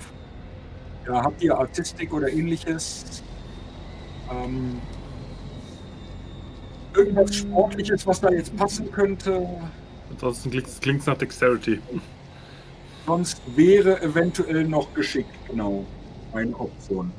[1.06, 3.22] ja, habt ihr Artistik oder ähnliches?
[4.30, 4.80] Ähm,
[6.96, 9.46] irgendwas Sportliches, was da jetzt passen könnte.
[10.10, 10.50] Ansonsten
[10.80, 11.80] klingt es nach Dexterity.
[13.06, 15.84] Sonst wäre eventuell noch geschickt, genau,
[16.32, 17.12] eine Option.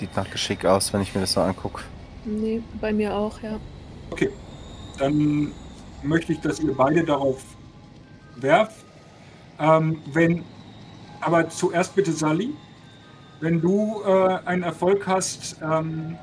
[0.00, 1.82] Sieht nach Geschick aus, wenn ich mir das so angucke.
[2.24, 3.58] Nee, bei mir auch, ja.
[4.10, 4.30] Okay,
[4.98, 5.52] dann
[6.02, 7.42] möchte ich, dass ihr beide darauf
[8.36, 8.84] werft.
[9.60, 10.44] Ähm, wenn,
[11.20, 12.52] aber zuerst bitte Sally,
[13.40, 16.16] wenn du äh, einen Erfolg hast, ähm,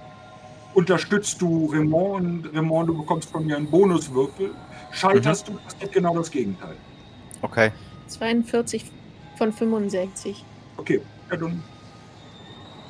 [0.76, 4.54] unterstützt du Raymond und Raymond, du bekommst von mir einen Bonuswürfel.
[4.92, 6.76] Scheiterst du, passiert genau das Gegenteil.
[7.42, 7.72] Okay.
[8.08, 8.92] 42
[9.38, 10.44] von 65.
[10.78, 11.64] Okay, ja, dann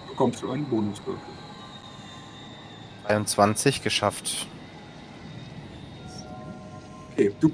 [0.10, 1.22] bekommst du einen Bonuswürfel.
[3.08, 4.48] 23 geschafft.
[7.14, 7.52] Okay, du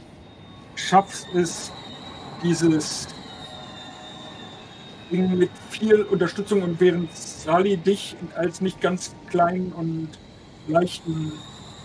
[0.75, 1.71] schaffst es,
[2.41, 3.07] dieses
[5.11, 10.09] Ding mit viel Unterstützung und während Sally dich als nicht ganz kleinen und
[10.67, 11.31] leichten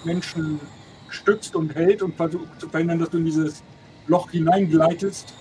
[0.04, 0.60] Menschen
[1.08, 3.62] stützt und hält und versucht zu verhindern, dass du in dieses
[4.06, 5.32] Loch hineingleitest,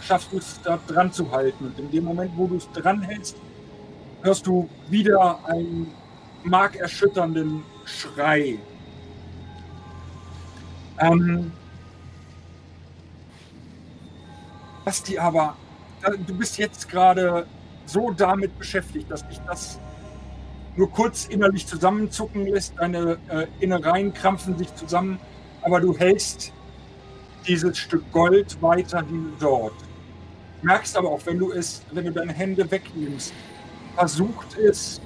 [0.00, 1.66] schaffst du es da dran zu halten.
[1.66, 3.36] Und in dem Moment, wo du es dran hältst,
[4.22, 5.92] hörst du wieder einen
[6.44, 8.58] markerschütternden Schrei
[11.00, 11.52] Ähm,
[14.84, 15.56] Basti, aber
[16.02, 17.46] äh, du bist jetzt gerade
[17.86, 19.78] so damit beschäftigt, dass dich das
[20.78, 25.18] nur kurz innerlich zusammenzucken lässt, deine äh, Innereien krampfen sich zusammen,
[25.62, 26.52] aber du hältst
[27.48, 29.74] dieses Stück Gold weiterhin dort.
[30.62, 33.34] Merkst aber auch, wenn du es, wenn du deine Hände wegnimmst,
[33.96, 35.00] versucht es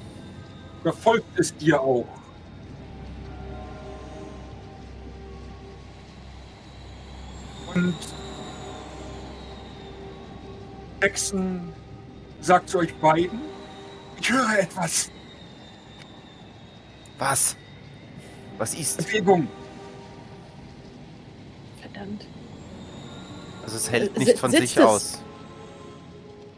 [0.85, 0.95] oder
[1.37, 2.07] es dir auch.
[7.75, 7.97] Und
[11.01, 11.73] Jackson
[12.43, 13.41] sagt zu euch beiden,
[14.21, 15.12] ich höre etwas.
[17.23, 17.57] Was?
[18.59, 18.99] Was ist?
[18.99, 19.47] Bewegung.
[21.81, 22.27] Verdammt.
[23.63, 24.85] Also es hält Äh, nicht von sich es?
[24.85, 25.19] aus.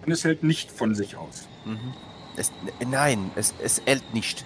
[0.07, 1.47] Und es hält nicht von sich aus.
[1.67, 1.93] Mhm.
[2.37, 4.45] Es, n- nein, es, es hält nicht.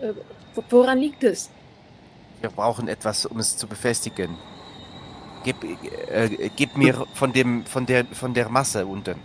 [0.00, 0.14] Äh,
[0.54, 1.50] wo- woran liegt es?
[2.40, 4.36] Wir brauchen etwas, um es zu befestigen.
[5.44, 5.56] Gib,
[6.08, 9.16] äh, gib mir von dem, von der, von der Masse unten.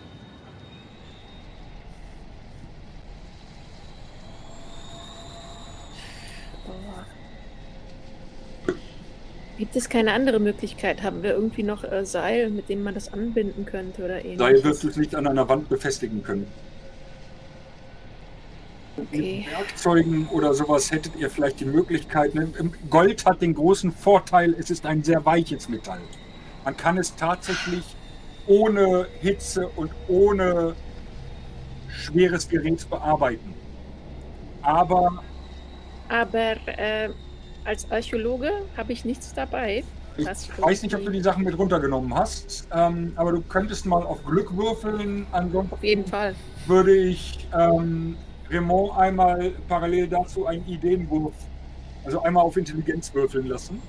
[9.57, 11.01] Gibt es keine andere Möglichkeit?
[11.01, 14.39] Haben wir irgendwie noch äh, Seil, mit dem man das anbinden könnte oder ähnliches?
[14.39, 16.45] Seil wirst du es nicht an einer Wand befestigen können.
[18.97, 19.45] Okay.
[19.45, 22.35] Mit Werkzeugen oder sowas hättet ihr vielleicht die Möglichkeit.
[22.35, 22.49] Ne?
[22.59, 25.99] Im- Gold hat den großen Vorteil, es ist ein sehr weiches Metall.
[26.65, 27.83] Man kann es tatsächlich
[28.47, 30.75] ohne Hitze und ohne
[31.89, 33.53] schweres Gerät bearbeiten.
[34.61, 35.23] Aber
[36.09, 37.09] Aber äh,
[37.64, 39.84] als Archäologe habe ich nichts dabei.
[40.17, 40.27] ich
[40.58, 44.24] weiß nicht, ob du die Sachen mit runtergenommen hast, ähm, aber du könntest mal auf
[44.24, 45.25] Glück würfeln.
[45.32, 46.35] Ansonsten Auf jeden Fall.
[46.67, 48.17] würde ich ähm,
[48.50, 51.34] Raymond einmal parallel dazu einen Ideenwurf,
[52.06, 53.82] also einmal auf Intelligenz würfeln lassen.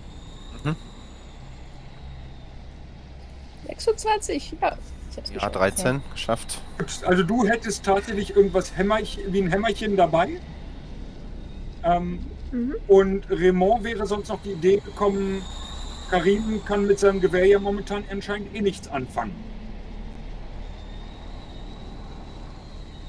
[3.66, 4.76] 26, ja.
[5.10, 5.54] Ich hab's Ja, geschafft.
[5.56, 6.60] 13, geschafft.
[6.78, 10.40] Gut, Also du hättest tatsächlich irgendwas Hämmerch wie ein Hämmerchen dabei.
[11.86, 12.18] Ähm,
[12.52, 12.74] Mhm.
[12.86, 15.42] und Raymond wäre sonst noch die Idee gekommen,
[16.10, 19.34] Karim kann mit seinem Gewehr ja momentan anscheinend eh nichts anfangen.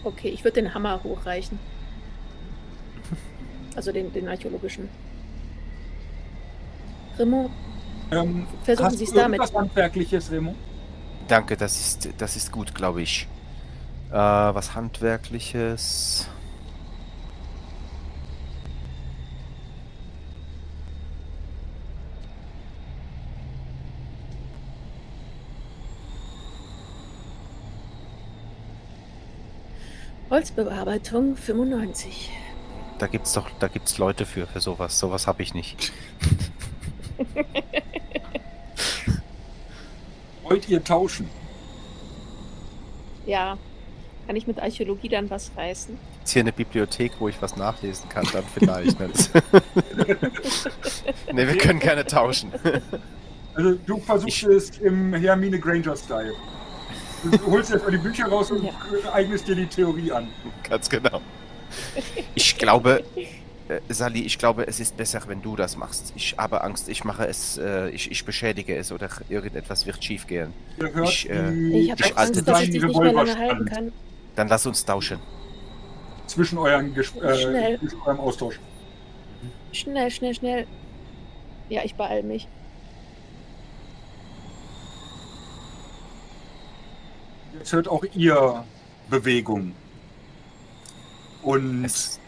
[0.04, 1.60] Okay, ich würde den Hammer hochreichen.
[3.76, 4.90] Also den, den archäologischen.
[7.20, 7.50] Remo,
[8.12, 9.40] Ähm, versuchen Sie es damit.
[9.40, 10.58] irgendwas Handwerkliches, Raymond?
[11.28, 13.28] Danke, das ist, das ist gut, glaube ich.
[14.10, 16.28] Äh, was Handwerkliches.
[30.30, 32.30] Holzbearbeitung 95.
[33.00, 34.98] Da gibt's doch, da gibt's Leute für, für sowas.
[35.00, 35.92] Sowas habe ich nicht.
[40.44, 41.30] Wollt ihr tauschen?
[43.26, 43.58] Ja.
[44.26, 45.98] Kann ich mit Archäologie dann was reißen?
[46.26, 49.00] Ist hier eine Bibliothek, wo ich was nachlesen kann, dann vielleicht.
[49.00, 49.32] Ne, Das-
[51.32, 52.52] ne wir können gerne tauschen.
[53.54, 56.34] Also du versuchst Ich- es im Hermine Granger-Style.
[57.24, 58.72] Du holst erstmal die Bücher raus und Ja.
[59.14, 60.28] eignest dir die Theorie an.
[60.70, 61.22] Ganz genau.
[62.36, 63.04] Ich glaube,
[63.68, 66.14] äh, Sally, ich glaube, es ist besser, wenn du das machst.
[66.16, 70.28] Ich habe Angst, ich mache es, äh, ich, ich beschädige es oder irgendetwas wird schief
[70.28, 70.54] gehen.
[70.80, 73.66] Ihr hört Ich, äh, Ich habe alte Angst, dass ich dich nicht mehr lange halten
[73.66, 73.92] kann.
[74.36, 75.20] Dann lass uns tauschen.
[76.28, 77.80] zwischen euren Ges äh, Schnell.
[77.80, 78.60] zwischen eurem Austausch.
[79.72, 80.68] Schnell, schnell, schnell.
[81.70, 82.48] Ja, ich beeil mich.
[87.58, 88.64] Jetzt hört auch ihr
[89.10, 89.74] Bewegung.
[91.42, 92.20] Und Es,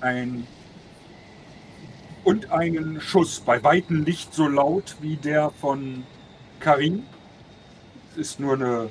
[0.00, 0.46] ein
[2.22, 6.04] und einen Schuss, bei weitem nicht so laut wie der von
[6.60, 7.04] Karim.
[8.12, 8.90] Es ist nur eine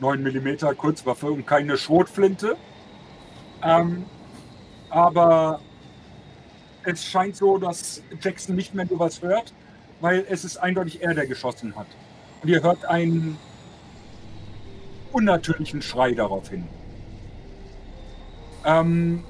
[0.00, 2.56] 9 mm Kurzwaffe und keine Schrotflinte.
[3.62, 4.04] Ähm,
[4.90, 5.60] aber
[6.84, 9.52] es scheint so, dass Jackson nicht mehr nur was hört,
[10.00, 11.86] weil es ist eindeutig er, der geschossen hat.
[12.42, 13.38] Und ihr hört einen
[15.12, 16.66] unnatürlichen Schrei daraufhin.
[18.64, 19.24] Ähm,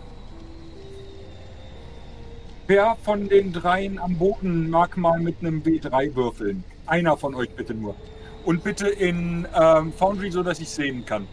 [2.67, 6.65] wer von den dreien am Boden mag mal mit einem W3 würfeln?
[6.87, 7.95] Einer von euch bitte nur.
[8.45, 11.29] Und bitte in ähm, Foundry, so dass ich sehen kann.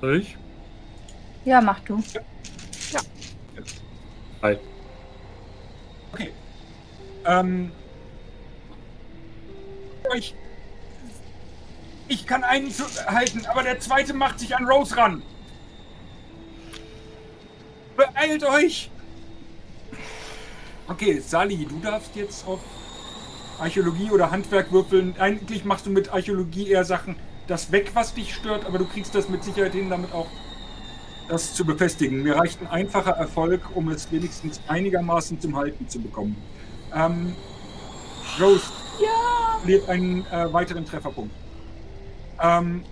[0.00, 0.36] Soll ich?
[1.44, 2.02] Ja, mach du.
[4.42, 4.56] Hi.
[6.12, 6.32] Okay.
[7.26, 7.70] Ähm,
[10.16, 10.34] ich,
[12.10, 12.72] ich kann einen
[13.06, 15.22] halten, aber der zweite macht sich an Rose ran.
[17.96, 18.90] Beeilt euch!
[20.88, 22.58] Okay, Sally, du darfst jetzt auf
[23.60, 25.14] Archäologie oder Handwerk würfeln.
[25.20, 27.14] Eigentlich machst du mit Archäologie eher Sachen,
[27.46, 30.26] das weg, was dich stört, aber du kriegst das mit Sicherheit hin, damit auch
[31.28, 32.24] das zu befestigen.
[32.24, 36.36] Mir reicht ein einfacher Erfolg, um es wenigstens einigermaßen zum Halten zu bekommen.
[36.92, 37.36] Ähm,
[38.40, 38.64] Rose
[39.00, 39.58] Ja!
[39.60, 41.32] verliert einen äh, weiteren Trefferpunkt.
[42.40, 42.84] Ähm,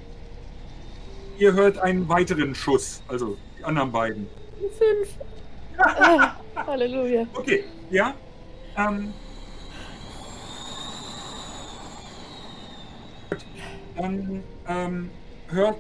[1.39, 4.29] ihr hört einen weiteren Schuss, also die anderen beiden.
[4.79, 5.09] Fünf.
[5.81, 6.35] Ah,
[6.67, 7.25] Halleluja.
[7.35, 8.13] Okay, ja.
[8.77, 9.15] Ähm,
[13.97, 15.11] dann ähm,
[15.47, 15.77] hört,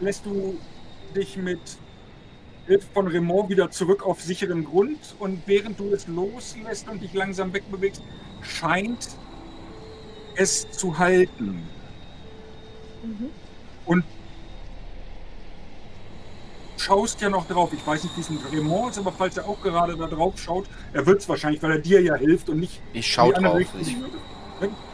[0.00, 0.58] lässt du
[1.16, 1.58] dich mit
[2.66, 7.14] Hilfe von Raymond wieder zurück auf sicheren Grund und während du es loslässt und dich
[7.14, 8.02] langsam wegbewegst,
[8.42, 9.08] scheint
[10.36, 11.62] es zu halten.
[13.04, 13.30] Mhm.
[13.86, 14.04] Und
[16.76, 17.72] schaust ja noch drauf.
[17.72, 20.34] Ich weiß nicht, wie es mit Raymond ist, aber falls er auch gerade da drauf
[20.38, 23.30] schaut, er wird es wahrscheinlich, weil er dir ja hilft und nicht Ich in schau
[23.30, 23.74] die andere drauf.
[23.80, 23.96] Ich,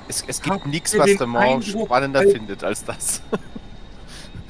[0.09, 3.23] es, es gibt nichts, was der Eindruck, spannender als- findet als das.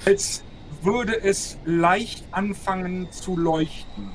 [0.07, 0.43] Als
[0.81, 4.11] würde es leicht anfangen zu leuchten.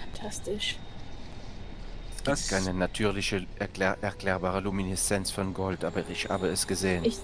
[0.00, 0.78] Fantastisch.
[2.26, 7.04] Es gibt keine natürliche, erklär, erklärbare Lumineszenz von Gold, aber ich habe es gesehen.
[7.04, 7.18] Ich,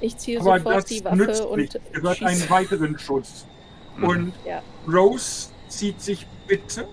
[0.00, 1.74] ich ziehe aber sofort das die nützt Waffe nicht.
[1.76, 3.46] und Ihr hört einen weiteren Schuss.
[3.96, 4.04] Mhm.
[4.04, 4.62] Und Ja.
[4.86, 6.88] Rose zieht sich bitte.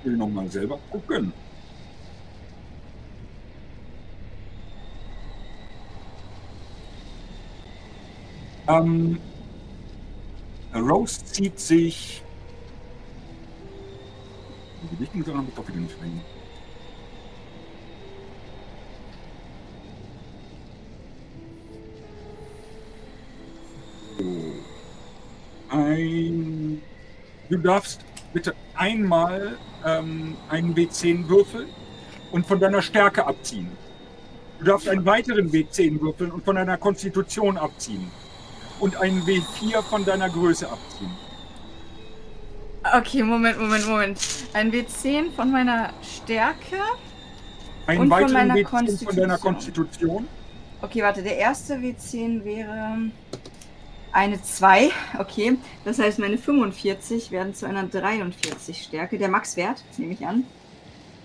[0.00, 1.32] Ich will nochmal selber gucken.
[8.68, 9.18] Ähm,
[10.74, 12.22] Rose zieht sich.
[14.90, 15.94] Die Lichten sollen habe ich doch wieder nicht.
[24.18, 25.76] So.
[25.76, 26.82] Ein.
[27.48, 28.00] Du darfst
[28.32, 31.68] bitte einmal ähm, einen W10 würfeln
[32.32, 33.70] und von deiner Stärke abziehen.
[34.58, 38.10] Du darfst einen weiteren W10 würfeln und von deiner Konstitution abziehen.
[38.80, 41.25] Und einen W4 von deiner Größe abziehen.
[42.96, 44.18] Okay, Moment, Moment, Moment.
[44.54, 46.76] Ein W10 von meiner Stärke.
[47.86, 49.38] Einen Und von weiteren meiner W10 von deiner Konstitution.
[49.38, 50.28] Konstitution.
[50.80, 52.96] Okay, warte, der erste W10 wäre
[54.12, 54.90] eine 2.
[55.18, 59.18] Okay, das heißt, meine 45 werden zu einer 43 Stärke.
[59.18, 60.44] Der Maxwert, nehme ich an.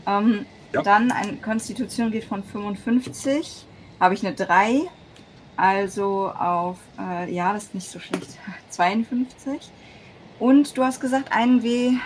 [0.07, 0.81] Ähm, Ja.
[0.83, 3.65] Dann eine Konstitution geht von 55.
[3.99, 4.83] Habe ich eine 3.
[5.57, 8.37] Also auf, äh, ja, das ist nicht so schlecht.
[8.69, 9.69] 52.
[10.41, 11.99] Und du hast gesagt, einen W8.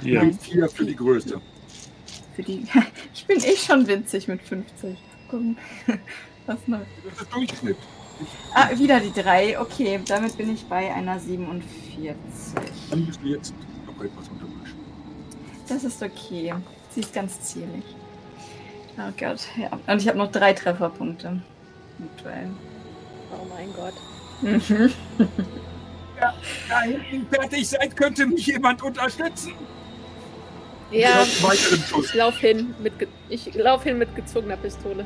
[0.00, 0.22] Ja.
[0.22, 1.42] Nein, W4 für die Größe.
[2.34, 2.64] für die.
[3.14, 4.96] ich bin eh schon winzig mit 50.
[5.28, 5.58] Gucken.
[6.46, 6.80] Was noch?
[7.04, 7.76] Das ist Durchschnitt.
[8.54, 9.60] Ah, wieder die 3.
[9.60, 12.16] Okay, damit bin ich bei einer 47.
[12.88, 13.52] Dann bist du jetzt
[13.86, 14.78] noch etwas unterbrechen.
[15.68, 16.54] Das ist okay.
[16.94, 17.84] Sie ist ganz zierlich.
[18.96, 19.70] Oh Gott, ja.
[19.86, 21.42] Und ich habe noch drei Trefferpunkte.
[22.14, 22.48] Aktuell.
[23.32, 23.94] Oh mein Gott.
[26.20, 26.68] Mhm.
[26.68, 29.52] Nein, fertig seid, könnte mich jemand unterstützen.
[30.90, 32.92] Ja, ich lauf hin mit
[33.28, 35.04] ich lauf hin mit gezogener Pistole.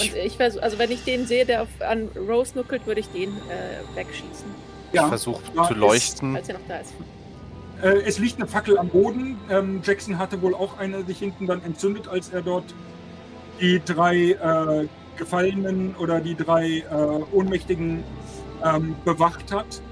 [0.00, 3.08] Und ich versuche, also wenn ich den sehe, der auf, an Rose nuckelt, würde ich
[3.08, 4.46] den äh, wegschießen,
[4.92, 6.36] ich Ja, versuche da zu ist- leuchten.
[6.36, 6.92] als er noch da ist.
[7.82, 9.36] Äh, es liegt eine Fackel am Boden.
[9.50, 12.72] Ähm, Jackson hatte wohl auch eine sich hinten dann entzündet, als er dort
[13.60, 14.86] die drei äh,
[15.16, 16.84] Gefallenen oder die drei äh,
[17.32, 18.04] Ohnmächtigen
[18.64, 19.82] ähm, bewacht hat.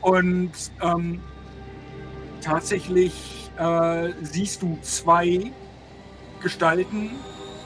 [0.00, 0.52] Und
[0.82, 1.20] ähm,
[2.40, 5.52] tatsächlich äh, siehst du zwei
[6.40, 7.10] Gestalten.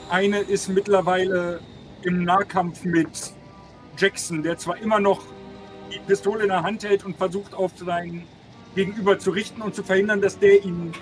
[0.09, 1.61] Eine ist mittlerweile
[2.01, 3.33] im Nahkampf mit
[3.97, 5.21] Jackson, der zwar immer noch
[5.91, 8.23] die Pistole in der Hand hält und versucht auf seinen
[8.75, 10.93] Gegenüber zu richten und zu verhindern, dass der ihn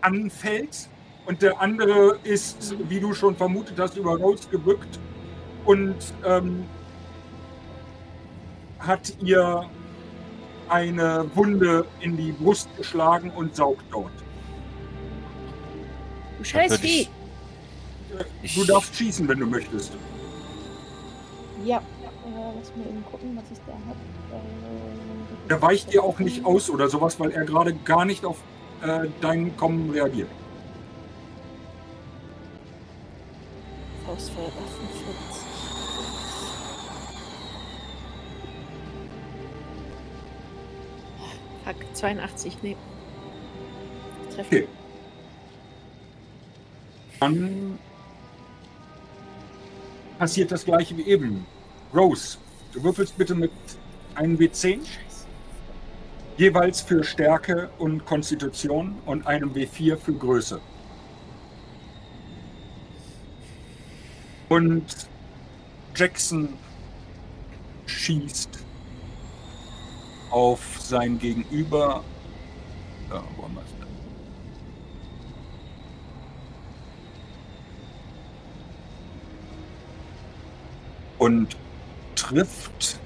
[0.00, 0.88] anfällt.
[1.26, 4.98] Und der andere ist, wie du schon vermutet hast, über Rose gebückt
[5.66, 6.64] und ähm,
[8.78, 9.68] hat ihr
[10.68, 14.12] eine Wunde in die Brust geschlagen und saugt dort.
[16.38, 17.08] Du scheiß Vieh!
[18.42, 19.92] Ich- Du darfst schießen, wenn du möchtest.
[21.64, 21.78] Ja.
[21.78, 21.80] Äh,
[22.58, 23.98] lass mal eben gucken, was ich da habe.
[25.48, 28.36] Der weicht dir auch nicht aus oder sowas, weil er gerade gar nicht auf
[28.82, 30.28] äh, dein Kommen reagiert.
[34.06, 34.50] Faustfeuer
[41.68, 41.76] 48.
[41.76, 42.76] Fuck, 82, nee.
[44.34, 44.46] Treffen.
[44.46, 44.68] Okay.
[47.20, 47.78] Dann
[50.18, 51.46] passiert das gleiche wie eben.
[51.94, 52.38] Rose,
[52.72, 53.50] du würfelst bitte mit
[54.14, 54.80] einem W10.
[56.36, 60.60] jeweils für Stärke und Konstitution und einem W4 für Größe.
[64.48, 64.84] Und
[65.94, 66.54] Jackson
[67.86, 68.67] schießt
[70.30, 72.02] auf sein Gegenüber.
[73.10, 73.88] Ja, wo haben wir denn?
[81.18, 81.56] Und
[82.14, 83.00] trifft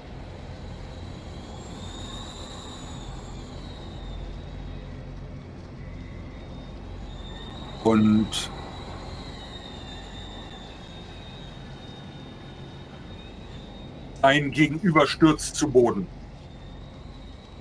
[7.83, 8.49] und
[14.21, 16.07] ein Gegenüber stürzt zu Boden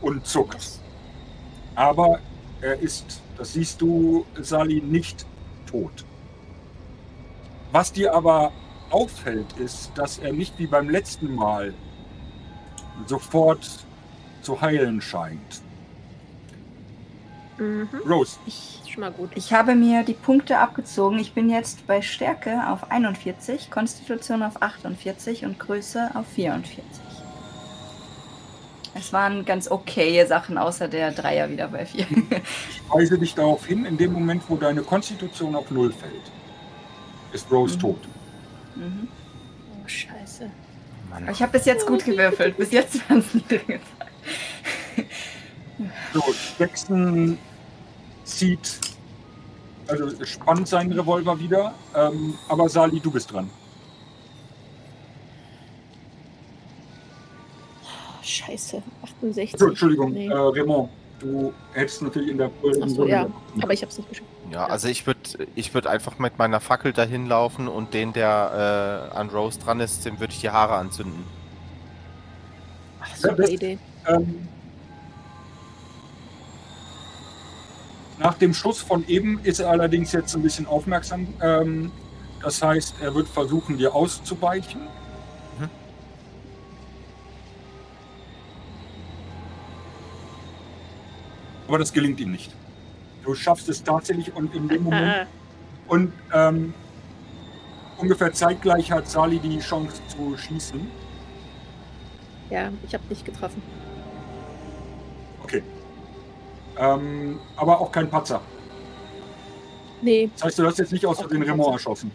[0.03, 0.81] und zuckt.
[1.75, 2.19] Aber
[2.61, 5.27] er ist, das siehst du, Sali, nicht
[5.71, 6.05] tot.
[7.73, 8.53] Was dir aber
[8.91, 11.73] auffällt, ist, dass er nicht wie beim letzten Mal
[13.07, 13.85] sofort
[14.43, 15.63] zu heilen scheint.
[17.59, 17.89] Mhm.
[18.07, 19.31] Rose, Ich, schon mal gut.
[19.35, 21.19] Ich habe mir die Punkte abgezogen.
[21.19, 27.12] Ich bin jetzt bei Stärke auf 41, Konstitution auf 48 und Größe auf 44.
[28.95, 32.07] Es waren ganz okaye Sachen, außer der Dreier wieder bei 4.
[32.11, 36.31] ich weise dich darauf hin, in dem Moment, wo deine Konstitution auf Null fällt,
[37.33, 37.81] ist Rose Mhm.
[37.81, 37.99] tot.
[38.77, 39.09] mhm.
[39.75, 40.51] Oh, scheiße.
[41.11, 41.29] Mann.
[41.31, 42.57] Ich habe bis jetzt gut gewürfelt.
[42.57, 43.81] Bis jetzt waren es niedrige.
[46.13, 46.23] So,
[46.59, 47.39] Jackson
[48.25, 48.79] zieht,
[49.89, 53.51] also spannt seinen Revolver wieder, ähm, aber Sali, du bist dran.
[58.37, 58.83] Scheiße.
[59.03, 59.55] 68.
[59.59, 60.27] So, Entschuldigung, Nee.
[60.29, 62.51] äh, Raymond, du hättest natürlich in der
[62.83, 63.27] Ach so, ja.
[63.61, 64.29] Aber ich hab's nicht geschafft.
[64.51, 65.21] Ja, also ich würde
[65.55, 69.81] ich würd einfach mit meiner Fackel dahin laufen und den, der äh, an Rose dran
[69.81, 71.25] ist, dem würde ich die Haare anzünden.
[73.01, 73.79] Ach, super das- Idee.
[74.07, 74.49] Ähm,
[78.19, 81.27] nach dem Schuss von eben ist er allerdings jetzt ein bisschen aufmerksam.
[81.43, 81.91] Ähm,
[82.43, 84.81] das heißt, er wird versuchen, dir auszuweichen.
[91.69, 92.53] Aber das gelingt ihm nicht.
[93.25, 95.27] Du schaffst es tatsächlich und in dem Moment
[95.89, 96.75] Und ähm,
[97.99, 100.81] ungefähr zeitgleich hat Sali die Chance zu schießen.
[102.51, 103.63] ja, ich habe nicht getroffen.
[105.45, 105.63] Okay.
[106.79, 108.41] Ähm, aber auch kein Patzer.
[110.01, 112.11] Nee, Das heißt, du hast jetzt nicht aus Versehen Remont erschossen.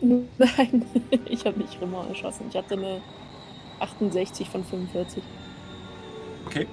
[0.00, 0.84] nein,
[1.26, 2.46] ich habe nicht Rimmer erschossen.
[2.48, 3.00] Ich hatte eine
[3.80, 5.22] 68 von 45.
[6.46, 6.66] Okay.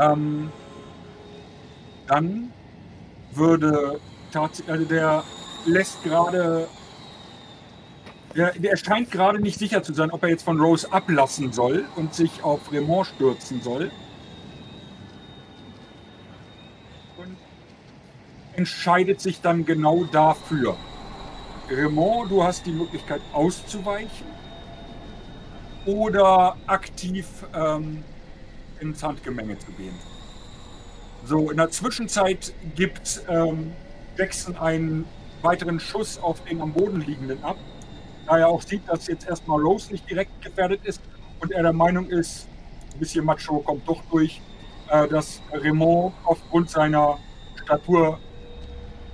[0.00, 0.50] Ähm,
[2.06, 2.52] dann
[3.32, 4.00] würde
[4.32, 5.24] tatsächlich, also der
[5.66, 6.68] lässt gerade,
[8.34, 11.84] der, der scheint gerade nicht sicher zu sein, ob er jetzt von Rose ablassen soll
[11.96, 13.90] und sich auf Raymond stürzen soll.
[17.16, 17.36] Und
[18.54, 20.76] entscheidet sich dann genau dafür.
[21.70, 24.26] Raymond, du hast die Möglichkeit auszuweichen
[25.84, 28.04] oder aktiv ähm,
[28.80, 29.94] ins Handgemenge zu gehen.
[31.26, 33.72] So, in der Zwischenzeit gibt ähm,
[34.16, 35.04] Jackson einen
[35.42, 37.56] weiteren Schuss auf den am Boden liegenden ab,
[38.28, 41.00] da er auch sieht, dass jetzt erstmal Rose nicht direkt gefährdet ist
[41.40, 42.46] und er der Meinung ist,
[42.94, 44.40] ein bisschen Macho kommt doch durch,
[44.88, 47.18] äh, dass Raymond aufgrund seiner
[47.60, 48.20] Statur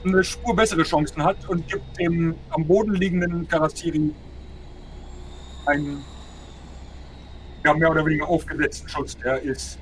[0.04, 4.14] eine Spur bessere Chancen hat und gibt dem am Boden liegenden Karasiri
[5.64, 6.04] einen
[7.64, 9.16] ja, mehr oder weniger aufgesetzten Schutz.
[9.16, 9.78] Der ist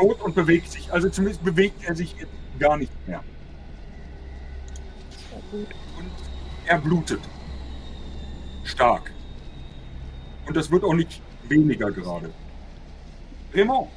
[0.00, 0.92] tot und bewegt sich.
[0.92, 3.22] Also zumindest bewegt er sich jetzt gar nicht mehr.
[5.52, 5.66] Und
[6.66, 7.20] er blutet.
[8.64, 9.12] Stark.
[10.46, 12.30] Und das wird auch nicht weniger gerade.
[13.54, 13.88] Raymond,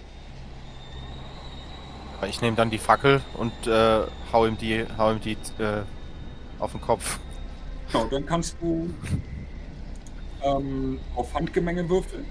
[2.28, 4.02] Ich nehme dann die Fackel und äh,
[4.32, 5.84] hau ihm die, hau ihm die äh,
[6.60, 7.20] auf den Kopf.
[7.92, 8.94] genau, dann kannst du
[10.42, 12.26] ähm, auf Handgemenge würfeln.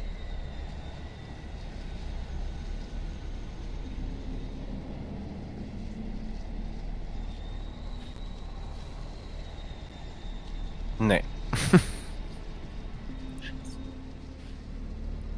[11.03, 11.23] Nee.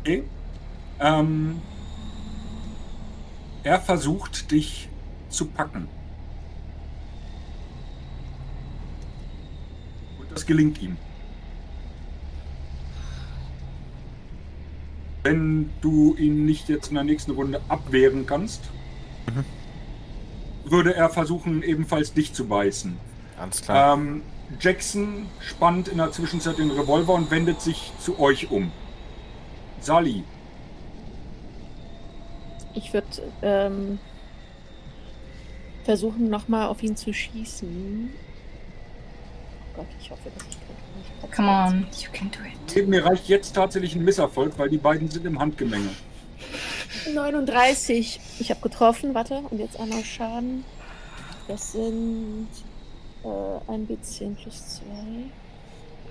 [0.01, 0.23] Okay.
[1.01, 1.62] Ähm,
[3.62, 4.91] er versucht, dich
[5.31, 5.89] zu packen.
[10.20, 10.99] Und das gelingt ihm.
[15.23, 18.60] Wenn du ihn nicht jetzt in der nächsten Runde abwehren kannst,
[19.26, 19.44] Mhm.
[20.70, 22.99] würde er versuchen, ebenfalls dich zu beißen.
[23.39, 23.94] Ganz klar.
[23.97, 24.20] Ähm,
[24.60, 28.73] Jackson spannt in der Zwischenzeit den Revolver und wendet sich zu euch um.
[29.81, 30.24] Sally.
[32.74, 33.07] Ich würde
[33.42, 33.99] ähm,
[35.84, 38.10] versuchen, nochmal auf ihn zu schießen.
[39.60, 42.39] Oh Gott, ich hoffe, dass ich nicht Come on, you can do
[42.76, 42.89] it.
[42.89, 45.91] Mir reicht jetzt tatsächlich ein Misserfolg, weil die beiden sind im Handgemenge.
[47.12, 48.20] 39.
[48.39, 50.65] Ich habe getroffen, warte, und jetzt einmal Schaden.
[51.49, 52.49] Das sind
[53.25, 54.85] äh, ein B10 plus 2.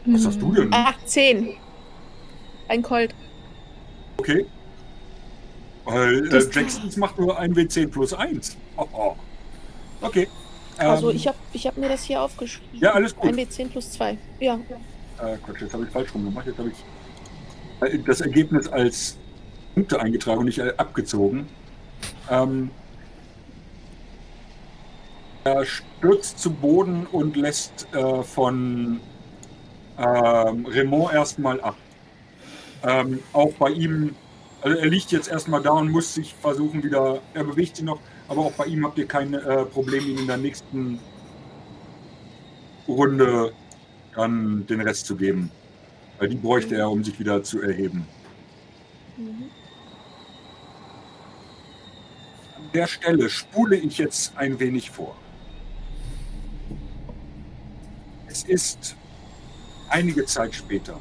[0.05, 0.69] Was hast du denn?
[0.71, 1.53] Ach, 10.
[2.67, 3.13] Ein Colt.
[4.17, 4.45] Okay.
[5.85, 8.57] Weil äh, Jacksons macht nur ein W10 plus 1.
[8.77, 9.15] Oh, oh.
[10.01, 10.27] Okay.
[10.77, 12.79] Also Ähm, ich habe ich hab mir das hier aufgeschrieben.
[12.79, 13.29] Ja, alles gut.
[13.29, 14.17] Ein B10 plus 2.
[14.39, 14.55] Ja.
[14.55, 16.47] Äh, Quatsch, jetzt habe ich falsch rum gemacht.
[16.47, 19.17] Jetzt habe ich äh, das Ergebnis als
[19.75, 21.47] Punkte eingetragen und nicht äh, abgezogen.
[22.29, 22.71] Ähm,
[25.43, 28.99] er stürzt zu Boden und lässt äh, von
[29.97, 31.75] ähm, Raymond erstmal ab.
[32.83, 34.15] Ähm, auch bei ihm,
[34.61, 37.99] also er liegt jetzt erstmal da und muss sich versuchen wieder, er bewegt sich noch,
[38.27, 40.99] aber auch bei ihm habt ihr kein äh, Problem, ihn in der nächsten
[42.87, 43.53] Runde
[44.15, 45.51] dann den Rest zu geben.
[46.19, 48.07] Weil die bräuchte er, um sich wieder zu erheben.
[49.17, 49.49] Mhm.
[52.57, 55.15] An der Stelle spule ich jetzt ein wenig vor.
[58.33, 58.95] Es ist
[59.89, 60.99] einige Zeit später.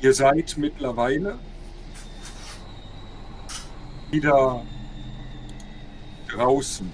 [0.00, 1.36] Ihr seid mittlerweile
[4.12, 4.64] wieder
[6.30, 6.92] draußen.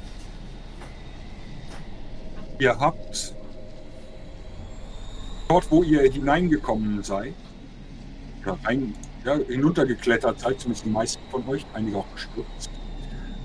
[2.59, 3.35] Ihr habt
[5.51, 7.35] dort, wo ihr hineingekommen seid,
[8.41, 8.95] oder rein,
[9.27, 12.71] ja, hinuntergeklettert seid, zumindest die meisten von euch, einige auch gestürzt,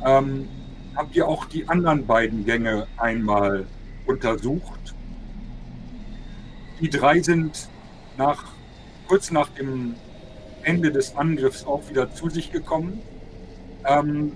[0.05, 0.47] ähm,
[0.95, 3.67] habt ihr auch die anderen beiden Gänge einmal
[4.05, 4.92] untersucht.
[6.79, 7.69] Die drei sind
[8.17, 8.45] nach,
[9.07, 9.95] kurz nach dem
[10.63, 13.01] Ende des Angriffs auch wieder zu sich gekommen.
[13.85, 14.33] Ähm,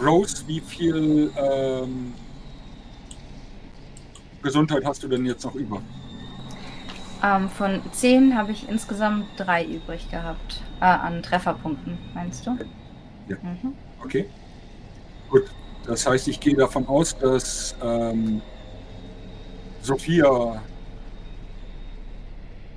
[0.00, 2.14] Rose, wie viel ähm,
[4.42, 5.82] Gesundheit hast du denn jetzt noch über?
[7.22, 10.62] Ähm, von 10 habe ich insgesamt drei übrig gehabt.
[10.80, 12.56] Äh, an Trefferpunkten, meinst du?
[13.26, 13.36] Ja.
[13.42, 13.74] Mhm.
[14.04, 14.26] Okay.
[15.28, 15.44] Gut.
[15.84, 18.40] Das heißt, ich gehe davon aus, dass ähm,
[19.82, 20.62] Sophia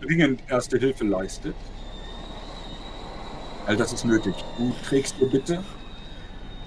[0.02, 1.56] dringend erste Hilfe leistet.
[3.68, 4.34] All das ist nötig.
[4.58, 5.64] Du trägst dir bitte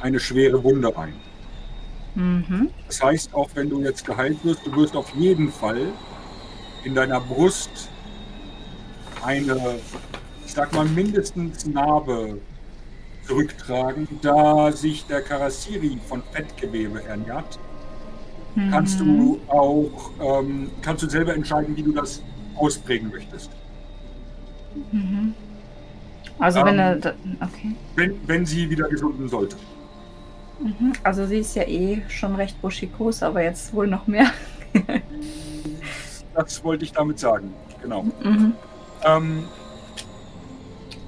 [0.01, 1.15] eine schwere Wunde ein.
[2.15, 2.71] Mhm.
[2.87, 5.93] Das heißt, auch wenn du jetzt geheilt wirst, du wirst auf jeden Fall
[6.85, 7.91] in deiner Brust
[9.25, 9.81] eine,
[10.47, 12.39] ich sag mal, mindestens Narbe
[13.27, 17.59] zurücktragen, da sich der Karasiri von Fettgewebe ernährt.
[18.71, 19.05] Kannst Mhm.
[19.07, 22.23] du auch, ähm, kannst du selber entscheiden, wie du das
[22.57, 23.51] ausprägen möchtest.
[24.93, 25.35] Mhm.
[26.39, 26.97] Also wenn Ähm, er.
[26.97, 27.75] da- Okay.
[27.97, 29.57] Wenn, wenn sie wieder gesunden sollte.
[30.61, 30.93] Mhm.
[31.03, 34.31] Also sie ist ja eh schon recht buschikos, aber jetzt wohl noch mehr.
[36.35, 37.53] Das wollte ich damit sagen.
[37.83, 38.03] Genau.
[38.23, 38.55] Mhm.
[39.05, 39.45] Ähm,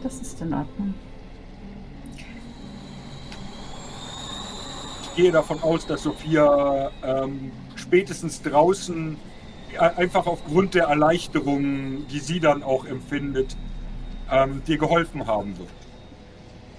[0.03, 0.95] Das ist in Ordnung.
[5.03, 9.17] ich gehe davon aus, dass Sophia ähm, spätestens draußen
[9.79, 13.57] einfach aufgrund der Erleichterung, die sie dann auch empfindet,
[14.31, 15.69] ähm, dir geholfen haben wird.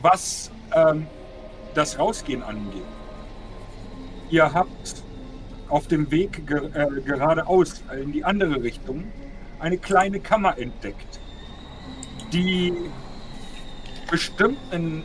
[0.02, 1.08] Was ähm,
[1.74, 2.82] das Rausgehen angeht,
[4.30, 5.04] ihr habt
[5.70, 9.04] auf dem Weg ge äh, geradeaus in die andere Richtung
[9.60, 11.20] eine kleine Kammer entdeckt,
[12.32, 12.74] die
[14.10, 15.04] bestimmt einen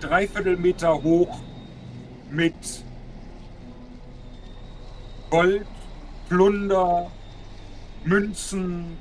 [0.00, 1.38] Dreiviertelmeter hoch
[2.30, 2.54] mit
[5.30, 5.66] Gold,
[6.28, 7.10] Plunder,
[8.04, 8.96] Münzen,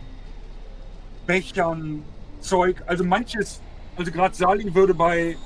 [1.26, 2.04] Bechern,
[2.40, 2.82] Zeug.
[2.86, 3.62] Also manches,
[3.98, 5.38] also gerade Sali würde bei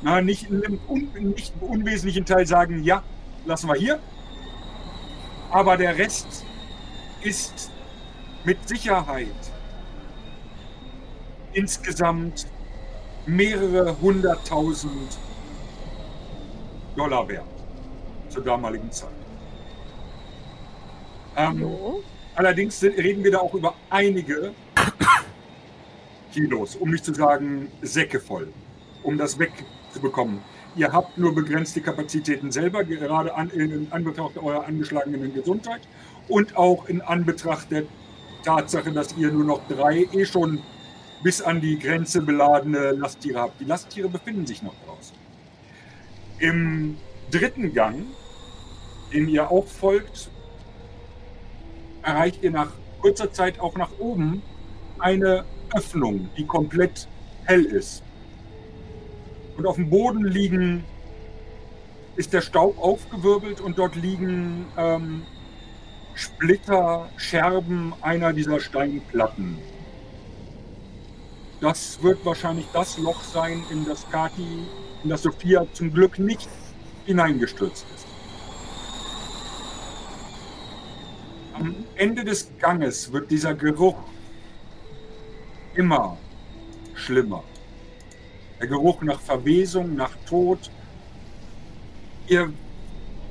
[0.00, 3.02] na, nicht in einem un, nicht unwesentlichen Teil sagen, ja,
[3.46, 3.98] lassen wir hier.
[5.50, 6.44] Aber der Rest
[7.22, 7.70] ist
[8.44, 9.26] mit Sicherheit
[11.52, 12.46] insgesamt
[13.26, 15.18] mehrere hunderttausend
[16.96, 17.44] Dollar wert
[18.28, 19.17] zur damaligen Zeit.
[21.38, 21.64] Ähm.
[22.34, 24.52] Allerdings reden wir da auch über einige
[26.32, 28.52] Kilos, um nicht zu sagen Säcke voll,
[29.02, 30.40] um das wegzubekommen.
[30.76, 35.80] Ihr habt nur begrenzte Kapazitäten selber, gerade an, in Anbetracht eurer angeschlagenen Gesundheit
[36.28, 37.84] und auch in Anbetracht der
[38.44, 40.60] Tatsache, dass ihr nur noch drei eh schon
[41.24, 43.60] bis an die Grenze beladene Lasttiere habt.
[43.60, 45.16] Die Lasttiere befinden sich noch draußen.
[46.38, 46.98] Im
[47.32, 48.04] dritten Gang,
[49.12, 50.30] den ihr auch folgt,
[52.08, 52.70] erreicht ihr nach
[53.02, 54.42] kurzer Zeit auch nach oben
[54.98, 57.06] eine Öffnung, die komplett
[57.44, 58.02] hell ist.
[59.56, 60.84] Und auf dem Boden liegen,
[62.16, 65.22] ist der Staub aufgewirbelt und dort liegen ähm,
[66.14, 69.58] Splitter, Scherben einer dieser Steinplatten.
[71.60, 74.66] Das wird wahrscheinlich das Loch sein, in das Kati,
[75.04, 76.48] in das Sophia zum Glück nicht
[77.04, 77.97] hineingestürzt ist.
[81.58, 83.96] Am Ende des Ganges wird dieser Geruch
[85.74, 86.16] immer
[86.94, 87.42] schlimmer.
[88.60, 90.70] Der Geruch nach Verwesung, nach Tod.
[92.28, 92.52] Ihr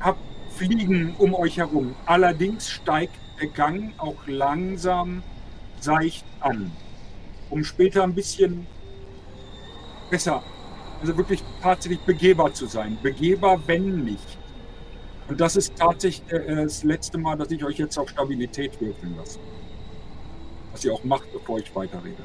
[0.02, 0.20] habt
[0.58, 1.96] Fliegen um euch herum.
[2.06, 5.24] Allerdings steigt der Gang auch langsam
[5.80, 6.72] seicht an,
[7.50, 8.68] um später ein bisschen
[10.10, 10.44] besser,
[11.00, 12.98] also wirklich tatsächlich begehbar zu sein.
[13.02, 14.36] Begehbar, wenn nicht.
[15.28, 19.16] Und das ist tatsächlich äh, das letzte Mal, dass ich euch jetzt auf Stabilität würfeln
[19.18, 19.40] lasse.
[20.72, 22.24] Was ihr auch macht, bevor ich weiterrede.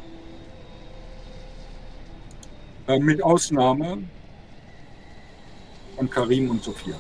[2.87, 4.05] Äh, mit Ausnahme
[5.97, 6.95] von Karim und Sophia.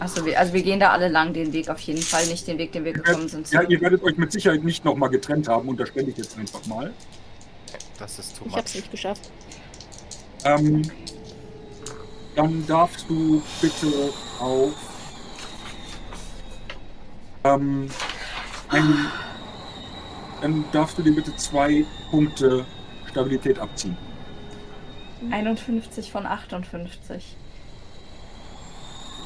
[0.00, 2.58] Achso, wir, also wir gehen da alle lang den Weg auf jeden Fall, nicht den
[2.58, 3.50] Weg, den wir gekommen sind.
[3.50, 6.92] Ja, ihr werdet euch mit Sicherheit nicht nochmal getrennt haben, unterstelle ich jetzt einfach mal.
[7.98, 9.30] Das ist too Ich hab's nicht geschafft.
[10.44, 10.82] Ähm,
[12.34, 14.72] dann darfst du bitte auf
[17.44, 17.88] ähm,
[18.68, 19.06] ein,
[20.40, 22.64] dann darfst du dir bitte zwei Punkte
[23.10, 23.96] Stabilität abziehen.
[25.30, 27.36] 51 von 58.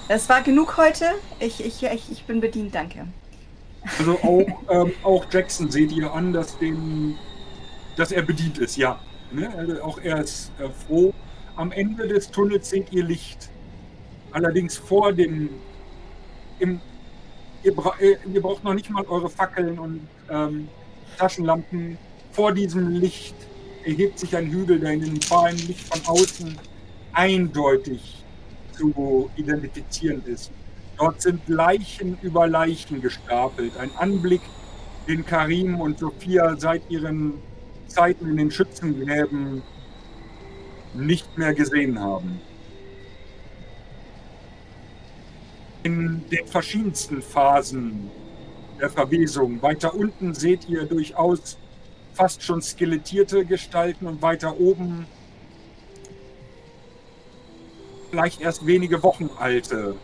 [0.09, 1.07] Es war genug heute.
[1.41, 3.07] Ich, ich, ich, ich bin bedient, danke.
[3.99, 7.17] Also auch, ähm, auch Jackson seht ihr an, dass, dem,
[7.97, 8.99] dass er bedient ist, ja.
[9.31, 9.53] Ne?
[9.57, 11.13] Also auch er ist äh, froh.
[11.59, 13.51] Am Ende des Tunnels seht ihr Licht.
[14.31, 15.51] Allerdings vor dem.
[16.61, 16.81] Im,
[17.65, 20.69] ihr, bra äh, ihr braucht noch nicht mal eure Fackeln und ähm,
[21.19, 21.99] Taschenlampen.
[22.31, 23.35] Vor diesem Licht
[23.85, 26.57] erhebt sich ein Hügel, der in den fahlen Licht von außen
[27.13, 28.25] eindeutig
[28.71, 30.53] zu identifizieren ist.
[30.97, 33.77] Dort sind Leichen über Leichen gestapelt.
[33.79, 34.43] Ein Anblick,
[35.09, 37.35] den Karim und Sophia seit ihren
[37.89, 39.65] Zeiten in den Schützengräben
[40.95, 42.41] nicht mehr gesehen haben.
[45.83, 48.11] In den verschiedensten Phasen
[48.81, 49.61] der Verwesung.
[49.63, 51.59] Weiter unten seht ihr durchaus
[52.15, 55.07] fast schon skelettierte Gestalten und weiter oben
[58.11, 59.95] vielleicht erst wenige Wochen alte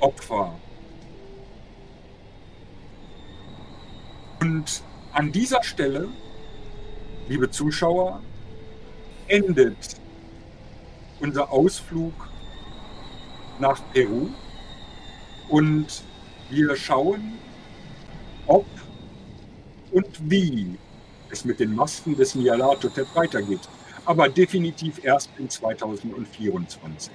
[0.00, 0.58] Opfer.
[4.40, 6.08] Und an dieser Stelle,
[7.28, 8.22] liebe Zuschauer,
[9.28, 9.99] endet
[11.20, 12.12] unser Ausflug
[13.58, 14.28] nach Peru
[15.48, 16.02] und
[16.48, 17.38] wir schauen,
[18.46, 18.66] ob
[19.92, 20.78] und wie
[21.30, 23.60] es mit den Masken des Nyarlathotep weitergeht.
[24.04, 27.12] Aber definitiv erst in 2024.